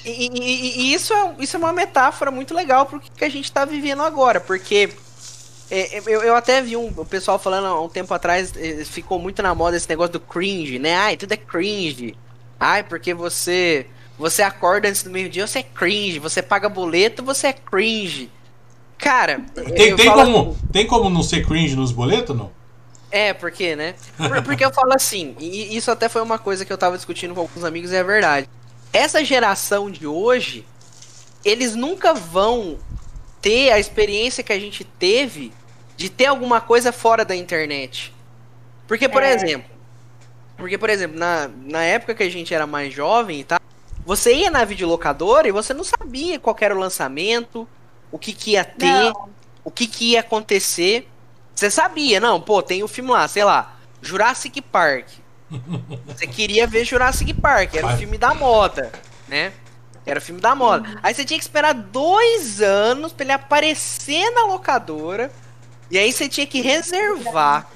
E, 0.04 0.90
e- 0.90 0.94
isso, 0.94 1.12
é, 1.12 1.34
isso 1.40 1.56
é 1.56 1.58
uma 1.58 1.72
metáfora 1.72 2.30
muito 2.30 2.54
legal 2.54 2.86
pro 2.86 3.00
que 3.00 3.24
a 3.24 3.28
gente 3.28 3.50
tá 3.50 3.64
vivendo 3.64 4.02
agora, 4.02 4.40
porque 4.40 4.88
é, 5.70 5.98
é, 5.98 6.02
eu, 6.06 6.22
eu 6.22 6.34
até 6.36 6.62
vi 6.62 6.76
um 6.76 6.86
o 6.96 7.04
pessoal 7.04 7.38
falando 7.38 7.66
há 7.66 7.80
um 7.82 7.88
tempo 7.88 8.14
atrás, 8.14 8.52
eh, 8.56 8.84
ficou 8.84 9.18
muito 9.18 9.42
na 9.42 9.54
moda 9.54 9.76
esse 9.76 9.88
negócio 9.88 10.12
do 10.12 10.20
cringe, 10.20 10.78
né? 10.78 10.94
Ai, 10.96 11.16
tudo 11.16 11.32
é 11.32 11.36
cringe. 11.36 12.16
Ai, 12.58 12.82
porque 12.82 13.12
você 13.12 13.86
você 14.20 14.42
acorda 14.42 14.88
antes 14.88 15.02
do 15.02 15.10
meio-dia, 15.10 15.46
você 15.46 15.60
é 15.60 15.62
cringe. 15.62 16.18
Você 16.18 16.42
paga 16.42 16.68
boleto, 16.68 17.24
você 17.24 17.48
é 17.48 17.52
cringe. 17.52 18.30
Cara, 18.98 19.40
Tem, 19.74 19.88
eu 19.88 19.96
tem, 19.96 20.12
como, 20.12 20.58
tem 20.70 20.86
como 20.86 21.08
não 21.08 21.22
ser 21.22 21.44
cringe 21.46 21.74
nos 21.74 21.90
boletos, 21.90 22.36
não? 22.36 22.50
é, 23.10 23.32
por 23.32 23.50
quê, 23.50 23.74
né? 23.74 23.94
Por- 24.16 24.42
porque 24.44 24.64
eu 24.64 24.72
falo 24.72 24.92
assim, 24.92 25.34
e 25.40 25.74
isso 25.76 25.90
até 25.90 26.08
foi 26.08 26.22
uma 26.22 26.38
coisa 26.38 26.64
que 26.64 26.72
eu 26.72 26.78
tava 26.78 26.96
discutindo 26.96 27.34
com 27.34 27.40
alguns 27.40 27.64
amigos 27.64 27.90
e 27.90 27.96
é 27.96 28.04
verdade. 28.04 28.48
Essa 28.92 29.24
geração 29.24 29.90
de 29.90 30.06
hoje, 30.06 30.64
eles 31.44 31.74
nunca 31.74 32.14
vão 32.14 32.78
ter 33.40 33.72
a 33.72 33.78
experiência 33.80 34.44
que 34.44 34.52
a 34.52 34.60
gente 34.60 34.84
teve 34.84 35.50
de 35.96 36.08
ter 36.08 36.26
alguma 36.26 36.60
coisa 36.60 36.92
fora 36.92 37.24
da 37.24 37.34
internet. 37.34 38.14
Porque, 38.86 39.08
por 39.08 39.22
É. 39.22 39.32
exemplo, 39.34 39.68
porque, 40.56 40.76
por 40.76 40.90
exemplo, 40.90 41.18
na, 41.18 41.48
na 41.64 41.82
época 41.82 42.14
que 42.14 42.22
a 42.22 42.30
gente 42.30 42.52
era 42.54 42.66
mais 42.66 42.92
jovem 42.92 43.40
e 43.40 43.44
tal, 43.44 43.59
você 44.10 44.34
ia 44.34 44.50
na 44.50 44.64
videolocadora 44.64 45.46
e 45.46 45.52
você 45.52 45.72
não 45.72 45.84
sabia 45.84 46.36
qual 46.40 46.56
era 46.60 46.74
o 46.74 46.78
lançamento, 46.80 47.68
o 48.10 48.18
que, 48.18 48.32
que 48.32 48.50
ia 48.50 48.64
ter 48.64 49.04
Não. 49.04 49.28
o 49.62 49.70
que, 49.70 49.86
que 49.86 50.10
ia 50.10 50.20
acontecer. 50.20 51.08
Você 51.54 51.70
sabia, 51.70 52.18
não, 52.18 52.40
pô, 52.40 52.60
tem 52.60 52.82
o 52.82 52.88
filme 52.88 53.12
lá, 53.12 53.28
sei 53.28 53.44
lá, 53.44 53.76
Jurassic 54.02 54.60
Park. 54.62 55.06
Você 56.08 56.26
queria 56.26 56.66
ver 56.66 56.84
Jurassic 56.84 57.32
Park, 57.34 57.76
era 57.76 57.86
o 57.86 57.96
filme 57.96 58.18
da 58.18 58.34
moda, 58.34 58.90
né? 59.28 59.52
Era 60.04 60.18
o 60.18 60.22
filme 60.22 60.40
da 60.40 60.56
moda. 60.56 60.98
Aí 61.04 61.14
você 61.14 61.24
tinha 61.24 61.38
que 61.38 61.44
esperar 61.44 61.72
dois 61.72 62.60
anos 62.60 63.12
pra 63.12 63.22
ele 63.22 63.32
aparecer 63.32 64.28
na 64.30 64.44
locadora. 64.44 65.30
E 65.88 65.96
aí 65.96 66.10
você 66.10 66.28
tinha 66.28 66.46
que 66.48 66.60
reservar. 66.60 67.68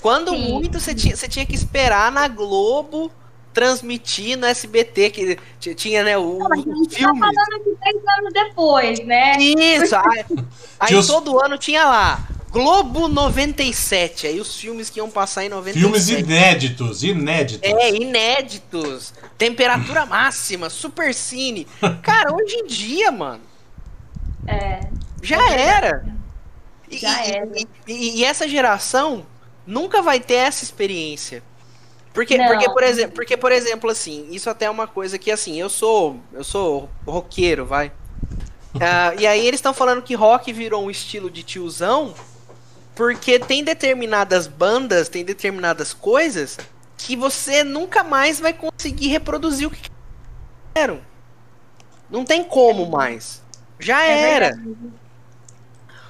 Quando 0.00 0.32
Sim. 0.32 0.50
muito, 0.50 0.80
você 0.80 0.92
tinha, 0.92 1.14
você 1.14 1.28
tinha 1.28 1.46
que 1.46 1.54
esperar 1.54 2.10
na 2.10 2.26
Globo 2.26 3.12
transmitir 3.52 4.36
no 4.38 4.46
SBT, 4.46 5.10
que 5.10 5.38
tinha, 5.74 6.02
né, 6.04 6.16
o, 6.16 6.42
A 6.44 6.48
o 6.50 6.56
gente 6.56 6.88
tá 6.90 6.96
filme. 6.96 7.18
falando 7.18 7.64
de 7.64 7.74
10 7.74 7.96
anos 8.18 8.32
depois, 8.32 9.04
né? 9.06 9.36
Isso, 9.38 9.96
aí, 9.96 10.24
aí 10.78 11.06
todo 11.06 11.40
ano 11.40 11.58
tinha 11.58 11.84
lá, 11.84 12.28
Globo 12.50 13.06
97, 13.08 14.26
aí 14.26 14.40
os 14.40 14.56
filmes 14.56 14.90
que 14.90 14.98
iam 14.98 15.08
passar 15.10 15.44
em 15.44 15.48
97. 15.48 15.80
Filmes 15.82 16.08
inéditos, 16.08 17.02
inéditos. 17.04 17.70
É, 17.70 17.94
inéditos, 17.94 19.14
temperatura 19.38 20.04
máxima, 20.06 20.68
super 20.70 21.14
cine. 21.14 21.66
Cara, 22.02 22.32
hoje 22.34 22.54
em 22.56 22.66
dia, 22.66 23.10
mano, 23.12 23.42
É. 24.46 24.80
já 25.22 25.50
era. 25.50 26.04
E, 26.90 26.98
Já 26.98 27.24
e- 27.26 27.30
era. 27.30 27.48
E, 27.56 27.66
e- 27.86 28.18
e 28.20 28.24
essa 28.24 28.48
geração 28.48 29.24
nunca 29.66 30.02
vai 30.02 30.18
ter 30.18 30.34
essa 30.34 30.64
experiência. 30.64 31.42
Porque, 32.12 32.36
Não. 32.36 32.46
porque, 32.48 32.68
por 32.70 32.82
exemplo, 32.82 33.14
porque, 33.14 33.36
por 33.36 33.52
exemplo, 33.52 33.88
assim, 33.90 34.26
isso 34.30 34.50
até 34.50 34.64
é 34.66 34.70
uma 34.70 34.86
coisa 34.86 35.18
que, 35.18 35.30
assim, 35.30 35.60
eu 35.60 35.68
sou, 35.68 36.18
eu 36.32 36.42
sou 36.44 36.88
roqueiro, 37.06 37.64
vai. 37.64 37.92
Ah, 38.80 39.12
e 39.18 39.26
aí 39.26 39.44
eles 39.48 39.58
estão 39.58 39.74
falando 39.74 40.00
que 40.00 40.14
rock 40.14 40.52
virou 40.52 40.84
um 40.84 40.90
estilo 40.90 41.28
de 41.28 41.42
tiozão, 41.42 42.14
porque 42.94 43.36
tem 43.36 43.64
determinadas 43.64 44.46
bandas, 44.46 45.08
tem 45.08 45.24
determinadas 45.24 45.92
coisas 45.92 46.56
que 46.96 47.16
você 47.16 47.64
nunca 47.64 48.04
mais 48.04 48.38
vai 48.38 48.52
conseguir 48.52 49.08
reproduzir 49.08 49.66
o 49.66 49.70
que 49.72 49.90
querem. 50.72 51.00
Não 52.08 52.24
tem 52.24 52.44
como 52.44 52.88
mais. 52.88 53.42
Já 53.80 54.04
É 54.04 54.20
era. 54.34 54.46
verdade. 54.50 54.76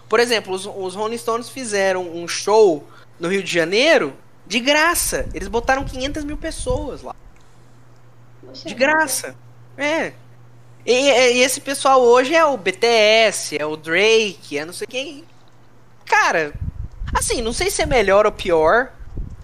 Por 0.06 0.20
exemplo, 0.20 0.52
os, 0.54 0.66
os 0.66 0.94
Rolling 0.94 1.16
Stones 1.16 1.48
fizeram 1.48 2.14
um 2.14 2.28
show 2.28 2.86
no 3.18 3.28
Rio 3.28 3.42
de 3.42 3.50
Janeiro 3.50 4.12
de 4.50 4.58
graça. 4.58 5.28
Eles 5.32 5.46
botaram 5.46 5.84
500 5.84 6.24
mil 6.24 6.36
pessoas 6.36 7.02
lá. 7.02 7.14
De 8.64 8.74
graça. 8.74 9.36
É. 9.78 10.12
E, 10.84 10.92
e- 10.92 11.32
e 11.34 11.38
esse 11.42 11.60
pessoal 11.60 12.00
hoje 12.02 12.34
é 12.34 12.44
o 12.44 12.56
BTS, 12.56 13.56
é 13.56 13.64
o 13.64 13.76
Drake, 13.76 14.58
é 14.58 14.64
não 14.64 14.72
sei 14.72 14.88
quem. 14.88 15.24
Cara, 16.04 16.52
assim, 17.14 17.40
não 17.40 17.52
sei 17.52 17.70
se 17.70 17.80
é 17.80 17.86
melhor 17.86 18.26
ou 18.26 18.32
pior, 18.32 18.90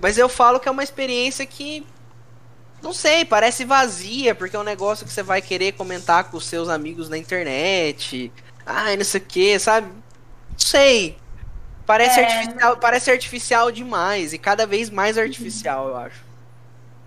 mas 0.00 0.18
eu 0.18 0.28
falo 0.28 0.58
que 0.58 0.68
é 0.68 0.72
uma 0.72 0.82
experiência 0.82 1.46
que 1.46 1.86
não 2.82 2.92
sei, 2.92 3.24
parece 3.24 3.64
vazia, 3.64 4.34
porque 4.34 4.56
é 4.56 4.58
um 4.58 4.62
negócio 4.64 5.06
que 5.06 5.12
você 5.12 5.22
vai 5.22 5.40
querer 5.40 5.72
comentar 5.72 6.24
com 6.24 6.36
os 6.36 6.46
seus 6.46 6.68
amigos 6.68 7.08
na 7.08 7.16
internet. 7.16 8.32
Ai, 8.66 8.96
não 8.96 9.04
sei 9.04 9.20
o 9.20 9.24
que, 9.24 9.56
sabe? 9.60 9.86
Não 9.86 10.58
sei. 10.58 11.16
Parece, 11.86 12.20
É. 12.20 12.20
artificial, 12.20 12.78
parece 12.78 13.10
artificial 13.10 13.70
demais. 13.72 14.32
E 14.32 14.38
cada 14.38 14.66
vez 14.66 14.90
mais 14.90 15.16
artificial, 15.18 15.88
eu 15.88 15.96
acho. 15.96 16.26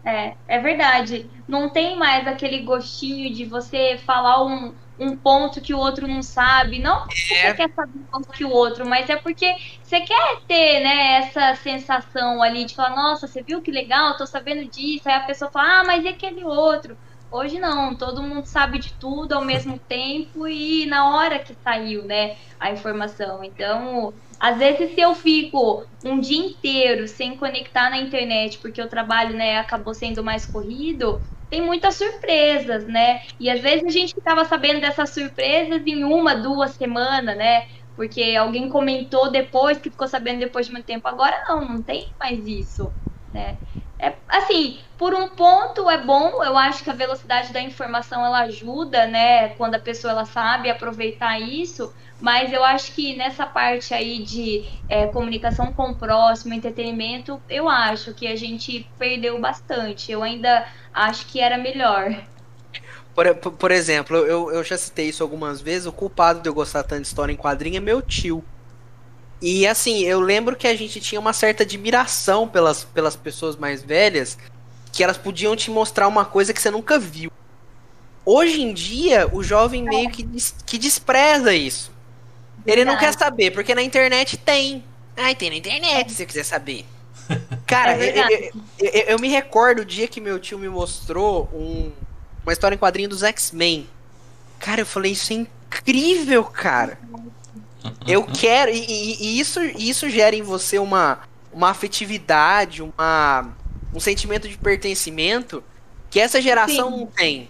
É, 0.06 0.38
é 0.48 0.60
verdade. 0.60 1.44
Não 1.48 1.72
tem 1.72 1.98
mais 1.98 2.26
aquele 2.28 2.64
gostinho 2.64 3.34
de 3.34 3.46
você 3.46 3.98
falar 4.06 4.44
um, 4.46 4.76
um 4.98 5.18
ponto 5.18 5.62
que 5.62 5.74
o 5.74 5.78
outro 5.78 6.08
não 6.08 6.22
sabe. 6.24 6.80
Não 6.80 7.06
porque 7.06 7.34
É. 7.36 7.52
você 7.52 7.54
quer 7.54 7.70
saber 7.76 8.00
mais 8.12 8.26
que 8.38 8.46
o 8.46 8.50
outro, 8.50 8.88
mas 8.88 9.10
é 9.10 9.18
porque 9.18 9.54
você 9.84 10.02
quer 10.02 10.42
ter, 10.48 10.80
né, 10.82 11.18
essa 11.20 11.54
sensação 11.56 12.42
ali 12.42 12.66
de 12.66 12.76
falar, 12.76 12.96
nossa, 12.96 13.28
você 13.28 13.44
viu 13.44 13.62
que 13.62 13.72
legal, 13.72 14.16
tô 14.18 14.26
sabendo 14.26 14.70
disso. 14.70 15.08
Aí 15.08 15.16
a 15.16 15.26
pessoa 15.26 15.52
fala, 15.52 15.82
ah, 15.82 15.84
mas 15.86 16.04
e 16.06 16.08
aquele 16.08 16.44
outro? 16.46 16.98
Hoje 17.32 17.60
não, 17.60 17.96
todo 17.96 18.24
mundo 18.24 18.46
sabe 18.48 18.80
de 18.80 18.98
tudo 18.98 19.34
ao 19.34 19.44
mesmo 19.46 19.78
tempo 19.88 20.48
e 20.48 20.86
na 20.88 21.16
hora 21.16 21.40
que 21.44 21.54
saiu, 21.64 22.06
né, 22.06 22.38
a 22.60 22.72
informação. 22.72 23.44
Então, 23.44 24.14
às 24.40 24.58
vezes 24.58 24.94
se 24.96 25.02
eu 25.02 25.14
fico 25.16 25.86
um 26.04 26.20
dia 26.20 26.38
inteiro 26.38 27.08
sem 27.08 27.38
conectar 27.38 27.90
na 27.90 27.98
internet, 28.00 28.60
porque 28.60 28.82
o 28.82 28.88
trabalho, 28.90 29.36
né, 29.36 29.58
acabou 29.58 29.94
sendo 29.94 30.24
mais 30.24 30.46
corrido, 30.46 31.22
tem 31.50 31.62
muitas 31.62 31.96
surpresas, 31.96 32.86
né? 32.88 33.22
E 33.40 33.50
às 33.50 33.60
vezes 33.60 33.84
a 33.86 33.90
gente 33.92 34.14
ficava 34.14 34.46
sabendo 34.46 34.80
dessas 34.82 35.10
surpresas 35.14 35.82
em 35.86 36.04
uma, 36.04 36.36
duas 36.36 36.72
semanas, 36.76 37.36
né? 37.38 37.64
Porque 37.96 38.36
alguém 38.38 38.70
comentou 38.70 39.32
depois, 39.32 39.78
que 39.80 39.90
ficou 39.90 40.08
sabendo 40.08 40.40
depois 40.40 40.68
de 40.68 40.72
muito 40.72 40.86
tempo. 40.86 41.08
Agora 41.08 41.44
não, 41.48 41.68
não 41.68 41.84
tem 41.84 42.16
mais 42.20 42.46
isso, 42.46 42.94
né? 43.34 43.58
É, 44.02 44.18
assim, 44.30 44.80
por 44.98 45.14
um 45.14 45.36
ponto 45.36 45.90
é 45.90 45.98
bom, 46.06 46.42
eu 46.44 46.58
acho 46.58 46.84
que 46.84 46.90
a 46.90 46.94
velocidade 46.94 47.52
da 47.52 47.60
informação 47.62 48.26
ela 48.26 48.40
ajuda, 48.44 49.06
né? 49.08 49.50
Quando 49.56 49.76
a 49.76 49.80
pessoa 49.80 50.12
ela 50.12 50.26
sabe 50.26 50.70
aproveitar 50.70 51.40
isso, 51.42 51.94
mas 52.22 52.52
eu 52.52 52.64
acho 52.64 52.92
que 52.94 53.16
nessa 53.16 53.46
parte 53.46 53.94
aí 53.94 54.22
de 54.24 54.66
é, 54.90 55.08
comunicação 55.08 55.72
com 55.72 55.92
o 55.92 55.96
próximo, 55.96 56.54
entretenimento, 56.54 57.42
eu 57.50 57.70
acho 57.70 58.14
que 58.14 58.28
a 58.28 58.36
gente 58.36 58.88
perdeu 58.98 59.40
bastante. 59.40 60.12
Eu 60.12 60.22
ainda 60.22 60.68
acho 60.94 61.26
que 61.28 61.40
era 61.40 61.58
melhor. 61.58 62.24
Por, 63.16 63.36
por, 63.36 63.72
exemplo, 63.72 64.18
eu, 64.18 64.52
eu 64.52 64.64
já 64.64 64.78
citei 64.78 65.10
isso 65.10 65.24
algumas 65.24 65.62
vezes. 65.62 65.88
O 65.88 65.94
culpado 65.94 66.42
de 66.42 66.50
eu 66.50 66.54
gostar 66.54 66.84
tanto 66.84 67.02
de 67.02 67.08
história 67.08 67.32
em 67.32 67.38
quadrinho 67.38 67.78
é 67.78 67.82
meu 67.82 68.02
tio. 68.02 68.44
E 69.42 69.66
assim, 69.66 70.04
eu 70.04 70.20
lembro 70.20 70.56
que 70.56 70.68
a 70.68 70.76
gente 70.76 71.00
tinha 71.00 71.20
uma 71.20 71.32
certa 71.32 71.64
admiração 71.64 72.48
pelas, 72.48 72.84
pelas 72.84 73.16
pessoas 73.16 73.56
mais 73.56 73.82
velhas, 73.82 74.38
que 74.92 75.04
elas 75.04 75.18
podiam 75.18 75.56
te 75.56 75.72
mostrar 75.72 76.08
uma 76.08 76.26
coisa 76.26 76.54
que 76.54 76.62
você 76.62 76.70
nunca 76.70 77.00
viu. 77.00 77.32
Hoje 78.26 78.62
em 78.62 78.74
dia, 78.74 79.30
o 79.32 79.42
jovem 79.42 79.82
meio 79.82 80.10
que, 80.10 80.24
des- 80.24 80.54
que 80.66 80.78
despreza 80.78 81.54
isso. 81.54 81.92
Ele 82.66 82.86
não 82.86 82.98
quer 82.98 83.14
saber, 83.14 83.52
porque 83.52 83.74
na 83.76 83.82
internet 83.82 84.38
tem. 84.38 84.84
Ai, 85.16 85.36
tem 85.36 85.50
na 85.50 85.56
internet, 85.58 86.10
se 86.12 86.18
você 86.18 86.26
quiser 86.26 86.44
saber. 86.44 86.86
Cara, 87.66 87.92
É 87.94 88.18
eu, 88.20 88.30
eu- 88.30 88.52
eu- 88.80 89.02
eu 89.10 89.20
me 89.20 89.28
recordo 89.28 89.82
o 89.82 89.86
dia 89.86 90.08
que 90.08 90.20
meu 90.20 90.40
tio 90.40 90.58
me 90.58 90.68
mostrou 90.70 91.48
um- 91.54 91.92
uma 92.44 92.54
história 92.54 92.76
em 92.76 92.78
quadrinho 92.80 93.10
dos 93.10 93.22
X-Men. 93.24 93.88
Cara, 94.60 94.82
eu 94.82 94.86
falei, 94.86 95.12
isso 95.12 95.32
é 95.34 95.36
incrível, 95.36 96.44
cara. 96.44 96.98
Eu 98.08 98.24
quero. 98.26 98.72
E, 98.72 98.78
e- 98.80 99.18
e 99.24 99.40
isso, 99.40 99.62
isso 99.62 100.10
gera 100.10 100.36
em 100.36 100.42
você 100.42 100.78
uma, 100.80 101.20
uma 101.54 101.70
afetividade, 101.70 102.82
uma, 102.84 103.50
um 103.94 104.00
sentimento 104.00 104.50
de 104.50 104.58
pertencimento 104.58 105.64
que 106.10 106.20
essa 106.20 106.42
geração 106.42 106.92
Sim. 106.92 106.98
não 106.98 107.06
tem. 107.06 107.50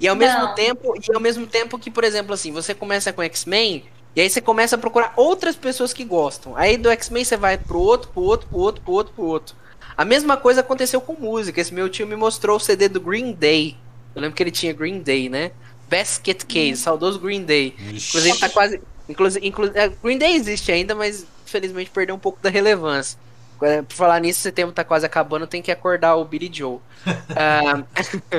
E 0.00 0.08
ao 0.08 0.16
mesmo 0.16 0.52
tempo, 0.54 0.94
e 0.96 1.14
ao 1.14 1.20
mesmo 1.20 1.46
tempo 1.46 1.78
que, 1.78 1.90
por 1.90 2.02
exemplo, 2.02 2.32
assim, 2.34 2.50
você 2.50 2.74
começa 2.74 3.12
com 3.12 3.22
X-Men, 3.22 3.84
e 4.14 4.20
aí 4.20 4.28
você 4.28 4.40
começa 4.40 4.76
a 4.76 4.78
procurar 4.78 5.12
outras 5.16 5.56
pessoas 5.56 5.92
que 5.92 6.04
gostam. 6.04 6.56
Aí 6.56 6.76
do 6.76 6.90
X-Men 6.90 7.24
você 7.24 7.36
vai 7.36 7.56
pro 7.56 7.78
outro, 7.78 8.10
pro 8.10 8.22
outro, 8.22 8.48
pro 8.48 8.58
outro, 8.58 8.82
pro 8.82 8.92
outro, 8.92 9.14
pro 9.14 9.24
outro. 9.24 9.56
A 9.96 10.04
mesma 10.04 10.36
coisa 10.36 10.60
aconteceu 10.60 11.00
com 11.00 11.14
música. 11.14 11.60
Esse 11.60 11.72
meu 11.72 11.88
tio 11.88 12.06
me 12.06 12.16
mostrou 12.16 12.56
o 12.56 12.60
CD 12.60 12.88
do 12.88 13.00
Green 13.00 13.32
Day. 13.32 13.76
Eu 14.14 14.20
lembro 14.20 14.36
que 14.36 14.42
ele 14.42 14.50
tinha 14.50 14.72
Green 14.72 15.00
Day, 15.00 15.28
né? 15.28 15.52
Basket 15.88 16.44
Case, 16.44 16.76
saudoso 16.76 17.18
Green 17.18 17.42
Day. 17.42 17.74
Inclusive 17.78 18.38
tá 18.38 18.48
quase. 18.48 18.80
Inclusive, 19.08 19.46
inclu, 19.46 19.70
é, 19.74 19.88
Green 20.02 20.18
Day 20.18 20.34
existe 20.34 20.72
ainda, 20.72 20.94
mas 20.94 21.26
infelizmente 21.44 21.90
perdeu 21.90 22.14
um 22.14 22.18
pouco 22.18 22.38
da 22.40 22.48
relevância. 22.48 23.18
É, 23.60 23.82
Por 23.82 23.94
falar 23.94 24.20
nisso, 24.20 24.40
setembro 24.40 24.74
tá 24.74 24.82
quase 24.82 25.06
acabando, 25.06 25.46
tem 25.46 25.62
que 25.62 25.70
acordar 25.70 26.16
o 26.16 26.24
Billy 26.24 26.50
Joe. 26.52 26.78
Ah, 27.34 27.82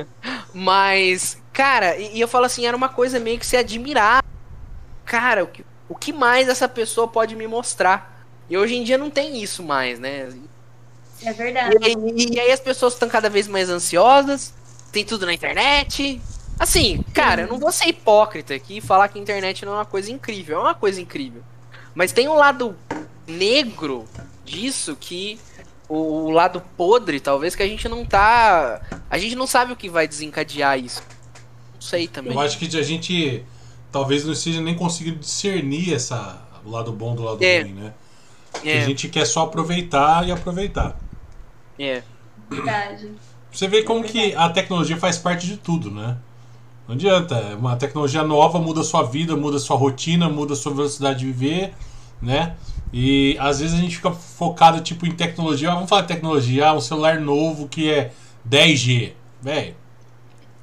mas, 0.54 1.38
cara, 1.52 1.98
e, 1.98 2.18
e 2.18 2.22
eu 2.22 2.28
falo 2.28 2.46
assim, 2.46 2.66
era 2.66 2.76
uma 2.76 2.90
coisa 2.90 3.20
meio 3.20 3.38
que 3.38 3.46
se 3.46 3.58
admirar. 3.58 4.24
Cara, 5.06 5.44
o 5.44 5.48
que, 5.48 5.66
o 5.90 5.96
que 5.96 6.14
mais 6.14 6.48
essa 6.48 6.68
pessoa 6.68 7.08
pode 7.08 7.36
me 7.36 7.48
mostrar? 7.48 8.26
E 8.50 8.58
hoje 8.58 8.76
em 8.76 8.84
dia 8.84 8.98
não 8.98 9.10
tem 9.10 9.42
isso 9.42 9.64
mais, 9.64 10.00
né? 10.00 10.30
É 11.22 11.34
verdade. 11.34 11.78
E, 11.82 12.22
e- 12.24 12.34
e 12.36 12.40
aí 12.40 12.52
as 12.52 12.60
pessoas 12.60 12.94
estão 12.94 13.08
cada 13.10 13.30
vez 13.30 13.48
mais 13.48 13.70
ansiosas, 13.70 14.54
tem 14.92 15.06
tudo 15.06 15.26
na 15.26 15.34
internet. 15.34 16.22
Assim, 16.60 17.02
cara, 17.14 17.44
eu 17.44 17.48
não 17.48 17.58
vou 17.60 17.72
ser 17.72 17.88
hipócrita 17.88 18.54
aqui 18.54 18.78
e 18.78 18.82
falar 18.82 19.08
que 19.08 19.18
a 19.18 19.22
internet 19.22 19.66
não 19.66 19.74
é 19.74 19.76
uma 19.78 19.86
coisa 19.86 20.12
incrível. 20.12 20.58
É 20.58 20.62
uma 20.62 20.76
coisa 20.76 21.02
incrível. 21.02 21.42
Mas 21.96 22.12
tem 22.12 22.28
um 22.28 22.36
lado 22.36 22.76
negro 23.28 24.06
disso 24.44 24.96
que. 25.00 25.40
O, 25.90 25.96
o 26.26 26.30
lado 26.32 26.62
podre, 26.78 27.20
talvez, 27.20 27.56
que 27.56 27.62
a 27.62 27.68
gente 27.68 27.88
não 27.90 28.06
tá. 28.06 28.82
A 29.10 29.18
gente 29.18 29.36
não 29.36 29.46
sabe 29.46 29.74
o 29.74 29.76
que 29.76 29.90
vai 29.90 30.08
desencadear 30.08 30.80
isso. 30.80 31.04
Não 31.76 31.82
sei 31.82 32.08
também. 32.08 32.34
Eu 32.34 32.40
acho 32.40 32.58
que 32.58 32.66
a 32.78 32.82
gente 32.82 33.44
talvez 33.94 34.26
não 34.26 34.34
esteja 34.34 34.60
nem 34.62 34.76
conseguindo 34.76 35.20
discernir 35.20 35.94
essa, 35.94 36.42
o 36.66 36.70
lado 36.72 36.92
bom 36.92 37.16
do 37.16 37.24
lado 37.24 37.42
É. 37.44 37.62
ruim, 37.62 37.74
né? 37.74 37.94
Que 38.62 38.78
A 38.78 38.82
É, 38.82 38.82
gente 38.82 39.08
quer 39.10 39.26
só 39.26 39.44
aproveitar 39.44 40.28
e 40.28 40.32
aproveitar. 40.32 40.98
é. 41.80 42.04
verdade. 42.50 43.12
Você 43.52 43.68
vê 43.68 43.84
como 43.84 44.04
que 44.04 44.34
a 44.36 44.50
tecnologia 44.50 44.98
faz 44.98 45.18
parte 45.18 45.48
de 45.48 45.58
tudo, 45.58 45.92
né? 45.92 46.18
Não 46.88 46.96
adianta. 46.96 47.56
Uma 47.58 47.76
tecnologia 47.78 48.24
nova 48.24 48.60
muda 48.60 48.82
a 48.82 48.84
sua 48.84 49.04
vida, 49.04 49.36
muda 49.38 49.58
a 49.58 49.60
sua 49.60 49.78
rotina, 49.78 50.30
muda 50.30 50.54
a 50.54 50.56
sua 50.56 50.74
velocidade 50.74 51.20
de 51.20 51.26
viver, 51.26 51.74
né? 52.22 52.56
E 52.92 53.38
às 53.40 53.60
vezes 53.60 53.76
a 53.78 53.82
gente 53.82 53.96
fica 53.96 54.12
focado 54.12 54.82
tipo 54.82 55.06
em 55.06 55.12
tecnologia. 55.12 55.72
Ah, 55.72 55.76
vamos 55.76 55.90
falar 55.90 56.02
de 56.02 56.08
tecnologia, 56.10 56.70
ah, 56.70 56.74
um 56.74 56.82
celular 56.82 57.20
novo 57.20 57.68
que 57.68 57.90
é 57.90 58.12
10G. 58.44 59.14
Velho. 59.42 59.76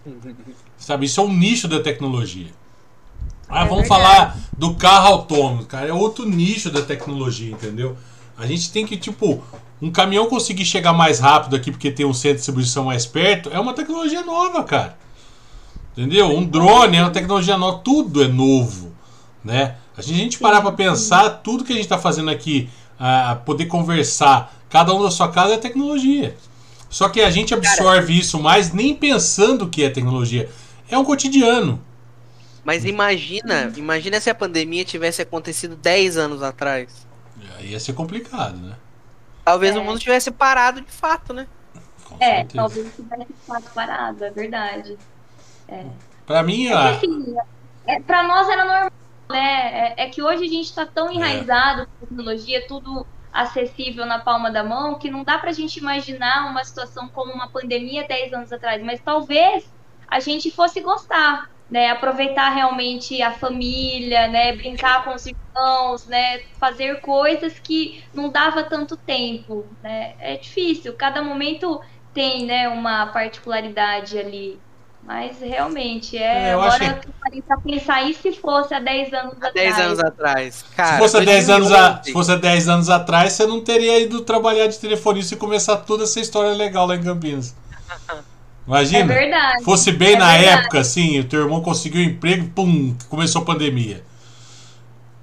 Sabe, 0.79 1.07
isso 1.07 1.21
é 1.21 1.25
um 1.25 1.33
nicho 1.33 1.69
da 1.69 1.81
tecnologia. 1.81 2.49
Ah, 3.51 3.65
É 3.65 3.69
vamos 3.69 3.89
verdade. 3.89 3.89
falar 3.89 4.37
do 4.57 4.75
carro 4.75 5.07
autônomo, 5.09 5.65
cara. 5.65 5.89
É 5.89 5.93
outro 5.93 6.29
nicho 6.29 6.71
da 6.71 6.83
tecnologia, 6.83 7.51
entendeu? 7.53 7.97
A 8.39 8.47
gente 8.47 8.71
tem 8.73 8.87
que, 8.87 8.97
tipo, 8.97 9.43
um 9.83 9.91
caminhão 9.91 10.27
conseguir 10.27 10.65
chegar 10.65 10.93
mais 10.93 11.19
rápido 11.19 11.57
aqui 11.57 11.71
porque 11.71 11.91
tem 11.91 12.07
um 12.07 12.15
centro 12.15 12.33
de 12.33 12.37
distribuição 12.39 12.85
mais 12.85 13.05
perto, 13.07 13.51
é 13.53 13.59
uma 13.59 13.75
tecnologia 13.75 14.23
nova, 14.23 14.63
cara. 14.65 14.97
Entendeu? 15.97 16.29
Um 16.29 16.45
drone 16.45 16.97
é 16.97 17.03
uma 17.03 17.11
tecnologia 17.11 17.57
nova, 17.59 17.79
tudo 17.85 18.23
é 18.23 18.29
novo, 18.29 18.93
né? 19.45 19.75
A 19.97 20.03
gente, 20.03 20.15
a 20.15 20.23
gente 20.23 20.39
parar 20.39 20.63
pra 20.63 20.73
pensar, 20.73 21.29
tudo 21.43 21.65
que 21.65 21.73
a 21.73 21.77
gente 21.77 21.89
tá 21.89 21.99
fazendo 21.99 22.31
aqui, 22.31 22.71
ah, 22.99 23.39
poder 23.45 23.67
conversar, 23.67 24.55
cada 24.71 24.95
um 24.95 25.03
da 25.03 25.11
sua 25.11 25.29
casa 25.29 25.55
é 25.55 25.59
tecnologia. 25.59 26.37
Só 26.89 27.09
que 27.09 27.21
a 27.21 27.31
gente 27.31 27.53
absorve 27.53 28.19
isso 28.19 28.39
mais 28.41 28.73
nem 28.73 28.95
pensando 28.95 29.69
que 29.69 29.83
é 29.83 29.91
tecnologia. 29.91 30.49
É 30.89 30.97
um 30.99 31.05
cotidiano. 31.05 31.81
Mas 32.65 32.85
imagina, 32.85 33.73
imagina 33.77 34.21
se 34.21 34.29
a 34.31 34.35
pandemia 34.35 34.85
tivesse 34.85 35.23
acontecido 35.23 35.77
10 35.77 36.17
anos 36.17 36.43
atrás. 36.43 37.07
Aí 37.59 37.71
ia 37.71 37.81
ser 37.81 37.95
complicado, 37.95 38.57
né? 38.59 38.77
Talvez 39.45 39.75
É. 39.75 39.79
o 39.79 39.85
mundo 39.85 39.99
tivesse 39.99 40.31
parado 40.31 40.81
de 40.81 40.91
fato, 40.93 41.33
né? 41.33 41.47
Com 42.05 42.17
É, 42.21 42.37
certeza. 42.37 42.55
talvez 42.57 42.95
tivesse 42.95 43.27
ficado 43.33 43.65
parado, 43.75 44.25
é 44.25 44.31
verdade. 44.31 44.99
Pra 46.27 46.43
mim, 46.43 46.67
É 46.67 46.73
a, 46.75 46.83
que 46.99 47.07
assim, 47.07 47.35
é, 47.87 48.01
pra 48.01 48.23
nós 48.23 48.49
era 48.49 48.65
normal, 48.65 48.91
né? 49.31 49.95
É, 49.97 50.05
é 50.05 50.09
que 50.09 50.23
hoje 50.23 50.45
a 50.45 50.49
gente 50.49 50.75
tá 50.75 50.85
tão 50.87 51.11
enraizado 51.11 51.87
com 51.87 52.07
tecnologia, 52.07 52.67
tudo 52.67 53.07
acessível 53.33 54.05
na 54.07 54.19
palma 54.19 54.51
da 54.51 54.63
mão, 54.65 54.99
que 54.99 55.11
não 55.11 55.23
dá 55.23 55.39
pra 55.39 55.53
gente 55.53 55.77
imaginar 55.79 56.51
uma 56.51 56.65
situação 56.65 57.09
como 57.09 57.33
uma 57.33 57.49
pandemia 57.49 58.07
10 58.07 58.33
anos 58.33 58.53
atrás, 58.53 58.83
mas 58.83 59.01
talvez 59.01 59.65
a 60.09 60.19
gente 60.19 60.51
fosse 60.51 60.81
gostar, 60.81 61.49
né? 61.71 61.91
Aproveitar 61.91 62.51
realmente 62.51 63.23
a 63.23 63.31
família, 63.33 64.27
né? 64.29 64.55
Brincar 64.57 65.05
com 65.05 65.15
os 65.15 65.25
irmãos, 65.27 66.07
né? 66.07 66.41
Fazer 66.59 67.01
coisas 67.01 67.59
que 67.59 68.03
não 68.13 68.29
dava 68.29 68.65
tanto 68.65 68.97
tempo, 68.97 69.65
né? 69.83 70.15
É 70.19 70.37
difícil, 70.37 70.95
cada 70.95 71.23
momento 71.23 71.81
tem, 72.13 72.45
né, 72.45 72.69
uma 72.69 73.07
particularidade 73.07 74.19
ali. 74.19 74.59
Mas 75.03 75.41
realmente, 75.41 76.19
é. 76.19 76.51
É, 76.51 76.55
eu 76.55 76.61
agora 76.61 76.95
que 76.95 77.09
eu 77.09 77.15
parei 77.21 77.41
pra 77.43 77.57
pensar, 77.57 78.03
e 78.03 78.13
se 78.15 78.33
fosse 78.33 78.75
há 78.75 78.81
10 78.81 79.13
anos 79.15 79.33
atrás? 79.35 79.55
10 79.55 79.79
anos 79.79 79.99
atrás. 80.01 80.65
Cara, 80.77 80.93
se, 80.93 80.99
fosse 80.99 81.17
há 81.17 81.21
10 81.21 81.51
anos 81.51 81.73
a- 81.73 81.77
2011. 81.79 82.05
se 82.05 82.13
fosse 82.13 82.33
há 82.33 82.37
10 82.37 82.69
anos 82.69 82.91
atrás, 82.91 83.33
você 83.33 83.47
não 83.47 83.63
teria 83.63 83.99
ido 83.99 84.21
trabalhar 84.23 84.67
de 84.67 84.79
telefonista 84.79 85.35
e 85.35 85.39
começar 85.39 85.79
toda 85.79 86.05
essa 86.05 86.21
história 86.21 86.53
legal 86.53 86.87
lá 86.87 86.97
em 86.97 87.03
Campinas. 87.03 87.57
Imagina. 88.71 89.13
É 89.13 89.17
verdade. 89.19 89.65
Fosse 89.65 89.91
bem 89.91 90.15
É 90.15 90.19
na 90.19 90.37
verdade. 90.37 90.59
época, 90.61 90.79
assim, 90.81 91.19
o 91.19 91.25
teu 91.25 91.41
irmão 91.41 91.61
conseguiu 91.61 92.03
emprego, 92.03 92.49
pum, 92.55 92.95
começou 93.09 93.43
a 93.43 93.45
pandemia. 93.45 94.05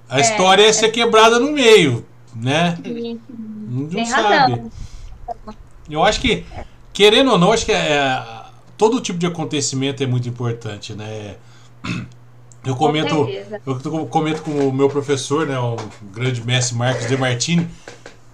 A 0.10 0.18
É, 0.18 0.22
história 0.22 0.64
ia 0.64 0.74
ser 0.74 0.90
quebrada 0.90 1.40
no 1.40 1.52
meio, 1.52 2.06
né? 2.36 2.78
Sim, 2.84 3.20
Não 3.70 3.88
Tem 3.88 4.06
sabe. 4.06 4.54
razão. 4.54 4.72
Eu 5.90 6.04
acho 6.04 6.20
que, 6.20 6.46
querendo 6.92 7.32
ou 7.32 7.38
não, 7.38 7.54
acho 7.54 7.66
que 7.66 7.72
é, 7.72 8.22
todo 8.78 9.00
tipo 9.00 9.18
de 9.18 9.26
acontecimento 9.26 10.04
é 10.04 10.06
muito 10.06 10.28
importante, 10.28 10.94
né? 10.94 11.36
Eu 12.66 12.76
Com 12.76 12.88
comento, 12.88 13.30
eu 13.66 14.08
comento 14.08 14.42
com 14.42 14.52
o 14.68 14.74
meu 14.74 14.90
professor, 14.90 15.48
né, 15.48 15.58
o 15.58 15.78
grande 16.12 16.44
mestre 16.46 16.76
Marcos 16.76 17.08
De 17.08 17.16
Martini, 17.16 17.66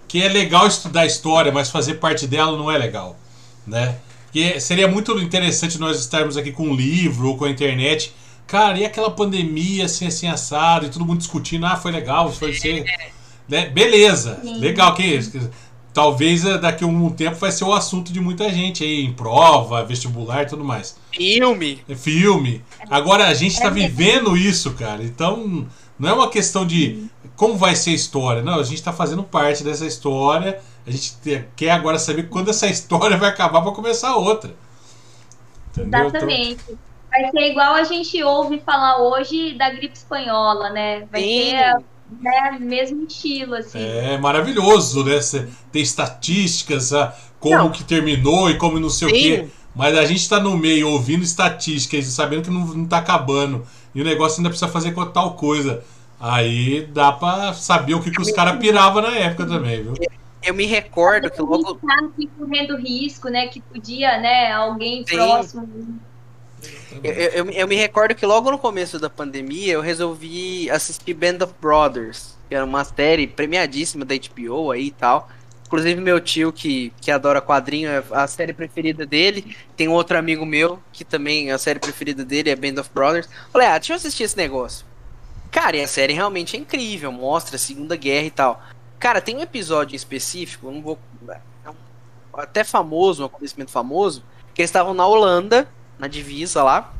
que 0.07 0.23
é 0.23 0.27
legal 0.27 0.65
estudar 0.65 1.05
história, 1.05 1.51
mas 1.51 1.69
fazer 1.69 1.95
parte 1.95 2.25
dela 2.25 2.57
não 2.57 2.71
é 2.71 2.77
legal, 2.79 3.15
né? 3.67 3.95
Porque 4.33 4.59
seria 4.59 4.87
muito 4.87 5.15
interessante 5.19 5.77
nós 5.77 5.99
estarmos 5.99 6.35
aqui 6.35 6.51
com 6.51 6.69
um 6.69 6.75
livro 6.75 7.27
ou 7.27 7.37
com 7.37 7.45
a 7.45 7.51
internet. 7.51 8.11
Cara, 8.47 8.79
e 8.79 8.83
aquela 8.83 9.11
pandemia 9.11 9.85
assim, 9.85 10.07
assim, 10.07 10.27
assado, 10.27 10.87
e 10.87 10.89
todo 10.89 11.05
mundo 11.05 11.19
discutindo, 11.19 11.67
ah, 11.67 11.75
foi 11.75 11.91
legal, 11.91 12.31
foi 12.31 12.51
ser. 12.55 12.83
Né? 13.47 13.69
Beleza, 13.69 14.39
Sim. 14.41 14.57
legal, 14.57 14.95
que 14.95 15.19
talvez 15.93 16.43
eh, 16.43 16.57
daqui 16.57 16.83
a 16.83 16.87
um 16.87 17.11
tempo 17.11 17.35
vai 17.35 17.51
ser 17.51 17.63
o 17.63 17.73
assunto 17.73 18.11
de 18.11 18.19
muita 18.19 18.51
gente 18.51 18.83
aí, 18.83 19.05
em 19.05 19.13
prova, 19.13 19.85
vestibular 19.85 20.41
e 20.41 20.47
tudo 20.47 20.63
mais. 20.63 20.97
Filme. 21.11 21.81
É 21.87 21.93
filme. 21.93 22.63
Agora 22.89 23.27
a 23.27 23.35
gente 23.35 23.53
está 23.53 23.67
É 23.67 23.71
vivendo 23.71 24.35
isso, 24.35 24.71
cara. 24.71 25.03
Então 25.03 25.67
não 25.99 26.09
é 26.09 26.13
uma 26.13 26.29
questão 26.29 26.65
de 26.65 27.05
como 27.35 27.55
vai 27.55 27.75
ser 27.75 27.91
a 27.91 27.93
história. 27.93 28.41
Não, 28.41 28.55
a 28.55 28.63
gente 28.63 28.77
está 28.77 28.91
fazendo 28.91 29.21
parte 29.21 29.63
dessa 29.63 29.85
história. 29.85 30.59
A 30.85 30.91
gente 30.91 31.15
te- 31.17 31.45
quer 31.55 31.71
agora 31.71 31.97
saber 31.97 32.29
quando 32.29 32.49
essa 32.49 32.67
história 32.67 33.17
vai 33.17 33.29
acabar 33.29 33.61
para 33.61 33.71
começar 33.71 34.15
outra. 34.15 34.55
Entendeu? 35.71 36.07
Então, 36.07 36.07
Exatamente. 36.07 36.63
Vai 37.09 37.29
ser 37.29 37.51
igual 37.51 37.75
a 37.75 37.83
gente 37.83 38.23
ouve 38.23 38.59
falar 38.65 38.97
hoje 38.97 39.53
da 39.55 39.69
gripe 39.69 39.95
espanhola, 39.95 40.71
né? 40.71 41.05
Vai 41.11 41.21
Sim. 41.21 41.49
ser 41.51 41.75
né, 42.19 42.57
mesmo 42.59 43.05
estilo, 43.05 43.55
assim. 43.55 43.79
é 43.79 44.17
maravilhoso, 44.17 45.03
né? 45.03 45.19
Tem 45.71 45.81
estatísticas, 45.81 46.91
ah, 46.91 47.15
como 47.39 47.55
Não. 47.55 47.71
que 47.71 47.83
terminou 47.83 48.49
e 48.49 48.57
como 48.57 48.79
não 48.79 48.89
sei 48.89 49.07
o 49.07 49.11
Sim. 49.11 49.21
quê. 49.21 49.47
Mas 49.75 49.97
a 49.97 50.05
gente 50.05 50.21
está 50.21 50.39
no 50.39 50.57
meio 50.57 50.89
ouvindo 50.89 51.23
estatísticas 51.23 52.07
e 52.07 52.11
sabendo 52.11 52.43
que 52.43 52.49
não, 52.51 52.65
não 52.65 52.85
tá 52.85 52.97
acabando. 52.97 53.65
E 53.93 54.01
o 54.01 54.05
negócio 54.05 54.39
ainda 54.39 54.49
precisa 54.49 54.71
fazer 54.71 54.91
com 54.93 55.05
tal 55.05 55.35
coisa. 55.35 55.83
Aí 56.19 56.85
dá 56.87 57.11
pra 57.11 57.53
saber 57.53 57.93
o 57.95 58.01
que, 58.01 58.11
que 58.11 58.21
os 58.21 58.31
caras 58.31 58.57
piravam 58.59 59.01
na 59.01 59.15
época 59.15 59.45
também, 59.45 59.83
viu? 59.83 59.93
Eu 60.45 60.53
me 60.53 60.65
recordo 60.65 61.29
que 61.29 61.41
logo. 61.41 61.75
tá 61.75 61.97
correndo 62.37 62.75
risco, 62.77 63.29
né? 63.29 63.47
Que 63.47 63.61
podia, 63.61 64.19
né? 64.19 64.51
Alguém 64.51 65.05
Sim. 65.05 65.15
próximo. 65.15 65.99
Eu, 67.03 67.11
eu, 67.11 67.49
eu 67.49 67.67
me 67.67 67.75
recordo 67.75 68.15
que 68.15 68.25
logo 68.25 68.49
no 68.51 68.57
começo 68.57 68.99
da 68.99 69.09
pandemia 69.09 69.73
eu 69.73 69.81
resolvi 69.81 70.69
assistir 70.69 71.13
Band 71.13 71.43
of 71.43 71.53
Brothers, 71.59 72.37
que 72.47 72.55
era 72.55 72.63
uma 72.63 72.83
série 72.83 73.27
premiadíssima 73.27 74.05
da 74.05 74.15
HBO 74.15 74.71
aí 74.71 74.87
e 74.87 74.91
tal. 74.91 75.29
Inclusive 75.65 75.99
meu 75.99 76.19
tio 76.21 76.53
que, 76.53 76.93
que 77.01 77.09
adora 77.09 77.41
quadrinho, 77.41 77.89
é 77.89 78.03
a 78.11 78.27
série 78.27 78.53
preferida 78.53 79.05
dele. 79.05 79.55
Tem 79.75 79.87
um 79.87 79.93
outro 79.93 80.17
amigo 80.17 80.45
meu 80.45 80.79
que 80.91 81.03
também 81.03 81.51
a 81.51 81.57
série 81.57 81.79
preferida 81.79 82.23
dele 82.23 82.51
é 82.51 82.55
Band 82.55 82.79
of 82.79 82.91
Brothers. 82.93 83.27
Falei, 83.51 83.67
ah, 83.67 83.77
deixa 83.77 83.93
eu 83.93 83.97
assistir 83.97 84.23
esse 84.23 84.37
negócio. 84.37 84.85
Cara, 85.51 85.77
e 85.77 85.81
a 85.81 85.87
série 85.87 86.13
realmente 86.13 86.55
é 86.55 86.59
incrível, 86.59 87.11
mostra 87.11 87.55
a 87.55 87.59
Segunda 87.59 87.95
Guerra 87.95 88.25
e 88.25 88.31
tal. 88.31 88.63
Cara, 89.03 89.19
tem 89.19 89.35
um 89.35 89.41
episódio 89.41 89.95
em 89.95 89.97
específico, 89.97 90.71
não 90.71 90.81
vou. 90.81 90.97
É 91.27 91.69
um, 91.69 91.73
até 92.31 92.63
famoso, 92.63 93.21
um 93.21 93.25
acontecimento 93.25 93.69
famoso, 93.69 94.23
que 94.53 94.61
eles 94.61 94.69
estavam 94.69 94.93
na 94.93 95.05
Holanda, 95.05 95.67
na 95.99 96.07
divisa 96.07 96.63
lá. 96.63 96.93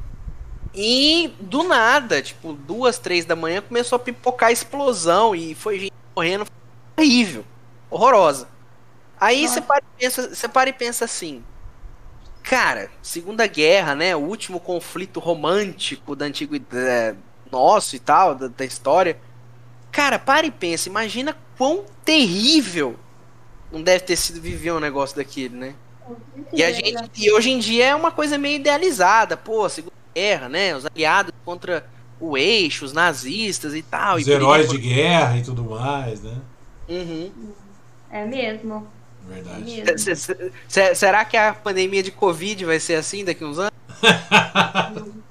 E 0.76 1.34
do 1.40 1.64
nada, 1.64 2.22
tipo, 2.22 2.52
duas, 2.52 3.00
três 3.00 3.24
da 3.24 3.38
manhã, 3.38 3.62
começou 3.62 3.96
a 3.96 4.00
pipocar 4.00 4.52
explosão 4.52 5.34
e 5.34 5.56
foi 5.56 5.80
gente 5.80 5.94
morrendo. 6.14 6.46
Foi 6.46 7.06
horrível. 7.06 7.46
Horrorosa. 7.90 8.50
Aí 9.18 9.48
você 9.48 9.62
para, 9.62 9.82
e 9.82 10.02
pensa- 10.02 10.36
você 10.36 10.50
para 10.50 10.70
e 10.70 10.74
pensa 10.74 11.06
assim. 11.06 11.42
Cara, 12.42 12.92
Segunda 13.02 13.48
Guerra, 13.48 13.96
né? 13.96 14.14
O 14.14 14.20
último 14.20 14.60
conflito 14.60 15.22
romântico 15.22 16.18
da 16.18 16.26
antiguidade 16.26 17.18
nosso 17.50 17.96
e 17.96 18.00
tal, 18.00 18.36
da, 18.36 18.50
da 18.50 18.66
história. 18.66 19.18
Cara, 19.94 20.18
para 20.20 20.46
e 20.48 20.52
pensa, 20.52 20.90
imagina 20.90 21.38
quão 21.58 21.86
terrível 22.04 22.98
não 23.72 23.82
deve 23.82 24.04
ter 24.04 24.16
sido 24.16 24.42
viver 24.42 24.72
um 24.74 24.80
negócio 24.80 25.16
daquele, 25.16 25.56
né? 25.56 25.76
E 26.52 26.64
a 26.64 26.72
gente, 26.72 27.10
e 27.16 27.32
hoje 27.32 27.52
em 27.52 27.60
dia 27.60 27.86
é 27.86 27.96
uma 27.96 28.12
coisa 28.12 28.38
meio 28.38 28.56
idealizada, 28.56 29.38
pô, 29.38 29.70
Segunda 29.70 29.94
Guerra, 30.14 30.50
né? 30.50 30.76
Os 30.76 30.86
aliados 30.86 31.32
contra 31.46 31.86
o 32.20 32.36
eixo, 32.38 32.86
os 32.86 32.92
nazistas 32.92 33.74
e 33.76 33.82
tal. 33.84 34.18
Os 34.18 34.28
e 34.28 34.32
heróis 34.32 34.68
de 34.68 34.78
guerra 34.80 35.38
e 35.38 35.44
tudo 35.44 35.64
mais, 35.64 36.22
né? 36.22 36.38
Uhum. 36.90 37.32
É 38.12 38.26
mesmo. 38.26 38.88
É 39.30 39.34
Verdade. 39.36 39.62
mesmo. 39.64 39.98
Se- 40.00 40.52
se- 40.68 40.96
será 40.96 41.24
que 41.24 41.38
a 41.38 41.54
pandemia 41.54 42.02
de 42.04 42.12
Covid 42.12 42.66
vai 42.66 42.80
ser 42.80 42.96
assim 42.96 43.24
daqui 43.24 43.46
uns 43.46 43.60
anos? 43.60 43.72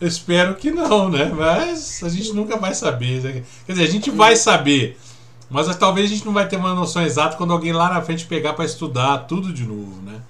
Eu 0.00 0.06
espero 0.08 0.54
que 0.54 0.70
não, 0.70 1.08
né? 1.08 1.26
Mas 1.26 2.02
a 2.02 2.08
gente 2.08 2.32
nunca 2.32 2.56
vai 2.56 2.74
saber. 2.74 3.22
né? 3.22 3.42
Quer 3.66 3.72
dizer, 3.72 3.84
a 3.84 3.90
gente 3.90 4.10
vai 4.10 4.36
saber. 4.36 4.98
Mas 5.48 5.74
talvez 5.76 6.06
a 6.10 6.14
gente 6.14 6.24
não 6.26 6.32
vai 6.32 6.48
ter 6.48 6.56
uma 6.56 6.74
noção 6.74 7.02
exata 7.02 7.36
quando 7.36 7.52
alguém 7.52 7.72
lá 7.72 7.92
na 7.92 8.02
frente 8.02 8.26
pegar 8.26 8.54
para 8.54 8.64
estudar 8.64 9.18
tudo 9.28 9.52
de 9.52 9.64
novo, 9.64 10.00
né? 10.02 10.20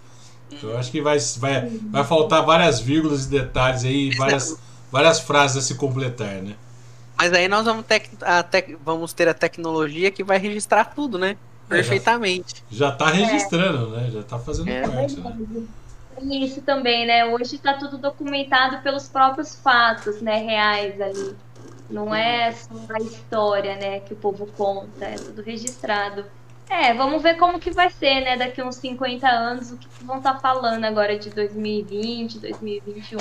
Então 0.52 0.70
eu 0.70 0.78
acho 0.78 0.90
que 0.90 1.00
vai, 1.00 1.18
vai, 1.38 1.68
vai 1.90 2.04
faltar 2.04 2.44
várias 2.44 2.80
vírgulas 2.80 3.24
e 3.26 3.28
detalhes 3.30 3.84
aí, 3.84 4.14
várias, 4.16 4.56
várias 4.92 5.20
frases 5.20 5.56
a 5.56 5.60
se 5.62 5.74
completar, 5.74 6.42
né? 6.42 6.54
Mas 7.18 7.32
aí 7.32 7.48
nós 7.48 7.64
vamos, 7.64 7.84
tec- 7.86 8.10
a 8.22 8.42
tec- 8.42 8.76
vamos 8.84 9.12
ter 9.14 9.26
a 9.26 9.34
tecnologia 9.34 10.10
que 10.10 10.22
vai 10.22 10.38
registrar 10.38 10.84
tudo, 10.84 11.18
né? 11.18 11.36
É, 11.68 11.76
Perfeitamente. 11.76 12.62
Já 12.70 12.92
tá 12.92 13.08
registrando, 13.08 13.90
né? 13.90 14.10
Já 14.12 14.22
tá 14.22 14.38
fazendo 14.38 14.68
É. 14.68 14.86
parte, 14.86 15.16
né? 15.18 15.36
Isso 16.22 16.62
também, 16.62 17.06
né? 17.06 17.24
Hoje 17.26 17.56
está 17.56 17.74
tudo 17.74 17.98
documentado 17.98 18.82
pelos 18.82 19.08
próprios 19.08 19.54
fatos, 19.56 20.20
né? 20.20 20.38
Reais 20.38 21.00
ali. 21.00 21.36
Não 21.88 22.14
é 22.14 22.52
só 22.52 22.74
a 22.94 22.98
história, 22.98 23.76
né? 23.76 24.00
Que 24.00 24.14
o 24.14 24.16
povo 24.16 24.46
conta, 24.46 25.04
é 25.04 25.14
tudo 25.14 25.42
registrado. 25.42 26.24
É, 26.68 26.92
vamos 26.94 27.22
ver 27.22 27.36
como 27.36 27.60
que 27.60 27.70
vai 27.70 27.90
ser, 27.90 28.22
né? 28.22 28.36
Daqui 28.36 28.62
uns 28.62 28.76
50 28.76 29.28
anos, 29.28 29.70
o 29.70 29.76
que 29.76 29.88
vão 30.04 30.18
estar 30.18 30.40
falando 30.40 30.84
agora 30.84 31.18
de 31.18 31.30
2020, 31.30 32.40
2021. 32.40 33.18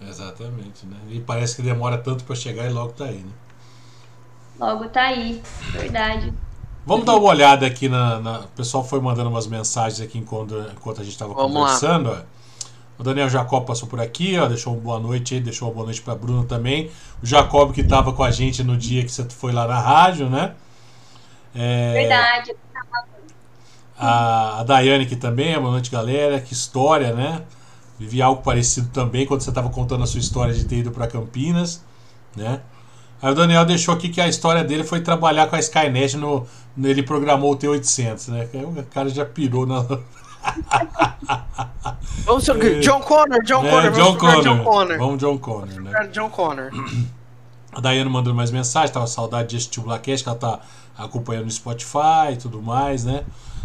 Exatamente, 0.00 0.86
né? 0.86 0.96
E 1.08 1.20
parece 1.20 1.56
que 1.56 1.62
demora 1.62 1.98
tanto 1.98 2.24
para 2.24 2.34
chegar 2.34 2.66
e 2.66 2.72
logo 2.72 2.92
tá 2.92 3.04
aí, 3.04 3.18
né? 3.18 3.32
Logo 4.58 4.88
tá 4.88 5.02
aí, 5.02 5.42
verdade. 5.72 6.32
Vamos 6.86 7.06
dar 7.06 7.14
uma 7.16 7.28
olhada 7.30 7.66
aqui 7.66 7.88
na, 7.88 8.20
na- 8.20 8.40
O 8.40 8.48
pessoal 8.48 8.84
foi 8.84 9.00
mandando 9.00 9.30
umas 9.30 9.46
mensagens 9.46 10.00
aqui 10.00 10.18
enquanto, 10.18 10.54
enquanto 10.72 11.00
a 11.00 11.04
gente 11.04 11.12
estava 11.14 11.32
lá. 11.32 11.42
conversando. 11.42 12.10
ó. 12.10 12.34
O 12.98 13.02
Daniel 13.02 13.28
Jacob 13.28 13.64
passou 13.66 13.88
por 13.88 14.00
aqui, 14.00 14.38
ó, 14.38 14.46
deixou 14.46 14.72
uma 14.74 14.80
boa 14.80 15.00
noite 15.00 15.34
aí, 15.34 15.40
deixou 15.40 15.66
uma 15.68 15.74
boa 15.74 15.86
noite 15.86 16.00
para 16.02 16.14
Bruno 16.14 16.44
também. 16.44 16.90
O 17.22 17.26
Jacob 17.26 17.72
que 17.72 17.80
estava 17.80 18.12
com 18.12 18.22
a 18.22 18.30
gente 18.30 18.62
no 18.62 18.76
dia 18.76 19.02
que 19.02 19.10
você 19.10 19.24
foi 19.24 19.52
lá 19.52 19.66
na 19.66 19.80
rádio, 19.80 20.28
né? 20.30 20.54
É, 21.54 21.92
Verdade. 21.92 22.54
a, 23.98 24.60
a 24.60 24.64
Daiane 24.64 25.04
aqui 25.04 25.16
também, 25.16 25.58
boa 25.58 25.70
noite 25.72 25.90
galera, 25.90 26.40
que 26.40 26.52
história, 26.52 27.12
né? 27.12 27.42
Vivi 27.98 28.20
algo 28.20 28.42
parecido 28.42 28.88
também 28.90 29.24
quando 29.26 29.40
você 29.40 29.50
estava 29.50 29.70
contando 29.70 30.02
a 30.04 30.06
sua 30.06 30.20
história 30.20 30.52
de 30.52 30.64
ter 30.64 30.76
ido 30.78 30.90
para 30.90 31.06
Campinas, 31.06 31.82
né? 32.36 32.60
Aí 33.24 33.32
o 33.32 33.34
Daniel 33.34 33.64
deixou 33.64 33.94
aqui 33.94 34.10
que 34.10 34.20
a 34.20 34.28
história 34.28 34.62
dele 34.62 34.84
foi 34.84 35.00
trabalhar 35.00 35.46
com 35.46 35.56
a 35.56 35.58
Skynet 35.58 36.14
no, 36.18 36.46
no- 36.76 36.88
ele 36.88 37.02
programou 37.02 37.52
o 37.52 37.56
T800, 37.56 38.28
né? 38.28 38.48
O 38.62 38.82
cara 38.92 39.08
já 39.08 39.24
pirou 39.24 39.64
na 39.66 39.82
Vamos 42.26 42.44
ser- 42.44 42.80
John 42.80 43.00
Connor, 43.00 43.42
John 43.44 43.64
É, 43.64 43.70
Connor, 43.70 43.90
John 43.92 44.16
Connor. 44.16 44.42
John 44.42 44.64
Connor. 44.64 44.98
Vamos 44.98 45.18
John 45.18 45.38
Connor, 45.38 45.80
né? 45.80 46.08
John 46.12 46.28
Connor. 46.28 46.70
A 47.72 47.80
Daiane 47.80 48.08
mandando 48.10 48.36
mais 48.36 48.50
mensagem, 48.50 48.92
tava 48.92 49.06
saudade 49.06 49.48
de 49.48 49.56
assistir 49.56 49.80
o 49.80 49.84
Blackcast, 49.84 50.22
que 50.22 50.28
ela 50.28 50.38
tá 50.38 50.60
acompanhando 50.96 51.46
no 51.46 51.50
Spotify 51.50 52.32
e 52.32 52.36
tudo 52.36 52.60
mais, 52.62 53.04
né? 53.04 53.24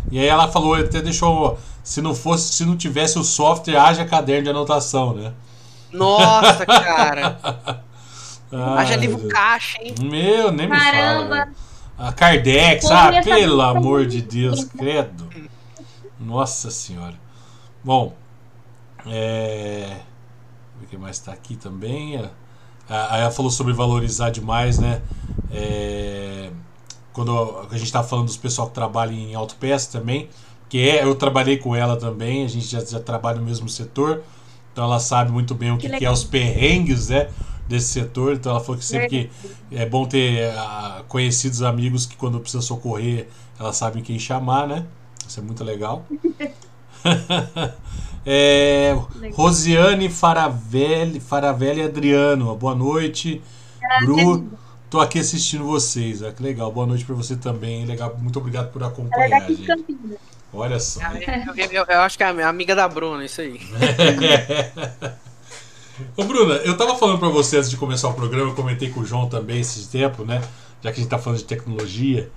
E 0.10 0.18
aí 0.20 0.26
ela 0.26 0.48
falou, 0.48 0.74
até 0.76 1.02
deixou, 1.02 1.60
se 1.84 2.02
não 2.02 2.16
fosse, 2.16 2.54
se 2.54 2.66
não 2.66 2.76
tivesse 2.78 3.20
o 3.20 3.24
software, 3.24 3.76
haja 3.78 4.06
caderno 4.06 4.44
de 4.46 4.50
anotação, 4.50 5.14
né? 5.14 5.34
Nossa, 5.92 6.66
cara. 6.66 7.80
Ai, 8.52 8.86
Haja 8.86 8.96
livro 8.96 9.18
meu 9.18 9.28
Deus. 9.28 9.34
caixa, 9.34 9.78
hein? 9.82 9.96
Meu, 10.02 10.52
nem 10.52 10.68
me 10.68 10.78
fala. 10.78 10.92
Caramba. 10.92 11.36
velho. 11.36 11.56
A 11.98 12.14
Kardec, 12.14 12.86
ah, 12.90 13.12
pelo 13.22 13.58
música 13.58 13.68
amor 13.68 14.04
é 14.04 14.06
de 14.06 14.22
Deus, 14.22 14.64
credo. 14.64 15.28
Nossa 16.20 16.72
senhora. 16.72 17.16
Bom, 17.84 18.14
é... 19.06 19.98
o 20.82 20.86
que 20.88 20.98
mais 20.98 21.18
está 21.18 21.34
aqui 21.34 21.56
também? 21.56 22.18
Aí 22.90 23.22
ela 23.22 23.32
falou 23.32 23.52
sobre 23.52 23.74
valorizar 23.74 24.30
demais, 24.30 24.80
né? 24.80 25.02
É, 25.52 26.50
Quando 27.14 27.68
a 27.70 27.76
gente 27.76 27.86
está 27.86 28.02
falando 28.02 28.26
dos 28.26 28.38
pessoal 28.38 28.68
que 28.68 28.74
trabalha 28.74 29.12
em 29.12 29.36
autopeça 29.36 29.92
também, 29.92 30.30
que 30.68 30.90
é, 30.90 31.04
eu 31.04 31.14
trabalhei 31.16 31.58
com 31.58 31.76
ela 31.76 31.98
também, 31.98 32.46
a 32.46 32.48
gente 32.48 32.66
já, 32.66 32.80
já 32.84 33.00
trabalha 33.00 33.40
no 33.40 33.46
mesmo 33.46 33.70
setor, 33.70 34.24
então 34.72 34.84
ela 34.86 35.00
sabe 35.00 35.32
muito 35.32 35.54
bem 35.54 35.72
o 35.72 35.78
que, 35.78 35.90
que, 35.90 35.98
que 35.98 36.06
é 36.06 36.12
os 36.12 36.24
perrengues, 36.24 37.10
né? 37.10 37.30
Desse 37.70 37.90
setor, 37.90 38.34
então 38.34 38.52
ela 38.52 38.60
falou 38.60 38.80
que 38.80 38.84
sempre 38.84 39.08
que 39.08 39.30
é 39.72 39.86
bom 39.86 40.04
ter 40.04 40.52
uh, 40.56 41.04
conhecidos 41.04 41.62
amigos 41.62 42.04
que 42.08 42.18
quando 42.18 42.40
precisa 42.40 42.64
socorrer, 42.64 43.28
elas 43.60 43.78
sabem 43.78 44.02
quem 44.02 44.18
chamar, 44.18 44.68
né? 44.68 44.88
Isso 45.28 45.40
é 45.40 45.44
muito 45.44 45.64
legal. 45.64 46.04
é, 48.26 48.98
Rosiane 49.34 50.10
Faravelli, 50.10 51.20
Faravelli 51.20 51.84
Adriano, 51.84 52.56
boa 52.56 52.74
noite. 52.74 53.40
Bru, 54.02 54.50
tô 54.90 55.00
aqui 55.00 55.20
assistindo 55.20 55.64
vocês. 55.64 56.24
Ah, 56.24 56.32
que 56.32 56.42
legal. 56.42 56.72
Boa 56.72 56.88
noite 56.88 57.06
para 57.06 57.14
você 57.14 57.36
também. 57.36 57.86
Legal. 57.86 58.18
Muito 58.20 58.40
obrigado 58.40 58.72
por 58.72 58.84
acompanhar, 58.84 59.48
gente. 59.48 59.68
Olha 60.52 60.80
só. 60.80 61.02
Eu, 61.56 61.66
eu, 61.66 61.86
eu, 61.88 62.02
acho 62.02 62.18
que 62.18 62.24
é 62.24 62.26
a 62.26 62.50
amiga 62.50 62.74
da 62.76 62.88
Bruna, 62.88 63.24
isso 63.24 63.42
aí. 63.42 63.60
Ô, 66.16 66.24
Bruna, 66.24 66.56
eu 66.56 66.78
tava 66.78 66.96
falando 66.96 67.20
para 67.20 67.30
você 67.30 67.58
antes 67.58 67.70
de 67.70 67.78
começar 67.78 68.10
o 68.10 68.14
programa, 68.14 68.52
eu 68.52 68.56
comentei 68.56 68.90
com 68.90 69.02
o 69.02 69.06
João 69.06 69.28
também 69.28 69.60
esse 69.60 69.88
tempo, 69.88 70.24
né? 70.24 70.42
Já 70.82 70.92
que 70.92 71.00
a 71.00 71.02
gente 71.02 71.10
tá 71.10 71.18
falando 71.18 71.40
de 71.40 71.46
tecnologia. 71.46 72.30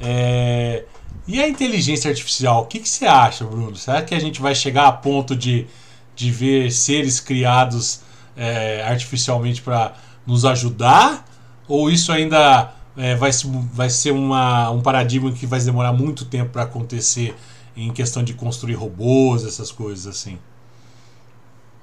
É... 0.00 0.84
E 1.26 1.40
a 1.40 1.48
inteligência 1.48 2.10
artificial, 2.10 2.62
o 2.62 2.66
que, 2.66 2.78
que 2.78 2.88
você 2.88 3.06
acha, 3.06 3.44
Bruno? 3.44 3.76
Será 3.76 4.02
que 4.02 4.14
a 4.14 4.20
gente 4.20 4.40
vai 4.40 4.54
chegar 4.54 4.86
a 4.88 4.92
ponto 4.92 5.36
de, 5.36 5.66
de 6.14 6.30
ver 6.30 6.70
seres 6.70 7.20
criados 7.20 8.00
é, 8.36 8.82
artificialmente 8.82 9.60
para 9.60 9.94
nos 10.26 10.44
ajudar? 10.44 11.26
Ou 11.66 11.90
isso 11.90 12.12
ainda 12.12 12.72
é, 12.96 13.14
vai, 13.14 13.30
vai 13.72 13.90
ser 13.90 14.12
uma, 14.12 14.70
um 14.70 14.80
paradigma 14.80 15.30
que 15.32 15.46
vai 15.46 15.60
demorar 15.60 15.92
muito 15.92 16.24
tempo 16.24 16.50
para 16.50 16.62
acontecer 16.62 17.34
em 17.76 17.92
questão 17.92 18.24
de 18.24 18.34
construir 18.34 18.74
robôs, 18.74 19.44
essas 19.44 19.70
coisas 19.70 20.06
assim? 20.06 20.38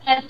É, 0.06 0.24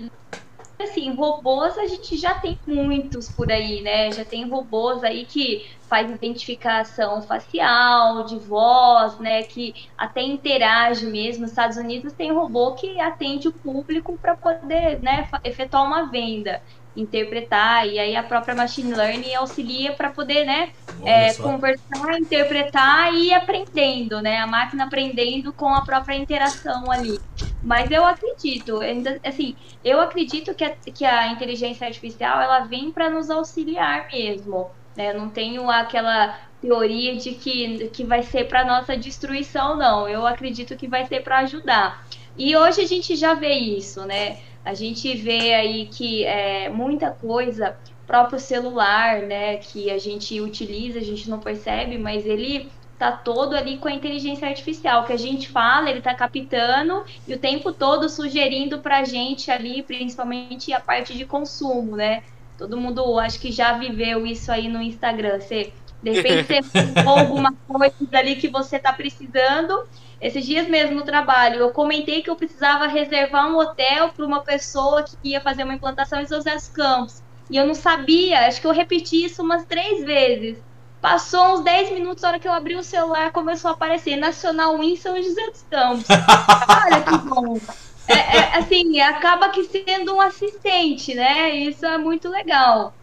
assim, 0.86 1.14
robôs 1.14 1.78
a 1.78 1.86
gente 1.88 2.18
já 2.18 2.34
tem 2.36 2.60
muitos 2.66 3.30
por 3.30 3.52
aí, 3.52 3.82
né? 3.82 4.12
Já 4.12 4.26
tem 4.26 4.48
robôs 4.48 5.04
aí 5.04 5.26
que 5.26 5.66
faz 5.82 6.10
identificação 6.10 7.22
facial, 7.22 8.24
de 8.24 8.38
voz, 8.38 9.20
né? 9.20 9.44
Que 9.44 9.74
até 9.98 10.22
interage 10.22 11.06
mesmo. 11.06 11.42
Nos 11.42 11.52
Estados 11.52 11.78
Unidos 11.78 12.14
tem 12.14 12.32
robô 12.32 12.74
que 12.74 13.00
atende 13.00 13.48
o 13.48 13.54
público 13.54 14.18
para 14.18 14.36
poder, 14.36 15.02
né, 15.02 15.30
efetuar 15.44 15.86
uma 15.86 16.10
venda 16.10 16.62
interpretar, 16.96 17.88
e 17.88 18.00
aí 18.00 18.16
a 18.16 18.24
própria 18.24 18.56
machine 18.56 18.94
learning 18.94 19.34
auxilia 19.36 19.94
para 19.94 20.12
poder, 20.12 20.46
né, 20.46 20.72
é, 21.04 21.34
conversar, 21.34 22.18
interpretar 22.20 23.14
e 23.14 23.28
ir 23.28 23.34
aprendendo, 23.34 24.22
né, 24.22 24.38
a 24.38 24.48
máquina 24.48 24.86
aprendendo 24.86 25.54
com 25.54 25.68
a 25.74 25.84
própria 25.84 26.16
interação 26.16 26.90
ali. 26.90 27.24
Mas 27.62 27.90
eu 27.92 28.06
acredito, 28.06 28.80
assim, 29.24 29.58
eu 29.84 30.00
acredito 30.00 30.54
que 30.56 30.64
a, 30.64 30.76
que 30.76 31.06
a 31.06 31.32
inteligência 31.32 31.88
artificial, 31.88 32.40
ela 32.42 32.62
vem 32.62 32.92
para 32.92 33.10
nos 33.10 33.30
auxiliar 33.30 34.08
mesmo, 34.12 34.72
né, 34.96 35.12
eu 35.12 35.20
não 35.20 35.30
tenho 35.30 35.70
aquela 35.70 36.40
teoria 36.62 37.16
de 37.18 37.34
que, 37.36 37.90
que 37.90 38.04
vai 38.06 38.24
ser 38.24 38.46
para 38.48 38.66
nossa 38.66 38.98
destruição, 38.98 39.78
não, 39.78 40.08
eu 40.08 40.26
acredito 40.26 40.78
que 40.78 40.88
vai 40.88 41.06
ser 41.06 41.22
para 41.22 41.40
ajudar. 41.40 42.08
E 42.38 42.56
hoje 42.56 42.82
a 42.82 42.88
gente 42.88 43.16
já 43.16 43.34
vê 43.34 43.54
isso, 43.54 44.06
né, 44.06 44.40
a 44.66 44.74
gente 44.74 45.16
vê 45.16 45.54
aí 45.54 45.86
que 45.86 46.26
é, 46.26 46.70
muita 46.70 47.12
coisa, 47.12 47.78
próprio 48.08 48.40
celular, 48.40 49.22
né, 49.22 49.58
que 49.58 49.92
a 49.92 49.98
gente 50.00 50.42
utiliza, 50.42 51.00
a 51.00 51.04
gente 51.04 51.30
não 51.30 51.40
percebe, 51.40 51.98
mas 51.98 52.26
ele 52.26 52.70
tá 52.98 53.12
todo 53.12 53.56
ali 53.56 53.78
com 53.78 53.88
a 53.88 53.94
inteligência 53.94 54.48
artificial, 54.48 55.06
que 55.06 55.14
a 55.14 55.18
gente 55.18 55.50
fala, 55.50 55.90
ele 55.90 56.02
tá 56.02 56.14
captando 56.16 57.04
e 57.28 57.34
o 57.34 57.40
tempo 57.40 57.72
todo 57.72 58.10
sugerindo 58.10 58.80
pra 58.80 59.04
gente 59.04 59.52
ali, 59.52 59.84
principalmente 59.84 60.74
a 60.74 60.80
parte 60.80 61.16
de 61.16 61.26
consumo, 61.26 61.96
né? 61.96 62.24
Todo 62.58 62.78
mundo 62.78 63.20
acho 63.20 63.40
que 63.40 63.52
já 63.52 63.74
viveu 63.74 64.26
isso 64.26 64.50
aí 64.52 64.70
no 64.70 64.82
Instagram. 64.82 65.40
Você, 65.40 65.74
de 66.12 66.22
repente, 66.22 66.62
você 66.62 67.00
alguma 67.06 67.54
coisa 67.68 67.96
ali 68.14 68.36
que 68.36 68.48
você 68.48 68.78
tá 68.78 68.94
precisando 68.94 69.86
esses 70.22 70.46
dias 70.46 70.68
mesmo 70.68 70.96
no 70.96 71.04
trabalho, 71.04 71.60
eu 71.60 71.72
comentei 71.72 72.22
que 72.22 72.30
eu 72.30 72.36
precisava 72.36 72.88
reservar 72.88 73.48
um 73.48 73.58
hotel 73.58 74.10
para 74.10 74.26
uma 74.26 74.42
pessoa 74.42 75.04
que 75.04 75.16
ia 75.24 75.42
fazer 75.42 75.64
uma 75.64 75.74
implantação 75.74 76.20
em 76.20 76.26
São 76.26 76.38
José 76.38 76.56
dos 76.56 76.68
Campos. 76.70 77.22
E 77.50 77.58
eu 77.58 77.68
não 77.68 77.76
sabia, 77.76 78.48
acho 78.48 78.60
que 78.60 78.68
eu 78.68 78.72
repeti 78.72 79.26
isso 79.26 79.44
umas 79.44 79.66
três 79.66 80.04
vezes. 80.04 80.58
Passou 81.02 81.54
uns 81.54 81.64
10 81.64 81.92
minutos, 81.92 82.24
na 82.24 82.30
hora 82.30 82.40
que 82.40 82.48
eu 82.48 82.54
abri 82.54 82.76
o 82.76 82.84
celular, 82.84 83.32
começou 83.32 83.70
a 83.70 83.74
aparecer 83.74 84.16
Nacional 84.16 84.82
em 84.82 84.96
São 84.96 85.16
José 85.22 85.50
dos 85.52 85.62
Campos. 85.70 86.08
Olha 86.10 87.02
que 87.04 87.18
bom. 87.28 87.60
É, 88.08 88.14
é, 88.14 88.58
assim, 88.58 89.00
acaba 89.02 89.50
que 89.50 89.64
sendo 89.66 90.16
um 90.16 90.22
assistente, 90.22 91.14
né? 91.14 91.52
Isso 91.52 91.86
é 91.86 91.98
muito 91.98 92.30
legal. 92.30 92.94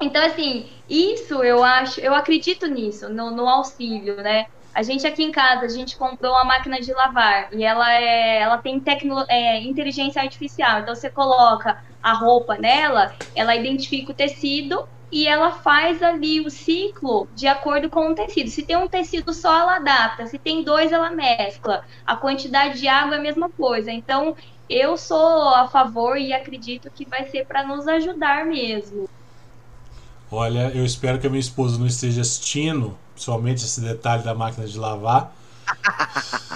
Então, 0.00 0.24
assim, 0.24 0.70
isso 0.88 1.42
eu 1.42 1.62
acho, 1.64 2.00
eu 2.00 2.14
acredito 2.14 2.66
nisso, 2.66 3.08
no, 3.08 3.30
no 3.32 3.48
auxílio, 3.48 4.16
né? 4.22 4.46
A 4.72 4.82
gente 4.82 5.06
aqui 5.06 5.24
em 5.24 5.32
casa, 5.32 5.64
a 5.64 5.68
gente 5.68 5.96
comprou 5.96 6.32
uma 6.32 6.44
máquina 6.44 6.80
de 6.80 6.92
lavar 6.92 7.52
e 7.52 7.64
ela 7.64 7.92
é, 7.94 8.38
ela 8.40 8.58
tem 8.58 8.78
tecno, 8.80 9.24
é, 9.28 9.60
inteligência 9.60 10.22
artificial. 10.22 10.80
Então 10.80 10.94
você 10.94 11.10
coloca 11.10 11.82
a 12.00 12.12
roupa 12.12 12.56
nela, 12.58 13.12
ela 13.34 13.56
identifica 13.56 14.12
o 14.12 14.14
tecido 14.14 14.88
e 15.10 15.26
ela 15.26 15.50
faz 15.52 16.02
ali 16.02 16.40
o 16.40 16.50
ciclo 16.50 17.28
de 17.32 17.46
acordo 17.48 17.90
com 17.90 18.10
o 18.10 18.14
tecido. 18.14 18.50
Se 18.50 18.64
tem 18.64 18.76
um 18.76 18.88
tecido 18.88 19.32
só, 19.34 19.60
ela 19.60 19.76
adapta. 19.76 20.26
Se 20.26 20.38
tem 20.38 20.62
dois, 20.62 20.92
ela 20.92 21.10
mescla. 21.10 21.82
A 22.06 22.16
quantidade 22.16 22.78
de 22.78 22.86
água 22.86 23.16
é 23.16 23.18
a 23.18 23.22
mesma 23.22 23.50
coisa. 23.50 23.90
Então, 23.90 24.36
eu 24.68 24.96
sou 24.96 25.48
a 25.54 25.66
favor 25.68 26.16
e 26.18 26.32
acredito 26.32 26.90
que 26.92 27.08
vai 27.08 27.24
ser 27.26 27.46
para 27.46 27.66
nos 27.66 27.88
ajudar 27.88 28.46
mesmo. 28.46 29.08
Olha, 30.30 30.70
eu 30.74 30.84
espero 30.84 31.18
que 31.18 31.26
a 31.26 31.30
minha 31.30 31.40
esposa 31.40 31.78
não 31.78 31.86
esteja 31.86 32.20
assistindo, 32.20 32.96
somente 33.16 33.64
esse 33.64 33.80
detalhe 33.80 34.22
da 34.22 34.34
máquina 34.34 34.66
de 34.66 34.78
lavar. 34.78 35.32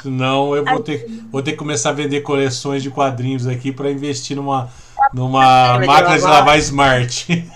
Senão 0.03 0.55
eu 0.55 0.65
vou 0.65 0.81
ter, 0.81 1.07
vou 1.31 1.43
ter 1.43 1.53
que 1.53 1.59
começar 1.59 1.91
a 1.91 1.93
vender 1.93 2.21
coleções 2.23 2.83
de 2.83 2.91
quadrinhos 2.91 3.47
aqui 3.47 3.73
para 3.73 3.91
investir 3.91 4.37
numa, 4.37 4.69
numa 5.13 5.79
máquina 5.81 6.19
de 6.19 6.25
lavar 6.25 6.59
smart. 6.59 7.51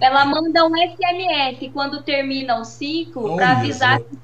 Ela 0.00 0.24
manda 0.24 0.66
um 0.66 0.72
SMS 0.76 1.70
quando 1.72 2.02
termina 2.02 2.58
o 2.58 2.64
ciclo 2.64 3.36
para 3.36 3.52
avisar 3.52 4.00
que 4.00 4.16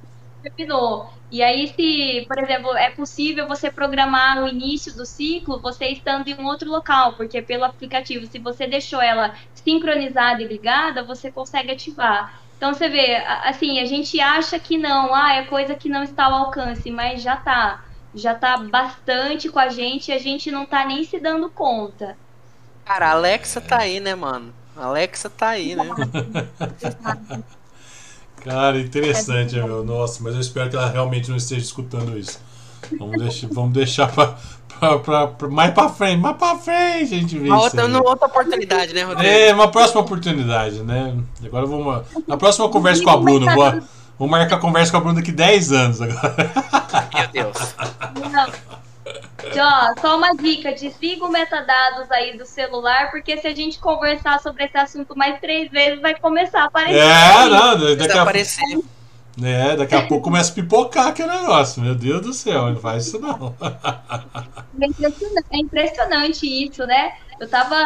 terminou. 0.42 1.10
E 1.32 1.42
aí, 1.42 1.66
se, 1.68 2.26
por 2.28 2.38
exemplo, 2.38 2.76
é 2.76 2.90
possível 2.90 3.48
você 3.48 3.70
programar 3.70 4.44
o 4.44 4.48
início 4.48 4.94
do 4.94 5.06
ciclo 5.06 5.58
você 5.58 5.86
estando 5.86 6.28
em 6.28 6.34
um 6.34 6.44
outro 6.44 6.70
local, 6.70 7.14
porque 7.14 7.40
pelo 7.40 7.64
aplicativo, 7.64 8.26
se 8.26 8.38
você 8.38 8.66
deixou 8.66 9.00
ela 9.00 9.34
sincronizada 9.54 10.42
e 10.42 10.46
ligada, 10.46 11.02
você 11.02 11.32
consegue 11.32 11.72
ativar. 11.72 12.38
Então 12.58 12.74
você 12.74 12.86
vê, 12.86 13.16
assim, 13.44 13.80
a 13.80 13.86
gente 13.86 14.20
acha 14.20 14.58
que 14.58 14.76
não, 14.76 15.14
ah, 15.14 15.36
é 15.36 15.44
coisa 15.44 15.74
que 15.74 15.88
não 15.88 16.02
está 16.02 16.26
ao 16.26 16.34
alcance, 16.34 16.90
mas 16.90 17.22
já 17.22 17.34
tá. 17.34 17.82
Já 18.14 18.34
tá 18.34 18.58
bastante 18.58 19.48
com 19.48 19.58
a 19.58 19.70
gente 19.70 20.10
e 20.10 20.12
a 20.12 20.18
gente 20.18 20.50
não 20.50 20.66
tá 20.66 20.84
nem 20.84 21.02
se 21.02 21.18
dando 21.18 21.48
conta. 21.48 22.14
Cara, 22.84 23.08
a 23.08 23.12
Alexa 23.12 23.58
tá 23.58 23.78
aí, 23.78 24.00
né, 24.00 24.14
mano? 24.14 24.52
A 24.76 24.84
Alexa 24.84 25.30
tá 25.30 25.48
aí, 25.48 25.74
né? 25.74 25.82
Cara, 28.44 28.78
interessante, 28.78 29.58
é 29.58 29.62
meu. 29.62 29.84
Nossa, 29.84 30.22
mas 30.22 30.34
eu 30.34 30.40
espero 30.40 30.68
que 30.68 30.76
ela 30.76 30.88
realmente 30.88 31.30
não 31.30 31.36
esteja 31.36 31.60
escutando 31.60 32.18
isso. 32.18 32.40
Vamos 32.98 33.18
deixar, 33.18 33.48
vamos 33.52 33.72
deixar 33.72 34.10
pra, 34.12 34.36
pra, 34.78 34.98
pra, 34.98 35.26
pra 35.28 35.48
mais 35.48 35.72
pra 35.72 35.88
frente, 35.88 36.20
mais 36.20 36.36
pra 36.36 36.56
frente 36.56 37.14
a 37.14 37.18
gente 37.18 37.38
vê 37.38 37.48
uma 37.48 37.60
outra, 37.60 37.86
outra 38.02 38.26
oportunidade, 38.26 38.92
né, 38.92 39.04
Rodrigo? 39.04 39.30
É, 39.30 39.54
uma 39.54 39.70
próxima 39.70 40.00
oportunidade, 40.00 40.82
né? 40.82 41.16
Agora 41.44 41.66
vamos. 41.66 42.02
Na 42.26 42.36
próxima 42.36 42.68
conversa 42.68 43.02
com 43.02 43.10
a 43.10 43.16
Bruna, 43.16 43.54
vou, 43.54 43.80
vou 44.18 44.28
marcar 44.28 44.56
a 44.56 44.58
conversa 44.58 44.90
com 44.90 44.98
a 44.98 45.00
Bruna 45.00 45.16
daqui 45.16 45.32
10 45.32 45.72
anos 45.72 46.02
agora. 46.02 46.52
Meu 47.14 47.28
Deus. 47.28 47.74
Não. 48.32 48.72
Ó, 49.44 50.00
só 50.00 50.16
uma 50.16 50.34
dica, 50.34 50.72
desliga 50.72 51.24
o 51.24 51.30
metadados 51.30 52.10
aí 52.10 52.36
do 52.36 52.44
celular, 52.44 53.10
porque 53.10 53.36
se 53.36 53.46
a 53.46 53.54
gente 53.54 53.78
conversar 53.78 54.40
sobre 54.40 54.64
esse 54.64 54.76
assunto 54.76 55.16
mais 55.16 55.40
três 55.40 55.70
vezes, 55.70 56.00
vai 56.00 56.14
começar 56.14 56.62
a 56.62 56.64
aparecer. 56.66 56.98
É, 56.98 57.48
não, 57.48 57.96
daqui 57.96 58.18
a 58.18 58.24
pouco. 58.24 59.02
É, 59.42 59.76
daqui 59.76 59.94
a 59.94 60.06
pouco 60.06 60.24
começa 60.24 60.52
a 60.52 60.54
pipocar 60.54 61.06
aquele 61.08 61.30
negócio. 61.30 61.82
Meu 61.82 61.94
Deus 61.94 62.20
do 62.20 62.32
céu, 62.32 62.70
não 62.70 62.76
faz 62.76 63.06
isso 63.06 63.18
não. 63.18 63.54
É 64.80 64.86
impressionante, 64.86 65.46
é 65.50 65.58
impressionante 65.58 66.66
isso, 66.66 66.86
né? 66.86 67.12
Eu 67.40 67.48
tava, 67.48 67.76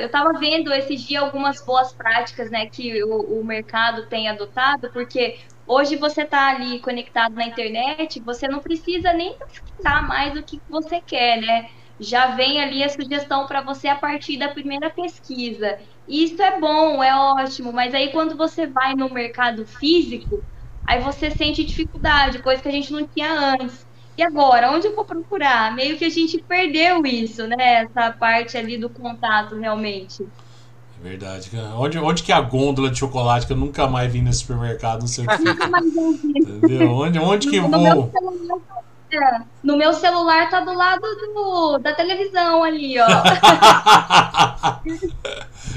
eu 0.00 0.08
tava 0.08 0.32
vendo 0.38 0.72
esses 0.72 1.02
dias 1.02 1.22
algumas 1.22 1.60
boas 1.60 1.92
práticas 1.92 2.50
né, 2.50 2.66
que 2.66 3.02
o, 3.04 3.40
o 3.40 3.44
mercado 3.44 4.06
tem 4.06 4.28
adotado, 4.28 4.90
porque 4.92 5.38
Hoje 5.66 5.96
você 5.96 6.22
está 6.22 6.48
ali 6.50 6.80
conectado 6.80 7.34
na 7.34 7.46
internet, 7.46 8.20
você 8.22 8.46
não 8.48 8.60
precisa 8.60 9.12
nem 9.14 9.36
pesquisar 9.38 10.02
mais 10.02 10.36
o 10.38 10.44
que 10.44 10.62
você 10.68 11.00
quer, 11.00 11.40
né? 11.40 11.66
Já 11.98 12.34
vem 12.34 12.60
ali 12.60 12.82
a 12.82 12.88
sugestão 12.88 13.46
para 13.46 13.62
você 13.62 13.88
a 13.88 13.96
partir 13.96 14.36
da 14.38 14.48
primeira 14.52 14.90
pesquisa. 14.90 15.78
Isso 16.06 16.42
é 16.42 16.60
bom, 16.60 17.02
é 17.02 17.14
ótimo, 17.16 17.72
mas 17.72 17.94
aí 17.94 18.12
quando 18.12 18.36
você 18.36 18.66
vai 18.66 18.94
no 18.94 19.08
mercado 19.12 19.64
físico, 19.66 20.44
aí 20.84 21.00
você 21.00 21.30
sente 21.30 21.64
dificuldade, 21.64 22.42
coisa 22.42 22.60
que 22.62 22.68
a 22.68 22.72
gente 22.72 22.92
não 22.92 23.06
tinha 23.08 23.32
antes. 23.32 23.86
E 24.16 24.22
agora, 24.22 24.70
onde 24.70 24.86
eu 24.86 24.94
vou 24.94 25.04
procurar? 25.06 25.74
Meio 25.74 25.98
que 25.98 26.04
a 26.04 26.10
gente 26.10 26.42
perdeu 26.46 27.04
isso, 27.06 27.46
né? 27.48 27.84
Essa 27.84 28.12
parte 28.12 28.56
ali 28.56 28.78
do 28.78 28.92
contato, 28.92 29.56
realmente. 29.56 30.24
É 31.04 31.08
verdade. 31.08 31.50
Onde, 31.76 31.98
onde 31.98 32.22
que 32.22 32.32
é 32.32 32.34
a 32.34 32.40
gôndola 32.40 32.90
de 32.90 32.98
chocolate 32.98 33.46
que 33.46 33.52
eu 33.52 33.56
nunca 33.56 33.86
mais 33.86 34.10
vi 34.10 34.22
nesse 34.22 34.38
supermercado, 34.40 35.00
não 35.00 35.06
sei 35.06 35.26
o 35.26 35.28
que. 35.28 35.44
Nunca 35.44 35.66
mais 35.68 35.84
vi. 35.92 35.98
Entendeu? 36.38 36.90
Onde, 36.92 37.18
onde 37.18 37.48
que 37.50 37.60
No 37.60 37.68
meu 37.68 37.94
vou? 37.94 38.10
celular 38.10 38.58
tá- 39.10 39.44
No 39.62 39.76
meu 39.76 39.92
celular 39.92 40.48
tá 40.50 40.60
do 40.60 40.72
lado 40.74 41.02
do, 41.02 41.78
da 41.78 41.94
televisão 41.94 42.64
ali, 42.64 42.96
ó. 42.98 43.06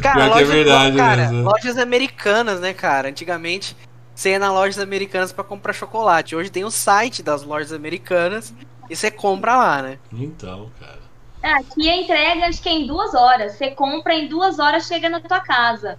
Pior 0.02 0.34
que 0.34 0.40
é 0.40 0.44
verdade 0.46 0.98
cara, 0.98 1.30
mesmo. 1.30 1.44
lojas 1.44 1.78
americanas, 1.78 2.60
né, 2.60 2.74
cara? 2.74 3.10
Antigamente 3.10 3.76
você 4.16 4.32
ia 4.32 4.40
nas 4.40 4.52
lojas 4.52 4.80
americanas 4.80 5.32
pra 5.32 5.44
comprar 5.44 5.74
chocolate. 5.74 6.36
Hoje 6.36 6.50
tem 6.50 6.64
o 6.66 6.72
site 6.72 7.22
das 7.22 7.44
lojas 7.44 7.72
americanas 7.74 8.54
e 8.90 8.96
você 8.96 9.12
compra 9.12 9.56
lá, 9.58 9.82
né? 9.82 10.00
Então, 10.12 10.70
cara. 10.80 11.07
Ah, 11.44 11.58
Aqui 11.58 11.90
a 11.90 11.98
entrega 11.98 12.48
acho 12.48 12.62
que 12.62 12.70
é 12.70 12.74
em 12.74 12.88
duas 12.88 13.14
horas. 13.14 13.54
Você 13.54 13.72
compra 13.72 14.14
em 14.14 14.28
duas 14.28 14.60
horas, 14.60 14.88
chega 14.88 15.10
na 15.10 15.20
tua 15.20 15.40
casa. 15.40 15.98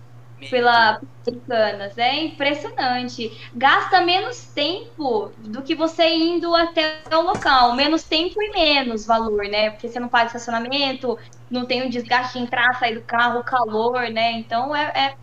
Pela 0.51 1.01
Americanas. 1.27 1.98
É 1.98 2.24
impressionante. 2.24 3.51
Gasta 3.55 4.01
menos 4.01 4.44
tempo 4.55 5.32
do 5.39 5.62
que 5.62 5.74
você 5.74 6.09
indo 6.09 6.55
até 6.55 7.01
o 7.12 7.23
local. 7.23 7.74
Menos 7.74 8.05
tempo 8.05 8.40
e 8.40 8.51
menos 8.51 9.05
valor, 9.05 9.44
né? 9.44 9.70
Porque 9.70 9.89
você 9.89 9.98
não 9.98 10.09
paga 10.09 10.27
estacionamento, 10.27 11.19
não 11.51 11.65
tem 11.65 11.86
o 11.86 11.90
desgaste 11.90 12.39
de 12.39 12.44
entrar, 12.44 12.73
sair 12.78 12.94
do 12.94 13.02
carro, 13.02 13.43
calor, 13.43 14.09
né? 14.10 14.32
Então 14.32 14.74
é, 14.74 14.85
é 14.94 15.15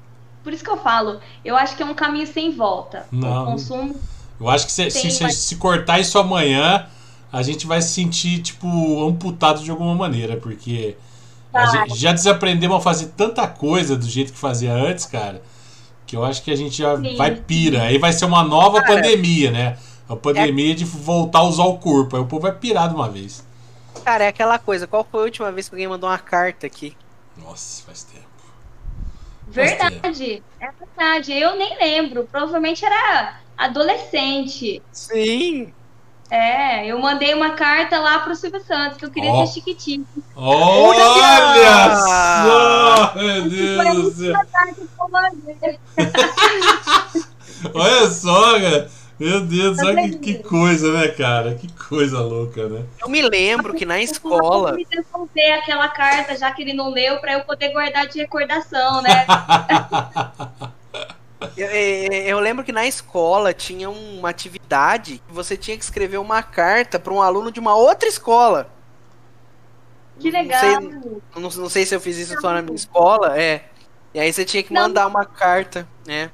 por 0.44 0.54
isso 0.54 0.64
que 0.64 0.70
eu 0.70 0.78
falo. 0.78 1.20
Eu 1.44 1.56
acho 1.56 1.76
que 1.76 1.84
é 1.84 1.86
um 1.86 1.94
caminho 1.94 2.28
sem 2.28 2.52
volta. 2.52 3.08
Não. 3.12 3.44
O 3.44 3.46
consumo. 3.52 3.96
Eu 4.40 4.50
acho 4.50 4.66
que 4.66 4.72
se, 4.72 4.92
se, 4.92 5.30
se 5.32 5.56
cortar 5.56 6.00
isso 6.00 6.20
amanhã, 6.20 6.88
a 7.32 7.42
gente 7.42 7.68
vai 7.68 7.82
se 7.82 7.90
sentir, 7.90 8.42
tipo, 8.42 9.08
amputado 9.08 9.64
de 9.64 9.70
alguma 9.72 9.94
maneira, 9.96 10.38
porque 10.38 10.96
a 11.54 11.66
Vai. 11.66 11.88
gente 11.90 12.00
já 12.00 12.12
desaprendemos 12.12 12.78
a 12.78 12.82
fazer 12.82 13.08
tanta 13.18 13.48
coisa 13.48 13.96
do 13.96 14.06
jeito 14.06 14.34
que 14.34 14.40
fazia 14.40 14.74
antes, 14.74 15.06
cara, 15.06 15.42
que 16.06 16.16
eu 16.16 16.24
acho 16.24 16.44
que 16.44 16.52
a 16.52 16.56
gente 16.56 16.78
já 16.78 16.98
Sim. 16.98 17.16
vai 17.16 17.36
pira. 17.36 17.84
Aí 17.84 17.98
vai 17.98 18.14
ser 18.14 18.26
uma 18.26 18.44
nova 18.44 18.82
Cara, 18.82 18.96
pandemia, 18.96 19.52
né? 19.52 19.78
A 20.08 20.16
pandemia 20.16 20.76
de 20.76 20.86
voltar 20.86 21.40
a 21.40 21.44
usar 21.44 21.64
o 21.64 21.78
corpo. 21.78 22.16
Aí 22.16 22.22
o 22.22 22.26
povo 22.26 22.44
vai 22.44 22.52
pirar 22.52 22.90
de 22.90 22.96
uma 22.96 23.10
vez. 23.10 23.44
Cara, 24.04 24.26
é 24.26 24.28
aquela 24.28 24.60
coisa. 24.60 24.86
Qual 24.86 25.04
foi 25.10 25.22
a 25.22 25.24
última 25.24 25.52
vez 25.52 25.68
que 25.68 25.76
alguém 25.76 25.88
mandou 25.88 26.10
uma 26.10 26.20
carta 26.20 26.68
aqui? 26.68 26.96
Nossa, 27.38 27.84
faz 27.84 28.04
tempo. 28.04 28.26
Verdade. 29.48 30.44
É 30.60 30.72
verdade. 30.72 31.34
Eu 31.34 31.56
nem 31.56 31.78
lembro. 31.78 32.28
Provavelmente 32.32 32.86
era 32.86 33.40
adolescente. 33.58 34.82
Sim. 34.92 35.74
É, 36.30 36.88
eu 36.88 37.00
mandei 37.00 37.34
uma 37.34 37.52
carta 37.52 38.00
lá 38.00 38.20
pro 38.20 38.36
Silvio 38.36 38.60
Santos, 38.62 38.98
que 38.98 39.06
eu 39.06 39.12
queria 39.12 39.32
Ó. 39.32 39.46
ser 39.46 39.54
chiquitinho. 39.54 40.08
Olha 40.36 41.96
só! 41.96 43.14
Meu 43.16 43.50
Deus 43.50 44.04
do 44.04 44.12
céu! 44.12 44.36
Olha 47.74 48.10
só, 48.10 48.60
cara! 48.60 48.90
Meu 49.18 49.46
Deus, 49.46 49.80
olha 49.80 50.10
que, 50.10 50.18
que 50.18 50.44
coisa, 50.44 50.92
né, 50.92 51.08
cara? 51.08 51.56
Que 51.56 51.72
coisa 51.72 52.20
louca, 52.20 52.68
né? 52.68 52.84
Eu 53.00 53.08
me 53.08 53.22
lembro 53.22 53.74
que 53.74 53.86
na 53.86 54.02
escola. 54.02 54.72
Eu 54.72 54.76
me 54.76 54.86
devolver 54.86 55.54
aquela 55.54 55.88
carta, 55.88 56.36
já 56.36 56.52
que 56.52 56.62
ele 56.62 56.74
não 56.74 56.90
leu, 56.90 57.18
pra 57.20 57.34
eu 57.34 57.46
poder 57.46 57.72
guardar 57.72 58.08
de 58.08 58.20
recordação, 58.20 59.02
né? 59.02 59.26
Eu, 61.58 61.68
eu- 61.68 62.12
eu 62.24 62.40
lembro 62.40 62.64
que 62.66 62.72
na 62.72 62.86
escola 62.86 63.54
tinha 63.54 63.90
uma 63.90 64.30
atividade 64.30 65.22
que 65.26 65.34
você 65.34 65.56
tinha 65.56 65.78
que 65.78 65.84
escrever 65.84 66.18
uma 66.18 66.44
carta 66.44 67.00
para 67.00 67.14
um 67.14 67.22
aluno 67.22 67.52
de 67.52 67.60
uma 67.60 67.76
outra 67.76 68.10
escola. 68.10 68.70
Que 70.20 70.32
Não 70.32 70.40
legal. 70.42 70.60
sei, 70.60 70.80
não, 71.36 71.42
não 71.50 71.70
sei 71.70 71.86
se 71.86 71.96
eu 71.96 72.00
fiz 72.02 72.18
isso 72.18 72.40
só 72.42 72.52
na 72.54 72.62
minha 72.62 72.76
escola, 72.76 73.38
é. 73.40 73.66
E 74.14 74.20
aí 74.20 74.32
você 74.32 74.46
tinha 74.46 74.64
que 74.64 74.74
Não. 74.74 74.84
mandar 74.84 75.08
uma 75.08 75.26
carta, 75.26 75.88
né? 76.06 76.32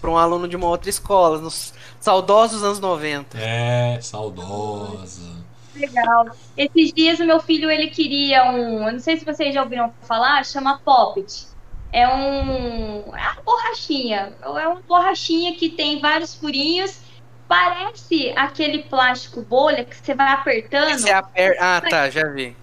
Para 0.00 0.10
um 0.10 0.16
aluno 0.18 0.46
de 0.48 0.56
uma 0.56 0.66
outra 0.66 0.88
escola, 0.90 1.38
nos 1.38 1.72
saudosos 2.00 2.62
anos 2.62 2.80
90. 2.80 3.38
É, 3.38 3.98
saudosa. 4.02 5.32
Legal. 5.74 6.26
Esses 6.56 6.92
dias 6.92 7.18
o 7.20 7.24
meu 7.26 7.40
filho 7.40 7.70
ele 7.70 7.88
queria 7.88 8.44
um, 8.50 8.86
eu 8.86 8.92
não 8.92 9.00
sei 9.00 9.16
se 9.16 9.24
vocês 9.24 9.52
já 9.54 9.62
ouviram 9.62 9.92
falar, 10.02 10.44
chama 10.44 10.78
Poppet. 10.84 11.46
É 11.94 12.08
um, 12.08 13.16
é 13.16 13.30
uma 13.30 13.42
borrachinha, 13.44 14.32
é 14.42 14.48
uma 14.48 14.80
borrachinha 14.80 15.54
que 15.54 15.68
tem 15.68 16.00
vários 16.00 16.34
furinhos. 16.34 16.98
Parece 17.46 18.32
aquele 18.34 18.82
plástico 18.82 19.42
bolha 19.42 19.84
que 19.84 19.94
você 19.94 20.12
vai 20.12 20.32
apertando. 20.32 20.98
Você 20.98 21.12
aper... 21.12 21.56
Ah, 21.60 21.80
tá, 21.88 22.10
já 22.10 22.28
vi. 22.28 22.56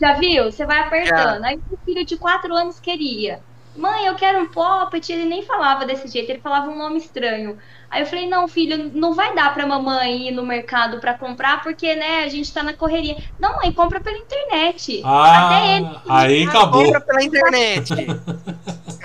Já 0.00 0.14
viu? 0.14 0.50
Você 0.50 0.66
vai 0.66 0.80
apertando. 0.80 1.44
Aí 1.44 1.56
o 1.70 1.76
filho 1.84 2.04
de 2.04 2.16
4 2.16 2.52
anos 2.52 2.80
queria. 2.80 3.40
Mãe, 3.76 4.06
eu 4.06 4.14
quero 4.14 4.40
um 4.40 4.46
poppet. 4.46 5.12
Ele 5.12 5.24
nem 5.24 5.42
falava 5.42 5.84
desse 5.84 6.08
jeito, 6.08 6.30
ele 6.30 6.40
falava 6.40 6.70
um 6.70 6.78
nome 6.78 6.98
estranho. 6.98 7.58
Aí 7.90 8.02
eu 8.02 8.06
falei, 8.06 8.28
não, 8.28 8.48
filho, 8.48 8.90
não 8.94 9.14
vai 9.14 9.34
dar 9.34 9.52
pra 9.54 9.66
mamãe 9.66 10.28
ir 10.28 10.32
no 10.32 10.44
mercado 10.44 10.98
pra 10.98 11.14
comprar, 11.14 11.62
porque, 11.62 11.94
né, 11.94 12.24
a 12.24 12.28
gente 12.28 12.52
tá 12.52 12.62
na 12.62 12.72
correria. 12.72 13.16
Não, 13.38 13.56
mãe, 13.56 13.72
compra 13.72 14.00
pela 14.00 14.18
internet. 14.18 15.02
Até 15.04 15.76
ele. 15.76 15.86
Ah, 15.86 16.20
aí 16.20 16.44
acabou. 16.44 16.84
Compra 16.84 17.00
pela 17.00 17.22
internet. 17.22 17.94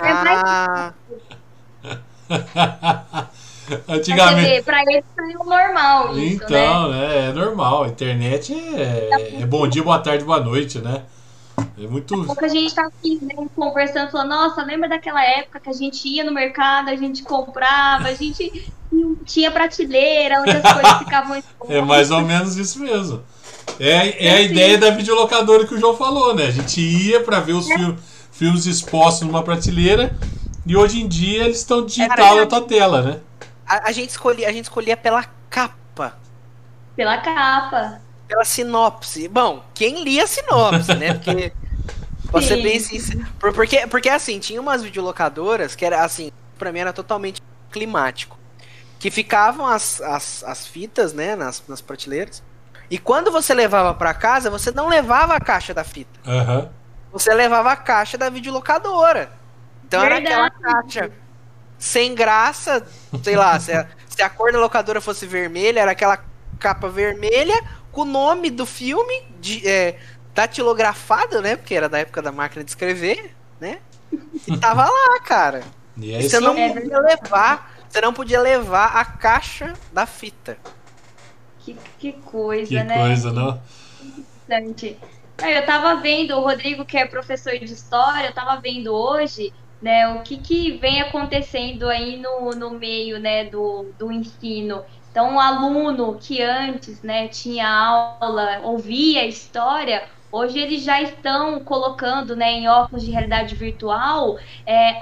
ah, 0.00 0.92
Pra 2.30 2.30
você 3.86 3.92
Antigamente. 3.92 4.48
ver, 4.48 4.64
pra 4.64 4.82
ele 4.82 5.04
saiu 5.16 5.44
normal 5.44 6.18
isso, 6.18 6.40
né? 6.40 6.46
Então, 6.46 6.88
né? 6.90 7.28
É 7.28 7.32
normal. 7.32 7.84
A 7.84 7.88
internet 7.88 8.54
é, 8.54 9.40
é 9.42 9.46
bom 9.46 9.66
dia, 9.68 9.82
boa 9.82 9.98
tarde, 9.98 10.24
boa 10.24 10.40
noite, 10.40 10.78
né? 10.78 11.04
É 11.82 11.86
muito. 11.86 12.24
pouco 12.24 12.44
a 12.44 12.48
gente 12.48 12.74
tá 12.74 12.86
aqui 12.86 13.18
né, 13.22 13.34
conversando, 13.56 14.10
falando, 14.10 14.28
nossa, 14.28 14.62
lembra 14.62 14.88
daquela 14.88 15.24
época 15.24 15.60
que 15.60 15.70
a 15.70 15.72
gente 15.72 16.06
ia 16.06 16.22
no 16.22 16.32
mercado, 16.32 16.90
a 16.90 16.96
gente 16.96 17.22
comprava, 17.22 18.08
a 18.08 18.14
gente 18.14 18.70
tinha 19.24 19.50
prateleira, 19.50 20.40
onde 20.42 20.50
as 20.50 20.62
coisas 20.74 20.98
ficavam 20.98 21.42
É 21.68 21.80
mais 21.80 22.10
ou 22.10 22.20
menos 22.20 22.56
isso 22.56 22.80
mesmo. 22.80 23.22
É, 23.78 24.26
é 24.26 24.30
a 24.34 24.40
ideia 24.42 24.76
da 24.76 24.90
videolocadora 24.90 25.66
que 25.66 25.74
o 25.74 25.78
João 25.78 25.96
falou, 25.96 26.34
né? 26.34 26.46
A 26.46 26.50
gente 26.50 26.80
ia 26.82 27.22
pra 27.22 27.40
ver 27.40 27.54
os 27.54 27.66
fil- 27.66 27.96
filmes 28.30 28.66
expostos 28.66 29.26
numa 29.26 29.42
prateleira 29.42 30.14
e 30.66 30.76
hoje 30.76 31.00
em 31.00 31.08
dia 31.08 31.44
eles 31.44 31.58
estão 31.58 31.86
digital 31.86 32.36
na 32.36 32.46
tua 32.46 32.60
tela, 32.60 33.00
né? 33.00 33.20
a, 33.66 33.88
a 33.88 33.92
gente 33.92 34.10
escolhia, 34.10 34.48
a 34.48 34.52
gente 34.52 34.64
escolhia 34.64 34.96
pela 34.96 35.24
capa. 35.48 36.18
pela 36.94 37.16
capa. 37.18 38.00
pela 38.28 38.44
sinopse. 38.44 39.28
Bom, 39.28 39.62
quem 39.72 40.02
lia 40.04 40.24
a 40.24 40.26
sinopse, 40.26 40.94
né? 40.94 41.14
Porque. 41.14 41.52
Pra 42.30 42.42
ser 42.42 42.62
bem 42.62 42.78
sincero. 42.80 43.26
por- 43.38 43.52
Porque, 43.52 43.86
porque 43.86 44.08
assim, 44.08 44.38
tinha 44.38 44.60
umas 44.60 44.82
videolocadoras 44.82 45.74
que 45.74 45.84
era 45.84 46.04
assim, 46.04 46.30
pra 46.58 46.70
mim 46.72 46.78
era 46.80 46.92
totalmente 46.92 47.40
climático. 47.70 48.38
Que 48.98 49.10
ficavam 49.10 49.66
as, 49.66 50.00
as, 50.02 50.44
as 50.44 50.66
fitas, 50.66 51.12
né, 51.12 51.34
nas, 51.34 51.62
nas 51.66 51.80
prateleiras. 51.80 52.42
E 52.90 52.98
quando 52.98 53.30
você 53.30 53.54
levava 53.54 53.94
pra 53.94 54.12
casa, 54.12 54.50
você 54.50 54.70
não 54.70 54.88
levava 54.88 55.34
a 55.34 55.40
caixa 55.40 55.72
da 55.72 55.84
fita. 55.84 56.20
Aham. 56.26 56.68
Você 57.12 57.32
levava 57.32 57.72
a 57.72 57.76
caixa 57.76 58.18
da 58.18 58.28
videolocadora. 58.28 59.32
Então 59.86 60.02
era 60.04 60.18
aquela 60.18 60.48
Verdade. 60.50 60.62
caixa 60.62 61.12
sem 61.78 62.14
graça, 62.14 62.86
sei 63.24 63.34
lá, 63.36 63.58
se 63.58 63.72
a, 63.72 63.86
se 64.08 64.22
a 64.22 64.28
cor 64.28 64.52
da 64.52 64.58
locadora 64.60 65.00
fosse 65.00 65.26
vermelha, 65.26 65.80
era 65.80 65.92
aquela 65.92 66.22
capa 66.58 66.88
vermelha 66.88 67.58
com 67.90 68.02
o 68.02 68.04
nome 68.04 68.50
do 68.50 68.66
filme 68.66 69.22
de, 69.40 69.66
é, 69.66 69.98
datilografado, 70.34 71.40
né? 71.40 71.56
Porque 71.56 71.74
era 71.74 71.88
da 71.88 71.98
época 71.98 72.22
da 72.22 72.32
máquina 72.32 72.64
de 72.64 72.70
escrever, 72.70 73.34
né? 73.60 73.80
E 74.46 74.56
tava 74.58 74.84
lá, 74.84 75.20
cara. 75.24 75.62
E 75.96 76.12
é 76.12 76.20
E 76.20 76.26
isso 76.26 76.30
você 76.30 76.40
não 76.40 76.56
é 76.56 76.72
podia 76.72 76.98
levar, 76.98 77.76
você 77.88 78.00
não 78.00 78.12
podia 78.12 78.40
levar 78.40 78.96
a 78.96 79.04
caixa 79.04 79.74
da 79.92 80.06
fita. 80.06 80.56
Que, 81.60 81.76
que 81.98 82.12
coisa, 82.12 82.68
que 82.68 82.82
né? 82.82 82.98
coisa, 82.98 83.32
não? 83.32 83.60
Interessante. 84.50 84.98
Eu 85.42 85.64
tava 85.64 86.00
vendo, 86.00 86.36
o 86.36 86.42
Rodrigo, 86.42 86.84
que 86.84 86.98
é 86.98 87.06
professor 87.06 87.52
de 87.58 87.72
história, 87.72 88.26
eu 88.26 88.34
tava 88.34 88.60
vendo 88.60 88.92
hoje, 88.92 89.52
né, 89.80 90.08
o 90.14 90.22
que, 90.22 90.36
que 90.36 90.72
vem 90.72 91.00
acontecendo 91.00 91.88
aí 91.88 92.18
no, 92.18 92.50
no 92.50 92.70
meio, 92.70 93.18
né, 93.18 93.44
do, 93.44 93.86
do 93.98 94.12
ensino. 94.12 94.84
Então, 95.10 95.36
o 95.36 95.40
aluno 95.40 96.18
que 96.18 96.42
antes, 96.42 97.02
né, 97.02 97.26
tinha 97.28 97.68
aula, 97.68 98.60
ouvia 98.62 99.22
a 99.22 99.26
história, 99.26 100.06
hoje 100.32 100.58
eles 100.58 100.82
já 100.82 101.00
estão 101.02 101.60
colocando, 101.60 102.34
né, 102.36 102.52
em 102.52 102.68
óculos 102.68 103.04
de 103.04 103.10
realidade 103.10 103.54
virtual, 103.54 104.38
é, 104.66 104.98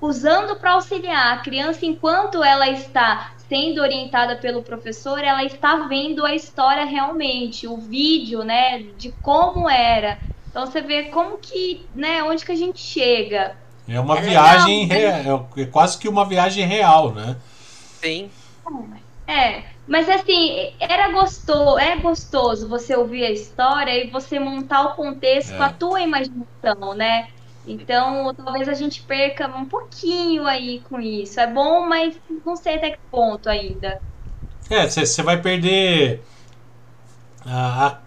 usando 0.00 0.56
para 0.56 0.72
auxiliar 0.72 1.34
a 1.34 1.38
criança 1.38 1.86
enquanto 1.86 2.42
ela 2.42 2.68
está 2.68 3.32
sendo 3.48 3.80
orientada 3.80 4.36
pelo 4.36 4.62
professor, 4.62 5.22
ela 5.22 5.44
está 5.44 5.86
vendo 5.86 6.24
a 6.24 6.34
história 6.34 6.84
realmente, 6.84 7.66
o 7.66 7.76
vídeo, 7.76 8.42
né, 8.42 8.78
de 8.98 9.12
como 9.22 9.68
era. 9.68 10.18
Então 10.48 10.66
você 10.66 10.80
vê 10.80 11.04
como 11.04 11.38
que, 11.38 11.86
né, 11.94 12.22
onde 12.22 12.44
que 12.44 12.52
a 12.52 12.56
gente 12.56 12.80
chega. 12.80 13.56
É 13.88 14.00
uma 14.00 14.18
É 14.18 14.22
viagem, 14.22 14.86
legal, 14.86 15.48
re- 15.54 15.62
é 15.62 15.66
quase 15.66 15.98
que 15.98 16.08
uma 16.08 16.24
viagem 16.24 16.64
real, 16.66 17.12
né? 17.12 17.36
Sim. 18.00 18.30
É, 19.26 19.73
mas 19.86 20.08
assim, 20.08 20.74
era 20.80 21.10
gostoso, 21.12 21.78
é 21.78 21.96
gostoso 22.00 22.68
você 22.68 22.96
ouvir 22.96 23.24
a 23.24 23.30
história 23.30 24.04
e 24.04 24.10
você 24.10 24.38
montar 24.38 24.82
o 24.86 24.94
contexto 24.96 25.52
É. 25.52 25.56
com 25.56 25.62
a 25.62 25.72
tua 25.72 26.00
imaginação, 26.00 26.94
né? 26.94 27.28
Então, 27.66 28.34
talvez 28.34 28.68
a 28.68 28.74
gente 28.74 29.02
perca 29.02 29.46
um 29.48 29.66
pouquinho 29.66 30.46
aí 30.46 30.80
com 30.80 31.00
isso. 31.00 31.40
É 31.40 31.46
bom, 31.46 31.86
mas 31.86 32.18
não 32.44 32.56
sei 32.56 32.76
até 32.76 32.90
que 32.92 32.98
ponto 33.10 33.48
ainda. 33.48 34.00
É, 34.70 34.88
você 34.88 35.22
vai 35.22 35.40
perder 35.40 36.22
a, 37.44 37.98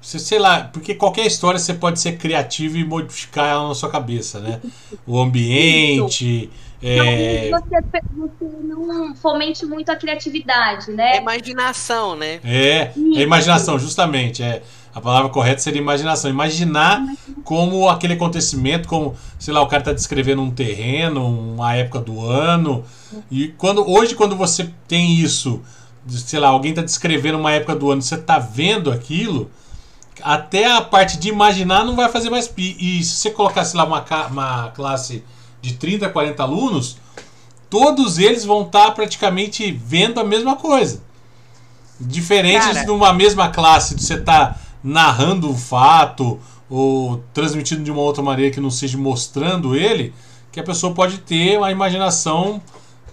sei 0.00 0.38
lá, 0.38 0.64
porque 0.64 0.94
qualquer 0.94 1.26
história 1.26 1.58
você 1.58 1.74
pode 1.74 2.00
ser 2.00 2.16
criativo 2.18 2.76
e 2.76 2.84
modificar 2.84 3.48
ela 3.48 3.68
na 3.68 3.74
sua 3.74 3.90
cabeça, 3.90 4.40
né? 4.40 4.60
O 5.06 5.18
ambiente, 5.20 6.50
é, 6.82 7.50
Talvez 7.50 7.50
você, 7.50 8.00
você 8.16 8.56
não 8.62 9.14
fomente 9.16 9.66
muito 9.66 9.90
a 9.90 9.96
criatividade, 9.96 10.90
É 10.90 10.94
né? 10.94 11.16
imaginação, 11.18 12.14
né? 12.14 12.40
é, 12.44 12.92
é 13.16 13.20
imaginação, 13.20 13.78
justamente, 13.78 14.42
é. 14.42 14.62
A 14.94 15.00
palavra 15.00 15.28
correta 15.28 15.60
seria 15.60 15.80
imaginação. 15.80 16.28
Imaginar 16.28 17.04
como 17.44 17.88
aquele 17.88 18.14
acontecimento, 18.14 18.88
como, 18.88 19.14
sei 19.38 19.54
lá, 19.54 19.62
o 19.62 19.66
cara 19.68 19.82
está 19.82 19.92
descrevendo 19.92 20.42
um 20.42 20.50
terreno, 20.50 21.24
uma 21.24 21.74
época 21.76 22.00
do 22.00 22.24
ano. 22.24 22.84
E 23.30 23.48
quando 23.48 23.88
hoje, 23.88 24.16
quando 24.16 24.34
você 24.34 24.68
tem 24.88 25.14
isso, 25.14 25.62
sei 26.08 26.40
lá, 26.40 26.48
alguém 26.48 26.70
está 26.70 26.82
descrevendo 26.82 27.38
uma 27.38 27.52
época 27.52 27.76
do 27.76 27.90
ano, 27.92 28.02
você 28.02 28.16
está 28.16 28.40
vendo 28.40 28.90
aquilo, 28.90 29.48
até 30.20 30.66
a 30.72 30.80
parte 30.80 31.16
de 31.16 31.28
imaginar 31.28 31.84
não 31.84 31.94
vai 31.94 32.08
fazer 32.08 32.28
mais. 32.30 32.52
E, 32.56 32.98
e 32.98 33.04
se 33.04 33.16
você 33.16 33.30
colocasse 33.30 33.76
lá 33.76 33.84
uma, 33.84 34.04
uma 34.30 34.70
classe 34.70 35.22
de 35.60 35.74
30, 35.74 36.08
40 36.08 36.42
alunos, 36.42 36.98
todos 37.68 38.18
eles 38.18 38.44
vão 38.44 38.62
estar 38.62 38.92
praticamente 38.92 39.70
vendo 39.70 40.20
a 40.20 40.24
mesma 40.24 40.56
coisa. 40.56 41.02
Diferente 42.00 42.64
Cara. 42.64 42.84
de 42.84 42.90
uma 42.90 43.12
mesma 43.12 43.48
classe, 43.48 43.94
de 43.94 44.02
você 44.02 44.14
estar 44.14 44.60
narrando 44.82 45.50
um 45.50 45.56
fato 45.56 46.38
ou 46.70 47.22
transmitindo 47.32 47.82
de 47.82 47.90
uma 47.90 48.00
outra 48.00 48.22
maneira 48.22 48.52
que 48.52 48.60
não 48.60 48.70
seja 48.70 48.96
mostrando 48.96 49.74
ele, 49.74 50.14
que 50.52 50.60
a 50.60 50.62
pessoa 50.62 50.94
pode 50.94 51.18
ter 51.18 51.58
uma 51.58 51.70
imaginação 51.70 52.62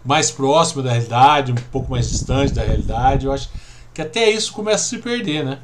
mais 0.04 0.30
próxima 0.30 0.84
da 0.84 0.92
realidade, 0.92 1.52
um 1.52 1.56
pouco 1.56 1.90
mais 1.90 2.10
distante 2.10 2.54
da 2.54 2.64
realidade. 2.64 3.26
Eu 3.26 3.32
acho 3.32 3.50
que 3.94 4.02
até 4.02 4.30
isso 4.30 4.54
começa 4.54 4.84
a 4.84 4.88
se 4.90 4.98
perder, 5.00 5.44
né? 5.44 5.60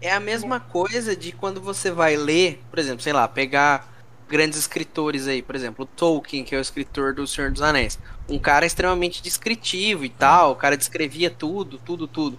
É 0.00 0.12
a 0.12 0.20
mesma 0.20 0.60
coisa 0.60 1.16
de 1.16 1.32
quando 1.32 1.60
você 1.62 1.90
vai 1.90 2.16
ler, 2.16 2.62
por 2.68 2.78
exemplo, 2.78 3.00
sei 3.00 3.14
lá, 3.14 3.26
pegar 3.26 3.93
grandes 4.28 4.58
escritores 4.58 5.26
aí, 5.28 5.42
por 5.42 5.54
exemplo, 5.54 5.86
Tolkien, 5.86 6.44
que 6.44 6.54
é 6.54 6.58
o 6.58 6.60
escritor 6.60 7.14
do 7.14 7.26
Senhor 7.26 7.50
dos 7.50 7.62
Anéis. 7.62 7.98
Um 8.28 8.38
cara 8.38 8.64
extremamente 8.66 9.22
descritivo 9.22 10.04
e 10.04 10.08
tal, 10.08 10.52
o 10.52 10.56
cara 10.56 10.76
descrevia 10.76 11.30
tudo, 11.30 11.78
tudo, 11.78 12.06
tudo. 12.06 12.38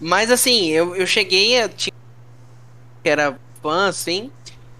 Mas 0.00 0.30
assim, 0.30 0.70
eu, 0.70 0.94
eu 0.94 1.06
cheguei 1.06 1.60
a. 1.60 1.68
Tinha, 1.68 1.94
que 3.02 3.08
era 3.08 3.38
fã, 3.62 3.88
assim, 3.88 4.30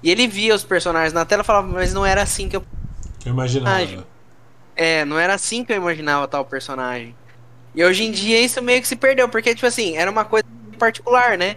e 0.02 0.10
ele 0.10 0.26
via 0.26 0.54
os 0.54 0.64
personagens 0.64 1.12
na 1.12 1.24
tela 1.24 1.42
e 1.42 1.46
falava, 1.46 1.66
mas 1.66 1.92
não 1.92 2.04
era 2.04 2.22
assim 2.22 2.48
que 2.48 2.56
eu. 2.56 2.64
Eu 3.24 3.32
imaginava. 3.32 4.06
É, 4.76 5.04
não 5.04 5.18
era 5.18 5.34
assim 5.34 5.64
que 5.64 5.72
eu 5.72 5.76
imaginava 5.76 6.28
tal 6.28 6.44
personagem. 6.44 7.14
E 7.74 7.84
hoje 7.84 8.04
em 8.04 8.12
dia 8.12 8.40
isso 8.40 8.62
meio 8.62 8.80
que 8.80 8.88
se 8.88 8.96
perdeu, 8.96 9.28
porque, 9.28 9.54
tipo 9.54 9.66
assim, 9.66 9.96
era 9.96 10.10
uma 10.10 10.24
coisa 10.24 10.46
particular, 10.78 11.36
né? 11.38 11.56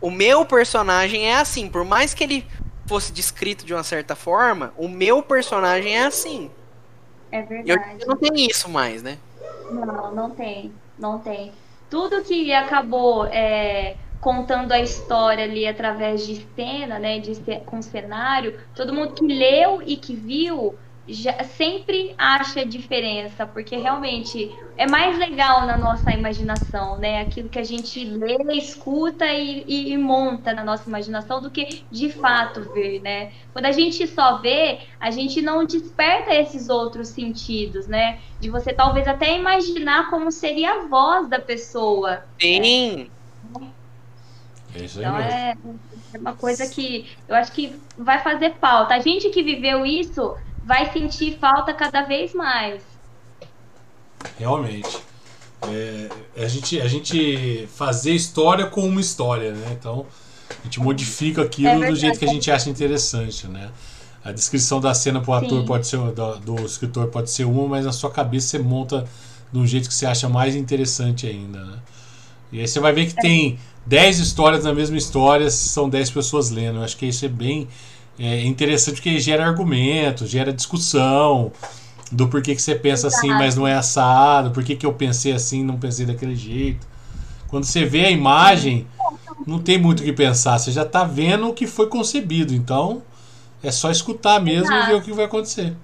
O 0.00 0.10
meu 0.10 0.44
personagem 0.44 1.26
é 1.26 1.36
assim, 1.36 1.68
por 1.68 1.84
mais 1.84 2.14
que 2.14 2.24
ele 2.24 2.46
fosse 2.92 3.10
descrito 3.10 3.64
de 3.64 3.72
uma 3.72 3.82
certa 3.82 4.14
forma, 4.14 4.74
o 4.76 4.86
meu 4.86 5.22
personagem 5.22 5.96
é 5.96 6.04
assim. 6.04 6.50
É 7.30 7.40
verdade. 7.40 8.04
não 8.06 8.16
tem 8.16 8.46
isso 8.46 8.68
mais, 8.68 9.02
né? 9.02 9.16
Não, 9.70 10.14
não 10.14 10.30
tem, 10.30 10.70
não 10.98 11.18
tem. 11.18 11.52
Tudo 11.88 12.22
que 12.22 12.52
acabou 12.52 13.24
é, 13.24 13.96
contando 14.20 14.72
a 14.72 14.78
história 14.78 15.44
ali 15.44 15.66
através 15.66 16.26
de 16.26 16.46
cena, 16.54 16.98
né, 16.98 17.18
de 17.18 17.34
com 17.64 17.80
cenário, 17.80 18.60
todo 18.74 18.92
mundo 18.92 19.14
que 19.14 19.26
leu 19.26 19.80
e 19.80 19.96
que 19.96 20.14
viu 20.14 20.74
já 21.06 21.42
sempre 21.44 22.14
acha 22.18 22.64
diferença, 22.64 23.46
porque 23.46 23.76
realmente 23.76 24.50
é 24.76 24.86
mais 24.86 25.18
legal 25.18 25.66
na 25.66 25.76
nossa 25.76 26.12
imaginação, 26.12 26.98
né? 26.98 27.20
Aquilo 27.20 27.48
que 27.50 27.58
a 27.58 27.64
gente 27.64 28.04
lê, 28.04 28.36
escuta 28.56 29.26
e, 29.26 29.64
e- 29.66 29.92
e 29.92 29.98
monta 29.98 30.52
na 30.54 30.64
nossa 30.64 30.88
imaginação 30.88 31.40
do 31.42 31.50
que 31.50 31.86
de 31.90 32.10
fato 32.10 32.62
ver, 32.72 33.00
né? 33.00 33.32
Quando 33.52 33.66
a 33.66 33.72
gente 33.72 34.06
só 34.06 34.40
vê, 34.40 34.80
a 35.00 35.10
gente 35.10 35.42
não 35.42 35.64
desperta 35.66 36.34
esses 36.34 36.68
outros 36.68 37.08
sentidos, 37.08 37.86
né? 37.88 38.20
De 38.40 38.48
você 38.50 38.72
talvez 38.72 39.06
até 39.08 39.36
imaginar 39.36 40.08
como 40.10 40.30
seria 40.30 40.72
a 40.84 40.88
voz 40.88 41.28
da 41.28 41.40
pessoa. 41.40 42.22
Sim. 42.40 43.12
É 44.74 44.84
isso 44.84 45.00
aí 45.00 45.10
Então 45.10 45.12
mesmo. 45.12 45.40
é, 45.44 45.52
é 46.14 46.18
uma 46.18 46.36
coisa 46.36 46.66
que 46.68 47.06
eu 47.26 47.34
acho 47.34 47.52
que 47.52 47.82
vai 47.96 48.20
fazer 48.22 48.58
falta. 48.60 48.94
A 48.94 49.00
gente 49.00 49.30
que 49.30 49.42
viveu 49.42 49.84
isso 49.86 50.34
vai 50.64 50.92
sentir 50.92 51.38
falta 51.38 51.72
cada 51.74 52.02
vez 52.02 52.34
mais. 52.34 52.82
Realmente. 54.38 54.98
É, 55.68 56.08
a, 56.44 56.48
gente, 56.48 56.80
a 56.80 56.88
gente 56.88 57.68
fazer 57.74 58.12
história 58.12 58.66
com 58.66 58.84
uma 58.86 59.00
história, 59.00 59.52
né? 59.52 59.76
Então, 59.78 60.06
a 60.50 60.64
gente 60.64 60.80
modifica 60.80 61.42
aquilo 61.42 61.84
É 61.84 61.88
do 61.88 61.96
jeito 61.96 62.18
que 62.18 62.24
a 62.24 62.28
gente 62.28 62.50
acha 62.50 62.68
interessante, 62.68 63.46
né? 63.46 63.70
A 64.24 64.32
descrição 64.32 64.80
da 64.80 64.94
cena 64.94 65.20
pro 65.20 65.32
ator 65.32 65.60
Sim. 65.60 65.66
pode 65.66 65.86
ser, 65.86 65.98
do, 65.98 66.38
do 66.38 66.64
escritor 66.64 67.08
pode 67.08 67.30
ser 67.30 67.44
uma, 67.44 67.68
mas 67.68 67.84
na 67.84 67.92
sua 67.92 68.10
cabeça 68.10 68.48
você 68.48 68.58
monta 68.58 69.04
de 69.52 69.58
um 69.58 69.66
jeito 69.66 69.88
que 69.88 69.94
você 69.94 70.06
acha 70.06 70.28
mais 70.28 70.54
interessante 70.54 71.26
ainda, 71.26 71.64
né? 71.64 71.78
E 72.52 72.60
aí 72.60 72.68
você 72.68 72.78
vai 72.78 72.92
ver 72.92 73.06
que 73.06 73.14
tem 73.14 73.58
10 73.86 74.18
histórias 74.18 74.64
na 74.64 74.74
mesma 74.74 74.96
história, 74.96 75.50
são 75.50 75.88
10 75.88 76.10
pessoas 76.10 76.50
lendo. 76.50 76.78
Eu 76.78 76.84
acho 76.84 76.96
que 76.96 77.06
isso 77.06 77.24
é 77.24 77.28
bem 77.28 77.66
é, 78.22 78.44
interessante 78.44 78.94
porque 78.94 79.18
gera 79.18 79.44
argumento, 79.44 80.28
gera 80.28 80.52
discussão 80.52 81.50
do 82.12 82.28
porquê 82.28 82.54
que 82.54 82.62
você 82.62 82.72
pensa 82.72 83.08
assim, 83.08 83.26
Exato. 83.26 83.42
mas 83.42 83.56
não 83.56 83.66
é 83.66 83.74
assado, 83.74 84.52
por 84.52 84.62
que 84.62 84.86
eu 84.86 84.92
pensei 84.92 85.32
assim, 85.32 85.64
não 85.64 85.76
pensei 85.76 86.06
daquele 86.06 86.36
jeito. 86.36 86.86
Quando 87.48 87.64
você 87.64 87.84
vê 87.84 88.04
a 88.04 88.10
imagem, 88.12 88.86
não 89.44 89.58
tem 89.58 89.76
muito 89.76 90.00
o 90.00 90.04
que 90.04 90.12
pensar, 90.12 90.56
você 90.56 90.70
já 90.70 90.84
tá 90.84 91.02
vendo 91.02 91.48
o 91.48 91.52
que 91.52 91.66
foi 91.66 91.88
concebido, 91.88 92.54
então 92.54 93.02
é 93.60 93.72
só 93.72 93.90
escutar 93.90 94.40
mesmo 94.40 94.72
e 94.72 94.76
ver 94.76 94.82
Exato. 94.82 94.96
o 94.98 95.02
que 95.02 95.12
vai 95.12 95.24
acontecer. 95.24 95.74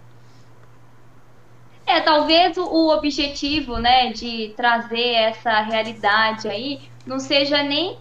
É, 1.84 2.00
talvez 2.00 2.56
o, 2.56 2.62
o 2.62 2.94
objetivo, 2.94 3.78
né, 3.78 4.12
de 4.12 4.54
trazer 4.56 5.12
essa 5.14 5.60
realidade 5.62 6.46
aí 6.46 6.82
não 7.04 7.18
seja 7.18 7.64
nem 7.64 7.96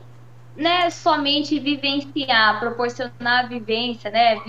né, 0.57 0.89
somente 0.89 1.59
vivenciar, 1.59 2.59
proporcionar 2.59 3.45
a 3.45 3.47
vivência, 3.47 4.09
né, 4.09 4.41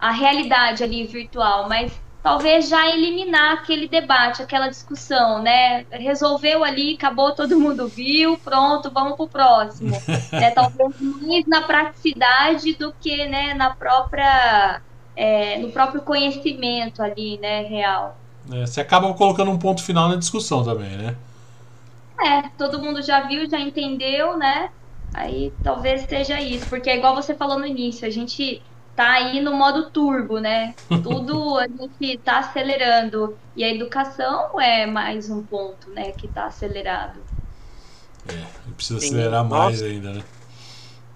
a, 0.00 0.10
realidade 0.10 0.82
ali 0.82 1.06
virtual, 1.06 1.68
mas 1.68 1.92
talvez 2.22 2.68
já 2.68 2.88
eliminar 2.88 3.54
aquele 3.54 3.86
debate, 3.88 4.42
aquela 4.42 4.68
discussão, 4.68 5.42
né? 5.42 5.86
Resolveu 5.90 6.64
ali, 6.64 6.94
acabou, 6.94 7.32
todo 7.32 7.58
mundo 7.58 7.86
viu, 7.86 8.36
pronto, 8.38 8.90
vamos 8.90 9.16
pro 9.16 9.28
próximo. 9.28 9.94
É, 10.32 10.50
talvez 10.50 10.92
mais 11.00 11.46
na 11.46 11.62
praticidade 11.62 12.74
do 12.74 12.92
que 13.00 13.26
né, 13.28 13.54
na 13.54 13.70
própria 13.70 14.82
é, 15.16 15.58
no 15.58 15.70
próprio 15.70 16.02
conhecimento 16.02 17.02
ali, 17.02 17.38
né, 17.38 17.62
real. 17.62 18.18
É, 18.52 18.66
você 18.66 18.80
acaba 18.80 19.12
colocando 19.14 19.50
um 19.50 19.58
ponto 19.58 19.82
final 19.82 20.08
na 20.08 20.16
discussão 20.16 20.64
também, 20.64 20.96
né? 20.96 21.14
É, 22.20 22.48
todo 22.56 22.80
mundo 22.82 23.02
já 23.02 23.26
viu, 23.26 23.48
já 23.48 23.60
entendeu, 23.60 24.36
né? 24.38 24.70
Aí 25.12 25.58
talvez 25.62 26.02
seja 26.08 26.40
isso, 26.40 26.68
porque 26.68 26.90
é 26.90 26.96
igual 26.96 27.14
você 27.14 27.36
falou 27.36 27.58
no 27.58 27.66
início, 27.66 28.06
a 28.06 28.10
gente 28.10 28.68
tá 28.94 29.12
aí 29.14 29.40
no 29.40 29.54
modo 29.56 29.90
turbo, 29.92 30.38
né? 30.40 30.76
Tudo 31.02 31.58
a 31.58 31.66
gente 31.68 32.18
tá 32.22 32.38
acelerando. 32.38 33.40
E 33.54 33.62
a 33.64 33.68
educação 33.68 34.58
é 34.60 34.86
mais 34.86 35.28
um 35.30 35.46
ponto, 35.46 35.90
né, 35.90 36.12
que 36.12 36.28
tá 36.28 36.46
acelerado. 36.46 37.28
É, 38.26 38.72
precisa 38.72 38.98
Sim. 38.98 39.06
acelerar 39.06 39.44
mais 39.44 39.82
Nossa. 39.82 39.84
ainda, 39.86 40.12
né? 40.12 40.24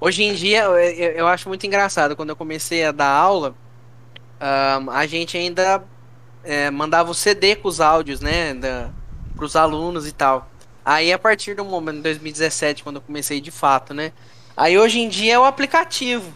Hoje 0.01 0.23
em 0.23 0.35
dia, 0.35 0.65
eu, 0.65 0.77
eu- 0.79 1.29
acho 1.29 1.49
muito 1.49 1.67
engraçado. 1.67 2.17
Quando 2.17 2.31
eu 2.31 2.37
comecei 2.37 2.85
a 2.85 2.93
dar 2.93 3.09
aula, 3.11 3.59
ahn, 4.41 4.91
a 4.91 5.07
gente 5.07 5.37
ainda 5.37 5.89
é, 6.43 6.71
mandava 6.71 7.11
o 7.11 7.15
CD 7.15 7.57
com 7.57 7.69
os 7.69 7.81
áudios, 7.81 8.21
né? 8.21 8.55
Da, 8.55 8.95
pros 9.37 9.57
alunos 9.57 10.07
e 10.07 10.13
tal. 10.13 10.58
Aí, 10.91 11.13
a 11.13 11.19
partir 11.19 11.55
do 11.55 11.67
momento, 11.67 11.99
em 11.99 12.01
2017, 12.01 12.83
quando 12.83 12.97
eu 12.97 13.03
comecei 13.03 13.43
de 13.43 13.51
fato, 13.51 13.93
né? 13.93 14.11
Aí, 14.57 14.79
hoje 14.79 15.01
em 15.01 15.09
dia, 15.11 15.35
é 15.35 15.39
o 15.39 15.45
aplicativo. 15.45 16.33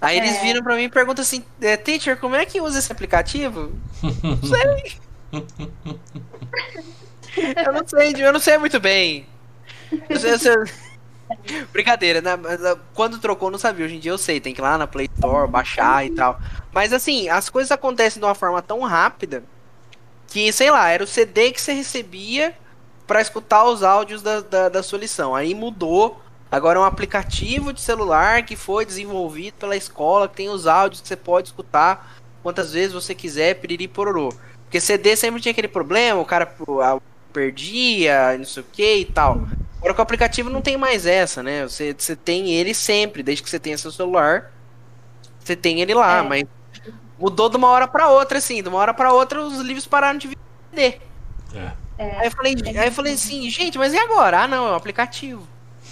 Aí, 0.00 0.16
eles 0.18 0.34
É. 0.34 0.40
viram 0.40 0.64
pra 0.64 0.74
mim 0.74 0.82
e 0.82 0.88
perguntam 0.88 1.22
assim: 1.22 1.44
é, 1.60 1.76
Teacher, 1.76 2.16
como 2.16 2.34
é 2.34 2.44
que 2.44 2.60
usa 2.60 2.80
esse 2.80 2.90
aplicativo? 2.90 3.72
Não 4.02 4.42
sei. 4.42 4.96
eu 7.64 7.72
não 7.72 7.86
sei, 7.86 8.12
eu 8.18 8.32
não 8.32 8.40
sei 8.40 8.58
muito 8.58 8.80
bem. 8.80 9.28
Eu 10.08 10.18
sei- 10.18 10.32
eu 10.32 10.38
sei- 10.40 10.56
Brincadeira, 11.72 12.20
né? 12.20 12.32
Ah, 12.32 12.76
Quando 12.94 13.20
trocou, 13.20 13.48
não 13.48 13.60
sabia. 13.60 13.86
Hoje 13.86 13.94
em 13.94 14.00
dia 14.00 14.10
eu 14.10 14.18
sei, 14.18 14.40
tem 14.40 14.52
que 14.52 14.60
ir 14.60 14.64
lá 14.64 14.76
na 14.76 14.88
Play 14.88 15.08
Store, 15.14 15.48
baixar 15.48 16.04
e 16.04 16.10
tal. 16.10 16.36
Mas 16.72 16.92
assim, 16.92 17.28
as 17.28 17.48
coisas 17.48 17.70
acontecem 17.70 18.18
de 18.18 18.26
uma 18.26 18.34
forma 18.34 18.60
tão 18.60 18.80
rápida 18.80 19.44
que, 20.26 20.50
sei 20.52 20.68
lá, 20.70 20.88
era 20.90 21.04
o 21.04 21.06
CD 21.06 21.52
que 21.52 21.60
você 21.60 21.72
recebia 21.72 22.54
para 23.06 23.20
escutar 23.20 23.64
os 23.64 23.82
áudios 23.82 24.22
da, 24.22 24.40
da, 24.40 24.68
da 24.68 24.82
sua 24.82 24.98
lição. 24.98 25.34
Aí 25.34 25.54
mudou. 25.54 26.20
Agora 26.50 26.78
é 26.78 26.82
um 26.82 26.84
aplicativo 26.84 27.72
de 27.72 27.80
celular 27.80 28.44
que 28.44 28.56
foi 28.56 28.84
desenvolvido 28.84 29.54
pela 29.54 29.76
escola, 29.76 30.28
que 30.28 30.36
tem 30.36 30.50
os 30.50 30.66
áudios 30.66 31.00
que 31.00 31.08
você 31.08 31.16
pode 31.16 31.48
escutar 31.48 32.14
quantas 32.42 32.72
vezes 32.72 32.92
você 32.92 33.14
quiser, 33.14 33.54
piriri 33.54 33.88
pororô. 33.88 34.34
Porque 34.64 34.80
CD 34.80 35.16
sempre 35.16 35.40
tinha 35.40 35.52
aquele 35.52 35.68
problema, 35.68 36.20
o 36.20 36.24
cara 36.24 36.54
perdia, 37.32 38.36
não 38.36 38.44
sei 38.44 38.62
o 38.62 38.66
que 38.70 38.96
e 38.96 39.04
tal. 39.04 39.46
Agora 39.78 39.94
com 39.94 40.00
o 40.00 40.02
aplicativo 40.02 40.50
não 40.50 40.60
tem 40.60 40.76
mais 40.76 41.06
essa, 41.06 41.42
né? 41.42 41.66
Você, 41.66 41.94
você 41.96 42.14
tem 42.14 42.50
ele 42.50 42.74
sempre, 42.74 43.22
desde 43.22 43.42
que 43.42 43.50
você 43.50 43.58
tenha 43.58 43.78
seu 43.78 43.90
celular, 43.90 44.52
você 45.40 45.56
tem 45.56 45.80
ele 45.80 45.94
lá, 45.94 46.18
é. 46.18 46.22
mas 46.22 46.44
mudou 47.18 47.48
de 47.48 47.56
uma 47.56 47.68
hora 47.68 47.88
para 47.88 48.08
outra, 48.08 48.38
assim, 48.38 48.62
de 48.62 48.68
uma 48.68 48.78
hora 48.78 48.94
para 48.94 49.12
outra 49.12 49.42
os 49.42 49.58
livros 49.58 49.86
pararam 49.86 50.18
de 50.18 50.36
vender. 50.72 51.00
É. 51.54 51.72
É. 51.98 52.20
Aí 52.20 52.26
eu 52.26 52.30
falei, 52.30 52.54
aí 52.66 52.86
eu 52.86 52.92
falei 52.92 53.14
assim, 53.14 53.48
gente, 53.50 53.78
mas 53.78 53.92
e 53.92 53.98
agora? 53.98 54.42
Ah, 54.42 54.48
não, 54.48 54.68
é 54.68 54.70
um 54.72 54.74
aplicativo. 54.74 55.46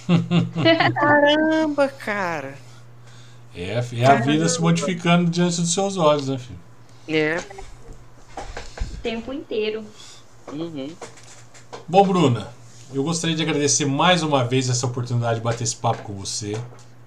Caramba, 0.95 1.89
cara. 1.89 2.55
É, 3.55 3.83
é 3.93 4.07
a 4.07 4.15
vida 4.17 4.49
se 4.49 4.61
modificando 4.61 5.31
diante 5.31 5.61
dos 5.61 5.73
seus 5.73 5.97
olhos, 5.97 6.29
né, 6.29 6.39
filho? 6.39 6.59
É. 7.09 7.37
O 8.93 8.97
tempo 9.03 9.33
inteiro. 9.33 9.85
Uhum. 10.53 10.91
Bom, 11.87 12.07
Bruna, 12.07 12.49
eu 12.93 13.03
gostaria 13.03 13.37
de 13.37 13.43
agradecer 13.43 13.87
mais 13.87 14.23
uma 14.23 14.45
vez 14.45 14.69
essa 14.69 14.87
oportunidade 14.87 15.37
de 15.37 15.41
bater 15.41 15.65
esse 15.65 15.77
papo 15.77 16.03
com 16.03 16.15
você, 16.15 16.57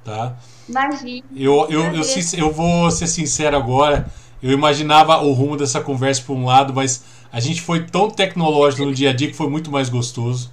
tá? 0.04 0.36
Imagina. 0.68 1.26
Eu, 1.36 1.68
eu, 1.70 1.82
eu, 1.86 2.02
eu, 2.02 2.04
eu 2.38 2.52
vou 2.52 2.92
ser 2.92 3.08
sincero 3.08 3.56
agora. 3.56 4.10
Eu 4.42 4.52
imaginava 4.52 5.18
o 5.20 5.32
rumo 5.32 5.56
dessa 5.56 5.80
conversa 5.80 6.22
por 6.24 6.36
um 6.36 6.46
lado, 6.46 6.74
mas 6.74 7.04
a 7.34 7.40
gente 7.40 7.64
foi 7.64 7.84
tão 7.84 8.12
tecnológico 8.12 8.86
no 8.86 8.94
dia 8.94 9.10
a 9.10 9.14
dia 9.14 9.28
que 9.28 9.36
foi 9.36 9.50
muito 9.50 9.72
mais 9.72 9.90
gostoso. 9.90 10.52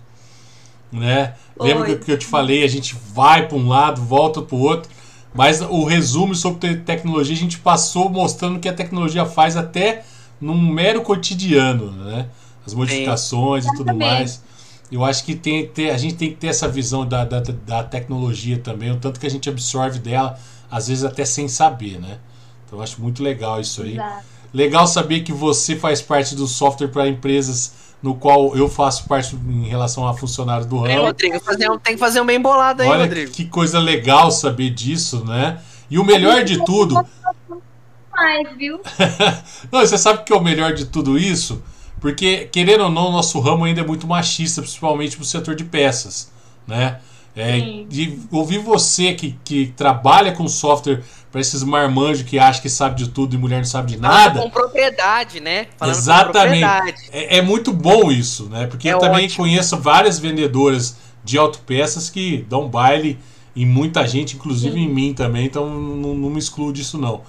Né? 0.90 1.34
Lembra 1.60 1.94
que 1.94 2.10
eu 2.10 2.18
te 2.18 2.24
falei, 2.24 2.64
a 2.64 2.68
gente 2.68 2.96
vai 3.12 3.46
para 3.46 3.58
um 3.58 3.68
lado, 3.68 4.02
volta 4.02 4.40
para 4.40 4.56
o 4.56 4.60
outro, 4.60 4.90
mas 5.34 5.60
o 5.60 5.84
resumo 5.84 6.34
sobre 6.34 6.76
tecnologia 6.76 7.36
a 7.36 7.38
gente 7.38 7.58
passou 7.58 8.08
mostrando 8.08 8.58
que 8.58 8.68
a 8.68 8.72
tecnologia 8.72 9.26
faz 9.26 9.58
até 9.58 10.04
num 10.40 10.58
mero 10.58 11.02
cotidiano, 11.02 11.92
né? 11.92 12.26
As 12.66 12.72
modificações 12.72 13.64
Sim. 13.64 13.70
e 13.70 13.76
tudo 13.76 13.94
mais. 13.94 14.42
Eu 14.90 15.04
acho 15.04 15.22
que 15.24 15.36
tem, 15.36 15.66
ter, 15.66 15.90
a 15.90 15.98
gente 15.98 16.14
tem 16.14 16.30
que 16.30 16.36
ter 16.36 16.48
essa 16.48 16.66
visão 16.66 17.06
da, 17.06 17.26
da, 17.26 17.40
da 17.40 17.84
tecnologia 17.84 18.58
também, 18.58 18.90
o 18.90 18.96
tanto 18.96 19.20
que 19.20 19.26
a 19.26 19.30
gente 19.30 19.50
absorve 19.50 19.98
dela, 19.98 20.40
às 20.70 20.88
vezes 20.88 21.04
até 21.04 21.26
sem 21.26 21.46
saber, 21.46 22.00
né? 22.00 22.18
Então 22.66 22.78
eu 22.78 22.82
acho 22.82 23.00
muito 23.02 23.22
legal 23.22 23.60
isso 23.60 23.82
aí. 23.82 23.92
Exato. 23.92 24.29
Legal 24.52 24.86
saber 24.86 25.20
que 25.20 25.32
você 25.32 25.76
faz 25.76 26.02
parte 26.02 26.34
do 26.34 26.46
software 26.46 26.88
para 26.88 27.08
empresas 27.08 27.72
no 28.02 28.14
qual 28.14 28.56
eu 28.56 28.68
faço 28.68 29.06
parte 29.06 29.36
em 29.36 29.68
relação 29.68 30.08
a 30.08 30.14
funcionários 30.14 30.66
do 30.66 30.78
ramo. 30.78 30.88
É, 30.88 30.96
Rodrigo, 30.96 31.40
fazer 31.40 31.70
um, 31.70 31.78
tem 31.78 31.94
que 31.94 32.00
fazer 32.00 32.20
um 32.20 32.26
bem 32.26 32.40
bolado 32.40 32.82
aí, 32.82 32.88
Olha 32.88 33.04
Rodrigo. 33.04 33.30
que 33.30 33.44
coisa 33.44 33.78
legal 33.78 34.30
saber 34.30 34.70
disso, 34.70 35.24
né? 35.24 35.60
E 35.90 35.98
o 35.98 36.04
melhor 36.04 36.42
de 36.44 36.64
tudo. 36.64 36.94
Mais, 38.12 38.56
viu? 38.56 38.80
não, 39.70 39.80
você 39.80 39.98
sabe 39.98 40.24
que 40.24 40.32
é 40.32 40.36
o 40.36 40.42
melhor 40.42 40.72
de 40.72 40.86
tudo 40.86 41.18
isso? 41.18 41.62
Porque, 42.00 42.48
querendo 42.50 42.84
ou 42.84 42.90
não, 42.90 43.08
o 43.08 43.12
nosso 43.12 43.38
ramo 43.40 43.64
ainda 43.64 43.82
é 43.82 43.86
muito 43.86 44.06
machista, 44.06 44.62
principalmente 44.62 45.18
no 45.18 45.24
setor 45.24 45.54
de 45.54 45.64
peças, 45.64 46.32
né? 46.66 46.98
É, 47.36 47.84
de 47.88 48.18
ouvir 48.32 48.58
você 48.58 49.14
que, 49.14 49.38
que 49.44 49.72
trabalha 49.76 50.32
com 50.32 50.48
software 50.48 51.02
para 51.30 51.40
esses 51.40 51.62
marmanjos 51.62 52.24
que 52.24 52.38
acham 52.38 52.62
que 52.62 52.68
sabe 52.68 52.96
de 52.96 53.08
tudo 53.08 53.34
e 53.34 53.38
mulher 53.38 53.58
não 53.58 53.64
sabe 53.64 53.92
de 53.92 54.00
nada. 54.00 54.40
Com 54.40 54.50
propriedade, 54.50 55.40
né? 55.40 55.66
Falando 55.76 55.96
Exatamente. 55.96 56.66
Propriedade. 56.66 57.10
É, 57.12 57.38
é, 57.38 57.42
muito 57.42 57.72
bom 57.72 58.10
isso, 58.10 58.48
né? 58.48 58.66
Porque 58.66 58.88
é 58.88 58.94
eu 58.94 58.98
também 58.98 59.26
ótimo. 59.26 59.44
conheço 59.44 59.76
várias 59.78 60.18
vendedoras 60.18 60.96
de 61.22 61.38
autopeças 61.38 62.10
que 62.10 62.44
dão 62.48 62.68
baile 62.68 63.18
em 63.54 63.64
muita 63.66 64.06
gente, 64.06 64.36
inclusive 64.36 64.74
Sim. 64.74 64.84
em 64.84 64.88
mim 64.88 65.14
também, 65.14 65.46
então 65.46 65.68
não, 65.68 66.14
não 66.14 66.30
me 66.30 66.38
excluo 66.38 66.72
disso 66.72 66.98
não. 66.98 67.22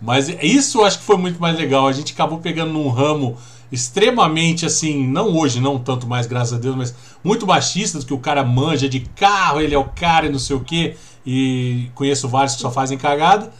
Mas 0.00 0.28
isso 0.28 0.78
eu 0.78 0.84
acho 0.84 0.98
que 0.98 1.04
foi 1.04 1.16
muito 1.16 1.40
mais 1.40 1.56
legal. 1.56 1.86
A 1.86 1.92
gente 1.92 2.12
acabou 2.12 2.38
pegando 2.38 2.72
num 2.72 2.88
ramo 2.88 3.36
extremamente 3.70 4.66
assim, 4.66 5.06
não 5.06 5.36
hoje, 5.36 5.60
não 5.60 5.78
tanto 5.78 6.06
mais, 6.06 6.26
graças 6.26 6.54
a 6.54 6.58
Deus, 6.58 6.74
mas 6.74 6.94
muito 7.22 7.46
machistas, 7.46 8.02
que 8.02 8.14
o 8.14 8.18
cara 8.18 8.42
manja 8.42 8.88
de 8.88 9.00
carro, 9.00 9.60
ele 9.60 9.74
é 9.74 9.78
o 9.78 9.84
cara 9.84 10.26
e 10.26 10.30
não 10.30 10.38
sei 10.38 10.56
o 10.56 10.60
que, 10.60 10.96
e 11.24 11.90
conheço 11.94 12.28
vários 12.28 12.54
que 12.54 12.62
só 12.62 12.70
fazem 12.70 12.98
cagada. 12.98 13.52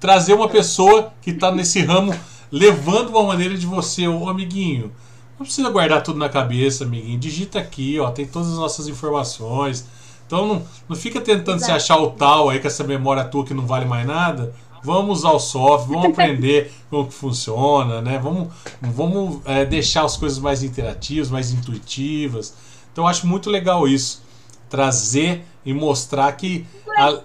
Trazer 0.00 0.34
uma 0.34 0.48
pessoa 0.48 1.12
que 1.20 1.30
está 1.30 1.50
nesse 1.50 1.82
ramo 1.82 2.14
levando 2.50 3.10
uma 3.10 3.22
maneira 3.22 3.56
de 3.56 3.66
você, 3.66 4.06
ô 4.06 4.28
amiguinho. 4.28 4.92
Não 5.38 5.44
precisa 5.44 5.70
guardar 5.70 6.02
tudo 6.02 6.18
na 6.18 6.28
cabeça, 6.28 6.84
amiguinho. 6.84 7.18
Digita 7.18 7.58
aqui, 7.58 7.98
ó, 8.00 8.10
tem 8.10 8.26
todas 8.26 8.48
as 8.48 8.58
nossas 8.58 8.88
informações. 8.88 9.86
Então 10.26 10.46
não, 10.46 10.62
não 10.88 10.96
fica 10.96 11.20
tentando 11.20 11.56
Exato. 11.56 11.64
se 11.64 11.70
achar 11.72 11.98
o 11.98 12.10
tal 12.10 12.50
aí 12.50 12.58
com 12.58 12.66
essa 12.66 12.84
memória 12.84 13.24
tua 13.24 13.44
que 13.44 13.54
não 13.54 13.66
vale 13.66 13.86
mais 13.86 14.06
nada. 14.06 14.52
Vamos 14.82 15.20
usar 15.20 15.30
o 15.30 15.38
software, 15.38 15.94
vamos 15.94 16.10
aprender 16.12 16.72
como 16.90 17.06
que 17.06 17.14
funciona, 17.14 18.00
né? 18.00 18.18
Vamos, 18.18 18.48
vamos 18.80 19.40
é, 19.44 19.64
deixar 19.64 20.04
as 20.04 20.16
coisas 20.16 20.38
mais 20.38 20.62
interativas, 20.62 21.30
mais 21.30 21.52
intuitivas. 21.52 22.54
Então 22.92 23.04
eu 23.04 23.08
acho 23.08 23.26
muito 23.26 23.48
legal 23.48 23.88
isso. 23.88 24.22
Trazer 24.68 25.44
e 25.64 25.72
mostrar 25.72 26.30
que. 26.32 26.66
A... 26.98 27.20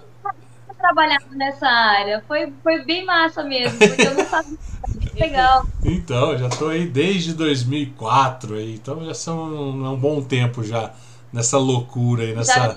Trabalhando 0.78 1.30
nessa 1.30 1.66
área 1.66 2.22
foi, 2.28 2.52
foi 2.62 2.84
bem 2.84 3.06
massa 3.06 3.42
mesmo, 3.42 3.78
porque 3.78 4.02
eu 4.02 4.14
não 4.14 4.26
sabia. 4.26 4.58
Legal. 5.16 5.66
Então, 5.82 6.36
já 6.36 6.48
estou 6.48 6.68
aí 6.68 6.86
desde 6.86 7.32
2004, 7.32 8.56
aí, 8.56 8.74
então 8.74 9.04
já 9.06 9.14
são 9.14 9.38
um, 9.38 9.92
um 9.92 9.96
bom 9.96 10.22
tempo 10.22 10.62
já 10.62 10.92
nessa 11.32 11.56
loucura 11.56 12.24
aí, 12.24 12.34
nessa. 12.34 12.52
Já 12.52 12.76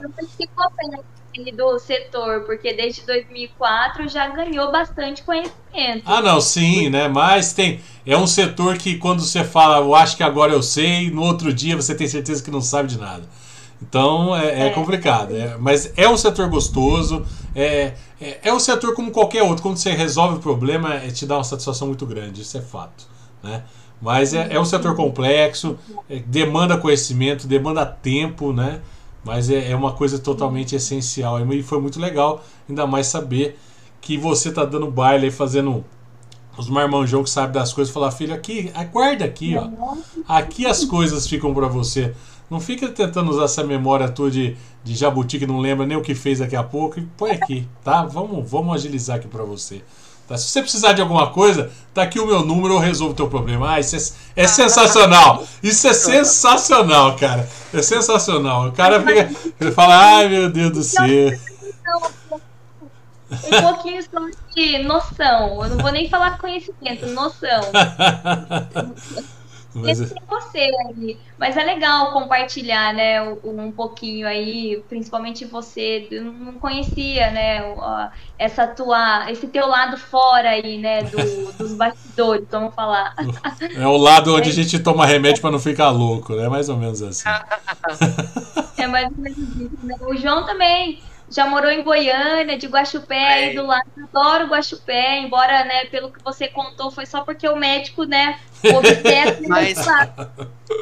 do 1.56 1.78
setor, 1.80 2.42
porque 2.42 2.74
desde 2.74 3.06
2004 3.06 4.10
já 4.10 4.28
ganhou 4.28 4.72
bastante 4.72 5.22
conhecimento. 5.24 6.04
Ah, 6.06 6.22
não, 6.22 6.42
sim, 6.42 6.90
né? 6.90 7.08
Mas 7.08 7.54
tem. 7.54 7.80
É 8.06 8.18
um 8.18 8.26
setor 8.26 8.78
que 8.78 8.98
quando 8.98 9.22
você 9.22 9.44
fala, 9.44 9.78
eu 9.78 9.94
acho 9.94 10.18
que 10.18 10.24
agora 10.24 10.52
eu 10.52 10.64
sei, 10.64 11.12
no 11.12 11.22
outro 11.22 11.54
dia 11.54 11.76
você 11.76 11.94
tem 11.94 12.08
certeza 12.08 12.44
que 12.44 12.50
não 12.50 12.62
sabe 12.62 12.90
de 12.90 12.98
nada. 12.98 13.24
Então 13.82 14.36
é, 14.36 14.48
é, 14.48 14.68
é. 14.68 14.70
complicado. 14.72 15.36
É, 15.36 15.56
mas 15.58 15.92
é 15.96 16.10
um 16.10 16.18
setor 16.18 16.50
gostoso. 16.50 17.26
É, 17.56 17.94
é, 18.20 18.40
é, 18.44 18.54
um 18.54 18.60
setor 18.60 18.94
como 18.94 19.12
qualquer 19.12 19.44
outro. 19.44 19.62
Quando 19.62 19.78
você 19.78 19.92
resolve 19.92 20.38
o 20.38 20.40
problema, 20.40 20.96
é, 20.96 21.08
te 21.08 21.26
dá 21.26 21.38
uma 21.38 21.44
satisfação 21.44 21.88
muito 21.88 22.06
grande. 22.06 22.42
Isso 22.42 22.58
é 22.58 22.62
fato. 22.62 23.08
Né? 23.44 23.64
Mas 24.02 24.34
é, 24.34 24.48
é 24.52 24.60
um 24.60 24.66
setor 24.66 24.96
complexo, 24.96 25.78
demanda 26.26 26.78
conhecimento, 26.78 27.48
demanda 27.48 27.86
tempo, 27.86 28.54
né? 28.54 28.82
Mas 29.24 29.50
é, 29.50 29.72
é 29.72 29.76
uma 29.76 29.92
coisa 29.92 30.20
totalmente 30.20 30.76
essencial. 30.76 31.40
E 31.52 31.64
foi 31.64 31.82
muito 31.82 32.00
legal, 32.00 32.44
ainda 32.70 32.86
mais 32.86 33.08
saber 33.08 33.60
que 34.00 34.18
você 34.18 34.52
tá 34.52 34.64
dando 34.64 34.90
baile 34.90 35.26
aí, 35.26 35.32
fazendo 35.32 35.84
os 36.58 36.70
marmanjão 36.70 37.24
que 37.24 37.30
sabe 37.30 37.54
das 37.54 37.72
coisas, 37.72 37.94
falar, 37.94 38.12
filho, 38.12 38.34
aqui, 38.34 38.72
aguarda 38.74 39.26
aqui, 39.26 39.56
ó. 39.56 39.70
Aqui 40.28 40.66
as 40.66 40.84
coisas 40.86 41.28
ficam 41.28 41.54
para 41.54 41.68
você. 41.68 42.14
Não 42.50 42.60
fica 42.60 42.88
tentando 42.88 43.30
usar 43.30 43.46
essa 43.46 43.64
memória 43.64 44.08
tua 44.08 44.32
de, 44.32 44.56
de 44.84 44.96
jabuti 44.96 45.38
que 45.38 45.46
não 45.46 45.60
lembra 45.60 45.86
nem 45.86 45.98
o 45.98 46.02
que 46.02 46.16
fez 46.16 46.40
daqui 46.40 46.56
a 46.56 46.64
pouco 46.64 47.00
e 47.00 47.04
põe 47.18 47.32
aqui, 47.32 47.68
tá? 47.84 48.04
Vamos, 48.04 48.50
vamos 48.50 48.74
agilizar 48.74 49.18
aqui 49.18 49.28
para 49.28 49.44
você. 49.44 49.84
Tá? 50.28 50.38
Se 50.38 50.50
você 50.50 50.62
precisar 50.62 50.94
de 50.94 51.02
alguma 51.02 51.30
coisa, 51.32 51.72
tá 51.94 52.04
aqui 52.04 52.20
o 52.20 52.26
meu 52.26 52.46
número, 52.46 52.74
eu 52.76 52.80
resolvo 52.80 53.14
o 53.14 53.16
teu 53.16 53.30
problema. 53.30 53.74
Ah, 53.74 53.80
isso 53.80 53.96
é, 54.36 54.44
é 54.44 54.48
sensacional. 54.48 55.46
Isso 55.64 55.88
é 55.88 55.94
sensacional, 55.94 57.16
cara. 57.16 57.48
É 57.74 57.82
sensacional. 57.82 58.68
O 58.68 58.72
cara 58.72 59.02
fica, 59.02 59.30
ele 59.60 59.72
fala, 59.72 59.96
ai 59.98 60.30
meu 60.30 60.50
Deus 60.50 60.72
do 60.72 60.84
céu. 60.84 61.06
Um 63.30 63.62
pouquinho 63.62 64.02
só 64.04 64.20
de 64.54 64.84
noção. 64.84 65.64
Eu 65.64 65.70
não 65.70 65.78
vou 65.78 65.92
nem 65.92 66.10
falar 66.10 66.38
conhecimento, 66.38 67.08
noção. 67.08 67.62
Mas... 69.74 70.02
É 70.02 70.16
você 70.28 70.72
ali. 70.88 71.18
Mas 71.38 71.56
é 71.56 71.64
legal 71.64 72.12
compartilhar, 72.12 72.94
né, 72.94 73.22
um 73.22 73.72
pouquinho 73.72 74.28
aí, 74.28 74.84
principalmente 74.90 75.46
você, 75.46 76.08
eu 76.10 76.26
não 76.26 76.54
conhecia, 76.54 77.30
né, 77.32 77.62
essa 78.40 78.66
tua, 78.66 79.32
esse 79.32 79.48
teu 79.48 79.68
lado 79.68 79.98
fora 79.98 80.50
aí, 80.50 80.78
né, 80.78 81.04
do, 81.04 81.52
dos 81.54 81.74
bastidores, 81.78 82.46
vamos 82.50 82.74
falar. 82.74 83.16
É 83.76 83.88
o 83.88 83.98
lado 83.98 84.36
onde 84.36 84.50
a 84.50 84.54
gente 84.54 84.80
toma 84.80 85.06
remédio 85.06 85.42
para 85.42 85.52
não 85.52 85.60
ficar 85.60 85.90
louco, 85.90 86.34
né, 86.34 86.50
mais 86.50 86.70
ou 86.70 86.78
menos 86.78 87.02
assim. 87.02 87.30
É 88.78 88.86
mais 88.86 89.10
ou 89.10 89.18
menos 89.18 89.38
isso, 89.40 89.78
né? 89.82 89.96
O 90.02 90.16
João 90.16 90.46
também 90.46 91.00
já 91.30 91.46
morou 91.48 91.70
em 91.70 91.84
Goiânia, 91.84 92.58
de 92.58 92.68
Guaxupé, 92.68 93.52
é. 93.52 93.54
do 93.54 93.66
lado, 93.66 93.84
adoro 94.04 94.48
Guaxupé, 94.48 95.20
embora, 95.20 95.66
né, 95.66 95.86
pelo 95.86 96.12
que 96.12 96.24
você 96.24 96.48
contou, 96.48 96.90
foi 96.90 97.06
só 97.06 97.22
porque 97.22 97.48
o 97.48 97.56
médico, 97.56 98.04
né, 98.06 98.40
mas, 99.48 99.78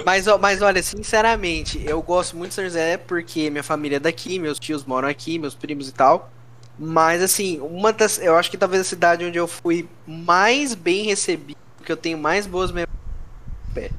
mas, 0.06 0.26
mas 0.40 0.62
olha, 0.62 0.82
sinceramente, 0.82 1.84
eu 1.86 2.02
gosto 2.02 2.38
muito 2.38 2.50
de 2.50 2.56
São 2.56 2.64
José 2.64 2.98
porque 2.98 3.50
minha 3.50 3.64
família 3.64 3.98
é 3.98 4.00
daqui, 4.00 4.40
meus 4.40 4.60
tios 4.60 4.86
moram 4.86 5.08
aqui, 5.08 5.38
meus 5.40 5.56
primos 5.56 5.90
e 5.90 5.92
tal. 5.94 6.30
Mas 6.78 7.22
assim, 7.22 7.60
uma 7.62 7.94
das. 7.94 8.20
Eu 8.20 8.36
acho 8.36 8.52
que 8.52 8.58
talvez 8.58 8.82
a 8.82 8.84
cidade 8.84 9.24
onde 9.24 9.38
eu 9.38 9.48
fui 9.48 9.88
mais 10.06 10.76
bem 10.76 11.06
recebido, 11.06 11.58
que 11.86 11.92
eu 11.92 11.96
tenho 11.96 12.18
mais 12.18 12.46
boas 12.46 12.70
memórias, 12.70 12.94
pé. 13.74 13.90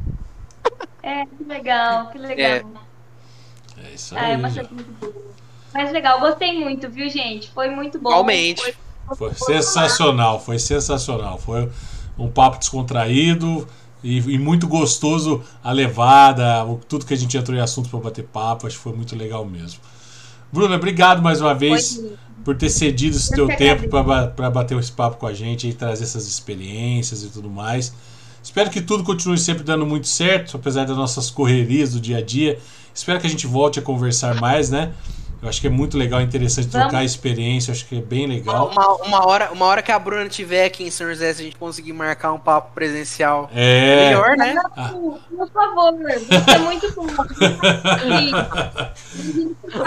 É, 1.02 1.24
que 1.24 1.44
legal, 1.44 2.10
que 2.10 2.18
legal. 2.18 2.46
É. 3.78 3.86
É 3.88 3.90
isso 3.94 4.14
Ah, 4.16 4.26
aí. 4.26 4.32
é 4.32 4.36
uma 4.36 4.50
série 4.50 4.68
muito 4.72 4.90
boa. 4.92 5.26
Mas 5.76 5.92
legal, 5.92 6.18
gostei 6.20 6.58
muito, 6.58 6.88
viu, 6.88 7.08
gente? 7.10 7.50
Foi 7.50 7.68
muito 7.70 7.98
bom. 7.98 8.10
Igualmente. 8.10 8.62
Foi- 8.62 8.74
Foi 9.16 9.34
sensacional, 9.34 10.40
foi 10.40 10.58
sensacional. 10.58 11.38
Foi 11.38 11.68
um 12.18 12.28
papo 12.28 12.58
descontraído 12.58 13.68
e, 14.02 14.18
e 14.18 14.38
muito 14.38 14.66
gostoso 14.66 15.42
a 15.62 15.70
levada, 15.70 16.64
o- 16.64 16.80
tudo 16.88 17.06
que 17.06 17.14
a 17.14 17.16
gente 17.16 17.36
entrou 17.36 17.56
em 17.56 17.60
assunto 17.60 17.88
para 17.88 18.00
bater 18.00 18.24
papo, 18.24 18.66
acho 18.66 18.76
que 18.76 18.82
foi 18.82 18.92
muito 18.92 19.14
legal 19.14 19.44
mesmo. 19.44 19.78
Bruna, 20.52 20.74
obrigado 20.76 21.22
mais 21.22 21.40
uma 21.40 21.54
vez 21.54 21.96
Foi- 21.96 22.16
por 22.44 22.56
ter 22.56 22.70
cedido 22.70 23.16
esse 23.16 23.30
Eu 23.32 23.46
teu 23.46 23.56
tempo 23.56 23.88
para 23.88 24.50
bater 24.50 24.76
esse 24.78 24.90
papo 24.92 25.16
com 25.18 25.26
a 25.26 25.32
gente 25.34 25.68
e 25.68 25.72
trazer 25.72 26.04
essas 26.04 26.26
experiências 26.26 27.22
e 27.22 27.28
tudo 27.28 27.48
mais. 27.50 27.92
Espero 28.42 28.70
que 28.70 28.80
tudo 28.80 29.02
continue 29.04 29.36
sempre 29.38 29.62
dando 29.64 29.84
muito 29.84 30.06
certo, 30.08 30.56
apesar 30.56 30.84
das 30.84 30.96
nossas 30.96 31.30
correrias 31.30 31.92
do 31.92 32.00
dia 32.00 32.18
a 32.18 32.22
dia. 32.22 32.58
Espero 32.94 33.20
que 33.20 33.26
a 33.26 33.30
gente 33.30 33.46
volte 33.46 33.78
a 33.78 33.82
conversar 33.82 34.40
mais, 34.40 34.70
né? 34.70 34.92
Eu 35.46 35.50
acho 35.50 35.60
que 35.60 35.68
é 35.68 35.70
muito 35.70 35.96
legal, 35.96 36.20
interessante 36.20 36.66
Vamos. 36.66 36.88
trocar 36.88 37.04
experiência, 37.04 37.70
eu 37.70 37.74
acho 37.76 37.86
que 37.86 37.96
é 37.98 38.00
bem 38.00 38.26
legal. 38.26 38.68
Uma, 38.72 38.94
uma 39.04 39.26
hora, 39.28 39.52
uma 39.52 39.64
hora 39.66 39.80
que 39.80 39.92
a 39.92 39.98
Bruna 39.98 40.24
estiver 40.26 40.64
aqui 40.64 40.82
em 40.82 40.90
São 40.90 41.06
José, 41.08 41.32
se 41.32 41.40
a 41.42 41.44
gente 41.44 41.56
conseguir 41.56 41.92
marcar 41.92 42.32
um 42.32 42.38
papo 42.38 42.74
presencial 42.74 43.48
É. 43.54 44.08
melhor, 44.08 44.36
né? 44.36 44.56
Ah. 44.76 44.88
Por 44.88 45.48
favor, 45.52 45.92
você 46.02 46.50
é 46.50 46.58
muito 46.58 46.92
bom. 46.96 47.06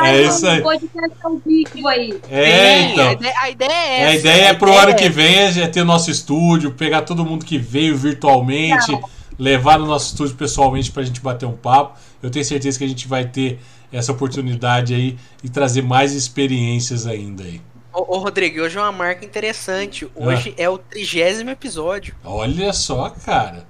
É 0.05 0.21
isso 0.23 0.47
aí. 0.47 0.59
Um 0.59 0.63
podcast 0.63 1.11
ao 1.23 1.37
vivo 1.45 1.87
aí. 1.87 2.19
É, 2.29 2.81
então. 2.91 3.07
A 3.09 3.13
ideia, 3.13 3.33
a 3.41 3.49
ideia 3.49 3.69
é 3.71 3.73
É, 3.73 4.05
A 4.05 4.09
essa. 4.11 4.19
ideia 4.19 4.43
é 4.45 4.53
pro 4.53 4.73
ano 4.73 4.95
que 4.95 5.05
é 5.05 5.09
vem 5.09 5.35
é 5.61 5.67
ter 5.67 5.83
nosso 5.83 6.09
estúdio, 6.11 6.71
pegar 6.71 7.01
todo 7.01 7.25
mundo 7.25 7.43
que 7.45 7.57
veio 7.57 7.97
virtualmente, 7.97 8.97
levar 9.37 9.77
no 9.79 9.85
nosso 9.85 10.11
estúdio 10.11 10.35
pessoalmente 10.35 10.89
pra 10.91 11.03
gente 11.03 11.19
bater 11.21 11.45
um 11.45 11.51
papo. 11.57 11.97
Eu 12.21 12.29
tenho 12.29 12.45
certeza 12.45 12.77
que 12.77 12.83
a 12.83 12.87
gente 12.87 13.07
vai 13.07 13.25
ter 13.25 13.59
essa 13.91 14.11
oportunidade 14.11 14.93
aí 14.93 15.17
e 15.43 15.49
trazer 15.49 15.81
mais 15.81 16.13
experiências 16.13 17.07
ainda 17.07 17.43
aí. 17.43 17.61
Ô, 17.93 18.15
ô, 18.15 18.19
Rodrigo, 18.19 18.61
hoje 18.61 18.77
é 18.77 18.81
uma 18.81 18.91
marca 18.91 19.25
interessante. 19.25 20.05
Ah. 20.15 20.27
Hoje 20.27 20.53
é 20.57 20.69
o 20.69 20.77
trigésimo 20.77 21.49
episódio. 21.49 22.15
Olha 22.23 22.71
só, 22.73 23.09
cara. 23.09 23.65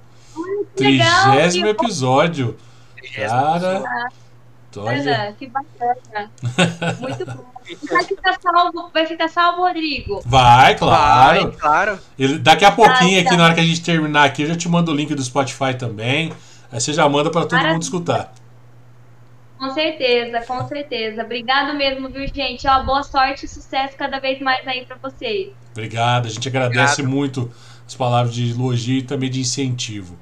Trigésimo 0.76 1.66
episódio. 1.66 2.56
Cara. 3.14 3.82
Olha. 4.76 5.22
Ana, 5.24 5.32
que 5.32 5.46
bacana. 5.48 6.30
Muito 7.00 7.24
bom. 7.26 7.50
Vai 7.90 8.04
ficar 8.04 8.36
salvo, 8.40 8.90
vai 8.92 9.06
ficar 9.06 9.28
salvo, 9.28 9.62
Rodrigo. 9.62 10.22
Vai, 10.24 10.76
claro. 10.76 11.42
Vai, 11.42 11.52
claro. 11.56 11.98
Ele, 12.18 12.38
daqui 12.38 12.64
a 12.64 12.70
pouquinho, 12.72 13.18
Ah, 13.18 13.20
aqui, 13.20 13.30
tá. 13.30 13.36
na 13.36 13.44
hora 13.44 13.54
que 13.54 13.60
a 13.60 13.64
gente 13.64 13.82
terminar 13.82 14.24
aqui, 14.24 14.42
eu 14.42 14.48
já 14.48 14.56
te 14.56 14.68
mando 14.68 14.92
o 14.92 14.94
link 14.94 15.14
do 15.14 15.22
Spotify 15.22 15.74
também. 15.76 16.32
Aí 16.70 16.80
você 16.80 16.92
já 16.92 17.08
manda 17.08 17.30
pra 17.30 17.42
todo 17.42 17.52
Maravilha. 17.52 17.72
mundo 17.74 17.82
escutar. 17.82 18.32
Com 19.60 19.72
certeza, 19.74 20.40
com 20.46 20.66
certeza. 20.66 21.22
Obrigado 21.22 21.76
mesmo, 21.76 22.08
viu, 22.08 22.26
gente? 22.26 22.66
Ó, 22.66 22.82
boa 22.82 23.02
sorte 23.02 23.44
e 23.44 23.48
sucesso 23.48 23.94
cada 23.94 24.18
vez 24.18 24.40
mais 24.40 24.66
aí 24.66 24.86
pra 24.86 24.96
vocês. 24.96 25.50
Obrigado, 25.72 26.24
a 26.26 26.30
gente 26.30 26.48
agradece 26.48 27.02
muito 27.02 27.50
as 27.86 27.94
palavras 27.94 28.34
de 28.34 28.52
elogio 28.52 28.96
e 28.96 29.02
também 29.02 29.28
de 29.28 29.40
incentivo. 29.40 30.16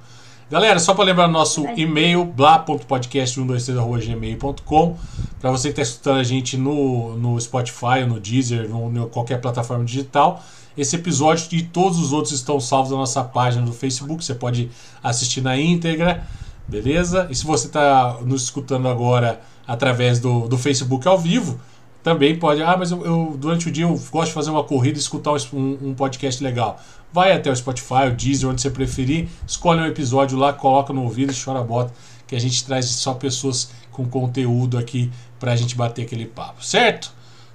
Galera, 0.51 0.81
só 0.81 0.93
para 0.93 1.05
lembrar 1.05 1.29
nosso 1.29 1.65
e-mail, 1.77 2.25
bla.podcast123.gmail.com 2.25 4.99
para 5.41 5.53
você 5.53 5.69
que 5.69 5.81
está 5.81 5.83
escutando 5.83 6.19
a 6.19 6.25
gente 6.25 6.57
no, 6.57 7.17
no 7.17 7.41
Spotify, 7.41 8.05
no 8.05 8.19
Deezer, 8.19 8.69
no, 8.69 8.91
no 8.91 9.09
qualquer 9.09 9.41
plataforma 9.41 9.85
digital. 9.85 10.43
Esse 10.77 10.97
episódio 10.97 11.47
e 11.53 11.63
todos 11.63 12.01
os 12.01 12.13
outros 12.13 12.35
estão 12.35 12.59
salvos 12.59 12.91
na 12.91 12.97
nossa 12.97 13.23
página 13.23 13.65
do 13.65 13.73
Facebook. 13.73 14.25
Você 14.25 14.35
pode 14.35 14.69
assistir 15.01 15.43
na 15.43 15.57
íntegra, 15.57 16.27
beleza? 16.69 17.27
E 17.31 17.35
se 17.35 17.45
você 17.45 17.67
está 17.67 18.19
nos 18.23 18.43
escutando 18.45 18.87
agora 18.87 19.41
através 19.67 20.21
do, 20.21 20.47
do 20.47 20.59
Facebook 20.59 21.09
ao 21.09 21.19
vivo, 21.19 21.59
também 22.03 22.39
pode. 22.39 22.63
Ah, 22.63 22.77
mas 22.77 22.91
eu, 22.91 23.05
eu, 23.05 23.37
durante 23.39 23.69
o 23.69 23.71
dia 23.71 23.85
eu 23.85 24.01
gosto 24.11 24.29
de 24.29 24.35
fazer 24.35 24.51
uma 24.51 24.63
corrida 24.63 24.99
e 24.99 25.01
escutar 25.01 25.33
um, 25.53 25.79
um 25.83 25.95
podcast 25.95 26.43
legal. 26.43 26.81
Vai 27.13 27.33
até 27.33 27.51
o 27.51 27.57
Spotify, 27.57 28.09
o 28.09 28.15
Deezer, 28.15 28.49
onde 28.49 28.61
você 28.61 28.71
preferir, 28.71 29.29
escolhe 29.47 29.81
um 29.81 29.87
episódio 29.87 30.39
lá, 30.39 30.53
coloca 30.53 30.93
no 30.93 31.03
ouvido 31.03 31.33
e 31.33 31.37
chora 31.37 31.61
a 31.61 31.63
bota, 31.63 31.93
que 32.27 32.37
a 32.37 32.39
gente 32.39 32.65
traz 32.65 32.85
só 32.87 33.15
pessoas 33.15 33.71
com 33.91 34.07
conteúdo 34.07 34.77
aqui 34.77 35.11
pra 35.41 35.57
gente 35.57 35.75
bater 35.75 36.03
aquele 36.03 36.27
papo, 36.27 36.63
certo? 36.65 37.13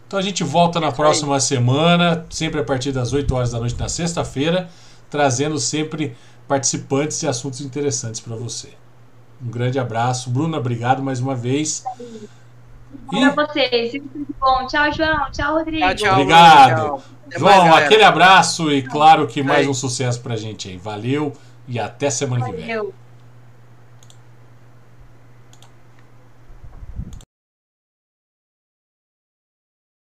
Então 0.08 0.20
a 0.20 0.22
gente 0.22 0.44
volta 0.44 0.80
na 0.80 0.92
próxima 0.92 1.40
semana, 1.40 2.26
sempre 2.30 2.60
a 2.60 2.64
partir 2.64 2.92
das 2.92 3.14
8 3.14 3.34
horas 3.34 3.52
da 3.52 3.60
noite 3.60 3.76
na 3.80 3.90
sexta-feira, 3.90 4.70
trazendo 5.10 5.60
sempre 5.60 6.16
participantes 6.48 7.22
e 7.24 7.28
assuntos 7.28 7.62
interessantes 7.62 8.20
para 8.20 8.36
você. 8.36 8.83
Um 9.44 9.50
grande 9.50 9.78
abraço. 9.78 10.30
Bruna, 10.30 10.58
obrigado 10.58 11.04
mais 11.04 11.20
uma 11.20 11.36
vez. 11.36 11.84
Pra 13.10 13.46
vocês. 13.46 13.92
Tudo 13.92 14.26
de 14.26 14.34
bom. 14.40 14.68
Tchau, 14.68 14.92
João. 14.94 15.32
Tchau, 15.32 15.56
Rodrigo. 15.56 15.86
Tchau, 15.88 15.96
tchau. 15.96 16.14
Obrigado. 16.14 16.76
Tchau. 16.76 17.04
Mais, 17.26 17.40
João, 17.40 17.66
galera. 17.66 17.86
aquele 17.86 18.04
abraço 18.04 18.72
e 18.72 18.82
claro 18.82 19.28
que 19.28 19.44
mais 19.44 19.68
um 19.68 19.74
sucesso 19.74 20.22
pra 20.22 20.36
gente 20.36 20.70
aí. 20.70 20.78
Valeu 20.78 21.34
e 21.68 21.80
até 21.80 22.10
semana 22.10 22.46
que 22.46 22.52
vem. 22.52 22.62
Valeu. 22.62 22.94